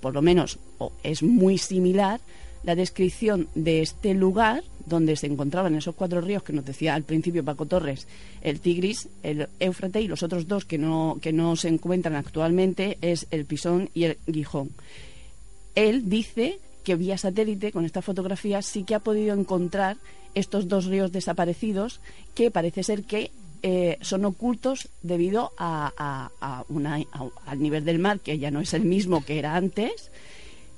por 0.00 0.14
lo 0.14 0.22
menos 0.22 0.58
o 0.78 0.92
es 1.02 1.22
muy 1.22 1.58
similar, 1.58 2.20
la 2.62 2.74
descripción 2.74 3.48
de 3.54 3.82
este 3.82 4.14
lugar 4.14 4.62
donde 4.86 5.16
se 5.16 5.26
encontraban 5.26 5.74
esos 5.74 5.94
cuatro 5.94 6.20
ríos 6.20 6.42
que 6.42 6.52
nos 6.52 6.64
decía 6.64 6.94
al 6.94 7.02
principio 7.02 7.44
Paco 7.44 7.66
Torres, 7.66 8.06
el 8.40 8.60
Tigris, 8.60 9.08
el 9.22 9.48
Éufrates 9.60 10.02
y 10.02 10.08
los 10.08 10.22
otros 10.22 10.48
dos 10.48 10.64
que 10.64 10.78
no, 10.78 11.18
que 11.20 11.32
no 11.32 11.56
se 11.56 11.68
encuentran 11.68 12.16
actualmente 12.16 12.98
es 13.00 13.26
el 13.30 13.44
Pisón 13.44 13.90
y 13.94 14.04
el 14.04 14.18
Gijón. 14.32 14.70
Él 15.74 16.08
dice 16.08 16.58
que 16.84 16.96
vía 16.96 17.18
satélite, 17.18 17.70
con 17.70 17.84
esta 17.84 18.02
fotografía, 18.02 18.62
sí 18.62 18.84
que 18.84 18.94
ha 18.94 19.00
podido 19.00 19.34
encontrar 19.34 19.98
estos 20.38 20.68
dos 20.68 20.86
ríos 20.86 21.12
desaparecidos 21.12 22.00
que 22.34 22.50
parece 22.50 22.82
ser 22.82 23.04
que 23.04 23.30
eh, 23.62 23.98
son 24.00 24.24
ocultos 24.24 24.88
debido 25.02 25.52
a, 25.58 25.92
a, 25.96 26.30
a 26.40 26.64
una, 26.68 27.00
al 27.46 27.60
nivel 27.60 27.84
del 27.84 27.98
mar, 27.98 28.20
que 28.20 28.38
ya 28.38 28.50
no 28.50 28.60
es 28.60 28.72
el 28.72 28.84
mismo 28.84 29.24
que 29.24 29.38
era 29.38 29.56
antes, 29.56 30.10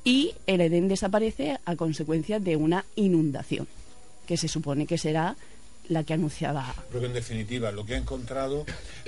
y 0.03 0.32
el 0.47 0.62
Edén 0.62 0.89
desaparece 0.89 1.59
a 1.66 1.77
consecuencia 1.77 2.41
de 2.41 2.57
una 2.57 2.87
inundación, 2.97 3.69
que 4.27 4.39
se 4.39 4.49
supone 4.49 4.87
que 4.87 4.97
será 4.97 5.37
la 5.90 6.04
que 6.04 6.14
anunciaba. 6.14 6.74
Pero 6.92 7.06
en 7.06 7.12
definitiva, 7.12 7.72
lo 7.72 7.84
que 7.84 7.94
ha 7.94 7.98
encontrado, 7.98 8.64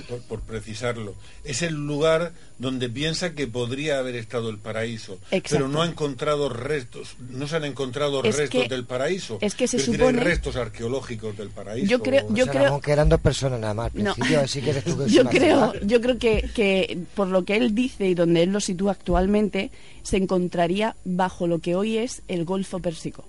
por, 0.08 0.20
por, 0.22 0.40
precisarlo, 0.40 1.14
es 1.44 1.62
el 1.62 1.74
lugar 1.74 2.32
donde 2.58 2.88
piensa 2.88 3.34
que 3.34 3.46
podría 3.46 3.98
haber 3.98 4.16
estado 4.16 4.50
el 4.50 4.58
paraíso, 4.58 5.18
pero 5.48 5.68
no 5.68 5.82
ha 5.82 5.86
encontrado 5.86 6.48
restos, 6.48 7.14
no 7.30 7.46
se 7.46 7.56
han 7.56 7.64
encontrado 7.64 8.22
es 8.24 8.36
restos 8.36 8.62
que, 8.62 8.68
del 8.68 8.84
paraíso. 8.84 9.38
Es 9.40 9.54
que 9.54 9.68
se 9.68 9.76
es 9.76 9.84
supone. 9.84 10.12
Decir, 10.12 10.24
restos 10.24 10.56
arqueológicos 10.56 11.36
del 11.36 11.50
paraíso. 11.50 11.86
Yo 11.86 12.02
creo, 12.02 12.26
yo 12.30 12.44
o 12.44 12.46
sea, 12.46 12.60
creo 12.60 12.80
que 12.80 12.92
eran 12.92 13.08
dos 13.08 13.20
personas 13.20 13.60
nada 13.60 13.74
más. 13.74 13.86
Al 13.86 13.92
principio, 13.92 14.36
no. 14.36 14.42
así 14.42 14.60
que 14.60 14.70
eres 14.70 14.84
tú 14.84 14.98
que 14.98 15.08
yo 15.08 15.24
creo, 15.24 15.72
yo 15.82 16.00
creo 16.00 16.18
que, 16.18 16.50
que 16.52 16.98
por 17.14 17.28
lo 17.28 17.44
que 17.44 17.56
él 17.56 17.74
dice 17.74 18.08
y 18.08 18.14
donde 18.14 18.42
él 18.42 18.50
lo 18.50 18.60
sitúa 18.60 18.92
actualmente, 18.92 19.70
se 20.02 20.16
encontraría 20.16 20.96
bajo 21.04 21.46
lo 21.46 21.60
que 21.60 21.76
hoy 21.76 21.98
es 21.98 22.22
el 22.26 22.44
Golfo 22.44 22.80
Pérsico. 22.80 23.24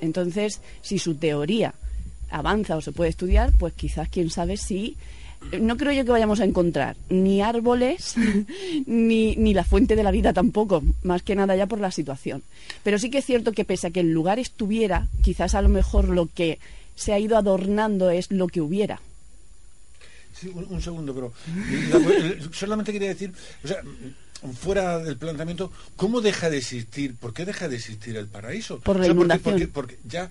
Entonces, 0.00 0.60
si 0.80 1.00
su 1.00 1.16
teoría 1.16 1.74
avanza 2.30 2.76
o 2.76 2.80
se 2.80 2.92
puede 2.92 3.10
estudiar, 3.10 3.52
pues 3.58 3.72
quizás 3.74 4.08
quién 4.08 4.30
sabe 4.30 4.56
si 4.56 4.96
no 5.60 5.76
creo 5.76 5.92
yo 5.92 6.04
que 6.04 6.10
vayamos 6.10 6.40
a 6.40 6.44
encontrar 6.44 6.96
ni 7.08 7.40
árboles 7.40 8.14
ni, 8.86 9.36
ni 9.36 9.54
la 9.54 9.64
fuente 9.64 9.96
de 9.96 10.02
la 10.02 10.10
vida 10.10 10.32
tampoco, 10.32 10.82
más 11.02 11.22
que 11.22 11.34
nada 11.34 11.56
ya 11.56 11.66
por 11.66 11.80
la 11.80 11.90
situación. 11.90 12.42
Pero 12.82 12.98
sí 12.98 13.10
que 13.10 13.18
es 13.18 13.24
cierto 13.24 13.52
que 13.52 13.64
pese 13.64 13.86
a 13.86 13.90
que 13.90 14.00
el 14.00 14.12
lugar 14.12 14.38
estuviera, 14.38 15.06
quizás 15.22 15.54
a 15.54 15.62
lo 15.62 15.68
mejor 15.68 16.08
lo 16.08 16.26
que 16.26 16.58
se 16.96 17.12
ha 17.12 17.18
ido 17.18 17.36
adornando 17.36 18.10
es 18.10 18.30
lo 18.30 18.48
que 18.48 18.60
hubiera. 18.60 19.00
Sí, 20.34 20.50
un, 20.54 20.66
un 20.68 20.82
segundo, 20.82 21.14
pero 21.14 21.32
la, 21.90 22.52
solamente 22.52 22.92
quería 22.92 23.08
decir, 23.08 23.32
o 23.64 23.68
sea, 23.68 23.82
fuera 24.60 24.98
del 24.98 25.16
planteamiento, 25.16 25.72
¿cómo 25.96 26.20
deja 26.20 26.50
de 26.50 26.58
existir, 26.58 27.16
por 27.16 27.32
qué 27.32 27.44
deja 27.44 27.68
de 27.68 27.76
existir 27.76 28.16
el 28.16 28.26
paraíso? 28.26 28.78
Por 28.80 28.96
la 28.96 29.02
o 29.02 29.04
sea, 29.04 29.14
inundación. 29.14 29.54
Porque, 29.54 29.68
porque, 29.68 29.96
porque 29.96 30.08
ya 30.08 30.30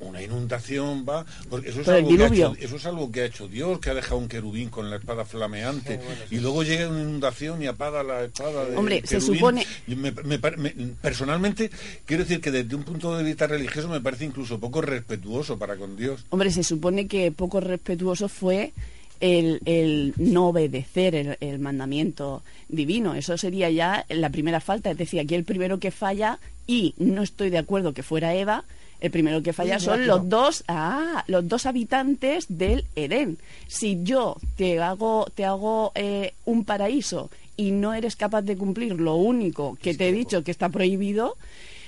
una 0.00 0.22
inundación 0.22 1.06
va 1.08 1.24
porque 1.48 1.70
eso 1.70 1.80
es, 1.80 1.88
algo 1.88 2.08
que 2.08 2.22
ha 2.24 2.26
hecho, 2.26 2.56
eso 2.66 2.76
es 2.76 2.86
algo 2.86 3.10
que 3.10 3.20
ha 3.22 3.24
hecho 3.24 3.48
Dios 3.48 3.78
que 3.80 3.90
ha 3.90 3.94
dejado 3.94 4.18
un 4.18 4.28
querubín 4.28 4.68
con 4.68 4.90
la 4.90 4.96
espada 4.96 5.24
flameante 5.24 5.98
y 6.30 6.38
luego 6.40 6.62
llega 6.62 6.88
una 6.88 7.00
inundación 7.00 7.62
y 7.62 7.66
apaga 7.66 8.02
la 8.02 8.24
espada 8.24 8.66
del 8.66 8.76
Hombre, 8.76 9.02
se 9.06 9.20
supone- 9.20 9.66
Y 9.86 9.94
me- 9.94 10.12
me 10.12 10.38
pare- 10.38 10.58
me- 10.58 10.74
personalmente 11.00 11.70
quiero 12.04 12.24
decir 12.24 12.40
que 12.40 12.50
desde 12.50 12.74
un 12.74 12.82
punto 12.84 13.16
de 13.16 13.24
vista 13.24 13.46
religioso 13.46 13.88
me 13.88 14.00
parece 14.00 14.26
incluso 14.26 14.58
poco 14.60 14.80
respetuoso 14.82 15.58
para 15.58 15.76
con 15.76 15.96
Dios 15.96 16.24
Hombre, 16.30 16.50
se 16.50 16.62
supone 16.62 17.06
que 17.06 17.32
poco 17.32 17.60
respetuoso 17.60 18.28
fue 18.28 18.72
el, 19.20 19.60
el 19.64 20.12
no 20.18 20.48
obedecer 20.48 21.14
el, 21.14 21.36
el 21.40 21.58
mandamiento 21.58 22.42
divino. 22.68 23.14
Eso 23.14 23.38
sería 23.38 23.70
ya 23.70 24.04
la 24.10 24.28
primera 24.28 24.60
falta. 24.60 24.90
Es 24.90 24.98
decir, 24.98 25.20
aquí 25.20 25.34
el 25.34 25.44
primero 25.44 25.78
que 25.78 25.90
falla, 25.90 26.38
y 26.66 26.92
no 26.98 27.22
estoy 27.22 27.48
de 27.48 27.56
acuerdo 27.56 27.94
que 27.94 28.02
fuera 28.02 28.34
Eva, 28.34 28.64
el 29.00 29.10
primero 29.10 29.42
que 29.42 29.52
falla 29.52 29.78
son 29.78 29.98
rápido. 29.98 30.16
los 30.18 30.28
dos, 30.28 30.64
ah, 30.68 31.24
los 31.28 31.46
dos 31.48 31.66
habitantes 31.66 32.46
del 32.48 32.84
Edén. 32.96 33.38
Si 33.68 34.02
yo 34.02 34.36
te 34.56 34.80
hago, 34.80 35.26
te 35.34 35.44
hago 35.44 35.92
eh, 35.94 36.34
un 36.44 36.64
paraíso 36.64 37.30
y 37.56 37.70
no 37.70 37.94
eres 37.94 38.16
capaz 38.16 38.42
de 38.42 38.56
cumplir 38.56 39.00
lo 39.00 39.16
único 39.16 39.76
que 39.80 39.94
te 39.94 40.08
he 40.08 40.12
dicho 40.12 40.42
que 40.44 40.50
está 40.50 40.68
prohibido, 40.68 41.36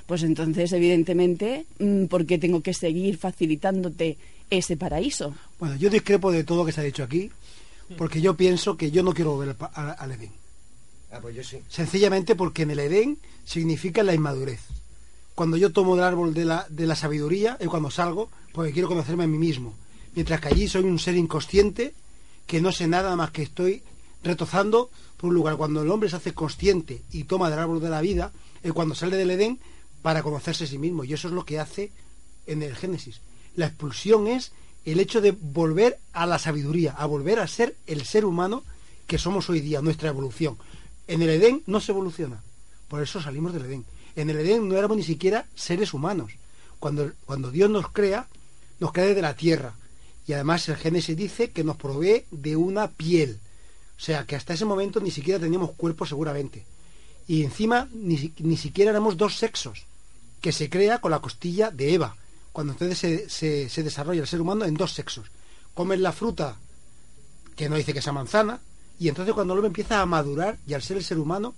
pues 0.07 0.23
entonces, 0.23 0.73
evidentemente, 0.73 1.67
mm, 1.79 2.07
¿por 2.07 2.25
qué 2.27 2.39
tengo 2.39 2.63
que 2.63 2.73
seguir 2.75 3.19
facilitándote 3.19 4.17
ese 4.51 4.77
paraíso? 4.79 5.35
Bueno, 5.59 5.77
yo 5.77 5.91
discrepo 5.91 6.31
de 6.33 6.45
todo 6.45 6.59
lo 6.59 6.65
que 6.65 6.73
se 6.73 6.81
ha 6.81 6.85
dicho 6.85 7.03
aquí, 7.03 7.31
porque 7.97 8.21
yo 8.21 8.35
pienso 8.35 8.77
que 8.77 8.91
yo 8.91 9.03
no 9.03 9.13
quiero 9.13 9.33
volver 9.35 9.51
al 9.51 9.57
pa- 9.57 9.71
a- 9.75 9.93
al 9.93 10.13
Edén. 10.13 10.31
Ah, 11.11 11.19
pues 11.23 11.35
yo 11.37 11.43
sí. 11.43 11.59
Sencillamente 11.69 12.35
porque 12.35 12.63
en 12.63 12.71
el 12.71 12.79
Edén 12.81 13.19
significa 13.45 14.03
la 14.03 14.15
inmadurez. 14.15 14.61
Cuando 15.39 15.57
yo 15.57 15.71
tomo 15.71 15.95
el 15.95 16.03
árbol 16.03 16.35
de 16.35 16.45
la, 16.45 16.67
de 16.69 16.85
la 16.85 16.97
sabiduría 16.97 17.57
es 17.61 17.69
cuando 17.69 17.93
salgo 17.93 18.29
porque 18.53 18.73
quiero 18.73 18.89
conocerme 18.89 19.23
a 19.23 19.29
mí 19.29 19.39
mismo. 19.39 19.73
Mientras 20.17 20.41
que 20.41 20.49
allí 20.49 20.67
soy 20.67 20.83
un 20.83 20.99
ser 20.99 21.15
inconsciente 21.15 21.95
que 22.45 22.61
no 22.61 22.73
sé 22.73 22.89
nada 22.89 23.15
más 23.15 23.31
que 23.31 23.45
estoy 23.45 23.85
retozando 24.25 24.91
por 25.17 25.29
un 25.29 25.35
lugar. 25.35 25.57
Cuando 25.57 25.81
el 25.81 25.91
hombre 25.93 26.11
se 26.11 26.17
hace 26.17 26.35
consciente 26.35 27.03
y 27.13 27.23
toma 27.23 27.51
del 27.51 27.61
árbol 27.61 27.81
de 27.81 27.89
la 27.89 28.01
vida 28.01 28.33
es 28.65 28.73
cuando 28.73 28.97
sale 28.97 29.17
del 29.17 29.31
Edén 29.31 29.61
para 30.03 30.25
conocerse 30.25 30.65
a 30.65 30.67
sí 30.67 30.77
mismo. 30.77 31.05
Y 31.05 31.13
eso 31.13 31.29
es 31.29 31.35
lo 31.35 31.45
que 31.45 31.61
hace 31.61 31.93
en 32.49 32.65
el 32.65 32.75
Génesis. 32.75 33.21
La 33.55 33.67
expulsión 33.67 34.27
es 34.27 34.51
el 34.85 34.99
hecho 34.99 35.21
de 35.21 35.31
volver 35.31 36.01
a 36.15 36.27
la 36.27 36.41
sabiduría, 36.41 36.97
a 36.99 37.07
volver 37.07 37.39
a 37.39 37.47
ser 37.47 37.77
el 37.87 38.05
ser 38.05 38.25
humano 38.25 38.65
que 39.07 39.19
somos 39.19 39.49
hoy 39.49 39.61
día, 39.61 39.83
nuestra 39.83 40.09
evolución. 40.09 40.59
En 41.07 41.23
el 41.23 41.31
Edén 41.31 41.63
no 41.67 41.79
se 41.79 41.93
evoluciona, 41.93 42.43
por 42.89 43.05
eso 43.05 43.23
salimos 43.23 43.53
del 43.53 43.67
Edén. 43.67 43.85
En 44.19 44.31
el 44.31 44.39
Edén 44.41 44.69
no 44.69 44.77
éramos 44.77 44.97
ni 44.97 45.05
siquiera 45.05 45.47
seres 45.55 45.95
humanos. 45.95 46.33
Cuando, 46.81 47.13
cuando 47.25 47.53
Dios 47.53 47.71
nos 47.71 47.89
crea, 47.93 48.27
nos 48.81 48.93
crea 48.93 49.15
de 49.15 49.23
la 49.23 49.35
tierra. 49.37 49.75
Y 50.27 50.33
además 50.33 50.69
el 50.69 50.77
Génesis 50.77 51.17
dice 51.17 51.53
que 51.53 51.63
nos 51.63 51.77
provee 51.77 52.25
de 52.33 52.57
una 52.57 52.89
piel. 52.91 53.39
O 53.97 54.01
sea 54.01 54.25
que 54.27 54.35
hasta 54.35 54.55
ese 54.55 54.65
momento 54.65 54.99
ni 55.01 55.13
siquiera 55.13 55.39
teníamos 55.39 55.71
cuerpo 55.73 56.05
seguramente. 56.05 56.65
Y 57.29 57.45
encima 57.45 57.89
ni, 57.93 58.33
ni 58.39 58.57
siquiera 58.57 58.91
éramos 58.91 59.17
dos 59.17 59.37
sexos, 59.37 59.85
que 60.41 60.51
se 60.51 60.69
crea 60.69 61.01
con 61.01 61.11
la 61.13 61.21
costilla 61.21 61.71
de 61.71 61.95
Eva, 61.95 62.17
cuando 62.53 62.73
entonces 62.73 62.99
se, 62.99 63.29
se- 63.29 63.69
se 63.69 63.83
desarrolla 63.85 64.23
el 64.23 64.27
ser 64.27 64.41
humano 64.41 64.65
en 64.65 64.75
dos 64.75 64.95
sexos. 64.95 65.31
Comes 65.75 66.01
la 66.01 66.11
fruta 66.13 66.57
que 67.55 67.69
no 67.69 67.77
dice 67.77 67.93
que 67.93 68.03
sea 68.03 68.13
manzana, 68.13 68.61
y 68.99 69.09
entonces 69.09 69.33
cuando 69.35 69.53
el 69.53 69.59
hombre 69.59 69.69
empieza 69.69 70.01
a 70.01 70.07
madurar 70.07 70.59
y 70.67 70.75
al 70.75 70.83
ser 70.83 70.97
el 70.97 71.05
ser 71.05 71.19
humano 71.19 71.55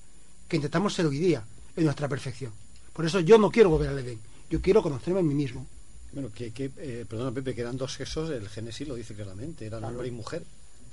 que 0.49 0.57
intentamos 0.57 0.93
ser 0.95 1.07
hoy 1.07 1.19
día, 1.19 1.45
en 1.77 1.85
nuestra 1.85 2.09
perfección. 2.09 2.53
Por 2.93 3.05
eso 3.07 3.21
yo 3.21 3.39
no 3.39 3.51
quiero 3.51 3.71
volver 3.71 3.89
al 3.91 3.99
Edén, 3.99 4.19
yo 4.51 4.61
quiero 4.61 4.83
conocerme 4.83 5.21
a 5.21 5.23
mí 5.23 5.35
mismo. 5.35 5.67
Bueno, 6.13 6.31
que, 6.35 6.53
que 6.53 6.71
eh, 6.79 7.05
perdona 7.09 7.31
Pepe, 7.33 7.55
que 7.55 7.61
eran 7.61 7.77
dos 7.77 7.93
sexos, 7.95 8.31
el 8.31 8.49
Génesis 8.49 8.89
lo 8.89 8.97
dice 8.97 9.15
claramente, 9.15 9.65
eran 9.67 9.81
Claro. 9.81 9.95
hombre 9.95 10.09
y 10.09 10.11
mujer. 10.11 10.43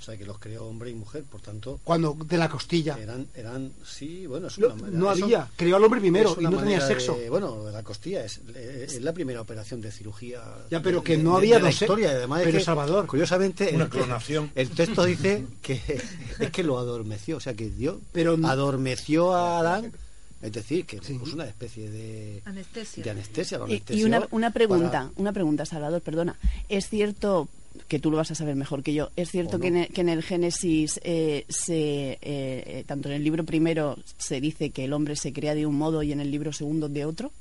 sea, 0.00 0.16
que 0.16 0.24
los 0.24 0.38
creó 0.38 0.64
hombre 0.64 0.90
y 0.90 0.94
mujer, 0.94 1.24
por 1.24 1.40
tanto... 1.40 1.80
Cuando 1.82 2.16
de 2.24 2.38
la 2.38 2.48
costilla. 2.48 2.96
Eran, 3.00 3.26
eran 3.34 3.72
sí, 3.84 4.28
bueno, 4.28 4.46
es 4.46 4.56
No- 4.56 4.68
una 4.68 4.76
manera- 4.76 4.96
no 5.00 5.12
eso- 5.12 5.24
había, 5.24 5.50
creó 5.56 5.74
al 5.74 5.82
hombre 5.82 5.98
primero 6.00 6.30
es 6.36 6.38
y 6.40 6.44
no 6.44 6.56
tenía 6.56 6.80
sexo. 6.86 7.16
de- 7.16 7.28
bueno, 7.28 7.64
de 7.64 7.72
la 7.72 7.82
costilla 7.82 8.24
es, 8.24 8.38
es- 8.54 8.92
es 8.94 9.02
la 9.02 9.12
primera 9.12 9.40
operación 9.40 9.80
de 9.80 9.90
cirugía. 9.90 10.40
Ya, 10.70 10.80
pero 10.80 11.02
que 11.02 11.16
de- 11.16 11.24
no 11.24 11.32
de- 11.32 11.36
había 11.38 11.58
dos 11.58 11.82
historia. 11.82 12.10
Además, 12.12 12.42
es 12.42 12.46
pero 12.46 12.58
que, 12.58 12.64
Salvador. 12.64 13.06
Curiosamente, 13.08 13.72
Una 13.74 13.84
el, 13.84 13.90
clonación. 13.90 14.52
el 14.54 14.70
texto 14.70 15.02
dice 15.04 15.44
que 15.62 15.80
es 16.38 16.50
que 16.52 16.62
lo 16.62 16.78
adormeció, 16.78 17.38
o 17.38 17.40
sea, 17.40 17.54
que 17.54 17.68
Dios 17.68 17.96
Pero- 18.12 18.38
adormeció 18.44 19.34
a 19.34 19.58
Adán. 19.58 19.92
Es 20.40 20.52
decir, 20.52 20.86
que 20.86 21.00
le 21.00 21.18
puso 21.18 21.34
una 21.34 21.46
especie 21.46 21.90
de 21.90 22.42
Anestesia. 22.44 23.02
de 23.02 23.10
anestesia. 23.10 23.58
lo 23.58 23.66
Y, 23.68 24.04
una, 24.04 24.28
una 24.30 24.50
pregunta, 24.52 24.90
para- 24.90 25.10
una 25.16 25.32
pregunta, 25.32 25.66
Salvador, 25.66 26.00
perdona. 26.00 26.36
¿Es 26.68 26.88
cierto, 26.88 27.48
que 27.88 27.98
tú 27.98 28.10
lo 28.10 28.18
vas 28.18 28.30
a 28.30 28.34
saber 28.36 28.54
mejor 28.54 28.82
que 28.84 28.94
yo, 28.94 29.10
es 29.16 29.30
cierto 29.30 29.58
que, 29.58 29.68
en 29.68 29.76
el, 29.78 29.88
que 29.88 30.00
en 30.02 30.08
el 30.08 30.22
Génesis, 30.22 31.00
eh, 31.02 31.44
se, 31.48 32.12
eh, 32.12 32.18
eh, 32.22 32.84
tanto 32.86 33.08
en 33.08 33.14
el 33.16 33.24
libro 33.24 33.44
primero 33.44 33.96
se 34.18 34.40
dice 34.40 34.70
que 34.70 34.84
el 34.84 34.92
hombre 34.92 35.16
se 35.16 35.32
crea 35.32 35.54
de 35.56 35.66
un 35.66 35.74
modo 35.76 36.02
y 36.04 36.12
en 36.12 36.20
el 36.20 36.30
libro 36.30 36.52
segundo 36.52 36.88
de 36.88 37.04
otro? 37.04 37.32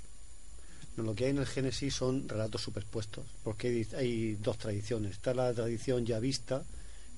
No, 0.95 1.03
lo 1.03 1.13
que 1.13 1.25
hay 1.25 1.29
en 1.31 1.37
el 1.37 1.45
Génesis 1.45 1.93
son 1.93 2.27
relatos 2.27 2.61
superpuestos, 2.61 3.23
porque 3.43 3.67
hay, 3.67 3.87
hay 3.95 4.35
dos 4.41 4.57
tradiciones. 4.57 5.11
Está 5.11 5.35
la 5.35 5.53
tradición 5.53 6.03
yavista 6.05 6.63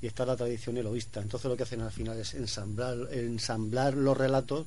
y 0.01 0.07
está 0.07 0.25
la 0.25 0.35
tradición 0.35 0.75
eloísta. 0.77 1.21
Entonces 1.21 1.49
lo 1.49 1.55
que 1.55 1.63
hacen 1.63 1.79
al 1.81 1.91
final 1.91 2.19
es 2.19 2.33
ensamblar, 2.33 2.97
ensamblar 3.13 3.93
los 3.93 4.17
relatos 4.17 4.65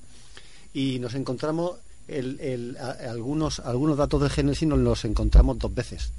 y 0.74 0.98
nos 0.98 1.14
encontramos 1.14 1.72
el- 2.08 2.38
el- 2.40 2.76
a- 2.78 3.10
algunos, 3.10 3.60
algunos 3.60 3.96
datos 3.96 4.20
del 4.20 4.30
Génesis 4.30 4.66
nos 4.68 4.78
los 4.78 5.04
encontramos 5.04 5.58
dos 5.58 5.74
veces. 5.74 6.10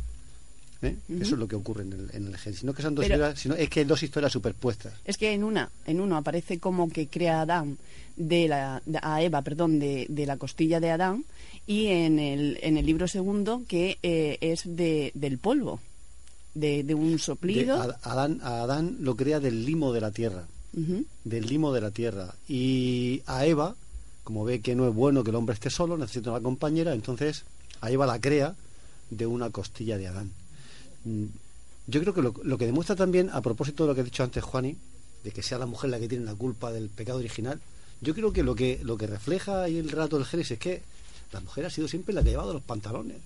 ¿eh? 0.82 0.96
Eso 1.20 1.36
es 1.36 1.40
lo 1.40 1.48
que 1.48 1.56
ocurre 1.56 1.84
en 1.84 1.94
el, 1.94 2.10
en 2.14 2.28
el 2.28 2.38
Génesis. 2.38 2.64
No 2.64 2.74
que 2.74 2.82
sean 2.82 2.96
dos 2.96 3.06
Pero- 3.06 3.16
historias, 3.16 3.40
sino 3.40 3.56
es 3.56 3.70
que 3.70 3.80
hay 3.82 3.86
dos 3.86 4.04
historias 4.04 4.32
superpuestas. 4.34 4.94
Es 5.06 5.18
que 5.18 5.32
en 5.34 5.44
una, 5.44 5.70
en 5.86 6.00
uno 6.02 6.18
aparece 6.18 6.60
como 6.60 6.90
que 6.90 7.08
crea 7.08 7.40
a 7.40 7.42
Adán 7.42 7.78
de 8.18 8.48
la, 8.48 8.82
de- 8.86 9.00
a 9.02 9.22
Eva, 9.22 9.42
perdón, 9.42 9.80
de, 9.80 10.06
de 10.10 10.26
la 10.26 10.38
costilla 10.38 10.80
de 10.80 10.92
Adán, 10.92 11.26
y 11.66 11.88
en 11.88 12.20
el, 12.20 12.60
en 12.62 12.78
el 12.78 12.86
libro 12.86 13.08
segundo 13.08 13.64
que 13.68 13.98
eh, 14.04 14.38
es 14.42 14.64
de, 14.66 15.12
del 15.16 15.38
polvo, 15.38 15.80
de, 16.54 16.84
de 16.84 16.94
un 16.94 17.18
soplido. 17.18 17.82
Adán, 18.04 18.40
a 18.44 18.62
Adán 18.64 18.98
lo 19.00 19.16
crea 19.16 19.40
del 19.40 19.66
limo 19.66 19.94
de 19.94 20.02
la 20.02 20.12
tierra. 20.12 20.46
Del 21.24 21.46
limo 21.46 21.72
de 21.72 21.82
la 21.82 21.92
tierra. 21.92 22.34
Y 22.50 23.22
a 23.28 23.46
Eva, 23.46 23.76
como 24.24 24.46
ve 24.46 24.62
que 24.62 24.76
no 24.76 24.88
es 24.88 24.94
bueno 24.94 25.24
que 25.24 25.30
el 25.32 25.36
hombre 25.36 25.54
esté 25.54 25.70
solo, 25.70 25.98
necesita 25.98 26.32
una 26.32 26.42
compañera, 26.42 26.94
entonces 26.94 27.44
a 27.82 27.92
Eva 27.92 28.06
la 28.06 28.20
crea 28.20 28.56
de 29.10 29.26
una 29.26 29.50
costilla 29.50 29.98
de 29.98 30.08
Adán. 30.08 30.32
Mm, 31.04 31.26
Yo 31.88 32.00
creo 32.02 32.14
que 32.14 32.22
lo, 32.22 32.34
lo 32.44 32.58
que 32.58 32.66
demuestra 32.66 32.96
también, 32.96 33.30
a 33.32 33.42
propósito 33.42 33.84
de 33.84 33.90
lo 33.90 33.96
que 33.96 34.02
ha 34.02 34.06
dicho 34.06 34.24
antes 34.24 34.44
Juani, 34.44 34.78
de 35.24 35.32
que 35.32 35.44
sea 35.44 35.58
la 35.58 35.66
mujer 35.66 35.90
la 35.90 36.00
que 36.00 36.08
tiene 36.08 36.26
la 36.26 36.36
culpa 36.36 36.72
del 36.72 36.90
pecado 36.90 37.20
original, 37.20 37.60
yo 38.02 38.14
creo 38.14 38.32
que 38.34 38.44
lo 38.44 38.56
que, 38.56 38.80
lo 38.84 38.98
que 38.98 39.08
refleja 39.08 39.64
ahí 39.64 39.78
el 39.78 39.90
relato 39.90 40.18
del 40.18 40.26
Génesis 40.26 40.52
es 40.52 40.60
que 40.60 40.82
la 41.32 41.40
mujer 41.40 41.66
ha 41.66 41.70
sido 41.70 41.88
siempre 41.88 42.14
la 42.14 42.22
que 42.22 42.30
ha 42.30 42.32
llevado 42.32 42.54
los 42.54 42.62
pantalones. 42.64 43.18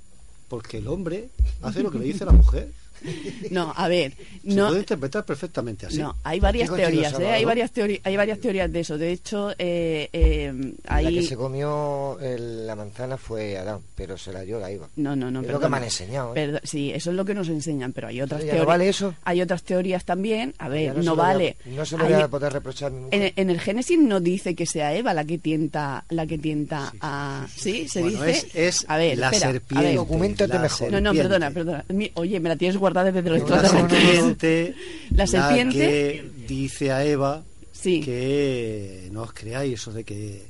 Porque 0.47 0.77
el 0.77 0.87
hombre 0.87 1.29
hace 1.61 1.83
lo 1.83 1.91
que 1.91 1.99
le 1.99 2.05
dice 2.05 2.23
la 2.25 2.31
mujer. 2.31 2.71
No, 3.51 3.73
a 3.75 3.87
ver, 3.87 4.13
Se 4.43 4.53
no, 4.55 4.67
puede 4.67 4.79
interpretar 4.79 5.25
perfectamente 5.25 5.85
así. 5.85 5.97
No, 5.99 6.15
hay 6.23 6.39
varias 6.39 6.69
teorías, 6.73 7.19
¿eh? 7.19 7.27
Hay 7.31 7.45
varias 7.45 7.71
teorías, 7.71 8.01
hay 8.03 8.17
varias 8.17 8.39
teorías 8.39 8.71
de 8.71 8.79
eso. 8.79 8.97
De 8.97 9.11
hecho, 9.11 9.51
eh, 9.57 10.09
eh, 10.13 10.73
La 10.89 11.09
que 11.09 11.23
se 11.23 11.35
comió 11.35 12.19
el- 12.19 12.65
la 12.67 12.75
manzana 12.75 13.17
fue 13.17 13.57
Adán, 13.57 13.79
pero 13.95 14.17
se 14.17 14.31
la 14.33 14.41
dio 14.41 14.59
la 14.59 14.69
Eva. 14.71 14.87
no, 14.95 15.15
no, 15.15 15.31
no. 15.31 15.41
Es 15.41 15.47
lo 15.47 15.59
que 15.59 15.69
me 15.69 15.77
han 15.77 15.83
enseñado. 15.83 16.31
¿eh? 16.31 16.35
Perdo- 16.35 16.59
sí, 16.63 16.91
eso 16.91 17.09
es 17.11 17.15
lo 17.15 17.25
que 17.25 17.33
nos 17.33 17.47
enseñan, 17.49 17.93
pero 17.93 18.07
hay 18.07 18.21
otras 18.21 18.41
¿Ya 18.41 18.45
no 18.47 18.51
teorías. 18.51 18.67
vale 18.67 18.89
eso? 18.89 19.13
Hay 19.23 19.41
otras 19.41 19.63
teorías 19.63 20.03
también. 20.05 20.53
A 20.57 20.67
ver, 20.69 20.95
no, 20.95 21.01
se 21.01 21.05
lo 21.05 21.15
voy 21.15 21.23
a- 21.23 21.27
vale. 21.27 21.57
no 21.65 21.85
se 21.85 21.97
lo 21.97 22.05
Hay- 22.05 22.13
voy 22.13 22.21
a 22.21 22.27
poder 22.27 22.53
reprochar 22.53 22.87
a 22.91 22.95
mi 22.95 23.01
mujer. 23.01 23.21
en, 23.21 23.33
en 23.35 23.49
el 23.49 23.59
Génesis 23.59 23.97
no 23.99 24.19
dice 24.19 24.55
que 24.55 24.65
sea 24.65 24.93
Eva 24.93 25.13
la 25.13 25.23
que 25.25 25.37
tienta, 25.37 26.03
la 26.09 26.25
que 26.25 26.37
tienta 26.37 26.93
a. 27.01 27.47
Sí, 27.55 27.87
se 27.87 28.01
Bueno, 28.01 28.23
dice. 28.23 28.47
es- 28.47 28.55
es 28.81 28.85
a 28.89 28.97
ver, 28.97 29.17
la 29.17 29.27
espera, 29.29 29.51
serpiente, 29.51 29.75
a 29.77 29.81
ver. 29.81 29.93
Mejor. 29.97 30.91
No, 30.91 31.01
no, 31.01 31.11
serpiente. 31.13 31.21
perdona, 31.21 31.51
perdona. 31.51 31.85
Mi- 31.89 32.11
Oye, 32.15 32.39
me 32.39 32.49
la 32.49 32.55
tienes 32.55 32.77
guardada 32.77 32.86
desde 32.93 33.29
los 33.29 33.49
La 33.49 33.67
serpiente, 33.69 34.75
La 35.11 35.27
serpiente- 35.27 35.77
que 35.77 36.29
dice 36.47 36.91
a 36.91 37.03
Eva 37.05 37.43
Sí. 37.71 38.01
que 38.01 39.09
no 39.11 39.21
os 39.21 39.33
creáis 39.33 39.73
eso 39.75 39.91
de 39.93 40.03
que 40.03 40.41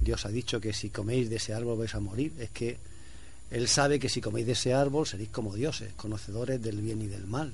Dios 0.00 0.26
ha 0.26 0.28
dicho 0.28 0.60
que 0.60 0.72
si 0.74 0.90
coméis 0.90 1.30
de 1.30 1.36
ese 1.36 1.54
árbol 1.54 1.78
vais 1.78 1.94
a 1.94 2.00
morir. 2.00 2.32
Es 2.38 2.50
que 2.50 2.76
Él 3.54 3.68
sabe 3.68 3.98
que 3.98 4.08
si 4.08 4.20
coméis 4.20 4.46
de 4.46 4.52
ese 4.52 4.74
árbol 4.74 5.06
seréis 5.06 5.28
como 5.30 5.54
dioses, 5.54 5.92
conocedores 5.96 6.60
del 6.60 6.80
bien 6.82 7.00
y 7.02 7.06
del 7.06 7.26
mal. 7.26 7.52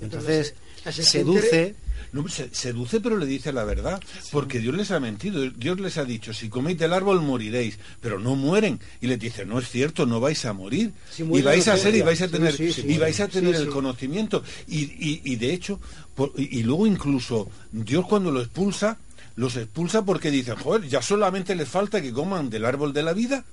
Entonces, 0.00 0.54
la 0.84 0.92
seduce 0.92 1.74
No, 2.12 2.26
se- 2.28 2.48
seduce 2.54 3.00
pero 3.00 3.16
le 3.18 3.26
dice 3.26 3.52
la 3.52 3.64
verdad, 3.64 4.00
porque 4.30 4.60
Dios 4.60 4.74
les 4.74 4.90
ha 4.92 5.00
mentido, 5.00 5.48
Dios 5.50 5.78
les 5.80 5.96
ha 5.98 6.04
dicho, 6.04 6.32
si 6.32 6.48
coméis 6.48 6.78
del 6.78 6.92
árbol 6.92 7.20
moriréis, 7.22 7.78
pero 8.00 8.18
no 8.20 8.36
mueren. 8.36 8.78
Y 9.00 9.06
les 9.08 9.18
dice, 9.18 9.44
no 9.44 9.58
es 9.58 9.68
cierto, 9.68 10.06
no 10.06 10.20
vais 10.20 10.44
a 10.44 10.52
morir. 10.52 10.92
Sí, 11.10 11.24
y 11.24 11.42
vais 11.42 11.66
a 11.68 11.76
ser 11.76 11.94
y 11.94 12.02
vais 12.02 12.22
a 12.22 12.28
tener, 12.28 12.54
sí, 12.56 12.72
sí, 12.72 12.82
y 12.86 12.98
vais 12.98 13.18
a 13.20 13.26
sí, 13.26 13.32
tener 13.32 13.54
el 13.56 13.68
conocimiento. 13.68 14.42
Y, 14.68 14.78
y- 14.84 15.22
y 15.24 15.36
de 15.36 15.52
hecho, 15.52 15.80
por- 16.14 16.32
y, 16.36 16.58
y 16.58 16.62
luego 16.62 16.86
incluso 16.86 17.50
Dios 17.72 18.06
cuando 18.06 18.30
lo 18.30 18.40
expulsa, 18.40 18.96
los 19.36 19.56
expulsa 19.56 20.04
porque 20.04 20.30
dicen, 20.30 20.54
joder, 20.56 20.88
ya 20.88 21.02
solamente 21.02 21.54
les 21.56 21.68
falta 21.68 22.00
que 22.00 22.12
coman 22.12 22.48
del 22.50 22.64
árbol 22.64 22.92
de 22.92 23.02
la 23.02 23.12
vida. 23.12 23.44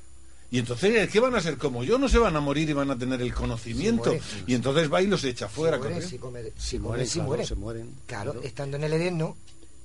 Y 0.55 0.59
entonces, 0.59 1.09
¿qué 1.09 1.19
van 1.19 1.35
a 1.35 1.41
ser 1.41 1.57
como 1.57 1.83
yo? 1.83 1.97
No 1.97 2.07
se 2.07 2.17
van 2.17 2.33
a 2.37 2.39
morir 2.39 2.69
y 2.69 2.71
van 2.73 2.89
a 2.89 2.97
tener 2.97 3.21
el 3.21 3.33
conocimiento. 3.33 4.15
y 4.47 4.53
entonces 4.53 4.91
va 4.91 5.01
y 5.01 5.07
los 5.07 5.21
echa 5.25 5.49
fuera. 5.49 5.77
Si 6.01 6.07
si 6.11 6.17
comen- 6.17 6.53
Si 6.55 6.69
si 6.69 6.79
mueren, 6.79 6.79
mueren, 6.79 7.07
si 7.07 7.13
claro, 7.19 7.25
mueren. 7.27 7.45
se 7.45 7.55
mueren. 7.55 7.89
Claro, 8.05 8.41
estando 8.41 8.77
en 8.77 8.85
el 8.85 8.93
Edén 8.93 9.17
no. 9.17 9.35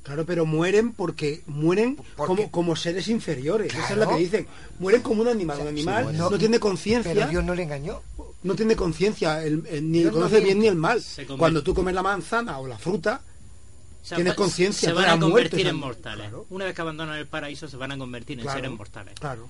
Claro, 0.05 0.25
pero 0.25 0.47
mueren 0.47 0.93
porque 0.93 1.43
mueren 1.49 1.99
como, 2.15 2.53
como 2.53 2.77
seres 2.77 3.09
inferiores. 3.09 3.75
Eso 3.75 3.83
es 3.95 3.97
lo 3.97 4.09
que 4.11 4.17
dicen. 4.19 4.47
Mueren 4.79 5.03
como 5.03 5.23
un 5.23 5.29
animal. 5.29 5.59
un 5.61 5.67
animal 5.67 6.17
no, 6.17 6.31
No, 6.31 6.39
tiene 6.39 6.61
conciencia. 6.61 7.13
Pero 7.13 7.27
Dios 7.27 7.43
no 7.43 7.53
le 7.57 7.65
engañó. 7.65 8.01
no 8.45 8.55
tiene 8.55 8.77
conciencia, 8.77 9.41
ni 9.41 9.99
Dios 9.99 10.13
no 10.13 10.19
conoce 10.21 10.39
el 10.39 10.45
bien 10.45 10.61
ni 10.61 10.69
el 10.69 10.77
mal. 10.77 11.03
Cuando 11.37 11.65
tú 11.65 11.75
comes 11.75 11.95
la 11.95 12.03
manzana 12.05 12.61
o 12.61 12.69
la 12.69 12.79
fruta, 12.79 13.23
O 14.03 14.07
sea, 14.07 14.15
tienes 14.15 14.35
conciencia. 14.35 14.91
Se 14.91 14.95
van 14.95 15.05
a 15.07 15.17
muerto 15.17 15.27
convertir 15.27 15.67
en 15.67 15.77
mortales. 15.77 16.29
Claro, 16.29 16.47
Una 16.51 16.65
vez 16.67 16.75
que 16.77 16.81
abandonan 16.81 17.19
el 17.19 17.27
paraíso, 17.27 17.67
se 17.67 17.77
van 17.77 17.91
a 17.91 17.99
convertir 17.99 18.39
en 18.39 18.45
claro, 18.45 18.59
seres 18.61 18.71
mortales. 18.79 19.15
Claro. 19.19 19.49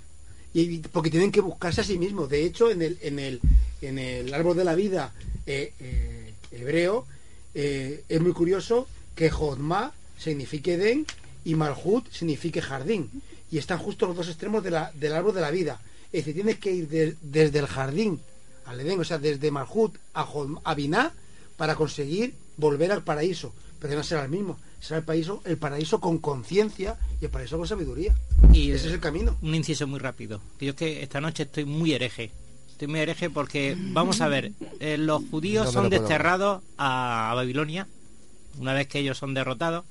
Y, 0.53 0.79
porque 0.79 1.11
tienen 1.11 1.31
que 1.31 1.41
buscarse 1.41 1.81
a 1.81 1.85
sí 1.85 1.97
mismos. 1.99 2.29
De 2.29 2.45
hecho, 2.45 2.71
en 2.71 2.83
el, 2.83 2.99
en 3.03 3.19
el, 3.19 3.41
en 3.83 3.99
el 3.99 4.35
árbol 4.35 4.57
de 4.57 4.65
la 4.65 4.75
vida 4.75 5.13
eh, 5.47 5.73
eh, 5.79 6.33
hebreo, 6.53 7.07
eh, 7.55 8.03
es 8.09 8.21
muy 8.21 8.33
curioso 8.33 8.89
que 9.15 9.31
Jodma 9.31 9.93
signifique 10.19 10.75
Edén 10.75 11.07
y 11.45 11.55
Malhut 11.55 12.11
signifique 12.11 12.61
jardín. 12.61 13.11
Y 13.53 13.59
están 13.59 13.79
justo 13.79 14.07
los 14.07 14.17
dos 14.17 14.29
extremos 14.29 14.63
del 14.63 15.13
árbol 15.13 15.35
de 15.35 15.41
la 15.41 15.51
vida. 15.51 15.81
Es 16.13 16.25
decir, 16.25 16.35
tienes 16.35 16.59
que 16.59 16.73
ir 16.73 16.89
de- 16.89 17.17
desde 17.23 17.59
el 17.61 17.67
jardín 17.67 18.21
al 18.67 18.81
Edén, 18.81 18.99
o 19.01 19.05
sea, 19.05 19.19
desde 19.19 19.51
Malhut 19.51 19.95
a, 20.15 20.27
a 20.65 20.75
Biná 20.75 21.13
para 21.57 21.75
conseguir 21.77 22.35
volver 22.57 22.91
al 22.93 23.03
paraíso. 23.03 23.53
Pero 23.81 23.97
no 23.97 24.03
será 24.03 24.25
el 24.25 24.31
mismo. 24.31 24.59
Será 24.81 24.99
el 24.99 25.05
paraíso, 25.05 25.43
el 25.45 25.57
paraíso 25.59 26.01
con 26.01 26.19
conciencia 26.19 26.99
y 27.21 27.25
el 27.25 27.31
paraíso 27.31 27.57
con 27.59 27.67
sabiduría. 27.67 28.15
Y 28.53 28.71
Ese 28.71 28.89
es 28.89 28.95
el 28.95 29.01
camino. 29.01 29.37
Un 29.43 29.55
inciso 29.55 29.87
muy 29.87 29.99
rápido. 29.99 30.41
Que 30.59 30.67
yo 30.67 30.71
es 30.71 30.77
que 30.77 31.03
esta 31.03 31.21
noche 31.21 31.45
estoy 31.45 31.65
muy 31.65 31.93
hereje. 31.93 32.31
Estoy 32.71 32.89
muy 32.89 33.01
hereje 33.01 33.29
porque, 33.31 33.77
vamos 33.79 34.21
a 34.21 34.29
ver, 34.29 34.53
eh, 34.81 34.97
los 34.99 35.23
judíos 35.31 35.67
No 35.67 35.73
son 35.73 35.91
desterrados 35.91 36.63
a, 36.79 37.31
a 37.31 37.35
Babilonia. 37.35 37.87
Una 38.59 38.73
vez 38.75 38.87
que 38.89 38.99
ellos 39.01 39.19
son 39.19 39.35
derrotados, 39.35 39.85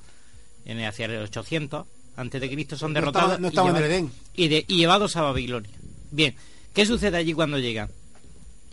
en, 0.66 0.80
hacia 0.84 1.06
el 1.06 1.22
800 1.24 1.86
antes 2.16 2.42
de 2.42 2.50
Cristo 2.52 2.78
son 2.78 2.92
No 2.94 3.00
derrotados 3.00 3.32
estaban- 3.34 3.42
no 3.42 3.48
y 3.48 3.50
estaban 3.50 3.76
en 3.76 3.84
el 3.84 3.90
llevados- 3.90 4.12
Edén. 4.12 4.12
y, 4.36 4.48
de- 4.50 4.66
y 4.68 4.76
llevados 4.78 5.16
a 5.16 5.22
Babilonia. 5.22 5.72
Bien, 6.12 6.36
¿qué 6.74 6.86
sucede 6.86 7.18
allí 7.18 7.34
cuando 7.34 7.58
llegan? 7.60 7.90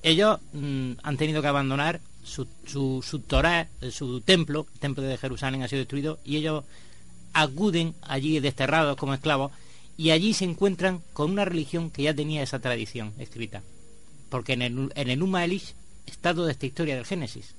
Ellos 0.02 0.38
mm, 0.52 0.92
han 1.02 1.16
tenido 1.16 1.42
que 1.42 1.48
abandonar 1.48 2.00
su, 2.26 2.46
su, 2.66 3.02
su 3.02 3.22
eh, 3.44 3.90
su 3.90 4.20
templo, 4.20 4.66
el 4.74 4.80
templo 4.80 5.02
de 5.02 5.16
Jerusalén 5.16 5.62
ha 5.62 5.68
sido 5.68 5.80
destruido, 5.80 6.18
y 6.24 6.36
ellos 6.36 6.64
acuden 7.32 7.94
allí 8.02 8.40
desterrados 8.40 8.96
como 8.96 9.14
esclavos, 9.14 9.52
y 9.96 10.10
allí 10.10 10.34
se 10.34 10.44
encuentran 10.44 11.02
con 11.12 11.30
una 11.30 11.44
religión 11.44 11.90
que 11.90 12.02
ya 12.02 12.14
tenía 12.14 12.42
esa 12.42 12.58
tradición 12.58 13.14
escrita. 13.18 13.62
Porque 14.28 14.54
en 14.54 14.62
el, 14.62 14.92
en 14.94 15.08
el 15.08 15.18
Numa 15.18 15.44
Elish 15.44 15.74
está 16.04 16.34
toda 16.34 16.50
esta 16.50 16.66
historia 16.66 16.96
del 16.96 17.06
Génesis. 17.06 17.54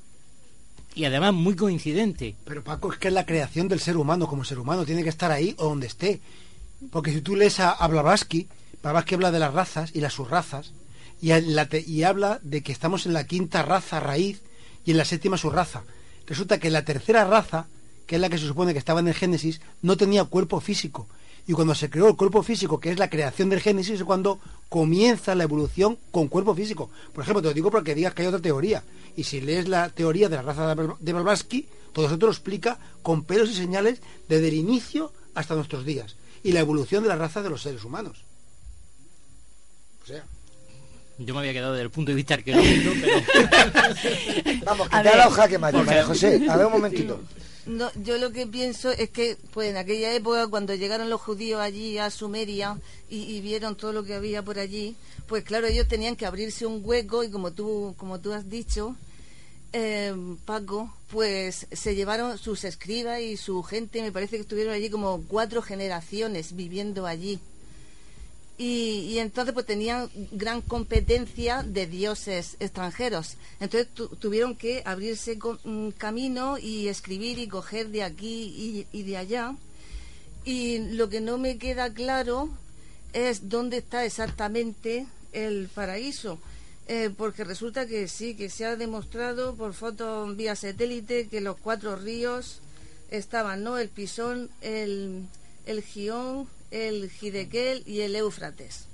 Y 0.94 1.06
además 1.06 1.34
muy 1.34 1.56
coincidente. 1.56 2.36
Pero 2.44 2.64
Paco, 2.64 2.92
es 2.92 3.00
que 3.00 3.08
es 3.08 3.14
la 3.14 3.26
creación 3.26 3.68
del 3.68 3.80
ser 3.80 3.98
humano 3.98 4.28
como 4.28 4.44
ser 4.44 4.60
humano, 4.60 4.86
tiene 4.86 5.04
que 5.04 5.10
estar 5.10 5.32
ahí 5.32 5.56
o 5.58 5.70
donde 5.70 5.88
esté. 5.88 6.20
Porque 6.92 7.14
si 7.14 7.22
tú 7.22 7.36
lees 7.36 7.60
a, 7.60 7.72
a 7.72 7.88
Blavatsky, 7.88 8.48
Blavatsky 8.84 9.16
habla 9.16 9.32
de 9.32 9.40
las 9.40 9.54
razas 9.54 9.92
y 9.96 10.02
las 10.02 10.14
subrazas, 10.14 10.74
y, 11.22 11.30
la 11.30 11.68
y 11.72 12.04
habla 12.04 12.40
de 12.44 12.62
que 12.62 12.72
estamos 12.72 13.06
en 13.06 13.14
la 13.14 13.26
quinta 13.26 13.64
raza 13.64 14.00
raíz 14.00 14.42
y 14.88 14.92
en 14.92 14.98
la 14.98 15.06
séptima 15.06 15.38
subraza. 15.38 15.84
Resulta 16.26 16.60
que 16.60 16.70
la 16.70 16.86
tercera 16.86 17.26
raza, 17.26 17.68
que 18.08 18.16
es 18.16 18.22
la 18.22 18.30
que 18.30 18.38
se 18.38 18.48
supone 18.48 18.72
que 18.72 18.80
estaba 18.80 19.02
en 19.02 19.10
el 19.10 19.14
Génesis, 19.14 19.60
no 19.82 19.98
tenía 19.98 20.24
cuerpo 20.24 20.62
físico. 20.62 21.10
Y 21.46 21.52
cuando 21.52 21.76
se 21.76 21.90
creó 21.90 22.08
el 22.08 22.16
cuerpo 22.16 22.42
físico, 22.42 22.80
que 22.80 22.92
es 22.92 22.98
la 22.98 23.10
creación 23.10 23.50
del 23.50 23.60
Génesis, 23.60 24.00
es 24.00 24.04
cuando 24.06 24.40
comienza 24.70 25.36
la 25.36 25.44
evolución 25.44 25.98
con 26.10 26.30
cuerpo 26.30 26.56
físico. 26.56 26.90
Por 27.14 27.22
ejemplo, 27.22 27.42
te 27.42 27.50
lo 27.50 27.54
digo 27.54 27.70
porque 27.70 27.96
digas 27.96 28.14
que 28.14 28.22
hay 28.22 28.30
otra 28.30 28.40
teoría. 28.40 28.82
Y 29.18 29.26
si 29.26 29.42
lees 29.42 29.68
la 29.68 29.90
teoría 29.90 30.30
de 30.30 30.38
la 30.38 30.42
raza 30.42 30.74
de 30.74 31.14
Blavatsky, 31.14 31.68
todo 31.92 32.06
eso 32.06 32.18
te 32.18 32.26
lo 32.26 32.32
explica 32.32 32.80
con 33.04 33.26
pelos 33.26 33.50
y 33.50 33.56
señales 33.56 34.00
desde 34.30 34.48
el 34.48 34.54
inicio 34.54 35.12
hasta 35.36 35.56
nuestros 35.56 35.84
días. 35.84 36.16
Y 36.44 36.54
la 36.54 36.62
evolución 36.62 37.04
de 37.04 37.10
la 37.10 37.18
raza 37.18 37.42
de 37.42 37.50
los 37.50 37.62
seres 37.62 37.84
humanos. 37.84 38.24
O 40.02 40.06
sea, 40.06 40.24
Yo 41.20 41.34
me 41.34 41.40
había 41.40 41.54
quedado 41.54 41.74
desde 41.74 41.84
el 41.84 41.90
punto 41.90 42.12
de 42.12 42.16
vista 42.16 42.36
arqueológico, 42.36 42.92
pero... 43.02 44.62
Vamos, 44.66 44.88
A 44.92 45.00
quita 45.00 45.04
ver. 45.04 45.18
la 45.18 45.28
hoja 45.28 45.48
que 45.48 45.58
mate, 45.58 45.78
María 45.84 46.06
José. 46.06 46.46
A 46.50 46.58
ver 46.58 46.66
un 46.68 46.74
momentito. 46.74 47.20
No, 47.66 47.92
yo 48.04 48.18
lo 48.18 48.32
que 48.32 48.48
pienso 48.48 48.92
es 48.92 49.10
que, 49.10 49.36
pues 49.52 49.70
en 49.70 49.78
aquella 49.78 50.14
época, 50.14 50.48
cuando 50.48 50.74
llegaron 50.76 51.10
los 51.10 51.20
judíos 51.20 51.60
allí 51.60 51.98
a 51.98 52.10
Sumeria 52.12 52.78
y, 53.10 53.24
y 53.24 53.42
vieron 53.42 53.76
todo 53.76 53.92
lo 53.94 54.04
que 54.06 54.14
había 54.14 54.42
por 54.44 54.58
allí, 54.60 54.96
pues 55.28 55.44
claro, 55.44 55.68
ellos 55.68 55.88
tenían 55.88 56.16
que 56.16 56.26
abrirse 56.26 56.66
un 56.66 56.82
hueco 56.84 57.24
y 57.24 57.30
como 57.32 57.52
tú, 57.52 57.94
como 57.98 58.20
tú 58.20 58.32
has 58.32 58.50
dicho, 58.50 58.96
eh, 59.74 60.14
Paco, 60.46 60.94
pues 61.10 61.68
se 61.72 61.96
llevaron 61.96 62.38
sus 62.38 62.64
escribas 62.64 63.20
y 63.22 63.36
su 63.36 63.62
gente, 63.64 64.02
me 64.02 64.12
parece 64.14 64.38
que 64.38 64.44
estuvieron 64.44 64.74
allí 64.74 64.90
como 64.90 65.24
cuatro 65.28 65.62
generaciones 65.62 66.56
viviendo 66.56 67.06
allí. 67.06 67.40
Y, 68.60 69.02
y 69.12 69.20
entonces 69.20 69.54
pues 69.54 69.68
tenían 69.68 70.10
gran 70.32 70.62
competencia 70.62 71.62
de 71.62 71.86
dioses 71.86 72.56
extranjeros. 72.60 73.36
Entonces 73.60 73.88
tu- 73.94 74.08
tuvieron 74.16 74.56
que 74.56 74.82
abrirse 74.84 75.38
un 75.64 75.92
camino 75.92 76.58
y 76.58 76.88
escribir 76.88 77.38
y 77.38 77.48
coger 77.48 77.90
de 77.90 78.02
aquí 78.04 78.86
y, 78.92 78.98
y 78.98 79.04
de 79.04 79.18
allá. 79.18 79.56
Y 80.44 80.80
lo 80.96 81.08
que 81.08 81.22
no 81.22 81.38
me 81.38 81.58
queda 81.60 81.94
claro 81.94 82.50
es 83.14 83.48
dónde 83.50 83.78
está 83.78 84.06
exactamente 84.06 85.06
el 85.34 85.68
paraíso. 85.68 86.40
Eh, 86.88 87.12
porque 87.16 87.44
resulta 87.44 87.86
que 87.86 88.08
sí, 88.08 88.34
que 88.36 88.50
se 88.50 88.66
ha 88.66 88.76
demostrado 88.76 89.56
por 89.56 89.74
fotos 89.74 90.36
vía 90.38 90.56
satélite 90.56 91.28
que 91.28 91.42
los 91.42 91.58
cuatro 91.58 91.96
ríos 91.98 92.62
estaban, 93.12 93.62
¿no? 93.64 93.78
El 93.78 93.90
Pisón, 93.90 94.50
el, 94.62 95.26
el 95.66 95.84
Gión, 95.84 96.48
el 96.72 97.10
Gidequel 97.10 97.84
y 97.86 98.02
el 98.02 98.16
Éufrates. 98.16 98.86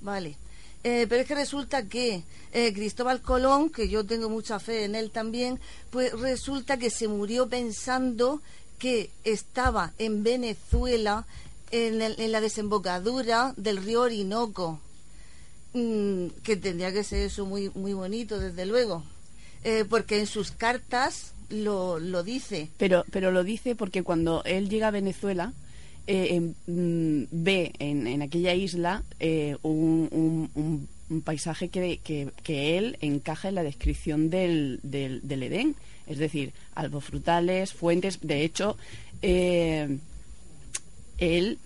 Vale. 0.00 0.36
Eh, 0.84 1.06
pero 1.08 1.22
es 1.22 1.28
que 1.28 1.34
resulta 1.34 1.88
que 1.88 2.24
eh, 2.52 2.72
Cristóbal 2.72 3.22
Colón, 3.22 3.70
que 3.70 3.88
yo 3.88 4.04
tengo 4.04 4.28
mucha 4.28 4.58
fe 4.58 4.84
en 4.84 4.96
él 4.96 5.10
también, 5.10 5.60
pues 5.90 6.12
resulta 6.12 6.76
que 6.76 6.90
se 6.90 7.06
murió 7.06 7.48
pensando 7.48 8.42
que 8.78 9.10
estaba 9.22 9.92
en 9.98 10.24
Venezuela 10.24 11.24
en, 11.70 12.32
la 12.32 12.40
desembocadura 12.40 13.54
del 13.56 13.76
río 13.76 14.02
Orinoco. 14.02 14.80
Mm, 15.72 16.26
que 16.42 16.56
tendría 16.56 16.92
que 16.92 17.04
ser 17.04 17.26
eso 17.26 17.46
muy, 17.46 17.70
muy 17.74 17.94
bonito, 17.94 18.38
desde 18.38 18.66
luego. 18.66 19.04
Eh, 19.64 19.84
porque 19.88 20.18
en 20.18 20.26
sus 20.26 20.50
cartas 20.50 21.32
lo, 21.48 22.00
lo 22.00 22.24
dice. 22.24 22.70
Pero, 22.76 23.04
pero 23.12 23.30
lo 23.30 23.44
dice 23.44 23.76
porque 23.76 24.02
cuando 24.02 24.42
él 24.44 24.68
llega 24.68 24.88
a 24.88 24.90
Venezuela, 24.90 25.52
eh, 26.06 26.40
mm, 26.66 27.22
ve 27.30 27.72
en, 27.78 28.06
en 28.06 28.22
aquella 28.22 28.54
isla 28.54 29.02
eh, 29.20 29.56
un, 29.62 30.08
un- 30.10 30.88
un- 31.10 31.22
paisaje 31.22 31.68
que, 31.68 32.00
que- 32.02 32.30
él 32.78 32.96
encaja 33.02 33.48
en 33.50 33.54
la 33.56 33.62
descripción 33.62 34.30
del, 34.30 34.80
del, 34.82 35.20
Edén. 35.42 35.76
Es 36.06 36.16
decir, 36.18 36.52
albofrutales, 36.74 37.72
fuentes. 37.74 38.18
De 38.22 38.42
hecho, 38.44 38.76
eh, 39.20 39.98
él 41.18 41.58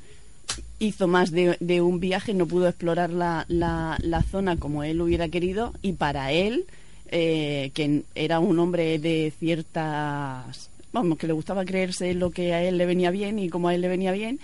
hizo 0.80 1.06
más 1.06 1.30
de, 1.30 1.56
un 1.80 2.00
viaje, 2.00 2.34
no 2.34 2.46
pudo 2.46 2.68
explorar 2.68 3.10
la, 3.10 3.44
la, 3.48 3.96
la 4.02 4.22
zona 4.22 4.56
como 4.56 4.82
él 4.82 5.00
hubiera 5.00 5.28
querido 5.28 5.72
y 5.80 5.92
para 5.92 6.32
él, 6.32 6.66
que 7.08 8.02
era 8.14 8.40
un 8.40 8.58
hombre 8.58 8.98
de 8.98 9.32
ciertas, 9.38 10.70
vamos, 10.96 11.18
que 11.18 11.26
le 11.26 11.32
gustaba 11.32 11.64
creerse 11.64 12.12
lo 12.14 12.30
que 12.30 12.52
a 12.54 12.62
él 12.62 12.78
le 12.78 12.86
venía 12.86 13.10
bien 13.10 13.38
y 13.38 13.48
como 13.48 13.68
a 13.68 13.74
él 13.74 13.80
le 13.80 13.88
venía 13.88 14.12
bien, 14.12 14.38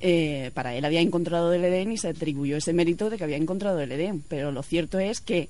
eh, 0.00 0.50
para 0.54 0.74
él 0.74 0.84
había 0.84 1.00
encontrado 1.00 1.52
el 1.52 1.64
Edén 1.64 1.92
y 1.92 1.98
se 1.98 2.08
atribuyó 2.08 2.56
ese 2.56 2.72
mérito 2.72 3.10
de 3.10 3.18
que 3.18 3.24
había 3.24 3.36
encontrado 3.36 3.80
el 3.80 3.92
Edén. 3.92 4.22
Pero 4.28 4.50
lo 4.50 4.62
cierto 4.62 4.98
es 4.98 5.20
que 5.20 5.48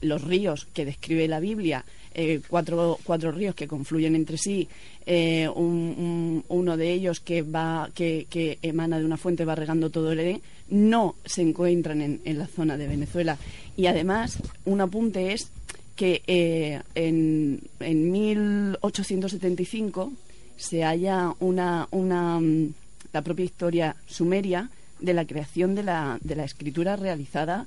los 0.00 0.22
ríos 0.22 0.66
que 0.72 0.84
describe 0.84 1.28
la 1.28 1.40
Biblia, 1.40 1.84
eh, 2.14 2.40
cuatro, 2.48 2.98
cuatro 3.04 3.30
ríos 3.32 3.54
que 3.54 3.66
confluyen 3.68 4.14
entre 4.14 4.38
sí, 4.38 4.68
eh, 5.04 5.48
un- 5.54 5.94
un- 5.98 6.44
uno 6.48 6.76
de 6.76 6.92
ellos 6.92 7.20
que 7.20 7.42
va 7.42 7.90
que, 7.94 8.58
emana 8.62 8.98
de 8.98 9.04
una 9.04 9.16
fuente 9.16 9.44
va 9.44 9.54
regando 9.54 9.90
todo 9.90 10.12
el 10.12 10.20
Edén, 10.20 10.40
no 10.70 11.16
se 11.24 11.42
encuentran 11.42 12.00
en, 12.00 12.20
en 12.24 12.38
la 12.38 12.46
zona 12.46 12.76
de 12.76 12.86
Venezuela. 12.86 13.36
Y 13.76 13.86
además, 13.86 14.38
un 14.64 14.80
apunte 14.80 15.32
es 15.32 15.50
que 15.98 16.22
eh, 16.28 16.80
en, 16.94 17.60
en 17.80 18.12
1875 18.12 20.12
se 20.56 20.84
halla 20.84 21.34
una, 21.40 21.88
una, 21.90 22.38
mm, 22.38 22.72
la 23.12 23.22
propia 23.22 23.44
historia 23.44 23.96
sumeria 24.06 24.70
de 25.00 25.12
la 25.12 25.26
creación 25.26 25.74
de 25.74 25.82
la, 25.82 26.18
de 26.22 26.36
la 26.36 26.44
escritura 26.44 26.94
realizada 26.94 27.66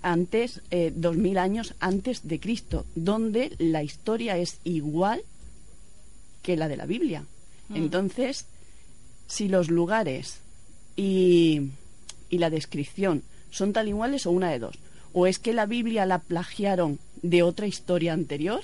antes, 0.00 0.62
eh, 0.70 0.90
2000 0.96 1.36
años 1.36 1.74
antes 1.78 2.26
de 2.26 2.40
Cristo, 2.40 2.86
donde 2.94 3.54
la 3.58 3.82
historia 3.82 4.38
es 4.38 4.58
igual 4.64 5.20
que 6.42 6.56
la 6.56 6.68
de 6.68 6.78
la 6.78 6.86
Biblia. 6.86 7.24
Mm. 7.68 7.76
Entonces, 7.76 8.46
si 9.26 9.48
los 9.48 9.68
lugares 9.68 10.38
y, 10.96 11.72
y 12.30 12.38
la 12.38 12.48
descripción 12.48 13.22
son 13.50 13.74
tal 13.74 13.86
iguales 13.86 14.24
o 14.24 14.30
una 14.30 14.50
de 14.50 14.60
dos. 14.60 14.78
O 15.12 15.26
es 15.26 15.38
que 15.38 15.52
la 15.52 15.66
Biblia 15.66 16.06
la 16.06 16.20
plagiaron 16.20 16.98
de 17.22 17.42
otra 17.42 17.66
historia 17.66 18.12
anterior 18.12 18.62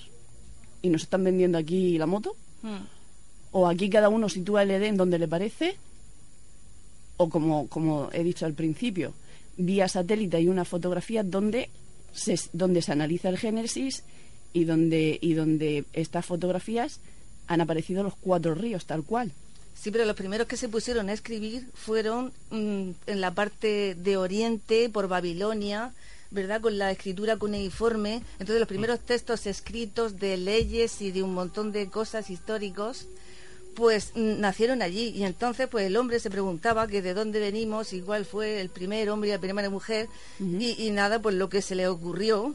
y 0.83 0.89
nos 0.89 1.03
están 1.03 1.25
vendiendo 1.25 1.59
aquí 1.59 1.99
la 1.99 2.07
moto. 2.07 2.37
Mm. 2.63 2.85
O 3.53 3.69
aquí 3.69 3.91
cada 3.91 4.09
uno 4.09 4.29
sitúa 4.29 4.63
el 4.63 4.71
Edén 4.71 4.97
donde 4.97 5.19
le 5.19 5.29
parece. 5.29 5.77
O 7.17 7.29
como, 7.29 7.69
como 7.69 8.09
he 8.13 8.25
dicho 8.25 8.47
al 8.47 8.55
principio, 8.55 9.13
vía 9.57 9.89
satélite 9.89 10.39
hay 10.39 10.49
una 10.49 10.65
fotografía 10.65 11.23
donde 11.23 11.71
se, 12.13 12.39
donde 12.53 12.83
se 12.83 12.93
analiza 12.93 13.29
el 13.29 13.39
Génesis 13.39 14.05
y 14.53 14.65
donde, 14.65 15.19
y 15.21 15.35
donde 15.35 15.85
estas 15.93 16.27
fotografías 16.27 17.01
han 17.47 17.61
aparecido 17.61 18.03
los 18.03 18.17
cuatro 18.17 18.55
ríos 18.55 18.87
tal 18.87 19.05
cual. 19.05 19.33
Sí, 19.75 19.91
pero 19.91 20.05
los 20.05 20.17
primeros 20.17 20.47
que 20.47 20.57
se 20.57 20.69
pusieron 20.69 21.09
a 21.09 21.13
escribir 21.13 21.69
fueron 21.75 22.33
mm, 22.51 22.91
en 23.07 23.21
la 23.21 23.35
parte 23.35 23.95
de 23.95 24.17
Oriente, 24.17 24.89
por 24.91 25.09
Babilonia, 25.09 25.93
¿verdad? 26.33 26.61
Con 26.61 26.79
la 26.79 26.91
escritura 26.91 27.37
cuneiforme. 27.37 28.23
Entonces, 28.39 28.59
los 28.59 28.69
primeros 28.69 29.01
textos 29.01 29.47
escritos 29.47 30.19
de 30.19 30.37
leyes 30.37 31.01
y 31.01 31.13
de 31.13 31.23
un 31.23 31.35
montón 31.35 31.71
de 31.73 31.89
cosas 31.89 32.31
históricos, 32.31 33.07
pues 33.75 34.13
nacieron 34.17 34.83
allí. 34.83 35.09
Y 35.11 35.25
entonces, 35.25 35.69
pues 35.69 35.87
el 35.87 35.97
hombre 35.97 36.21
se 36.21 36.31
preguntaba 36.31 36.87
que 36.87 37.01
de 37.03 37.15
dónde 37.15 37.41
venimos, 37.41 37.93
igual 37.93 38.25
fue 38.25 38.61
el 38.61 38.69
primer 38.69 39.09
hombre 39.11 39.31
y 39.31 39.33
la 39.33 39.39
primera 39.39 39.71
mujer, 39.71 40.09
y, 40.41 40.75
y 40.87 40.91
nada, 40.91 41.21
pues 41.23 41.35
lo 41.37 41.49
que 41.49 41.63
se 41.63 41.75
le 41.75 41.87
ocurrió. 41.89 42.55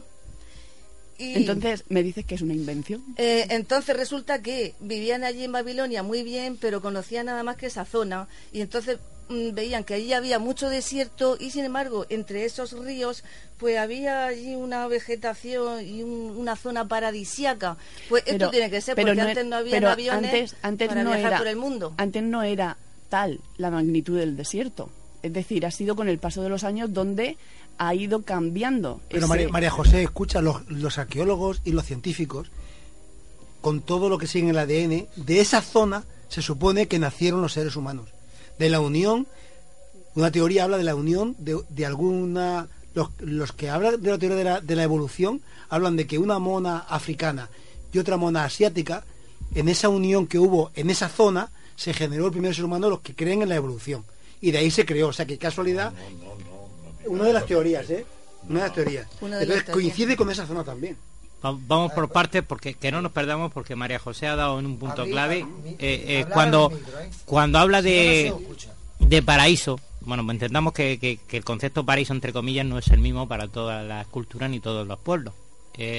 Y- 1.18 1.34
Entonces, 1.34 1.82
me 1.88 2.04
dices 2.04 2.24
que 2.24 2.36
es 2.36 2.42
una 2.42 2.54
invención. 2.54 3.02
eh, 3.16 3.46
entonces 3.50 3.96
resulta 3.96 4.40
que 4.40 4.74
vivían 4.78 5.24
allí 5.24 5.42
en 5.42 5.50
Babilonia 5.52 6.04
muy 6.04 6.22
bien, 6.22 6.56
pero 6.60 6.80
conocían 6.80 7.26
nada 7.26 7.42
más 7.42 7.56
que 7.56 7.66
esa 7.66 7.84
zona 7.84 8.28
y 8.52 8.60
entonces 8.60 8.98
veían 9.28 9.84
que 9.84 9.94
allí 9.94 10.12
había 10.12 10.38
mucho 10.38 10.68
desierto 10.70 11.36
y 11.38 11.50
sin 11.50 11.64
embargo 11.64 12.06
entre 12.08 12.44
esos 12.44 12.72
ríos 12.72 13.24
pues 13.58 13.76
había 13.78 14.26
allí 14.26 14.54
una 14.54 14.86
vegetación 14.88 15.84
y 15.86 16.02
un- 16.02 16.36
una 16.36 16.56
zona 16.56 16.86
paradisiaca. 16.88 17.76
Pues 18.08 18.22
esto 18.26 18.50
tiene 18.50 18.70
que 18.70 18.80
ser 18.80 18.94
pero 18.94 19.08
porque 19.08 19.20
no 19.22 19.28
antes 19.28 19.44
e- 19.44 19.46
no 19.48 19.56
había 19.56 19.72
pero 19.72 19.90
aviones 19.90 20.32
antes, 20.32 20.56
antes 20.62 20.88
para 20.88 21.02
no 21.04 21.10
viajar 21.10 21.26
era, 21.28 21.38
por 21.38 21.46
el 21.48 21.56
mundo. 21.56 21.94
Antes 21.98 22.22
no 22.22 22.42
era 22.42 22.76
tal 23.08 23.40
la 23.56 23.70
magnitud 23.70 24.16
del 24.18 24.36
desierto. 24.36 24.90
Es 25.22 25.32
decir, 25.32 25.66
ha 25.66 25.70
sido 25.72 25.96
con 25.96 26.08
el 26.08 26.18
paso 26.18 26.42
de 26.42 26.48
los 26.48 26.62
años 26.64 26.92
donde 26.92 27.36
ha 27.78 27.94
ido 27.94 28.22
cambiando. 28.22 29.00
Pero 29.08 29.20
ese- 29.20 29.28
María, 29.28 29.48
María 29.48 29.70
José, 29.70 30.02
escucha, 30.02 30.40
los, 30.40 30.68
los 30.70 30.96
arqueólogos 30.98 31.60
y 31.64 31.72
los 31.72 31.84
científicos, 31.84 32.50
con 33.60 33.80
todo 33.82 34.08
lo 34.08 34.18
que 34.18 34.26
sigue 34.28 34.44
en 34.44 34.50
el 34.50 34.58
ADN, 34.58 35.08
de 35.16 35.40
esa 35.40 35.60
zona 35.62 36.04
se 36.28 36.42
supone 36.42 36.86
que 36.86 36.98
nacieron 36.98 37.42
los 37.42 37.52
seres 37.54 37.74
humanos. 37.76 38.08
De 38.58 38.68
la 38.70 38.80
unión, 38.80 39.26
una 40.14 40.30
teoría 40.30 40.64
habla 40.64 40.78
de 40.78 40.84
la 40.84 40.94
unión 40.94 41.34
de, 41.38 41.60
de 41.68 41.86
alguna... 41.86 42.68
Los, 42.94 43.10
los 43.20 43.52
que 43.52 43.70
hablan 43.70 44.00
de 44.02 44.10
la 44.10 44.18
teoría 44.18 44.36
de 44.36 44.44
la, 44.44 44.60
de 44.60 44.74
la 44.74 44.82
evolución 44.82 45.40
hablan 45.68 45.96
de 45.96 46.06
que 46.06 46.18
una 46.18 46.38
mona 46.40 46.78
africana 46.78 47.48
y 47.92 47.98
otra 47.98 48.16
mona 48.16 48.44
asiática, 48.44 49.04
en 49.54 49.68
esa 49.68 49.88
unión 49.88 50.26
que 50.26 50.38
hubo 50.38 50.72
en 50.74 50.90
esa 50.90 51.08
zona, 51.08 51.50
se 51.76 51.92
generó 51.94 52.26
el 52.26 52.32
primer 52.32 52.54
ser 52.54 52.64
humano, 52.64 52.90
los 52.90 53.00
que 53.00 53.14
creen 53.14 53.42
en 53.42 53.50
la 53.50 53.54
evolución. 53.54 54.04
Y 54.40 54.50
de 54.50 54.58
ahí 54.58 54.70
se 54.70 54.84
creó. 54.84 55.08
O 55.08 55.12
sea, 55.12 55.26
que 55.26 55.38
casualidad... 55.38 55.92
Una 57.06 57.24
de 57.24 57.32
las 57.32 57.46
teorías, 57.46 57.88
¿eh? 57.90 58.04
Una 58.48 58.60
de 58.60 58.66
las 58.66 58.74
teorías. 58.74 59.06
Una 59.20 59.36
de 59.38 59.46
las 59.46 59.56
Entonces 59.56 59.64
teorías. 59.66 59.94
coincide 59.94 60.16
con 60.16 60.30
esa 60.30 60.46
zona 60.46 60.64
también. 60.64 60.96
Va- 61.44 61.56
Vamos 61.66 61.92
por 61.92 62.10
partes 62.10 62.42
porque 62.42 62.74
que 62.74 62.90
no 62.90 63.00
nos 63.00 63.12
perdamos 63.12 63.52
porque 63.52 63.76
María 63.76 63.98
José 63.98 64.26
ha 64.26 64.36
dado 64.36 64.58
en 64.58 64.66
un 64.66 64.76
punto 64.78 65.02
Abrir- 65.02 65.12
clave. 65.12 65.44
mi- 65.44 65.70
eh, 65.70 65.76
eh, 65.78 66.26
cuando 66.32 66.70
micro, 66.70 66.98
¿eh? 67.00 67.10
cuando 67.24 67.58
habla 67.58 67.82
Si 67.82 67.88
no, 67.88 67.92
de 67.94 68.34
de 69.00 69.22
paraíso 69.22 69.78
bueno 70.00 70.24
pues 70.24 70.34
entendamos 70.34 70.72
que, 70.72 70.98
que- 70.98 71.18
que 71.28 71.36
el 71.36 71.44
concepto 71.44 71.84
paraíso 71.84 72.12
entre 72.12 72.32
comillas 72.32 72.66
no 72.66 72.78
es 72.78 72.88
el 72.88 72.98
mismo 73.00 73.28
para 73.28 73.46
todas 73.48 73.86
las 73.86 74.06
culturas 74.08 74.50
ni 74.50 74.58
todos 74.60 74.86
los 74.86 74.98
pueblos. 74.98 75.34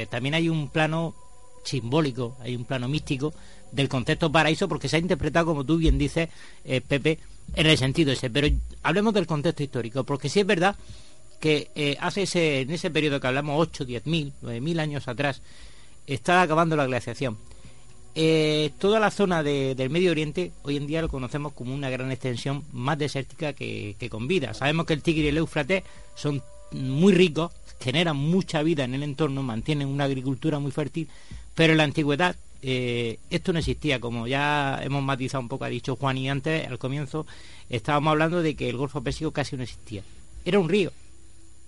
También 0.10 0.34
hay 0.36 0.50
un 0.50 0.68
plano 0.70 1.16
simbólico 1.64 2.36
hay 2.42 2.56
un 2.56 2.66
plano 2.66 2.88
místico 2.88 3.34
del 3.72 3.88
concepto 3.88 4.32
paraíso 4.32 4.68
porque 4.68 4.90
se 4.90 4.96
ha 4.98 5.00
interpretado 5.00 5.46
como 5.46 5.64
tú 5.64 5.78
bien 5.78 5.98
dices 5.98 6.28
eh, 6.66 6.82
Pepe 6.82 7.20
en 7.56 7.66
el 7.68 7.78
sentido 7.78 8.12
ese. 8.12 8.30
Pero 8.30 8.48
hablemos 8.84 9.14
del 9.14 9.26
contexto 9.28 9.64
histórico 9.64 10.04
porque 10.04 10.28
sí 10.28 10.40
es 10.42 10.46
verdad 10.46 10.76
que 11.40 11.70
eh, 11.76 11.96
hace 12.00 12.24
ese, 12.24 12.62
en 12.62 12.72
ese 12.72 12.90
periodo 12.92 13.20
que 13.20 13.28
hablamos 13.28 13.56
8, 13.60 13.86
10 13.86 14.06
mil, 14.08 14.34
9 14.42 14.60
mil 14.62 14.80
años 14.80 15.08
atrás 15.08 15.42
está 16.08 16.42
acabando 16.42 16.76
la 16.76 16.86
glaciación 16.86 17.38
eh, 18.16 18.72
toda 18.80 19.00
la 19.00 19.12
zona 19.12 19.44
de- 19.44 19.76
del 19.76 19.90
Medio 19.90 20.12
Oriente 20.12 20.52
hoy 20.64 20.78
en 20.78 20.88
día 20.88 21.02
lo 21.02 21.10
conocemos 21.10 21.54
como 21.54 21.74
una 21.74 21.90
gran 21.90 22.12
extensión 22.12 22.64
más 22.74 22.98
desértica 22.98 23.54
que, 23.54 23.96
que 24.00 24.10
con 24.10 24.28
vida. 24.28 24.54
Sabemos 24.54 24.86
que 24.88 24.94
el 24.94 25.04
Tigre 25.04 25.26
y 25.26 25.28
el 25.28 25.38
Éufrates 25.38 25.84
son 26.16 26.42
muy 26.72 27.14
ricos, 27.14 27.52
generan 27.80 28.18
mucha 28.18 28.62
vida 28.64 28.84
en 28.84 28.96
el 28.96 29.04
entorno, 29.04 29.44
mantienen 29.44 29.88
una 29.88 30.06
agricultura 30.06 30.60
muy 30.60 30.72
fértil, 30.72 31.08
pero 31.56 31.72
en 31.74 31.78
la 31.78 31.84
antigüedad 31.84 32.36
eh, 32.62 33.20
esto 33.30 33.54
no 33.54 33.60
existía, 33.60 34.00
como 34.00 34.28
ya 34.28 34.80
hemos 34.84 35.02
matizado 35.04 35.42
un 35.42 35.48
poco, 35.48 35.64
ha 35.66 35.70
dicho 35.70 35.96
Juan 35.96 36.18
y 36.18 36.30
antes, 36.30 36.68
al 36.68 36.78
comienzo, 36.80 37.26
estábamos 37.70 38.12
hablando 38.12 38.42
de 38.42 38.56
que 38.56 38.70
el 38.70 38.76
Golfo 38.76 39.02
Pérsico 39.02 39.32
casi 39.32 39.56
no 39.56 39.64
existía. 39.64 40.04
Era 40.44 40.60
un 40.60 40.68
río, 40.68 40.92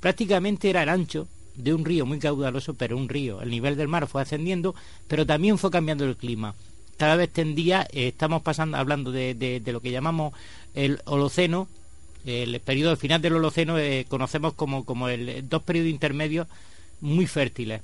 prácticamente 0.01 0.69
era 0.69 0.83
el 0.83 0.89
ancho 0.89 1.27
de 1.55 1.73
un 1.73 1.85
río 1.85 2.05
muy 2.05 2.19
caudaloso, 2.19 2.73
pero 2.73 2.97
un 2.97 3.07
río. 3.07 3.41
El 3.41 3.49
nivel 3.49 3.77
del 3.77 3.87
mar 3.87 4.07
fue 4.07 4.21
ascendiendo, 4.21 4.75
pero 5.07 5.25
también 5.25 5.57
fue 5.57 5.71
cambiando 5.71 6.03
el 6.03 6.17
clima. 6.17 6.55
Cada 6.97 7.15
vez 7.15 7.31
tendía, 7.31 7.87
eh, 7.91 8.09
estamos 8.09 8.41
pasando, 8.41 8.77
hablando 8.77 9.11
de, 9.11 9.61
lo 9.65 9.79
que 9.79 9.91
llamamos 9.91 10.33
el 10.73 10.99
Holoceno, 11.05 11.67
el 12.25 12.59
periodo 12.59 12.95
final 12.97 13.21
del 13.21 13.35
Holoceno, 13.35 13.79
eh, 13.79 14.05
conocemos 14.07 14.53
como, 14.53 14.85
como 14.85 15.07
el, 15.07 15.47
dos 15.47 15.63
periodos 15.63 15.89
intermedios 15.89 16.47
muy 16.99 17.25
fértiles, 17.25 17.81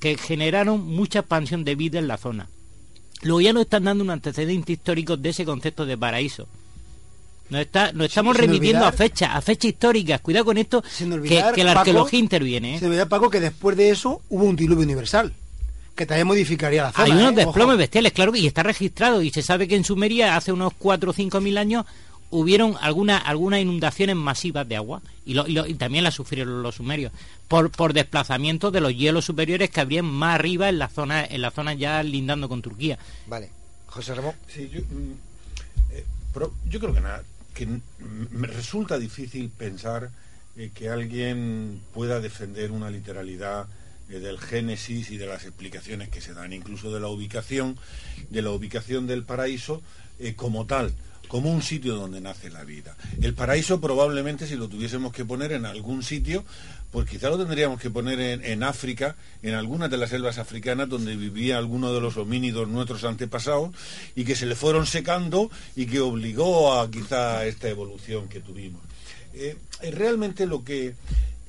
que 0.00 0.18
generaron 0.18 0.84
mucha 0.84 1.20
expansión 1.20 1.64
de 1.64 1.74
vida 1.74 1.98
en 1.98 2.08
la 2.08 2.18
zona. 2.18 2.48
Luego 3.22 3.40
ya 3.40 3.52
nos 3.52 3.62
están 3.62 3.84
dando 3.84 4.04
un 4.04 4.10
antecedente 4.10 4.72
histórico 4.72 5.16
de 5.16 5.30
ese 5.30 5.44
concepto 5.44 5.86
de 5.86 5.96
paraíso. 5.96 6.48
Nos, 7.52 7.60
está, 7.60 7.92
nos 7.92 8.06
estamos 8.08 8.34
sin 8.36 8.46
remitiendo 8.46 8.80
olvidar- 8.80 8.94
a 8.94 8.96
fechas, 8.96 9.30
a 9.32 9.40
fechas 9.40 9.66
históricas. 9.70 10.20
Cuidado 10.20 10.44
con 10.46 10.58
esto, 10.58 10.82
Sin 10.90 11.08
que, 11.10 11.14
olvidar, 11.14 11.54
que 11.54 11.62
la 11.64 11.70
Paco, 11.74 11.80
arqueología 11.80 12.18
interviene. 12.18 12.74
¿eh? 12.74 12.78
Se 12.78 12.86
me 12.86 12.90
olvida, 12.90 13.06
Paco, 13.08 13.30
que 13.30 13.38
después 13.40 13.76
de 13.76 13.90
eso 13.90 14.22
hubo 14.30 14.44
un 14.44 14.56
diluvio 14.56 14.82
universal, 14.84 15.32
que 15.94 16.06
también 16.06 16.26
modificaría 16.26 16.82
la 16.84 16.92
zona. 16.92 17.04
Hay 17.04 17.12
unos 17.12 17.32
¿eh? 17.32 17.36
desplomes 17.36 17.74
Ojo. 17.74 17.76
bestiales, 17.78 18.12
claro, 18.12 18.34
y 18.34 18.46
está 18.46 18.62
registrado. 18.62 19.22
Y 19.22 19.30
se 19.30 19.42
sabe 19.42 19.68
que 19.68 19.76
en 19.76 19.84
Sumeria 19.84 20.34
hace 20.36 20.50
unos 20.50 20.72
4 20.78 21.10
o 21.10 21.12
5 21.14 21.40
mil 21.40 21.58
años 21.58 21.84
hubieron 22.30 22.76
alguna, 22.80 23.18
algunas 23.18 23.60
inundaciones 23.60 24.16
masivas 24.16 24.66
de 24.66 24.76
agua. 24.76 25.02
Y, 25.26 25.34
lo- 25.34 25.46
y 25.46 25.52
lo- 25.52 25.66
y 25.66 25.74
también 25.74 26.02
las 26.02 26.14
sufrieron 26.14 26.62
los 26.62 26.76
sumerios. 26.76 27.12
Por, 27.46 27.70
por 27.70 27.92
desplazamiento 27.92 28.70
de 28.70 28.80
los 28.80 28.96
hielos 28.96 29.26
superiores 29.26 29.68
que 29.68 29.82
habrían 29.82 30.06
más 30.06 30.36
arriba 30.36 30.70
en 30.70 30.78
la 30.78 30.88
zona, 30.88 31.22
en 31.26 31.42
la 31.42 31.50
zona 31.50 31.74
ya 31.74 32.02
lindando 32.02 32.48
con 32.48 32.62
Turquía. 32.62 32.98
Vale. 33.26 33.50
José 33.86 34.14
Ramón. 34.14 34.32
Sí, 34.48 34.70
yo, 34.72 34.80
mm, 34.80 35.92
eh, 35.92 36.04
pero 36.32 36.54
yo 36.70 36.80
creo 36.80 36.94
que 36.94 37.00
nada, 37.02 37.22
que 37.54 37.66
me 38.30 38.46
resulta 38.46 38.98
difícil 38.98 39.50
pensar 39.50 40.10
eh, 40.56 40.70
que 40.74 40.88
alguien 40.88 41.80
pueda 41.94 42.20
defender 42.20 42.70
una 42.72 42.90
literalidad 42.90 43.66
eh, 44.10 44.18
del 44.18 44.38
Génesis 44.38 45.10
y 45.10 45.16
de 45.16 45.26
las 45.26 45.44
explicaciones 45.44 46.08
que 46.10 46.20
se 46.20 46.34
dan, 46.34 46.52
incluso 46.52 46.92
de 46.92 47.00
la 47.00 47.08
ubicación, 47.08 47.78
de 48.30 48.42
la 48.42 48.50
ubicación 48.50 49.06
del 49.06 49.24
paraíso 49.24 49.82
eh, 50.18 50.34
como 50.34 50.66
tal 50.66 50.92
como 51.32 51.50
un 51.50 51.62
sitio 51.62 51.96
donde 51.96 52.20
nace 52.20 52.50
la 52.50 52.62
vida. 52.62 52.94
El 53.22 53.32
paraíso 53.32 53.80
probablemente 53.80 54.46
si 54.46 54.54
lo 54.54 54.68
tuviésemos 54.68 55.14
que 55.14 55.24
poner 55.24 55.52
en 55.52 55.64
algún 55.64 56.02
sitio, 56.02 56.44
pues 56.90 57.08
quizá 57.08 57.30
lo 57.30 57.38
tendríamos 57.38 57.80
que 57.80 57.88
poner 57.88 58.20
en, 58.20 58.62
África, 58.62 59.16
en 59.42 59.54
algunas 59.54 59.90
de 59.90 59.96
las 59.96 60.10
selvas 60.10 60.36
africanas 60.36 60.90
donde 60.90 61.16
vivía 61.16 61.56
alguno 61.56 61.94
de 61.94 62.02
los 62.02 62.18
homínidos 62.18 62.68
nuestros 62.68 63.04
antepasados 63.04 63.70
y 64.14 64.24
que 64.24 64.36
se 64.36 64.44
le 64.44 64.54
fueron 64.54 64.84
secando 64.84 65.50
y 65.74 65.86
que 65.86 66.00
obligó 66.00 66.78
a 66.78 66.90
quizá 66.90 67.46
esta 67.46 67.66
evolución 67.70 68.28
que 68.28 68.40
tuvimos. 68.40 68.82
Eh, 69.32 69.56
eh, 69.80 69.90
realmente 69.90 70.44
lo 70.44 70.62
que 70.62 70.94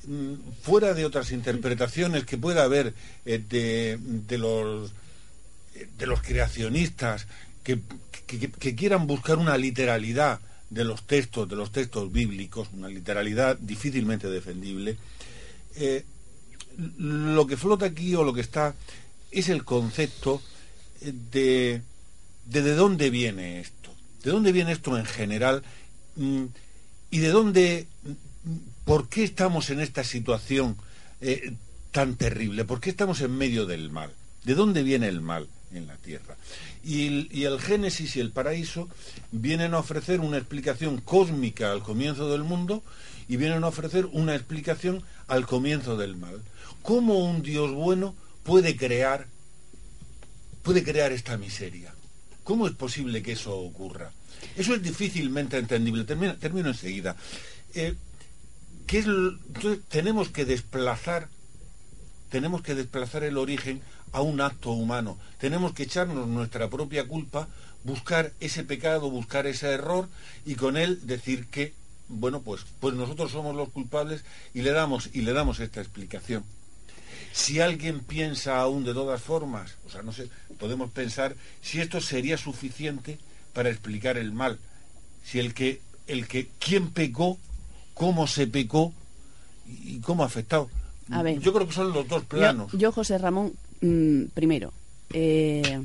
mm, 0.06 0.62
fuera 0.62 0.94
de 0.94 1.04
otras 1.04 1.30
interpretaciones 1.30 2.24
que 2.24 2.38
pueda 2.38 2.64
haber 2.64 2.94
eh, 3.26 3.38
de 3.50 4.38
los 4.38 6.22
creacionistas 6.22 7.26
que, 7.64 7.80
que- 8.26 8.74
quieran 8.74 9.06
buscar 9.06 9.38
una 9.38 9.56
literalidad 9.56 10.40
de 10.70 10.84
los 10.84 11.06
textos, 11.06 11.48
de 11.48 11.56
los 11.56 11.70
textos 11.72 12.10
bíblicos, 12.10 12.68
una 12.72 12.88
literalidad 12.88 13.56
difícilmente 13.58 14.28
defendible, 14.28 14.96
eh, 15.76 16.04
lo 16.98 17.46
que 17.46 17.56
flota 17.56 17.86
aquí 17.86 18.14
o 18.14 18.24
lo 18.24 18.32
que 18.32 18.40
está 18.40 18.74
es 19.30 19.48
el 19.48 19.64
concepto 19.64 20.42
eh, 21.02 21.12
de, 21.32 21.82
de 22.46 22.62
de 22.62 22.74
dónde 22.74 23.10
viene 23.10 23.60
esto, 23.60 23.90
de 24.22 24.30
dónde 24.30 24.52
viene 24.52 24.72
esto 24.72 24.96
en 24.98 25.04
general 25.04 25.62
mm, 26.16 26.44
y 27.10 27.18
de 27.18 27.28
dónde, 27.28 27.86
mm, 28.02 28.56
por 28.84 29.08
qué 29.08 29.22
estamos 29.24 29.70
en 29.70 29.80
esta 29.80 30.02
situación 30.02 30.76
eh, 31.20 31.54
tan 31.92 32.16
terrible, 32.16 32.64
por 32.64 32.80
qué 32.80 32.90
estamos 32.90 33.20
en 33.20 33.36
medio 33.36 33.66
del 33.66 33.90
mal, 33.90 34.10
de 34.44 34.54
dónde 34.54 34.82
viene 34.82 35.06
el 35.08 35.20
mal 35.20 35.46
en 35.72 35.86
la 35.86 35.96
tierra. 35.96 36.36
Y 36.84 37.44
el, 37.44 37.60
Génesis 37.60 38.16
y 38.16 38.20
el 38.20 38.30
paraíso 38.30 38.88
vienen 39.32 39.72
a 39.74 39.78
ofrecer 39.78 40.20
una 40.20 40.36
explicación 40.36 41.00
cósmica 41.00 41.72
al 41.72 41.82
comienzo 41.82 42.30
del 42.30 42.44
mundo 42.44 42.82
y 43.26 43.36
vienen 43.38 43.64
a 43.64 43.68
ofrecer 43.68 44.06
una 44.12 44.34
explicación 44.34 45.02
al 45.26 45.46
comienzo 45.46 45.96
del 45.96 46.16
mal. 46.16 46.42
¿Cómo 46.82 47.18
un 47.18 47.42
Dios 47.42 47.72
bueno 47.72 48.14
puede 48.42 48.76
crear 48.76 49.26
puede 50.62 50.82
crear 50.84 51.12
esta 51.12 51.36
miseria? 51.38 51.94
¿Cómo 52.42 52.66
es 52.66 52.74
posible 52.74 53.22
que 53.22 53.32
eso 53.32 53.56
ocurra? 53.56 54.12
Eso 54.56 54.74
es 54.74 54.82
difícilmente 54.82 55.56
entendible. 55.56 56.04
Termino, 56.04 56.68
enseguida. 56.68 57.16
Eh, 57.74 57.94
¿qué 58.86 58.98
es 58.98 59.06
lo- 59.06 59.30
entonces, 59.46 59.80
tenemos 59.88 60.28
que 60.28 60.44
desplazar 60.44 61.28
tenemos 62.30 62.62
que 62.62 62.74
desplazar 62.74 63.22
el 63.24 63.38
origen 63.38 63.80
a 64.14 64.22
un 64.22 64.40
acto 64.40 64.70
humano. 64.70 65.18
Tenemos 65.38 65.72
que 65.72 65.82
echarnos 65.82 66.28
nuestra 66.28 66.70
propia 66.70 67.06
culpa, 67.06 67.48
buscar 67.82 68.32
ese 68.40 68.62
pecado, 68.62 69.10
buscar 69.10 69.46
ese 69.46 69.68
error 69.72 70.08
y 70.46 70.54
con 70.54 70.76
él 70.76 71.00
decir 71.06 71.48
que, 71.48 71.74
bueno, 72.08 72.40
pues, 72.40 72.64
pues 72.80 72.94
nosotros 72.94 73.32
somos 73.32 73.56
los 73.56 73.68
culpables 73.70 74.24
y 74.54 74.62
le 74.62 74.70
damos 74.70 75.10
y 75.12 75.22
le 75.22 75.32
damos 75.32 75.58
esta 75.58 75.80
explicación. 75.80 76.44
Si 77.32 77.60
alguien 77.60 78.00
piensa 78.00 78.60
aún 78.60 78.84
de 78.84 78.94
todas 78.94 79.20
formas, 79.20 79.74
o 79.84 79.90
sea, 79.90 80.02
no 80.02 80.12
sé, 80.12 80.30
podemos 80.60 80.92
pensar 80.92 81.34
si 81.60 81.80
esto 81.80 82.00
sería 82.00 82.38
suficiente 82.38 83.18
para 83.52 83.68
explicar 83.68 84.16
el 84.16 84.30
mal. 84.32 84.60
Si 85.24 85.40
el 85.40 85.54
que, 85.54 85.80
el 86.06 86.28
que, 86.28 86.48
quién 86.60 86.90
pecó, 86.92 87.36
cómo 87.94 88.28
se 88.28 88.46
pecó 88.46 88.92
y 89.66 89.98
cómo 89.98 90.22
ha 90.22 90.26
afectado. 90.26 90.70
A 91.10 91.22
ver. 91.22 91.38
Yo 91.40 91.52
creo 91.52 91.66
que 91.66 91.74
son 91.74 91.92
los 91.92 92.06
dos 92.08 92.22
Yo, 92.22 92.28
planos. 92.28 92.72
yo, 92.72 92.92
José 92.92 93.18
Ramón, 93.18 93.52
mm, 93.80 94.24
primero, 94.34 94.72
eh, 95.12 95.80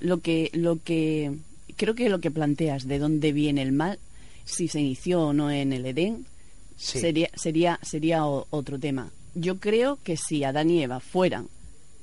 lo 0.00 0.18
que, 0.20 0.50
lo 0.52 0.78
que 0.82 1.32
creo 1.76 1.94
que 1.94 2.08
lo 2.08 2.20
que 2.20 2.30
planteas 2.30 2.86
de 2.86 2.98
dónde 2.98 3.32
viene 3.32 3.62
el 3.62 3.72
mal, 3.72 3.98
si 4.44 4.68
se 4.68 4.80
inició 4.80 5.22
o 5.28 5.32
no 5.32 5.50
en 5.50 5.72
el 5.72 5.86
Edén, 5.86 6.26
Sí. 6.76 6.98
sería, 6.98 7.30
sería, 7.36 7.78
sería 7.82 8.26
o- 8.26 8.46
otro 8.50 8.78
tema. 8.78 9.10
Yo 9.34 9.58
creo 9.60 9.98
que 10.02 10.16
si 10.16 10.42
Adán 10.44 10.70
y 10.70 10.82
Eva 10.82 11.00
fueran 11.00 11.48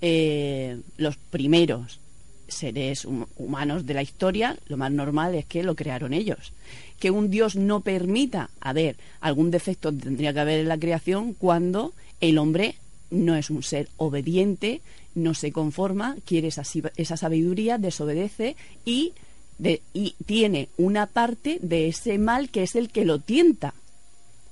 eh, 0.01 0.79
los 0.97 1.15
primeros 1.17 1.99
seres 2.47 3.05
hum- 3.05 3.27
humanos 3.37 3.85
de 3.85 3.93
la 3.93 4.01
historia, 4.01 4.57
lo 4.67 4.75
más 4.77 4.91
normal 4.91 5.35
es 5.35 5.45
que 5.45 5.61
lo 5.63 5.75
crearon 5.75 6.13
ellos. 6.13 6.51
Que 6.99 7.11
un 7.11 7.29
Dios 7.29 7.55
no 7.55 7.81
permita, 7.81 8.49
a 8.59 8.73
ver, 8.73 8.95
algún 9.19 9.51
defecto 9.51 9.93
tendría 9.93 10.33
que 10.33 10.39
haber 10.39 10.59
en 10.61 10.67
la 10.69 10.77
creación 10.79 11.33
cuando 11.33 11.93
el 12.19 12.37
hombre 12.39 12.75
no 13.11 13.35
es 13.35 13.49
un 13.49 13.61
ser 13.61 13.89
obediente, 13.97 14.81
no 15.15 15.33
se 15.33 15.51
conforma, 15.51 16.15
quiere 16.25 16.47
esa, 16.49 17.17
sabiduría, 17.17 17.77
desobedece 17.77 18.55
y, 18.85 19.13
de- 19.57 19.81
y 19.93 20.15
tiene 20.25 20.69
una 20.77 21.05
parte 21.07 21.59
de 21.61 21.87
ese 21.87 22.17
mal 22.17 22.49
que 22.49 22.63
es 22.63 22.75
el 22.75 22.89
que 22.89 23.05
lo 23.05 23.19
tienta. 23.19 23.73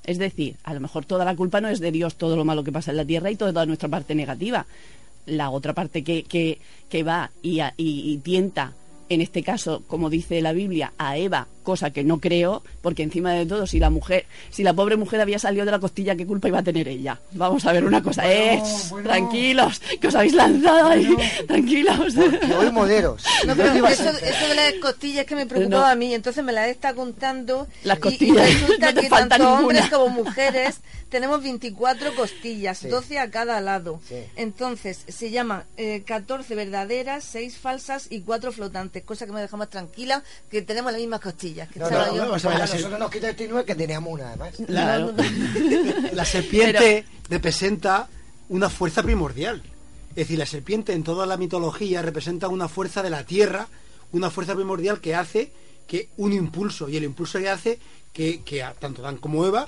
Es 0.05 0.17
decir, 0.17 0.55
a 0.63 0.73
lo 0.73 0.79
mejor 0.79 1.05
toda 1.05 1.25
la 1.25 1.35
culpa 1.35 1.61
no 1.61 1.67
es 1.69 1.79
de 1.79 1.91
Dios, 1.91 2.15
todo 2.15 2.35
lo 2.35 2.45
malo 2.45 2.63
que 2.63 2.71
pasa 2.71 2.91
en 2.91 2.97
la 2.97 3.05
tierra 3.05 3.29
y 3.31 3.35
toda 3.35 3.65
nuestra 3.65 3.89
parte 3.89 4.15
negativa. 4.15 4.65
La 5.25 5.49
otra 5.49 5.73
parte 5.73 6.03
que, 6.03 6.23
que, 6.23 7.03
va 7.03 7.31
y, 7.41 7.59
a- 7.59 7.73
y 7.77 8.17
tienta, 8.17 8.73
en 9.09 9.21
este 9.21 9.43
caso, 9.43 9.83
como 9.87 10.09
dice 10.09 10.41
la 10.41 10.53
Biblia, 10.53 10.93
a 10.97 11.17
Eva, 11.17 11.47
cosa 11.69 11.91
que 11.91 12.03
no 12.03 12.19
creo, 12.19 12.63
porque 12.81 13.03
encima 13.03 13.33
de 13.33 13.45
todo, 13.45 13.67
si 13.67 13.79
la 13.79 13.89
mujer, 13.91 14.25
si 14.49 14.63
la 14.63 14.73
pobre 14.73 14.95
mujer 14.97 15.21
había 15.21 15.37
salido 15.39 15.65
de 15.65 15.71
la 15.71 15.79
costilla, 15.79 16.15
¿qué 16.15 16.25
culpa 16.25 16.47
iba 16.47 16.59
a 16.59 16.63
tener 16.63 16.87
ella? 16.87 17.19
Vamos 17.33 17.65
a 17.65 17.71
ver 17.73 17.85
una 17.85 18.01
cosa, 18.01 18.23
Bueno, 18.23 18.35
eh, 18.41 18.63
bueno. 18.89 19.09
tranquilos, 19.09 19.81
que 20.01 20.07
os 20.07 20.15
habéis 20.15 20.33
lanzado 20.33 20.87
ahí, 20.89 21.15
tranquilos. 21.47 22.15
hoy 22.57 22.71
moderos. 22.71 23.23
No, 23.45 23.55
pero 23.55 23.87
eso, 23.87 24.09
eso 24.09 24.47
de 24.47 24.55
las 24.55 24.73
costillas 24.81 25.25
que 25.25 25.35
me 25.35 25.45
preocupaba 25.45 25.83
No. 25.85 25.87
a 25.91 25.95
mí, 25.95 26.13
entonces 26.13 26.43
me 26.43 26.51
las 26.51 26.67
está 26.69 26.93
contando. 26.93 27.67
Las 27.83 27.97
y- 27.97 28.01
costillas, 28.01 28.49
Y, 28.49 28.53
resulta 28.53 28.87
no 28.87 28.93
te 28.95 29.01
que 29.01 29.09
falta 29.09 29.37
tanto 29.37 29.43
ninguna. 29.57 29.61
hombres 29.79 29.89
como 29.89 30.09
mujeres 30.09 30.79
tenemos 31.09 31.41
24 31.41 32.13
costillas, 32.15 32.77
Sí. 32.79 32.87
12 32.87 33.17
a 33.19 33.31
cada 33.31 33.59
lado. 33.61 33.99
Sí. 34.07 34.15
Entonces 34.35 35.03
se 35.07 35.31
llaman 35.31 35.63
eh, 35.77 36.03
14 36.05 36.53
verdaderas, 36.55 37.23
6 37.23 37.57
falsas 37.57 38.07
y 38.11 38.21
4 38.21 38.51
flotantes, 38.51 39.03
cosa 39.03 39.25
que 39.25 39.31
me 39.31 39.41
deja 39.41 39.57
más 39.57 39.69
tranquila 39.69 40.23
que 40.51 40.61
tenemos 40.61 40.91
las 40.91 41.01
mismas 41.01 41.19
costillas. 41.19 41.58
Que 41.67 41.79
No, 41.79 41.89
yo- 42.15 42.25
nosotros 42.81 42.99
nos 42.99 43.11
quita 43.11 43.29
el 43.29 43.35
tinue 43.35 43.65
que 43.65 43.75
teníamos 43.75 44.13
una 44.13 44.29
además. 44.29 44.53
La 46.13 46.25
serpiente 46.25 47.05
representa 47.29 48.07
una 48.49 48.69
fuerza 48.69 49.03
primordial. 49.03 49.61
Es 50.11 50.15
decir, 50.27 50.39
la 50.39 50.45
serpiente 50.45 50.93
en 50.93 51.03
toda 51.03 51.25
la 51.25 51.37
mitología 51.37 52.01
representa 52.01 52.47
una 52.47 52.67
fuerza 52.67 53.03
de 53.03 53.09
la 53.09 53.23
tierra, 53.25 53.67
una 54.11 54.29
fuerza 54.31 54.55
primordial 54.55 54.99
que 54.99 55.15
hace 55.15 55.51
que 55.87 56.09
un 56.17 56.33
impulso, 56.33 56.87
y 56.89 56.97
el 56.97 57.03
impulso 57.03 57.39
que 57.39 57.49
hace 57.49 57.79
que, 58.13 58.41
que 58.43 58.63
a- 58.63 58.73
tanto 58.73 59.01
Dan 59.01 59.17
como 59.17 59.45
Eva 59.45 59.67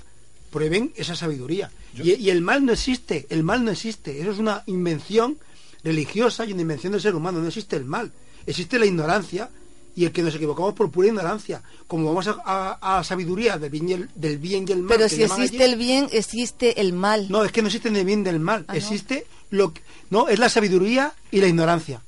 prueben 0.52 0.92
esa 0.96 1.16
sabiduría. 1.16 1.72
Y, 1.96 2.14
y 2.14 2.30
el 2.30 2.42
mal 2.42 2.66
no 2.66 2.74
existe, 2.74 3.28
el 3.30 3.44
mal 3.44 3.64
no 3.64 3.72
existe. 3.72 4.20
Eso 4.22 4.32
es 4.32 4.40
una 4.40 4.64
invención 4.66 5.38
religiosa 5.84 6.46
y 6.46 6.54
una 6.54 6.62
invención 6.62 6.92
del 6.92 7.02
ser 7.02 7.16
humano. 7.16 7.40
No 7.40 7.48
existe 7.48 7.76
el 7.76 7.86
mal, 7.86 8.12
existe 8.46 8.78
la 8.80 8.86
ignorancia 8.86 9.50
y 9.96 10.06
el 10.06 10.12
que 10.12 10.22
nos 10.22 10.34
equivocamos 10.36 10.74
por 10.74 10.90
pura 10.90 11.08
ignorancia. 11.10 11.62
Como 11.88 12.06
vamos 12.08 12.28
a, 12.28 12.38
a- 12.46 13.00
a 13.00 13.04
sabiduría 13.04 13.58
del 13.58 13.70
bien 13.70 13.90
y 13.90 13.94
el, 13.94 14.10
del 14.16 14.38
bien 14.38 14.66
y 14.68 14.72
el 14.72 14.84
mal. 14.84 14.98
Pero 14.98 15.10
si 15.10 15.24
existe 15.24 15.64
allí- 15.64 15.72
el 15.74 15.78
bien, 15.78 16.08
existe 16.12 16.80
el 16.82 16.94
mal. 16.94 17.28
no, 17.30 17.44
es 17.44 17.52
que 17.52 17.62
no 17.62 17.68
existe 17.68 17.92
ni 17.92 18.00
el 18.00 18.06
bien 18.06 18.24
del 18.24 18.40
mal. 18.40 18.66
Ah, 18.68 18.74
¿no? 18.74 18.78
existe 18.78 19.26
lo 19.50 19.74
que, 19.74 19.82
no, 20.10 20.28
es 20.30 20.40
la 20.40 20.50
sabiduría 20.50 21.14
y 21.32 21.42
la 21.42 21.48
ignorancia. 21.48 22.02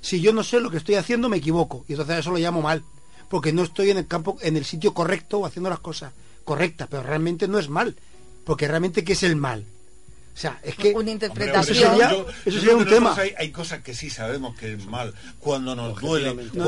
Si 0.00 0.20
yo 0.20 0.32
no 0.32 0.44
sé 0.44 0.60
lo 0.60 0.70
que 0.70 0.76
estoy 0.76 0.94
haciendo, 0.94 1.28
me 1.28 1.38
equivoco. 1.38 1.84
Y 1.88 1.92
entonces 1.94 2.14
a 2.14 2.18
eso 2.20 2.30
lo 2.30 2.38
llamo 2.38 2.62
mal. 2.62 2.84
Porque 3.28 3.52
no 3.52 3.64
estoy 3.64 3.90
en 3.90 3.98
el 3.98 4.06
campo, 4.06 4.38
en 4.40 4.56
el 4.56 4.64
sitio 4.64 4.94
correcto 4.94 5.38
o 5.40 5.46
haciendo 5.46 5.68
las 5.68 5.80
cosas 5.80 6.12
correctas. 6.44 6.86
Pero 6.88 7.02
realmente 7.02 7.48
no 7.48 7.58
es 7.58 7.68
mal. 7.68 7.96
Porque 8.44 8.68
realmente, 8.68 9.02
¿qué 9.02 9.14
es 9.14 9.24
el 9.24 9.34
mal? 9.34 9.64
O 10.36 10.38
sea, 10.38 10.60
es 10.62 10.74
que... 10.74 10.88
Una 10.90 10.98
Hombre, 10.98 11.12
interpretación. 11.12 11.76
Eso 11.78 11.88
sería- 11.88 12.10
yo- 12.10 12.26
eso 12.28 12.36
yo 12.44 12.50
sería 12.52 12.66
creo 12.66 12.76
un 12.76 12.84
tema. 12.84 13.14
Hay, 13.16 13.32
hay 13.38 13.50
cosas 13.50 13.80
que 13.80 13.94
sí 13.94 14.10
sabemos 14.10 14.54
que 14.54 14.74
es 14.74 14.84
mal. 14.84 15.14
Cuando 15.40 15.74
nos 15.74 15.98
duele. 15.98 16.34
No, 16.52 16.64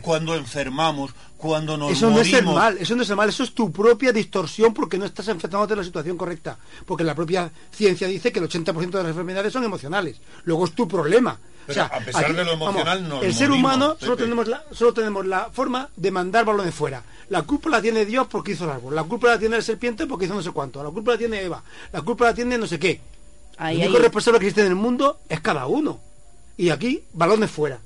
cuando, 0.00 0.36
enfermamos, 0.36 1.10
cuando 1.36 1.76
nos 1.76 1.90
Eso 1.90 2.10
no 2.10 2.20
es 2.20 2.32
el 2.32 2.44
mal, 2.44 2.78
eso 2.78 2.94
no 2.94 3.02
es 3.02 3.10
el 3.10 3.16
mal, 3.16 3.28
eso 3.28 3.42
es 3.42 3.52
tu 3.54 3.72
propia 3.72 4.12
distorsión 4.12 4.72
porque 4.72 4.98
no 4.98 5.04
estás 5.04 5.26
enfrentándote 5.26 5.72
a 5.72 5.76
la 5.78 5.82
situación 5.84 6.16
correcta. 6.16 6.58
Porque 6.86 7.02
la 7.02 7.16
propia 7.16 7.50
ciencia 7.72 8.06
dice 8.06 8.30
que 8.30 8.38
el 8.38 8.48
80% 8.48 8.88
de 8.88 9.02
las 9.02 9.10
enfermedades 9.10 9.52
son 9.52 9.64
emocionales. 9.64 10.20
Luego 10.44 10.64
es 10.66 10.72
tu 10.76 10.86
problema. 10.86 11.40
Pero 11.68 11.82
a 11.84 12.00
pesar 12.00 12.34
de 12.34 12.44
lo 12.44 12.52
emocional, 12.52 13.08
nos 13.08 13.22
El 13.22 13.34
ser 13.34 13.48
morimos, 13.50 13.72
humano 13.74 13.92
Pepe. 13.94 14.04
solo 14.06 14.16
tenemos, 14.16 14.48
la, 14.48 14.64
solo 14.72 14.92
tenemos 14.94 15.26
la 15.26 15.50
forma 15.52 15.88
de 15.94 16.10
mandar 16.10 16.44
balones 16.44 16.74
fuera. 16.74 17.02
La 17.28 17.42
culpa 17.42 17.68
la 17.70 17.82
tiene 17.82 18.04
Dios 18.04 18.26
porque 18.28 18.52
hizo 18.52 18.64
el 18.64 18.70
árbol. 18.70 18.94
La 18.94 19.04
culpa 19.04 19.28
la 19.28 19.38
tiene 19.38 19.56
la 19.56 19.62
serpiente 19.62 20.06
porque 20.06 20.24
hizo 20.24 20.34
no 20.34 20.42
sé 20.42 20.50
cuánto. 20.50 20.82
La 20.82 20.90
culpa 20.90 21.12
la 21.12 21.18
tiene 21.18 21.42
Eva. 21.42 21.62
La 21.92 22.02
culpa 22.02 22.24
la 22.24 22.34
tiene 22.34 22.56
no 22.58 22.66
sé 22.66 22.78
qué. 22.78 23.00
Ahí, 23.58 23.76
el 23.76 23.82
único 23.82 23.96
ahí. 23.98 24.02
responsable 24.04 24.40
que 24.40 24.46
existe 24.46 24.62
en 24.62 24.68
el 24.68 24.74
mundo 24.76 25.20
es 25.28 25.40
cada 25.40 25.66
uno. 25.66 26.00
Y 26.56 26.70
aquí, 26.70 27.04
balones 27.12 27.50
fuera. 27.50 27.80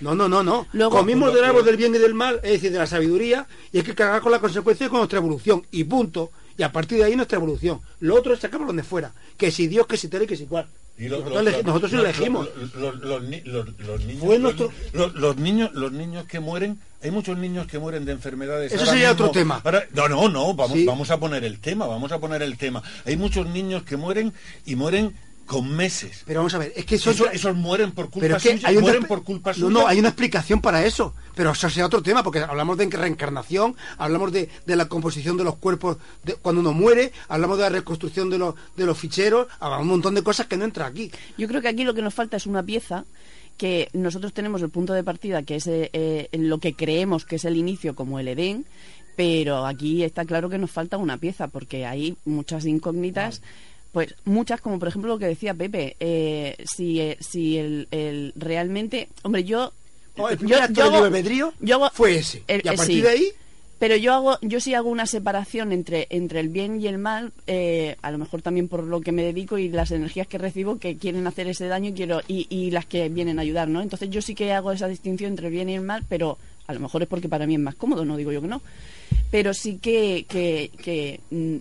No, 0.00 0.14
no, 0.16 0.28
no, 0.28 0.42
no. 0.42 0.66
Luego- 0.72 0.96
Comimos 0.98 1.32
del 1.32 1.44
árbol 1.44 1.64
del 1.64 1.76
bien 1.76 1.94
y 1.94 1.98
del 1.98 2.14
mal, 2.14 2.40
es 2.42 2.50
decir, 2.52 2.72
de 2.72 2.78
la 2.78 2.86
sabiduría, 2.88 3.46
y 3.72 3.78
hay 3.78 3.84
que 3.84 3.94
cargar 3.94 4.20
con 4.20 4.32
la 4.32 4.40
consecuencia 4.40 4.88
con 4.88 4.98
nuestra 4.98 5.18
evolución. 5.18 5.64
Y 5.70 5.84
punto. 5.84 6.32
Y 6.58 6.64
a 6.64 6.72
partir 6.72 6.98
de 6.98 7.04
ahí 7.04 7.14
nuestra 7.16 7.38
evolución. 7.38 7.80
Lo 8.00 8.16
otro 8.16 8.34
es 8.34 8.40
sacar 8.40 8.58
balones 8.60 8.86
fuera. 8.86 9.12
Que 9.36 9.50
si 9.52 9.68
Dios, 9.68 9.86
que 9.86 9.96
si 9.96 10.08
tal 10.08 10.22
y 10.24 10.26
que 10.26 10.36
si 10.36 10.46
cual. 10.46 10.66
Y 10.98 11.06
nosotros, 11.08 11.32
lo- 11.34 11.40
elegi- 11.50 11.56
lo- 11.58 11.62
nosotros 11.64 11.90
sí 11.90 11.96
lo- 11.96 12.02
lo 12.02 12.08
elegimos. 12.08 12.48
lo- 12.74 12.92
lo- 12.92 13.04
los, 13.06 13.22
ni- 13.24 13.40
los- 13.40 13.66
los 13.78 14.04
niños, 14.04 14.24
los, 14.40 14.54
los- 14.92 15.14
los 15.14 15.36
niños, 15.36 15.70
los 15.72 15.90
niños 15.92 16.26
que 16.26 16.38
mueren, 16.38 16.78
hay 17.02 17.10
muchos 17.10 17.36
niños 17.38 17.66
que 17.66 17.78
mueren 17.78 18.04
de 18.04 18.12
enfermedades. 18.12 18.72
Eso 18.72 18.84
sería 18.86 19.08
mismo. 19.10 19.24
otro 19.26 19.30
tema. 19.30 19.60
Ahora- 19.64 19.84
no, 19.94 20.08
no, 20.08 20.28
no, 20.28 20.54
vamos, 20.54 20.76
Sí. 20.78 20.84
vamos 20.84 21.10
a 21.10 21.18
poner 21.18 21.44
el 21.44 21.58
tema, 21.58 21.86
vamos 21.86 22.12
a 22.12 22.18
poner 22.20 22.42
el 22.42 22.56
tema. 22.58 22.82
Hay 23.06 23.16
muchos 23.16 23.46
niños 23.46 23.82
que 23.84 23.96
mueren 23.96 24.32
y 24.66 24.76
mueren 24.76 25.14
con 25.46 25.74
meses. 25.74 26.22
Pero 26.26 26.40
vamos 26.40 26.54
a 26.54 26.58
ver, 26.58 26.72
es 26.76 26.84
que 26.84 26.96
eso, 26.96 27.10
Esos, 27.10 27.28
esos 27.32 27.54
mueren 27.54 27.92
por 27.92 28.06
culpa 28.10 28.20
pero 28.20 28.36
es 28.36 28.42
que 28.42 28.56
suya, 28.56 28.68
hay 28.68 28.76
una 28.76 28.82
mueren 28.82 29.04
por 29.04 29.22
culpa 29.22 29.50
no, 29.50 29.56
suya. 29.56 29.70
no, 29.70 29.86
hay 29.86 29.98
una 29.98 30.08
explicación 30.08 30.60
para 30.60 30.84
eso. 30.84 31.14
Pero 31.34 31.52
eso 31.52 31.70
sea 31.70 31.86
otro 31.86 32.02
tema, 32.02 32.22
porque 32.22 32.40
hablamos 32.40 32.76
de 32.76 32.86
reencarnación, 32.90 33.74
hablamos 33.98 34.32
de, 34.32 34.48
de 34.66 34.76
la 34.76 34.86
composición 34.86 35.36
de 35.36 35.44
los 35.44 35.56
cuerpos 35.56 35.96
de, 36.24 36.34
cuando 36.34 36.60
uno 36.60 36.72
muere, 36.72 37.12
hablamos 37.28 37.56
de 37.58 37.64
la 37.64 37.70
reconstrucción 37.70 38.28
de 38.30 38.38
los, 38.38 38.54
de 38.76 38.84
los 38.86 38.98
ficheros, 38.98 39.46
hablamos 39.58 39.84
un 39.84 39.90
montón 39.90 40.14
de 40.14 40.22
cosas 40.22 40.46
que 40.46 40.56
no 40.56 40.64
entra 40.64 40.86
aquí. 40.86 41.10
Yo 41.38 41.48
creo 41.48 41.62
que 41.62 41.68
aquí 41.68 41.84
lo 41.84 41.94
que 41.94 42.02
nos 42.02 42.14
falta 42.14 42.36
es 42.36 42.46
una 42.46 42.62
pieza 42.62 43.04
que 43.56 43.88
nosotros 43.92 44.32
tenemos 44.32 44.62
el 44.62 44.70
punto 44.70 44.92
de 44.92 45.04
partida, 45.04 45.42
que 45.42 45.56
es 45.56 45.66
eh, 45.66 45.90
eh, 45.92 46.28
lo 46.32 46.58
que 46.58 46.74
creemos 46.74 47.24
que 47.24 47.36
es 47.36 47.44
el 47.44 47.56
inicio, 47.56 47.94
como 47.94 48.18
el 48.18 48.28
Edén, 48.28 48.66
pero 49.16 49.66
aquí 49.66 50.02
está 50.02 50.24
claro 50.24 50.48
que 50.48 50.58
nos 50.58 50.70
falta 50.70 50.96
una 50.96 51.18
pieza, 51.18 51.48
porque 51.48 51.86
hay 51.86 52.16
muchas 52.24 52.64
incógnitas. 52.64 53.42
Pues 53.92 54.14
muchas, 54.24 54.60
como 54.60 54.78
por 54.78 54.88
ejemplo 54.88 55.12
lo 55.12 55.18
que 55.18 55.26
decía 55.26 55.52
Pepe, 55.54 55.96
eh, 56.00 56.56
si, 56.64 56.98
eh, 57.00 57.18
si 57.20 57.58
el, 57.58 57.88
el 57.90 58.32
realmente, 58.36 59.08
hombre, 59.22 59.44
yo, 59.44 59.72
el 60.16 60.38
yo- 60.38 60.56
acto 60.62 60.72
yo 60.74 60.82
hago- 60.84 60.92
libre 60.92 61.06
albedrío 61.18 61.52
yo 61.60 61.74
hago- 61.76 61.90
fue 61.92 62.16
ese. 62.16 62.42
el- 62.48 62.62
y 62.64 62.68
a 62.68 62.72
eh, 62.72 62.76
partir 62.76 62.96
sí. 62.96 63.02
de 63.02 63.08
ahí, 63.08 63.26
Pero 63.78 63.96
yo 63.96 64.14
hago, 64.14 64.38
yo 64.42 64.60
sí 64.60 64.74
hago 64.74 64.88
una 64.90 65.06
separación 65.06 65.72
entre, 65.72 66.06
entre 66.10 66.38
el 66.38 66.48
bien 66.48 66.80
y 66.80 66.86
el 66.86 66.98
mal, 66.98 67.32
eh, 67.48 67.96
a 68.00 68.12
lo 68.12 68.18
mejor 68.18 68.40
también 68.40 68.68
por 68.68 68.84
lo 68.84 69.00
que 69.00 69.10
me 69.10 69.24
dedico 69.24 69.58
y 69.58 69.68
las 69.70 69.90
energías 69.90 70.28
que 70.28 70.38
recibo 70.38 70.78
que 70.78 70.96
quieren 70.98 71.26
hacer 71.26 71.48
ese 71.48 71.66
daño 71.66 71.90
y 71.90 71.92
quiero, 71.92 72.20
y, 72.28 72.46
y 72.48 72.70
las 72.70 72.86
que 72.86 73.08
vienen 73.08 73.40
a 73.40 73.42
ayudar, 73.42 73.66
¿no? 73.66 73.82
Entonces 73.82 74.08
yo 74.08 74.22
sí 74.22 74.36
que 74.36 74.52
hago 74.52 74.70
esa 74.70 74.86
distinción 74.86 75.32
entre 75.32 75.48
el 75.48 75.52
bien 75.52 75.68
y 75.68 75.74
el 75.74 75.80
mal, 75.80 76.04
pero 76.08 76.38
a 76.68 76.72
lo 76.74 76.78
mejor 76.80 77.02
es 77.02 77.08
porque 77.08 77.28
para 77.28 77.44
mí 77.46 77.54
es 77.54 77.60
más 77.60 77.74
cómodo, 77.74 78.04
no 78.04 78.16
digo 78.16 78.30
yo 78.30 78.40
que 78.40 78.46
no. 78.46 78.62
Pero 79.32 79.52
sí 79.52 79.78
que, 79.82 80.26
que, 80.28 80.70
que, 80.80 81.18
mm, 81.30 81.56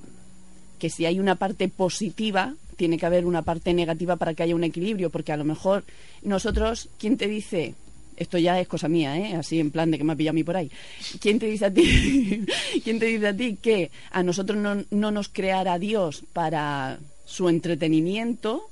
que 0.81 0.89
si 0.89 1.05
hay 1.05 1.19
una 1.19 1.35
parte 1.35 1.67
positiva, 1.69 2.55
tiene 2.75 2.97
que 2.97 3.05
haber 3.05 3.27
una 3.27 3.43
parte 3.43 3.71
negativa 3.71 4.15
para 4.15 4.33
que 4.33 4.41
haya 4.41 4.55
un 4.55 4.63
equilibrio, 4.63 5.11
porque 5.11 5.31
a 5.31 5.37
lo 5.37 5.43
mejor 5.43 5.83
nosotros, 6.23 6.89
¿quién 6.97 7.17
te 7.17 7.27
dice? 7.27 7.75
Esto 8.17 8.39
ya 8.39 8.59
es 8.59 8.67
cosa 8.67 8.87
mía, 8.87 9.15
¿eh? 9.15 9.35
así 9.35 9.59
en 9.59 9.69
plan 9.69 9.91
de 9.91 9.99
que 9.99 10.03
me 10.03 10.13
ha 10.13 10.15
pillado 10.15 10.31
a 10.31 10.33
mí 10.33 10.43
por 10.43 10.57
ahí. 10.57 10.71
¿Quién 11.19 11.37
te 11.37 11.45
dice 11.45 11.65
a 11.65 11.71
ti, 11.71 12.43
¿quién 12.83 12.97
te 12.97 13.05
dice 13.05 13.27
a 13.27 13.37
ti 13.37 13.57
que 13.61 13.91
a 14.09 14.23
nosotros 14.23 14.57
no, 14.57 14.83
no 14.89 15.11
nos 15.11 15.29
creara 15.29 15.77
Dios 15.77 16.23
para 16.33 16.97
su 17.25 17.47
entretenimiento 17.47 18.67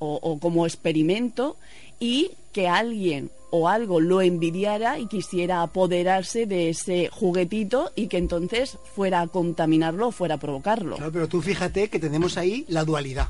o, 0.00 0.18
o 0.20 0.40
como 0.40 0.66
experimento 0.66 1.56
y 2.00 2.32
que 2.52 2.66
alguien 2.66 3.30
o 3.54 3.68
algo 3.68 4.00
lo 4.00 4.22
envidiara 4.22 4.98
y 4.98 5.06
quisiera 5.06 5.60
apoderarse 5.62 6.46
de 6.46 6.70
ese 6.70 7.08
juguetito 7.12 7.92
y 7.94 8.06
que 8.08 8.16
entonces 8.16 8.78
fuera 8.94 9.20
a 9.20 9.26
contaminarlo 9.28 10.08
o 10.08 10.10
fuera 10.10 10.36
a 10.36 10.38
provocarlo? 10.38 10.96
Claro, 10.96 11.12
pero 11.12 11.28
tú 11.28 11.42
fíjate 11.42 11.88
que 11.90 11.98
tenemos 11.98 12.38
ahí 12.38 12.64
la 12.68 12.82
dualidad. 12.84 13.28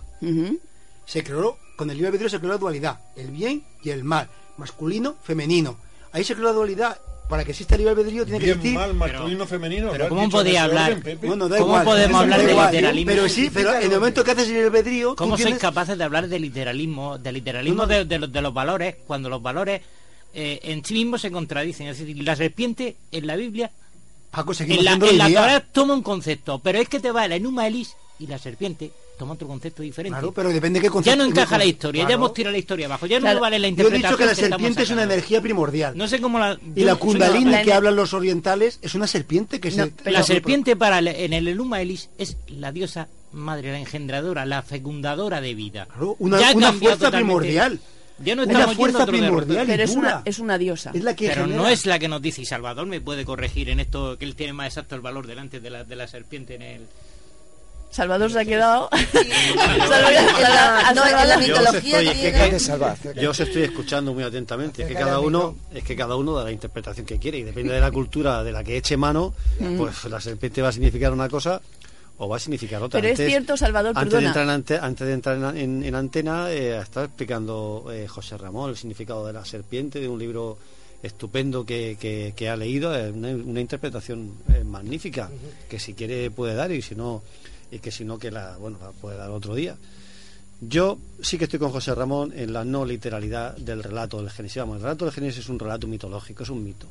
Se 1.05 1.25
creó, 1.25 1.59
con 1.77 1.91
el 1.91 1.97
libre 1.97 2.09
albedrío 2.09 2.29
se 2.31 2.39
creó 2.39 2.53
la 2.53 2.59
dualidad, 2.59 3.01
el 3.17 3.31
bien 3.33 3.65
y 3.83 3.91
el 3.91 4.05
mal, 4.05 4.29
masculino, 4.57 5.17
femenino. 5.23 5.77
Ahí 6.13 6.23
se 6.25 6.35
creó 6.35 6.47
la 6.47 6.53
dualidad. 6.53 6.99
Para 7.29 7.45
que 7.45 7.53
exista 7.53 7.77
el 7.77 7.81
libre 7.81 7.93
albedrío 7.93 8.25
tiene 8.25 8.39
que 8.41 8.45
Bien, 8.47 8.57
existir. 8.59 8.79
mal, 8.79 8.93
masculino, 8.95 9.47
femenino. 9.47 9.89
pero 9.91 10.09
¿cómo 10.11 10.29
podía 10.29 10.65
hablar? 10.65 10.93
orden. 10.93 11.19
Bueno, 11.23 11.49
da 11.49 11.57
¿Cómo 11.59 11.71
igual, 11.71 11.85
podemos 11.85 12.21
hablar 12.21 12.43
de 12.45 12.51
igual. 12.51 12.71
literalismo? 12.73 13.11
Pero 13.13 13.29
sí, 13.29 13.51
pero 13.53 13.75
en 13.75 13.83
el 13.91 13.99
momento 13.99 14.23
que 14.23 14.31
haces 14.33 14.49
el 14.51 14.65
albedrío, 14.67 15.11
tú 15.11 15.17
¿Cómo 15.17 15.37
sois 15.37 15.47
tienes- 15.47 15.61
capaces 15.61 15.97
de 15.97 16.05
hablar 16.05 16.29
de 16.29 16.39
literalismo, 16.39 17.17
de 17.19 17.33
literalismo 17.33 17.87
No, 17.87 17.87
no. 17.87 17.95
De, 17.95 18.05
de 18.05 18.19
los, 18.19 18.31
de 18.33 18.43
los 18.43 18.53
valores, 18.53 18.97
cuando 19.07 19.31
los 19.31 19.41
valores 19.41 19.81
eh, 20.35 20.61
en 20.65 20.85
sí 20.85 20.95
mismos 20.95 21.21
se 21.21 21.31
contradicen? 21.31 21.87
Es 21.89 21.99
decir, 21.99 22.23
la 22.23 22.37
serpiente 22.37 22.97
en 23.11 23.27
la 23.27 23.37
Biblia, 23.37 23.71
Paco, 24.31 24.53
en 24.59 24.85
la, 24.85 24.93
en 24.95 25.19
la 25.19 25.29
la. 25.29 25.41
Torá 25.43 25.61
toma 25.61 25.95
un 25.95 26.03
concepto, 26.03 26.59
pero 26.59 26.79
es 26.79 26.89
que 26.89 27.01
te 27.01 27.11
va 27.11 27.25
el 27.27 27.33
enuma 27.33 27.67
elis 27.67 27.95
y 28.19 28.27
la 28.27 28.39
serpiente 28.39 28.91
toma 29.19 29.35
otro 29.35 29.47
concepto 29.47 29.83
diferente. 29.83 30.15
Claro, 30.19 30.33
pero 30.33 30.49
depende 30.49 30.81
de 30.81 30.83
qué 30.83 30.87
ya 30.89 30.93
concepto- 30.93 31.17
no 31.19 31.25
encaja 31.25 31.59
la 31.59 31.65
historia, 31.67 32.09
ya 32.09 32.15
hemos 32.15 32.33
tirado 32.33 32.53
la 32.53 32.59
historia 32.59 32.87
abajo, 32.87 33.07
ya 33.07 33.19
no 33.19 33.25
Claro. 33.25 33.41
vale 33.41 33.59
la 33.59 33.69
Yo 33.69 33.69
he 33.69 33.71
interpretación. 33.71 34.11
dicho 34.11 34.19
que 34.19 34.25
la 34.27 34.35
serpiente 34.35 34.83
es 34.83 34.91
una 34.91 35.03
energía 35.03 35.41
primordial. 35.43 35.97
No 35.97 36.09
sé 36.09 36.21
cómo 36.21 36.39
la. 36.39 36.59
Y 36.75 36.83
la 36.85 36.97
kundalini 36.97 37.45
una- 37.51 37.63
que 37.63 37.73
hablan 37.75 37.95
los 37.95 38.15
orientales 38.15 38.79
es 38.83 38.95
una 38.95 39.07
serpiente 39.07 39.61
que 39.61 39.71
se... 39.71 39.93
la 40.07 40.23
serpiente 40.23 40.77
para 40.77 40.99
el- 41.01 41.09
en 41.09 41.33
el 41.35 41.47
Enuma 41.49 41.83
Elis 41.83 42.09
es 42.17 42.37
la 42.49 42.73
diosa 42.73 43.09
madre, 43.33 43.71
la 43.73 43.79
engendradora, 43.81 44.45
la 44.47 44.63
fecundadora 44.63 45.41
de 45.41 45.55
vida. 45.55 45.89
una- 46.19 46.41
Ya 46.41 46.53
una 46.55 46.73
fuerza 46.73 47.11
primordial. 47.11 47.81
Ya 48.19 48.35
no 48.37 48.43
Una 48.45 48.53
estamos 48.53 48.77
fuerza 48.77 49.07
primordial 49.07 49.67
Pero 49.67 49.83
es 49.83 49.91
una, 49.97 50.23
es 50.25 50.39
una 50.39 50.59
diosa. 50.59 50.91
Es 50.95 51.03
la 51.03 51.17
que 51.17 51.29
Pero 51.29 51.43
genera- 51.43 51.63
no 51.63 51.69
es 51.69 51.87
la 51.87 51.99
que 51.99 52.09
nos 52.09 52.23
dice 52.23 52.43
y 52.43 52.45
Salvador 52.47 52.87
me 52.87 53.01
puede 53.01 53.25
corregir 53.25 53.69
en 53.71 53.81
esto 53.81 54.17
que 54.19 54.25
él 54.25 54.35
tiene 54.37 54.53
más 54.53 54.67
exacto 54.69 54.95
el 54.95 55.01
valor 55.01 55.27
delante 55.27 55.61
de 55.61 55.71
la, 55.71 55.85
de 55.85 55.97
la 55.97 56.07
serpiente 56.07 56.55
en 56.57 56.63
el 56.63 56.87
Salvador 57.91 58.31
se 58.33 58.41
ha 58.41 58.45
quedado. 58.47 58.89
Os 58.93 59.01
estoy- 61.75 63.15
Yo 63.21 63.31
os 63.31 63.41
estoy 63.41 63.63
escuchando 63.63 64.15
muy 64.15 64.23
atentamente. 64.25 64.83
Es 64.83 64.89
que 64.89 64.95
cada 64.95 65.21
uno, 65.21 65.57
es 65.75 65.85
que 65.85 65.95
cada 65.97 66.17
uno 66.17 66.35
da 66.35 66.45
la 66.45 66.53
interpretación 66.53 67.05
que 67.07 67.19
quiere 67.19 67.39
y 67.39 67.43
depende 67.43 67.73
de 67.75 67.81
la 67.81 67.91
cultura 67.91 68.43
de 68.43 68.53
la 68.53 68.65
que 68.65 68.77
eche 68.77 68.97
mano, 68.97 69.35
Mm. 69.61 69.77
pues 69.77 70.05
la 70.05 70.21
serpiente 70.21 70.63
va 70.63 70.69
a 70.71 70.73
significar 70.73 71.13
una 71.13 71.29
cosa 71.29 71.61
o 72.19 72.29
va 72.29 72.37
a 72.37 72.39
significar 72.39 72.83
otra. 72.83 73.01
Pero 73.01 73.13
es 73.13 73.19
cierto, 73.19 73.57
Salvador, 73.57 73.93
antes 73.97 74.05
de 74.05 74.11
perdona. 74.11 74.29
entrar 74.29 74.45
en, 74.45 74.51
ante- 74.51 74.79
antes 74.79 75.07
de 75.07 75.13
entrar 75.13 75.37
en, 75.37 75.57
en- 75.57 75.83
en 75.85 75.95
antena, 75.95 76.51
eh, 76.53 76.79
estaba 76.79 77.07
explicando 77.07 77.87
eh, 77.93 78.07
José 78.07 78.37
Ramón 78.37 78.71
el 78.71 78.77
significado 78.77 79.27
de 79.27 79.33
la 79.33 79.45
serpiente 79.45 79.99
de 80.01 80.09
un 80.09 80.19
libro 80.19 80.59
estupendo 81.03 81.67
que, 81.67 81.97
que- 82.01 82.33
que 82.37 82.49
ha 82.49 82.57
leído, 82.57 82.95
es 82.95 83.13
una, 83.13 83.29
una 83.31 83.61
interpretación 83.61 84.35
eh, 84.55 84.63
magnífica 84.63 85.31
que 85.69 85.79
si 85.81 85.95
quiere 85.95 86.31
puede 86.31 86.55
dar 86.55 86.71
y 86.71 86.81
si 86.83 86.95
no 86.95 87.23
y 87.73 87.79
que 87.81 87.91
si 87.91 88.05
no 88.05 88.19
que 88.19 88.31
la 88.31 88.57
bueno 88.59 88.79
la 88.81 88.91
puede 88.93 89.17
dar 89.17 89.31
otro 89.31 89.55
día. 89.55 89.77
Yo 90.61 90.99
sí 91.21 91.39
que 91.39 91.45
estoy 91.45 91.59
con 91.59 91.73
José 91.73 91.93
Ramón 91.93 92.33
en 92.37 92.53
la 92.53 92.65
no 92.65 92.85
literalidad 92.85 93.57
del 93.57 93.83
relato 93.83 94.19
del 94.19 94.31
Génesis. 94.31 94.59
Vamos, 94.59 94.77
el 94.77 94.83
relato 94.83 95.07
del 95.07 95.15
Génesis 95.15 95.41
es 95.41 95.49
un 95.49 95.59
relato 95.59 95.89
mitológico, 95.89 96.45
es 96.45 96.51
un 96.51 96.63
mito. 96.63 96.87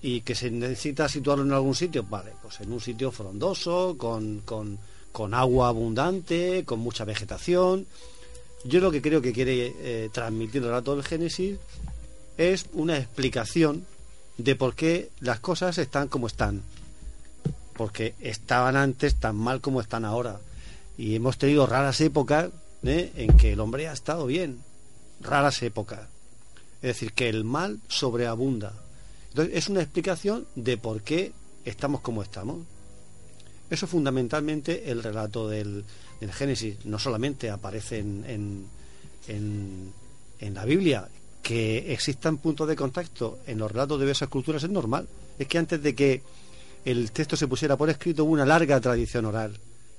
Y 0.00 0.20
que 0.20 0.34
se 0.34 0.50
necesita 0.50 1.08
situarlo 1.08 1.44
en 1.44 1.52
algún 1.52 1.74
sitio, 1.74 2.04
vale, 2.04 2.32
pues 2.40 2.60
en 2.60 2.72
un 2.72 2.80
sitio 2.80 3.10
frondoso, 3.10 3.96
con, 3.98 4.40
con, 4.44 4.78
con 5.12 5.34
agua 5.34 5.68
abundante, 5.68 6.64
con 6.64 6.78
mucha 6.78 7.04
vegetación. 7.04 7.86
Yo 8.64 8.80
lo 8.80 8.90
que 8.90 9.02
creo 9.02 9.20
que 9.20 9.32
quiere 9.32 9.74
eh, 9.78 10.10
transmitir 10.12 10.62
el 10.62 10.68
relato 10.68 10.94
del 10.94 11.04
Génesis 11.04 11.58
es 12.36 12.66
una 12.72 12.96
explicación 12.96 13.84
de 14.36 14.54
por 14.54 14.74
qué 14.74 15.10
las 15.20 15.40
cosas 15.40 15.78
están 15.78 16.08
como 16.08 16.28
están. 16.28 16.62
Porque 17.76 18.14
estaban 18.20 18.76
antes 18.76 19.16
tan 19.16 19.36
mal 19.36 19.60
como 19.60 19.80
están 19.80 20.04
ahora. 20.04 20.40
Y 20.96 21.14
hemos 21.14 21.38
tenido 21.38 21.66
raras 21.66 22.00
épocas 22.00 22.50
¿eh? 22.84 23.12
en 23.16 23.36
que 23.36 23.52
el 23.52 23.60
hombre 23.60 23.88
ha 23.88 23.92
estado 23.92 24.26
bien. 24.26 24.60
Raras 25.20 25.62
épocas. 25.62 26.08
Es 26.76 26.88
decir, 26.94 27.12
que 27.12 27.28
el 27.28 27.44
mal 27.44 27.80
sobreabunda. 27.88 28.72
Entonces, 29.38 29.56
es 29.64 29.68
una 29.68 29.82
explicación 29.82 30.46
de 30.56 30.76
por 30.78 31.02
qué 31.02 31.32
estamos 31.64 32.00
como 32.00 32.22
estamos. 32.22 32.58
Eso 33.70 33.84
es 33.86 33.90
fundamentalmente 33.90 34.90
el 34.90 35.02
relato 35.02 35.48
del, 35.48 35.84
del 36.20 36.32
Génesis. 36.32 36.84
No 36.84 36.98
solamente 36.98 37.48
aparece 37.50 37.98
en, 37.98 38.24
en, 38.26 38.66
en- 39.28 39.92
en 40.40 40.54
la 40.54 40.64
Biblia, 40.64 41.08
que 41.42 41.92
existan 41.92 42.38
puntos 42.38 42.66
de 42.68 42.74
contacto 42.76 43.38
en 43.46 43.58
los 43.58 43.70
relatos 43.70 43.98
de 43.98 44.04
diversas 44.06 44.28
culturas 44.28 44.62
es 44.64 44.70
normal. 44.70 45.06
Es 45.38 45.46
que 45.46 45.58
antes 45.58 45.82
de 45.82 45.94
que 45.94 46.22
el 46.84 47.10
texto 47.12 47.36
se 47.36 47.46
pusiera 47.48 47.76
por 47.76 47.90
escrito 47.90 48.24
hubo 48.24 48.32
una 48.32 48.46
larga 48.46 48.80
tradición 48.80 49.24
oral 49.24 49.56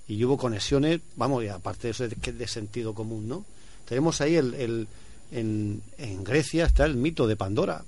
y 0.08 0.24
hubo 0.24 0.38
conexiones, 0.38 1.02
vamos, 1.16 1.44
y 1.44 1.48
aparte 1.50 1.88
de 1.88 1.92
eso 1.92 2.06
es 2.06 2.14
es 2.22 2.38
de 2.38 2.48
sentido 2.48 2.94
común, 2.94 3.28
¿no? 3.28 3.46
Tenemos 3.88 4.20
ahí 4.22 4.36
el, 4.36 4.54
el- 4.56 4.88
en, 5.32 5.82
en 5.98 6.24
Grecia 6.24 6.66
está 6.66 6.86
el 6.86 6.96
mito 6.96 7.28
de 7.28 7.36
Pandora. 7.36 7.84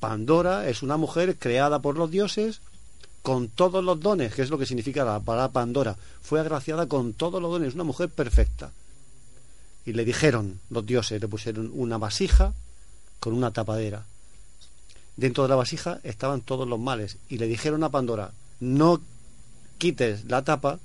Pandora 0.00 0.68
es 0.68 0.82
una 0.82 0.96
mujer 0.96 1.36
creada 1.36 1.80
por 1.80 1.96
los 1.96 2.10
dioses 2.10 2.60
con 3.22 3.48
todos 3.48 3.82
los 3.82 3.98
dones, 3.98 4.34
que 4.34 4.42
es 4.42 4.50
lo 4.50 4.58
que 4.58 4.66
significa 4.66 5.04
la 5.04 5.18
palabra 5.20 5.52
Pandora. 5.52 5.96
Fue 6.22 6.38
agraciada 6.38 6.86
con 6.86 7.12
todos 7.12 7.42
los 7.42 7.50
dones, 7.50 7.74
una 7.74 7.84
mujer 7.84 8.08
perfecta. 8.08 8.70
Y 9.84 9.94
le 9.94 10.04
dijeron 10.04 10.60
los 10.70 10.86
dioses, 10.86 11.20
le 11.20 11.28
pusieron 11.28 11.70
una 11.74 11.98
vasija 11.98 12.52
con 13.18 13.34
una 13.34 13.50
tapadera. 13.50 14.04
Dentro 15.16 15.42
de 15.44 15.48
la 15.48 15.56
vasija 15.56 15.98
estaban 16.02 16.42
todos 16.42 16.68
los 16.68 16.78
males. 16.78 17.16
Y 17.28 17.38
le 17.38 17.46
dijeron 17.46 17.82
a 17.82 17.90
Pandora, 17.90 18.32
no 18.60 19.00
quites 19.78 20.24
la 20.26 20.44
tapa, 20.44 20.78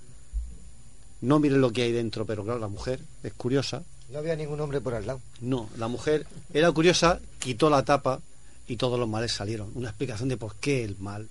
no 1.22 1.40
mires 1.40 1.60
lo 1.60 1.72
que 1.72 1.84
hay 1.84 1.92
dentro. 1.92 2.26
Pero 2.26 2.44
claro, 2.44 2.60
la 2.60 2.70
mujer 2.70 3.02
es 3.24 3.34
curiosa. 3.34 3.84
No 4.10 4.20
había 4.20 4.36
ningún 4.36 4.60
hombre 4.62 4.82
por 4.82 4.94
al 4.94 5.06
lado. 5.06 5.22
No, 5.42 5.70
la 5.78 5.88
mujer 5.88 6.26
era 6.54 6.72
curiosa, 6.72 7.20
quitó 7.40 7.70
la 7.70 7.84
tapa 7.84 8.22
y 8.68 8.78
todos 8.78 9.00
los 9.00 9.08
males 9.10 9.32
salieron. 9.34 9.72
Una 9.76 9.90
explicación 9.90 10.30
de 10.30 10.38
por 10.38 10.56
qué 10.56 10.84
el 10.84 10.96
mal 11.00 11.28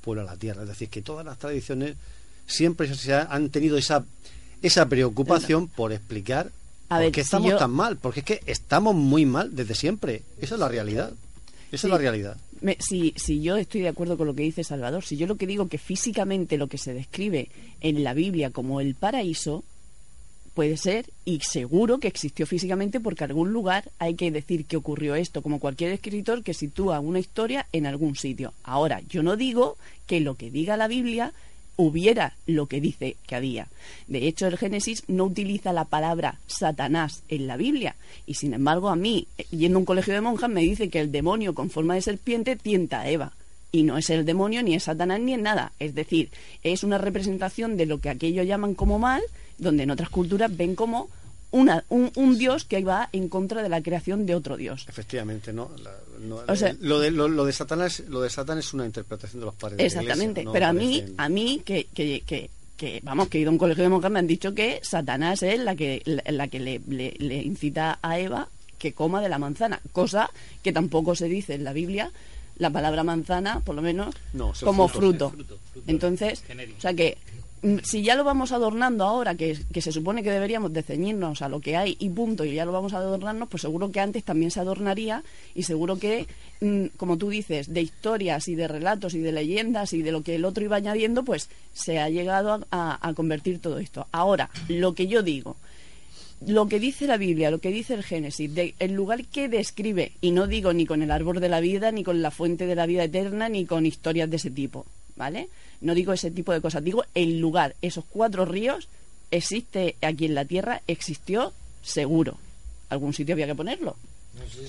puebla 0.00 0.24
la 0.24 0.36
tierra. 0.36 0.62
Es 0.62 0.68
decir, 0.68 0.88
que 0.88 1.02
todas 1.02 1.24
las 1.24 1.38
tradiciones 1.38 1.96
siempre 2.46 2.92
se 2.94 3.14
ha- 3.14 3.24
han 3.30 3.50
tenido 3.50 3.76
esa, 3.76 4.04
esa 4.62 4.86
preocupación 4.86 5.68
por 5.68 5.92
explicar 5.92 6.50
A 6.88 7.00
por 7.00 7.12
qué 7.12 7.20
si 7.20 7.26
estamos 7.26 7.50
yo- 7.50 7.56
tan 7.58 7.70
mal. 7.70 7.96
Porque 7.96 8.20
es 8.20 8.26
que 8.26 8.40
estamos 8.46 8.94
muy 8.94 9.26
mal 9.26 9.54
desde 9.54 9.74
siempre. 9.74 10.22
Esa 10.40 10.54
es 10.54 10.60
la 10.60 10.68
realidad. 10.68 11.12
Esa 11.70 11.82
Sí. 11.82 11.86
es 11.86 11.90
la 11.92 11.98
realidad. 11.98 12.36
Me- 12.62 12.76
si, 12.80 13.14
si 13.16 13.40
yo 13.40 13.56
estoy 13.56 13.80
de 13.82 13.88
acuerdo 13.88 14.18
con 14.18 14.26
lo 14.26 14.34
que 14.34 14.42
dice 14.42 14.64
Salvador, 14.64 15.04
si 15.04 15.16
yo 15.16 15.26
lo 15.26 15.36
que 15.36 15.46
digo 15.46 15.68
que 15.68 15.78
físicamente 15.78 16.58
lo 16.58 16.66
que 16.66 16.78
se 16.78 16.92
describe 16.92 17.48
en 17.80 18.02
la 18.04 18.12
Biblia 18.12 18.50
como 18.50 18.80
el 18.80 18.94
paraíso 18.96 19.64
puede 20.60 20.76
ser 20.76 21.06
y 21.24 21.40
seguro 21.40 22.00
que 22.00 22.08
existió 22.08 22.46
físicamente 22.46 23.00
porque 23.00 23.24
algún 23.24 23.50
lugar 23.50 23.90
hay 23.98 24.14
que 24.14 24.30
decir 24.30 24.66
que 24.66 24.76
ocurrió 24.76 25.14
esto, 25.14 25.40
como 25.40 25.58
cualquier 25.58 25.90
escritor 25.90 26.42
que 26.42 26.52
sitúa 26.52 27.00
una 27.00 27.18
historia 27.18 27.64
en 27.72 27.86
algún 27.86 28.14
sitio. 28.14 28.52
Ahora, 28.62 29.00
yo 29.08 29.22
no 29.22 29.36
digo 29.36 29.78
que 30.06 30.20
lo 30.20 30.34
que 30.34 30.50
diga 30.50 30.76
la 30.76 30.86
Biblia 30.86 31.32
hubiera 31.76 32.36
lo 32.44 32.66
que 32.66 32.82
dice 32.82 33.16
que 33.26 33.36
había. 33.36 33.68
De 34.06 34.28
hecho, 34.28 34.48
el 34.48 34.58
Génesis 34.58 35.04
no 35.08 35.24
utiliza 35.24 35.72
la 35.72 35.86
palabra 35.86 36.38
Satanás 36.46 37.22
en 37.30 37.46
la 37.46 37.56
Biblia. 37.56 37.96
Y 38.26 38.34
sin 38.34 38.52
embargo, 38.52 38.90
a 38.90 38.96
mí, 38.96 39.28
eh, 39.38 39.46
yendo 39.50 39.78
a 39.78 39.80
un 39.80 39.86
colegio 39.86 40.12
de 40.12 40.20
monjas, 40.20 40.50
me 40.50 40.60
dice 40.60 40.90
que 40.90 41.00
el 41.00 41.10
demonio 41.10 41.54
con 41.54 41.70
forma 41.70 41.94
de 41.94 42.02
serpiente 42.02 42.56
tienta 42.56 43.00
a 43.00 43.08
Eva. 43.08 43.32
Y 43.72 43.84
no 43.84 43.96
es 43.96 44.10
el 44.10 44.26
demonio, 44.26 44.62
ni 44.62 44.74
es 44.74 44.82
Satanás, 44.82 45.20
ni 45.20 45.32
es 45.32 45.40
nada. 45.40 45.72
Es 45.78 45.94
decir, 45.94 46.28
es 46.62 46.84
una 46.84 46.98
representación 46.98 47.78
de 47.78 47.86
lo 47.86 47.98
que 47.98 48.10
aquellos 48.10 48.46
llaman 48.46 48.74
como 48.74 48.98
mal, 48.98 49.22
donde 49.60 49.84
en 49.84 49.90
otras 49.90 50.08
culturas 50.10 50.54
ven 50.56 50.74
como 50.74 51.08
una, 51.52 51.84
un, 51.88 52.12
un 52.14 52.38
Dios 52.38 52.64
que 52.64 52.82
va 52.84 53.08
en 53.12 53.28
contra 53.28 53.62
de 53.62 53.68
la 53.68 53.82
creación 53.82 54.24
de 54.24 54.34
otro 54.36 54.56
Dios. 54.56 54.86
Efectivamente, 54.88 55.52
¿no? 55.52 55.70
La- 55.82 55.90
no, 56.20 56.40
O 56.46 56.54
sea- 56.56 56.76
lo, 56.80 57.00
de, 57.00 57.10
lo, 57.10 57.28
lo 57.28 57.44
de 57.44 57.52
Satanás, 57.52 58.02
lo 58.08 58.20
de 58.20 58.30
Satán 58.30 58.58
es 58.58 58.72
una 58.74 58.84
interpretación 58.86 59.40
de 59.40 59.46
los 59.46 59.54
padres 59.54 59.78
de 59.78 59.82
la 59.82 59.86
Exactamente, 59.86 60.42
Iglesia, 60.42 60.44
no 60.44 60.52
pero 60.52 60.66
a 60.66 60.72
mí, 60.72 61.00
parecen- 61.02 61.14
a 61.16 61.28
mí 61.28 61.62
que, 61.64 61.86
que, 61.94 62.20
que, 62.26 62.50
que, 62.76 63.00
vamos, 63.02 63.28
que 63.28 63.38
he 63.38 63.40
ido 63.40 63.50
a 63.50 63.52
un 63.52 63.58
colegio 63.58 63.82
de 63.82 63.88
monjas 63.90 64.10
me 64.12 64.18
han 64.20 64.26
dicho 64.26 64.54
que 64.54 64.80
Satanás 64.82 65.42
es 65.42 65.58
la 65.58 65.74
que, 65.74 66.02
la, 66.04 66.22
la 66.30 66.48
que 66.48 66.60
le, 66.60 66.80
le- 66.88 67.16
le 67.18 67.42
incita 67.42 67.98
a 68.02 68.18
Eva 68.20 68.48
que 68.78 68.92
coma 68.92 69.20
de 69.20 69.28
la 69.28 69.38
manzana, 69.38 69.80
cosa 69.92 70.30
que 70.62 70.72
tampoco 70.72 71.14
se 71.16 71.26
dice 71.28 71.54
en 71.54 71.64
la 71.64 71.72
Biblia, 71.72 72.12
la 72.58 72.70
palabra 72.70 73.02
manzana, 73.02 73.60
por 73.60 73.74
lo 73.74 73.82
menos, 73.82 74.14
No, 74.34 74.52
como 74.62 74.86
fruto, 74.88 75.30
fruto. 75.30 75.30
sí, 75.30 75.36
fruto, 75.36 75.58
fruto 75.72 75.90
Entonces, 75.90 76.42
genérico. 76.46 76.78
o 76.78 76.80
sea 76.80 76.94
que 76.94 77.18
si 77.82 78.02
ya 78.02 78.14
lo 78.14 78.24
vamos 78.24 78.52
adornando 78.52 79.04
ahora, 79.04 79.34
que, 79.34 79.54
se 79.54 79.92
supone 79.92 80.22
que 80.22 80.30
deberíamos 80.30 80.72
de 80.72 80.82
ceñirnos 80.82 81.42
a 81.42 81.48
lo 81.48 81.60
que 81.60 81.76
hay 81.76 81.96
y 81.98 82.08
punto, 82.08 82.44
y 82.44 82.54
ya 82.54 82.64
lo 82.64 82.72
vamos 82.72 82.94
a 82.94 82.98
adornarnos, 82.98 83.48
pues 83.48 83.60
seguro 83.62 83.90
que 83.90 84.00
antes 84.00 84.24
también 84.24 84.50
se 84.50 84.60
adornaría 84.60 85.22
y 85.54 85.64
seguro 85.64 85.98
que, 85.98 86.26
mm, 86.60 86.86
como 86.96 87.18
tú 87.18 87.28
dices, 87.28 87.72
de 87.72 87.82
historias 87.82 88.48
y 88.48 88.54
de 88.54 88.66
relatos 88.66 89.14
y 89.14 89.18
de 89.20 89.32
leyendas 89.32 89.92
y 89.92 90.02
de 90.02 90.12
lo 90.12 90.22
que 90.22 90.36
el 90.36 90.44
otro 90.46 90.64
iba 90.64 90.76
añadiendo, 90.76 91.22
pues 91.22 91.50
se 91.74 91.98
ha 91.98 92.08
llegado 92.08 92.52
a, 92.54 92.60
a- 92.70 93.08
a 93.08 93.14
convertir 93.14 93.58
todo 93.60 93.78
esto. 93.78 94.06
Ahora, 94.10 94.48
lo 94.68 94.94
que 94.94 95.06
yo 95.06 95.22
digo, 95.22 95.56
lo 96.46 96.66
que 96.68 96.80
dice 96.80 97.06
la 97.06 97.18
Biblia, 97.18 97.50
lo 97.50 97.58
que 97.58 97.70
dice 97.70 97.92
el 97.92 98.02
Génesis, 98.02 98.54
de, 98.54 98.74
el 98.78 98.92
lugar 98.92 99.26
que 99.26 99.48
describe, 99.50 100.12
y 100.22 100.30
no 100.30 100.46
digo 100.46 100.72
ni 100.72 100.86
con 100.86 101.02
el 101.02 101.10
árbol 101.10 101.38
de 101.40 101.50
la 101.50 101.60
vida, 101.60 101.92
ni 101.92 102.02
con 102.04 102.22
la 102.22 102.30
fuente 102.30 102.64
de 102.66 102.74
la 102.74 102.86
vida 102.86 103.04
eterna, 103.04 103.50
ni 103.50 103.66
con 103.66 103.84
historias 103.84 104.30
de 104.30 104.36
ese 104.36 104.50
tipo, 104.50 104.86
¿vale? 105.20 105.48
No 105.82 105.94
digo 105.94 106.14
ese 106.14 106.30
tipo 106.30 106.50
de 106.52 106.62
cosas, 106.62 106.82
digo 106.82 107.04
el 107.14 107.38
lugar, 107.40 107.76
esos 107.82 108.04
cuatro 108.08 108.46
ríos, 108.46 108.88
existe 109.30 109.96
aquí 110.00 110.24
en 110.24 110.34
la 110.34 110.46
tierra, 110.46 110.80
existió 110.86 111.52
seguro. 111.82 112.38
Algún 112.88 113.12
sitio 113.12 113.34
había 113.34 113.46
que 113.46 113.54
ponerlo. 113.54 113.96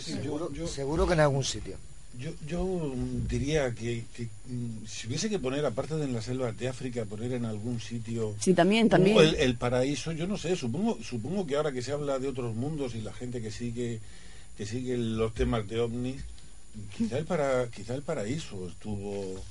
seguro, 0.03 0.52
seguro 0.68 1.07
que 1.07 1.14
en 1.14 1.19
algún 1.22 1.44
sitio. 1.45 1.78
Yo, 2.19 2.32
yo 2.45 2.94
diría 3.30 3.73
que, 3.73 4.03
que, 4.14 4.23
mm, 4.48 4.86
si 4.86 5.07
hubiese 5.07 5.30
que 5.30 5.40
poner, 5.40 5.65
aparte 5.65 5.95
de 5.95 6.03
en 6.03 6.14
las 6.14 6.26
selvas 6.26 6.57
de 6.60 6.68
África, 6.68 7.06
poner 7.06 7.32
en 7.32 7.45
algún 7.45 7.80
sitio 7.80 8.36
Sí, 8.41 8.53
también, 8.53 8.90
también. 8.90 9.18
el, 9.18 9.36
el 9.36 9.56
paraíso, 9.56 10.11
yo 10.11 10.28
no 10.28 10.38
sé, 10.38 10.57
supongo, 10.57 10.98
supongo 11.02 11.48
que 11.48 11.56
ahora 11.56 11.72
que 11.72 11.82
se 11.82 11.94
habla 11.94 12.19
de 12.19 12.28
otros 12.28 12.53
mundos 12.53 12.95
y 12.95 13.02
la 13.02 13.14
gente 13.14 13.41
que 13.41 13.49
sigue, 13.52 14.02
que 14.57 14.65
sigue 14.65 14.98
los 14.98 15.34
temas 15.34 15.65
de 15.69 15.80
ovnis, 15.80 16.22
quizá 16.98 17.18
el 17.18 17.23
para, 17.26 17.68
quizá 17.69 17.95
el 17.95 18.02
paraíso 18.03 18.68
estuvo, 18.68 19.41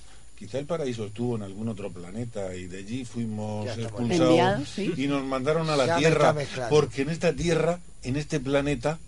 quizá 0.41 0.59
el 0.59 0.65
paraíso 0.65 1.05
estuvo 1.05 1.37
en 1.37 1.43
algún 1.43 1.69
otro 1.69 1.93
planeta 1.93 2.57
y 2.57 2.67
de 2.67 2.79
allí 2.79 3.05
fuimos 3.05 3.69
expulsados 3.77 4.67
sí. 4.71 4.91
y 4.97 5.07
nos 5.07 5.23
mandaron 5.23 5.69
a 5.69 5.77
la 5.77 5.85
Ya 5.85 5.99
Tierra 5.99 6.35
porque 6.71 7.03
en 7.03 7.11
esta 7.11 7.35
Tierra, 7.35 7.79
en 8.03 8.17
este 8.17 8.41
planeta, 8.41 8.99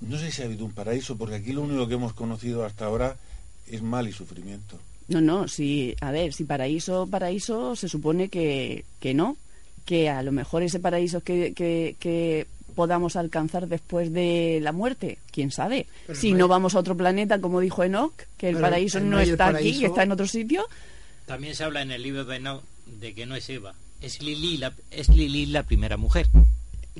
no 0.00 0.16
sé 0.18 0.30
si 0.30 0.42
ha 0.42 0.44
habido 0.44 0.64
un 0.64 0.70
paraíso, 0.70 1.16
porque 1.16 1.34
aquí 1.34 1.52
lo 1.52 1.62
único 1.62 1.88
que 1.88 1.94
hemos 1.94 2.12
conocido 2.12 2.64
hasta 2.64 2.84
ahora 2.84 3.16
es 3.66 3.82
mal 3.82 4.06
y 4.06 4.12
sufrimiento. 4.12 4.78
No, 5.08 5.20
no, 5.20 5.48
si, 5.48 5.96
a 6.00 6.12
ver, 6.12 6.32
si 6.32 6.44
paraíso, 6.44 7.08
paraíso, 7.08 7.74
se 7.74 7.88
supone 7.88 8.28
que, 8.28 8.84
que 9.00 9.14
no, 9.14 9.36
que 9.84 10.08
a 10.08 10.22
lo 10.22 10.30
mejor 10.30 10.62
ese 10.62 10.78
paraíso 10.78 11.22
que, 11.22 11.52
que, 11.52 11.96
que 11.98 12.46
podamos 12.74 13.16
alcanzar 13.16 13.68
después 13.68 14.12
de 14.12 14.58
la 14.62 14.72
muerte, 14.72 15.18
quién 15.30 15.50
sabe. 15.50 15.86
Pero 16.06 16.18
si 16.18 16.32
no 16.32 16.48
vamos 16.48 16.74
a 16.74 16.78
otro 16.80 16.96
planeta, 16.96 17.40
como 17.40 17.60
dijo 17.60 17.84
Enoch, 17.84 18.14
que 18.36 18.48
el 18.48 18.56
Pero 18.56 18.66
paraíso 18.68 18.98
el 18.98 19.08
no 19.10 19.20
está 19.20 19.48
aquí, 19.48 19.78
que 19.80 19.86
está 19.86 20.02
en 20.02 20.12
otro 20.12 20.26
sitio, 20.26 20.66
También 21.26 21.54
se 21.54 21.64
habla 21.64 21.82
en 21.82 21.90
el 21.92 22.02
libro 22.02 22.24
de 22.24 22.36
Enoch 22.36 22.62
de 22.86 23.14
que 23.14 23.26
no 23.26 23.36
es 23.36 23.48
Eva, 23.48 23.74
es 24.00 24.20
Lili 24.22 24.56
la, 24.58 24.72
es 24.90 25.08
Lili 25.08 25.46
la 25.46 25.62
primera 25.62 25.96
mujer. 25.96 26.26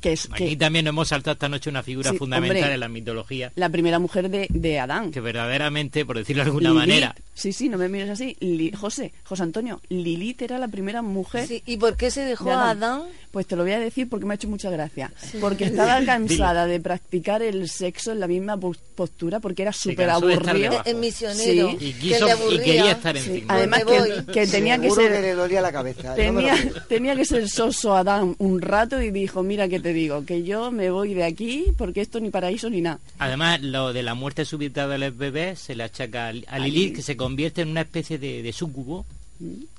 que 0.01 0.13
es 0.13 0.29
Aquí 0.33 0.51
que 0.51 0.57
también 0.57 0.87
hemos 0.87 1.09
saltado 1.09 1.33
esta 1.35 1.49
noche 1.49 1.69
una 1.69 1.83
figura 1.83 2.11
Sí, 2.13 2.17
fundamental 2.17 2.57
hombre. 2.59 2.75
en 2.75 2.81
la 2.81 2.89
mitología 2.89 3.53
la 3.57 3.69
primera 3.69 3.99
mujer 3.99 4.31
de, 4.31 4.47
de 4.49 4.79
Adán. 4.79 5.11
que 5.11 5.21
verdaderamente, 5.21 6.07
por 6.07 6.17
decirlo 6.17 6.43
de 6.45 6.49
alguna 6.49 6.69
Lilith. 6.71 6.79
manera, 6.81 7.15
Sí, 7.35 7.53
sí, 7.53 7.69
no 7.69 7.79
me 7.79 7.89
mires 7.89 8.11
así. 8.11 8.37
Li- 8.41 8.73
José, 8.73 9.13
José 9.25 9.43
Antonio, 9.43 9.81
Lilith 9.89 10.43
era 10.43 10.59
la 10.59 10.69
primera 10.69 11.01
mujer. 11.03 11.47
Sí, 11.47 11.63
¿y 11.65 11.77
por 11.79 11.97
qué 11.97 12.11
se 12.11 12.21
dejó 12.25 12.45
de 12.47 12.53
a 12.53 12.71
Adán? 12.71 13.03
Pues 13.31 13.47
te 13.47 13.57
lo 13.57 13.63
voy 13.63 13.73
a 13.73 13.79
decir 13.81 14.07
porque 14.11 14.27
me 14.27 14.35
ha 14.35 14.37
hecho 14.37 14.49
mucha 14.49 14.69
gracia. 14.69 15.11
Sí. 15.17 15.39
Porque 15.41 15.65
estaba 15.67 16.05
cansada 16.05 16.67
de 16.67 16.79
practicar 16.81 17.43
el 17.43 17.71
sexo 17.71 18.13
en 18.13 18.21
la 18.21 18.27
misma 18.29 18.59
pos- 18.59 18.77
postura 18.95 19.41
porque 19.41 19.63
era 19.63 19.73
súper 19.73 20.11
aburrido. 20.11 20.83
El 20.85 20.97
misionero, 20.97 21.71
Sí. 21.71 21.77
Y 21.87 21.93
que 21.95 21.99
quiso- 22.01 22.27
le 22.51 22.55
y 22.55 22.59
quería 22.59 22.91
estar 22.93 23.17
Sí, 23.19 23.31
encima. 23.31 23.55
Además 23.55 23.85
que, 23.85 24.33
que 24.33 24.47
tenía 24.47 24.79
que 24.79 24.91
ser 24.91 25.11
que 25.13 25.21
le 25.23 25.33
dolía 25.35 25.63
la 25.63 25.73
cabeza. 25.73 26.15
tenía, 26.15 26.55
tenía 26.89 27.17
que 27.17 27.25
ser 27.25 27.49
soso 27.49 27.97
Adán 27.97 28.37
un 28.39 28.61
rato 28.61 29.01
y 29.01 29.11
dijo, 29.11 29.43
mira 29.43 29.69
que 29.69 29.81
te 29.81 29.95
digo, 29.95 30.27
que 30.27 30.43
yo 30.43 30.71
me 30.71 30.91
voy 30.91 31.15
de 31.15 31.25
aquí 31.25 31.67
porque 31.79 32.03
esto 32.03 32.21
ni 32.21 32.29
paraíso 32.29 32.69
ni 32.69 32.83
nada. 32.83 32.99
además 33.19 33.63
lo 33.63 33.95
de 33.95 34.03
la 34.03 34.15
muerte 34.15 34.45
súbita 34.45 34.87
de 34.87 34.99
los 34.99 35.17
bebés 35.17 35.59
se 35.59 35.75
le 35.75 35.85
achaca 35.85 36.27
a 36.27 36.33
a 36.49 36.59
Lilith, 36.59 36.97
que 36.97 37.03
se 37.03 37.17
convierte 37.23 37.63
en 37.63 37.69
una 37.69 37.83
especie 37.83 38.19
de, 38.19 38.43
de 38.43 38.53
súcubo 38.53 39.05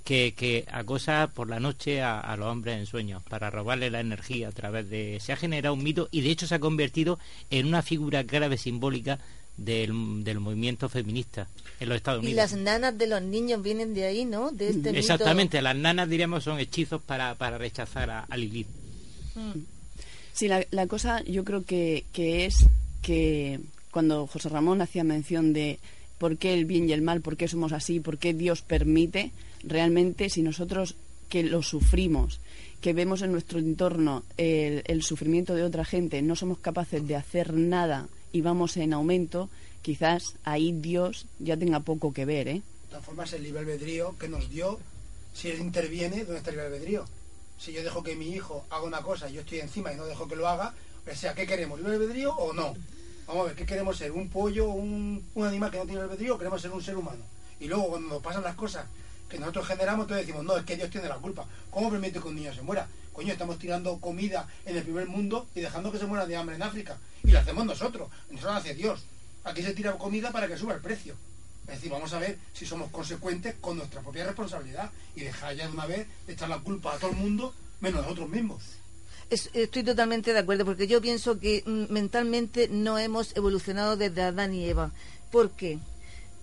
que, 0.04 0.34
que 0.36 0.66
acosa 0.72 1.30
por 1.34 1.50
la 1.50 1.60
noche 1.60 2.02
a, 2.02 2.20
a 2.20 2.36
los 2.36 2.48
hombres 2.48 2.78
en 2.80 2.86
sueños 2.86 3.24
para 3.30 3.50
robarle 3.50 3.90
la 3.90 4.00
energía 4.02 4.50
a 4.50 4.52
través 4.52 4.90
de... 4.90 5.20
Se 5.22 5.32
ha 5.32 5.38
generado 5.38 5.74
un 5.74 5.84
mito 5.84 6.10
y 6.12 6.22
de 6.22 6.32
hecho 6.32 6.48
se 6.48 6.56
ha 6.56 6.60
convertido 6.60 7.18
en 7.50 7.68
una 7.68 7.82
figura 7.82 8.24
grave 8.24 8.58
simbólica 8.58 9.20
del, 9.56 10.24
del 10.24 10.40
movimiento 10.40 10.90
feminista 10.90 11.48
en 11.80 11.88
los 11.90 11.96
Estados 11.98 12.24
Y 12.24 12.28
Unidos. 12.28 12.52
las 12.52 12.60
nanas 12.60 12.98
de 12.98 13.08
los 13.08 13.22
niños 13.22 13.62
vienen 13.62 13.94
de 13.94 14.06
ahí, 14.06 14.26
¿no? 14.26 14.52
De 14.52 14.68
este 14.70 14.90
mito. 14.90 14.98
Exactamente, 14.98 15.62
las 15.62 15.76
nanas 15.76 16.10
diríamos 16.10 16.44
son 16.44 16.60
hechizos 16.60 17.02
para, 17.02 17.36
para 17.36 17.58
rechazar 17.58 18.10
a, 18.10 18.20
a 18.22 18.36
Lilith. 18.36 18.68
Mm. 19.36 19.60
Sí, 20.34 20.48
la, 20.48 20.66
la 20.72 20.88
cosa 20.88 21.22
yo 21.24 21.44
creo 21.44 21.64
que, 21.64 22.06
que 22.12 22.46
es 22.46 22.66
que 23.04 23.60
cuando 23.92 24.26
José 24.28 24.50
Ramón 24.50 24.82
hacía 24.82 25.04
mención 25.04 25.54
de 25.54 25.78
por 26.24 26.38
qué 26.38 26.54
el 26.54 26.64
bien 26.64 26.88
y 26.88 26.94
el 26.94 27.02
mal, 27.02 27.20
por 27.20 27.36
qué 27.36 27.50
somos 27.50 27.74
así, 27.74 28.00
por 28.00 28.18
qué 28.18 28.34
Dios 28.34 28.62
permite, 28.62 29.34
realmente 29.62 30.30
si 30.30 30.42
nosotros 30.42 30.96
que 31.28 31.44
lo 31.44 31.62
sufrimos, 31.62 32.40
que 32.80 32.94
vemos 32.94 33.22
en 33.24 33.34
nuestro 33.34 33.60
entorno 33.60 34.24
el, 34.38 35.04
sufrimiento 35.04 35.54
de 35.54 35.64
otra 35.64 35.84
gente, 35.84 36.22
no 36.22 36.38
somos 36.38 36.60
capaces 36.60 37.06
de 37.06 37.18
hacer 37.18 37.52
nada 37.52 38.08
y 38.32 38.40
vamos 38.40 38.78
en 38.78 38.94
aumento, 38.94 39.50
quizás 39.82 40.36
ahí 40.46 40.72
Dios 40.72 41.26
ya 41.40 41.58
tenga 41.58 41.82
poco 41.82 42.14
que 42.14 42.24
ver, 42.24 42.48
¿eh? 42.48 42.62
De 42.84 42.88
todas 42.88 43.04
formas, 43.04 43.34
el 43.34 43.44
libre 43.44 43.60
albedrío 43.60 44.16
que 44.18 44.30
nos 44.30 44.50
dio, 44.50 44.80
si 45.34 45.50
él 45.50 45.60
interviene, 45.60 46.24
¿dónde 46.24 46.38
está 46.38 46.52
el 46.52 46.56
libre 46.56 46.68
albedrío? 46.68 47.04
Si 47.60 47.74
yo 47.74 47.84
dejo 47.84 48.02
que 48.02 48.16
mi 48.16 48.30
hijo 48.30 48.64
haga 48.70 48.86
una 48.86 49.02
cosa 49.02 49.30
y 49.30 49.34
yo 49.34 49.42
estoy 49.42 49.60
encima 49.60 49.92
y 49.92 49.98
no 49.98 50.06
dejo 50.06 50.26
que 50.26 50.38
lo 50.38 50.48
haga, 50.48 50.74
o 51.06 51.16
sea, 51.18 51.34
¿qué 51.34 51.46
queremos? 51.46 51.82
¿Libre 51.82 51.96
albedrío 51.96 52.34
o 52.34 52.54
no? 52.54 52.74
Vamos 53.28 53.44
a 53.44 53.48
ver, 53.48 53.56
¿qué 53.56 53.66
queremos 53.66 53.98
ser? 53.98 54.12
¿Un 54.12 54.30
pollo, 54.30 54.70
un, 54.70 55.26
un 55.34 55.46
animal 55.46 55.72
que 55.72 55.78
no 55.78 55.86
tiene 55.86 56.02
albedrío 56.02 56.38
queremos 56.38 56.62
ser 56.62 56.72
un 56.72 56.84
ser 56.84 56.98
humano? 56.98 57.24
Y 57.60 57.68
luego 57.68 57.88
cuando 57.88 58.10
nos 58.10 58.22
pasan 58.22 58.44
las 58.44 58.56
cosas 58.56 58.86
que 59.30 59.40
nosotros 59.40 59.66
generamos, 59.66 60.04
entonces 60.04 60.28
decimos, 60.28 60.46
no, 60.46 60.58
es 60.58 60.66
que 60.66 60.76
Dios 60.76 60.90
tiene 60.90 61.08
la 61.08 61.16
culpa. 61.16 61.46
¿Cómo 61.72 61.90
permite 61.90 62.20
que 62.20 62.28
un 62.28 62.36
niño 62.36 62.54
se 62.54 62.62
muera? 62.62 62.88
Coño, 63.14 63.32
estamos 63.32 63.58
tirando 63.60 63.98
comida 64.00 64.48
en 64.66 64.76
el 64.76 64.84
primer 64.84 65.08
mundo 65.08 65.48
y 65.56 65.62
dejando 65.62 65.92
que 65.92 66.00
se 66.00 66.06
muera 66.06 66.26
de 66.26 66.36
hambre 66.36 66.56
en 66.56 66.64
África. 66.64 66.98
Y 67.24 67.32
lo 67.32 67.40
hacemos 67.40 67.66
nosotros, 67.66 68.10
nosotros 68.30 68.54
lo 68.54 68.60
hace 68.60 68.74
Dios. 68.76 69.06
Aquí 69.46 69.64
se 69.64 69.74
tira 69.74 69.94
comida 69.94 70.32
para 70.32 70.48
que 70.48 70.58
suba 70.58 70.74
el 70.74 70.82
precio. 70.82 71.16
Es 71.68 71.76
decir, 71.76 71.92
vamos 71.92 72.12
a 72.14 72.20
ver 72.20 72.38
si 72.54 72.66
somos 72.66 72.92
consecuentes 72.92 73.56
con 73.62 73.78
nuestra 73.78 74.02
propia 74.02 74.26
responsabilidad 74.26 74.92
y 75.16 75.22
dejar 75.22 75.56
ya 75.56 75.68
de 75.68 75.74
una 75.74 75.86
vez 75.86 76.08
de 76.28 76.34
echar 76.34 76.50
la 76.50 76.60
culpa 76.60 76.94
a 76.94 76.98
todo 76.98 77.12
el 77.12 77.18
mundo, 77.18 77.54
menos 77.80 78.00
a 78.00 78.04
nosotros 78.04 78.28
mismos. 78.28 78.64
Es- 79.34 79.50
estoy 79.54 79.84
totalmente 79.84 80.32
de 80.32 80.40
acuerdo 80.40 80.64
porque 80.66 80.86
yo 80.88 81.02
pienso 81.02 81.40
que 81.40 81.64
mm, 81.66 81.92
mentalmente 81.92 82.68
no 82.68 82.98
hemos 83.00 83.36
evolucionado 83.36 83.98
desde 83.98 84.22
Adán 84.22 84.54
y 84.54 84.66
Eva. 84.70 84.92
¿Por 85.32 85.52
qué? 85.52 85.80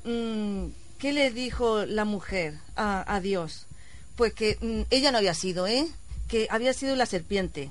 Mm, 0.04 0.66
¿Qué 0.98 1.12
le 1.12 1.30
dijo 1.30 1.84
la 1.86 2.04
mujer 2.04 2.54
a, 2.76 3.20
Dios? 3.22 3.66
Pues 4.16 4.34
que 4.34 4.58
mm, 4.60 4.82
ella 4.90 5.12
no 5.12 5.18
había 5.18 5.34
sido, 5.34 5.66
¿eh? 5.66 5.86
Que 6.28 6.46
había 6.50 6.72
sido 6.72 6.96
la 6.96 7.06
serpiente. 7.06 7.70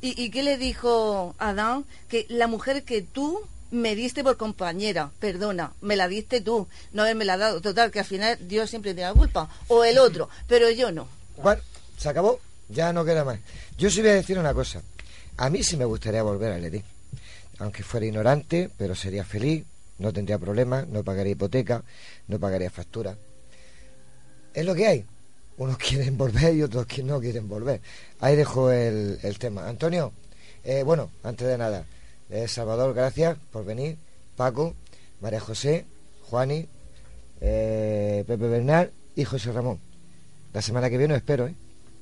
¿Y, 0.00 0.20
¿Y 0.22 0.30
qué 0.30 0.42
le 0.42 0.58
dijo 0.58 1.34
Adán? 1.38 1.84
Que 2.08 2.26
la 2.28 2.46
mujer 2.46 2.82
que 2.82 3.00
tú 3.02 3.40
me 3.70 3.94
diste 3.94 4.24
por 4.24 4.36
compañera, 4.36 5.10
perdona, 5.20 5.72
me 5.82 5.94
la 5.96 6.08
diste 6.08 6.40
tú, 6.40 6.66
no 6.92 7.02
haberme 7.02 7.24
la 7.26 7.36
dado. 7.36 7.60
Total, 7.60 7.90
que 7.90 8.00
al 8.00 8.04
final 8.06 8.38
Dios 8.48 8.70
siempre 8.70 8.92
tiene 8.94 9.08
la 9.10 9.14
culpa. 9.14 9.48
O 9.68 9.84
el 9.84 9.98
otro, 9.98 10.28
pero 10.48 10.68
yo 10.70 10.90
no. 10.90 11.06
Bueno, 11.36 11.62
se 11.96 12.08
acabó, 12.08 12.40
ya 12.68 12.92
no 12.92 13.04
queda 13.04 13.24
más. 13.24 13.38
Yo 13.76 13.90
sí 13.90 14.00
voy 14.00 14.10
a 14.10 14.14
decir 14.14 14.38
una 14.38 14.54
cosa. 14.54 14.82
A 15.36 15.50
mí 15.50 15.62
sí 15.62 15.76
me 15.76 15.84
gustaría 15.84 16.22
volver 16.22 16.52
al 16.52 16.64
Edén. 16.64 16.84
Aunque 17.58 17.82
fuera 17.82 18.06
ignorante, 18.06 18.70
pero 18.76 18.94
sería 18.94 19.24
feliz, 19.24 19.64
no 19.98 20.12
tendría 20.12 20.38
problemas, 20.38 20.86
no 20.88 21.02
pagaría 21.02 21.32
hipoteca, 21.32 21.82
no 22.28 22.38
pagaría 22.38 22.70
factura. 22.70 23.16
Es 24.54 24.64
lo 24.64 24.74
que 24.74 24.86
hay. 24.86 25.04
Unos 25.56 25.76
quieren 25.78 26.16
volver 26.16 26.54
y 26.54 26.62
otros 26.62 26.86
que 26.86 27.02
no 27.02 27.20
quieren 27.20 27.48
volver. 27.48 27.80
Ahí 28.20 28.36
dejo 28.36 28.70
el, 28.70 29.18
el 29.22 29.38
tema. 29.38 29.68
Antonio, 29.68 30.12
eh, 30.64 30.82
bueno, 30.82 31.10
antes 31.22 31.46
de 31.46 31.58
nada, 31.58 31.84
eh, 32.30 32.46
Salvador, 32.48 32.94
gracias 32.94 33.36
por 33.50 33.64
venir. 33.64 33.96
Paco, 34.36 34.74
María 35.20 35.40
José, 35.40 35.84
Juani, 36.28 36.68
eh, 37.40 38.24
Pepe 38.26 38.48
Bernal 38.48 38.92
y 39.16 39.24
José 39.24 39.50
Ramón. 39.52 39.80
La 40.52 40.62
semana 40.62 40.90
que 40.90 40.98
viene 40.98 41.14
os 41.14 41.18
espero, 41.18 41.46
¿eh? 41.48 41.54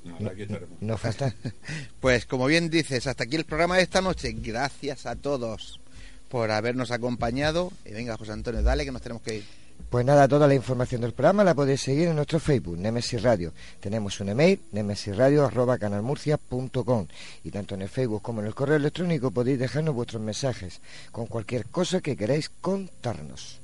Nada, 0.06 0.32
aquí 0.32 0.42
estaremos. 0.42 0.80
No 0.80 0.96
falta. 0.96 1.34
Pues 2.00 2.26
como 2.26 2.46
bien 2.46 2.70
dices, 2.70 3.06
hasta 3.06 3.24
aquí 3.24 3.36
el 3.36 3.44
programa 3.44 3.76
de 3.76 3.82
esta 3.82 4.00
noche. 4.00 4.34
Gracias 4.36 5.06
a 5.06 5.16
todos 5.16 5.80
por 6.28 6.50
habernos 6.50 6.90
acompañado. 6.90 7.72
Y 7.84 7.92
venga, 7.92 8.16
José 8.16 8.32
Antonio, 8.32 8.62
dale 8.62 8.84
que 8.84 8.92
nos 8.92 9.02
tenemos 9.02 9.22
que 9.22 9.36
ir. 9.36 9.44
Pues 9.90 10.04
nada, 10.04 10.26
toda 10.26 10.48
la 10.48 10.54
información 10.54 11.02
del 11.02 11.12
programa 11.12 11.44
la 11.44 11.54
podéis 11.54 11.82
seguir 11.82 12.08
en 12.08 12.16
nuestro 12.16 12.40
Facebook, 12.40 12.76
Nemesis 12.76 13.22
Radio. 13.22 13.52
Tenemos 13.78 14.18
un 14.20 14.30
email, 14.30 14.58
nemesisradio.canalmurcia.com 14.72 17.06
y 17.44 17.50
tanto 17.50 17.76
en 17.76 17.82
el 17.82 17.88
Facebook 17.88 18.22
como 18.22 18.40
en 18.40 18.48
el 18.48 18.54
correo 18.54 18.74
electrónico 18.76 19.30
podéis 19.30 19.60
dejarnos 19.60 19.94
vuestros 19.94 20.22
mensajes 20.22 20.80
con 21.12 21.26
cualquier 21.26 21.66
cosa 21.66 22.00
que 22.00 22.16
queráis 22.16 22.50
contarnos. 22.60 23.60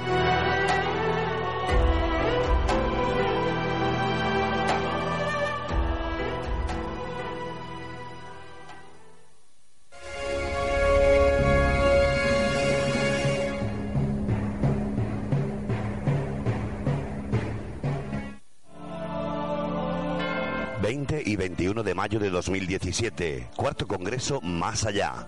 ...20 20.83 21.23
y 21.27 21.35
21 21.35 21.83
de 21.83 21.95
mayo 21.95 22.21
de 22.21 22.31
2017... 22.31 23.49
...cuarto 23.57 23.89
congreso 23.89 24.41
Más 24.41 24.85
Allá... 24.85 25.27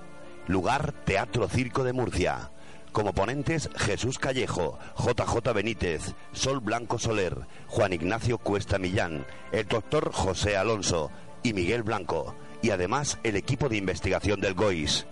...lugar 0.49 0.93
Teatro 1.05 1.49
Circo 1.49 1.85
de 1.85 1.93
Murcia... 1.93 2.51
Como 2.91 3.12
ponentes 3.12 3.69
Jesús 3.77 4.19
Callejo, 4.19 4.79
JJ 4.97 5.53
Benítez, 5.55 6.15
Sol 6.33 6.61
Blanco 6.61 6.99
Soler, 6.99 7.37
Juan 7.69 7.93
Ignacio 7.93 8.39
Cuesta 8.39 8.79
Millán, 8.79 9.27
el 9.53 9.69
doctor 9.69 10.11
José 10.11 10.57
Alonso 10.57 11.11
y 11.43 11.53
Miguel 11.53 11.83
Blanco, 11.83 12.35
y 12.62 12.70
además 12.70 13.19
el 13.23 13.37
equipo 13.37 13.69
de 13.69 13.77
investigación 13.77 14.41
del 14.41 14.55
GOIS. 14.55 15.07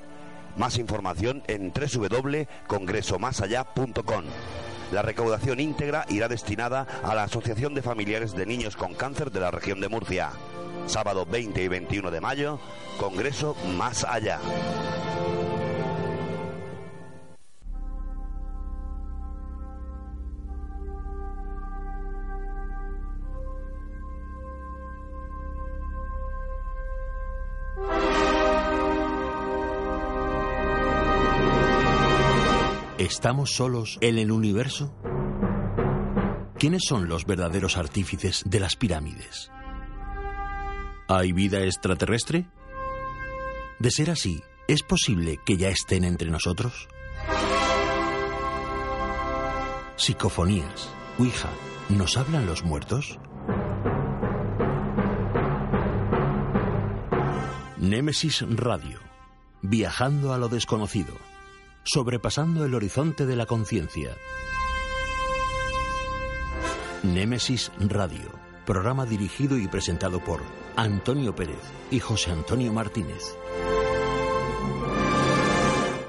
Más 0.57 0.79
información 0.79 1.43
en 1.49 1.71
www.congresomasallá.com. 1.71 4.25
La 4.91 5.03
recaudación 5.03 5.61
íntegra 5.61 6.07
irá 6.09 6.29
destinada 6.29 6.87
a 7.03 7.15
la 7.15 7.25
Asociación 7.25 7.75
de 7.75 7.83
Familiares 7.83 8.35
de 8.35 8.47
Niños 8.47 8.75
con 8.75 8.95
Cáncer 8.95 9.31
de 9.31 9.41
la 9.41 9.51
región 9.51 9.81
de 9.81 9.91
Murcia. 9.91 10.31
Sábado 10.86 11.27
20 11.27 11.62
y 11.62 11.69
21 11.69 12.11
de 12.11 12.20
mayo, 12.20 12.59
Congreso 12.98 13.57
Más 13.77 14.05
Allá. 14.05 14.40
¿Estamos 32.98 33.55
solos 33.55 33.98
en 34.01 34.19
el 34.19 34.32
universo? 34.32 34.93
¿Quiénes 36.59 36.82
son 36.89 37.09
los 37.09 37.24
verdaderos 37.24 37.77
artífices 37.77 38.43
de 38.47 38.59
las 38.59 38.74
pirámides? 38.77 39.51
¿Hay 41.09 41.31
vida 41.31 41.62
extraterrestre? 41.62 42.47
De 43.78 43.93
ser 43.93 44.11
así, 44.11 44.43
¿es 44.66 44.83
posible 44.83 45.39
que 45.47 45.57
ya 45.57 45.69
estén 45.69 46.03
entre 46.03 46.31
nosotros? 46.31 46.89
Psicofonías, 49.95 50.93
Ouija, 51.19 51.49
¿nos 51.91 52.16
hablan 52.16 52.47
los 52.47 52.65
muertos? 52.65 53.20
Némesis 57.77 58.45
Radio, 58.49 58.99
viajando 59.62 60.33
a 60.33 60.39
lo 60.39 60.49
desconocido, 60.49 61.15
sobrepasando 61.85 62.65
el 62.65 62.74
horizonte 62.74 63.27
de 63.27 63.37
la 63.37 63.47
conciencia. 63.47 64.16
Némesis 67.05 67.70
Radio, 67.78 68.28
programa 68.65 69.07
dirigido 69.07 69.57
y 69.57 69.69
presentado 69.69 70.19
por 70.19 70.65
Antonio 70.77 71.35
Pérez 71.35 71.62
y 71.90 72.01
José 72.01 72.31
Antonio 72.31 72.73
Martínez. 72.73 73.36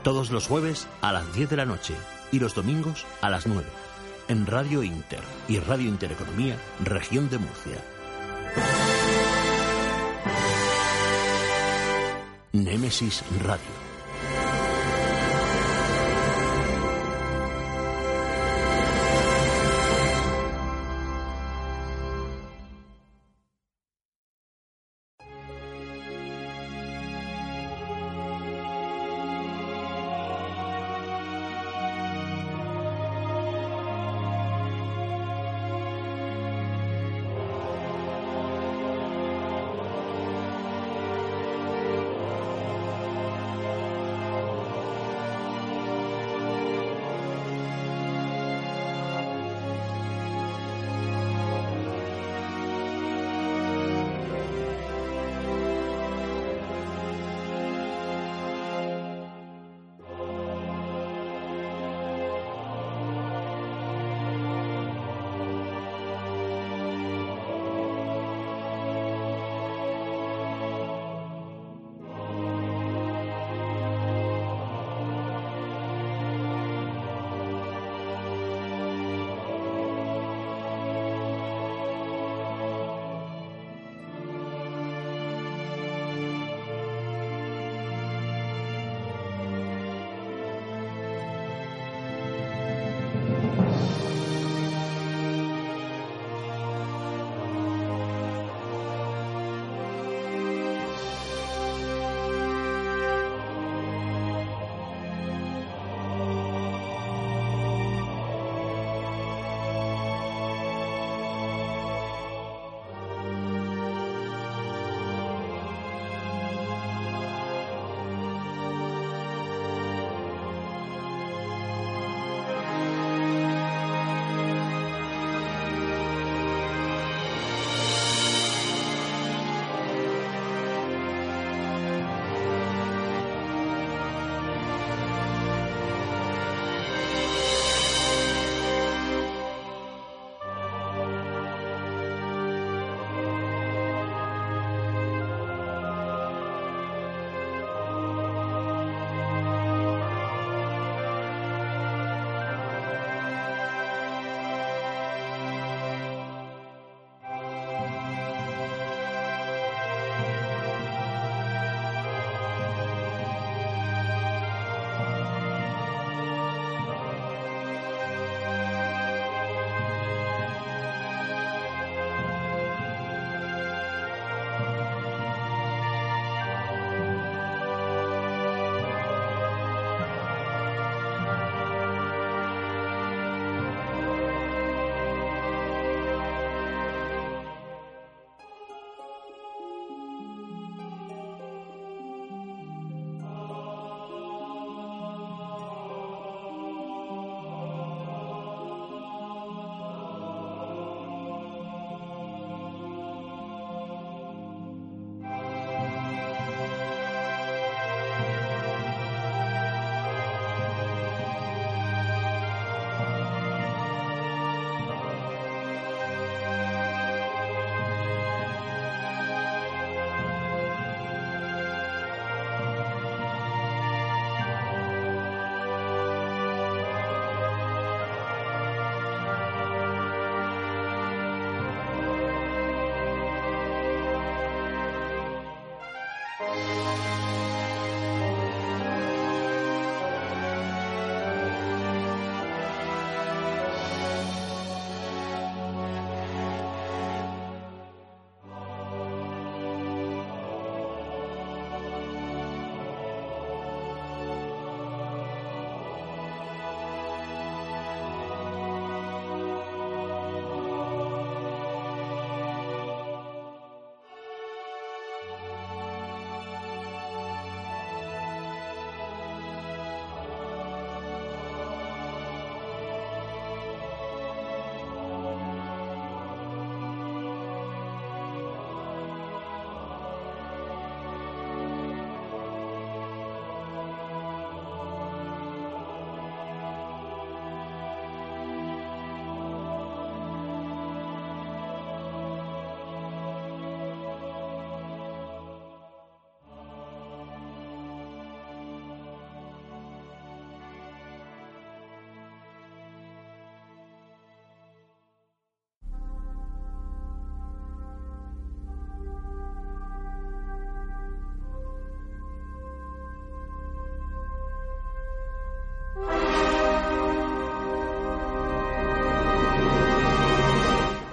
Todos 0.04 0.32
los 0.32 0.48
jueves 0.48 0.88
a 1.02 1.14
las 1.14 1.34
10 1.34 1.50
de 1.50 1.58
la 1.58 1.66
noche 1.66 1.96
y 2.32 2.40
los 2.40 2.54
domingos 2.54 3.06
a 3.22 3.30
las 3.30 3.48
9 3.48 3.66
en 4.28 4.46
Radio 4.46 4.84
Inter 4.84 5.22
y 5.48 5.60
Radio 5.60 5.88
Intereconomía, 5.88 6.58
región 6.84 7.30
de 7.30 7.38
Murcia. 7.38 7.78
Némesis 12.52 13.24
Radio. 13.44 13.87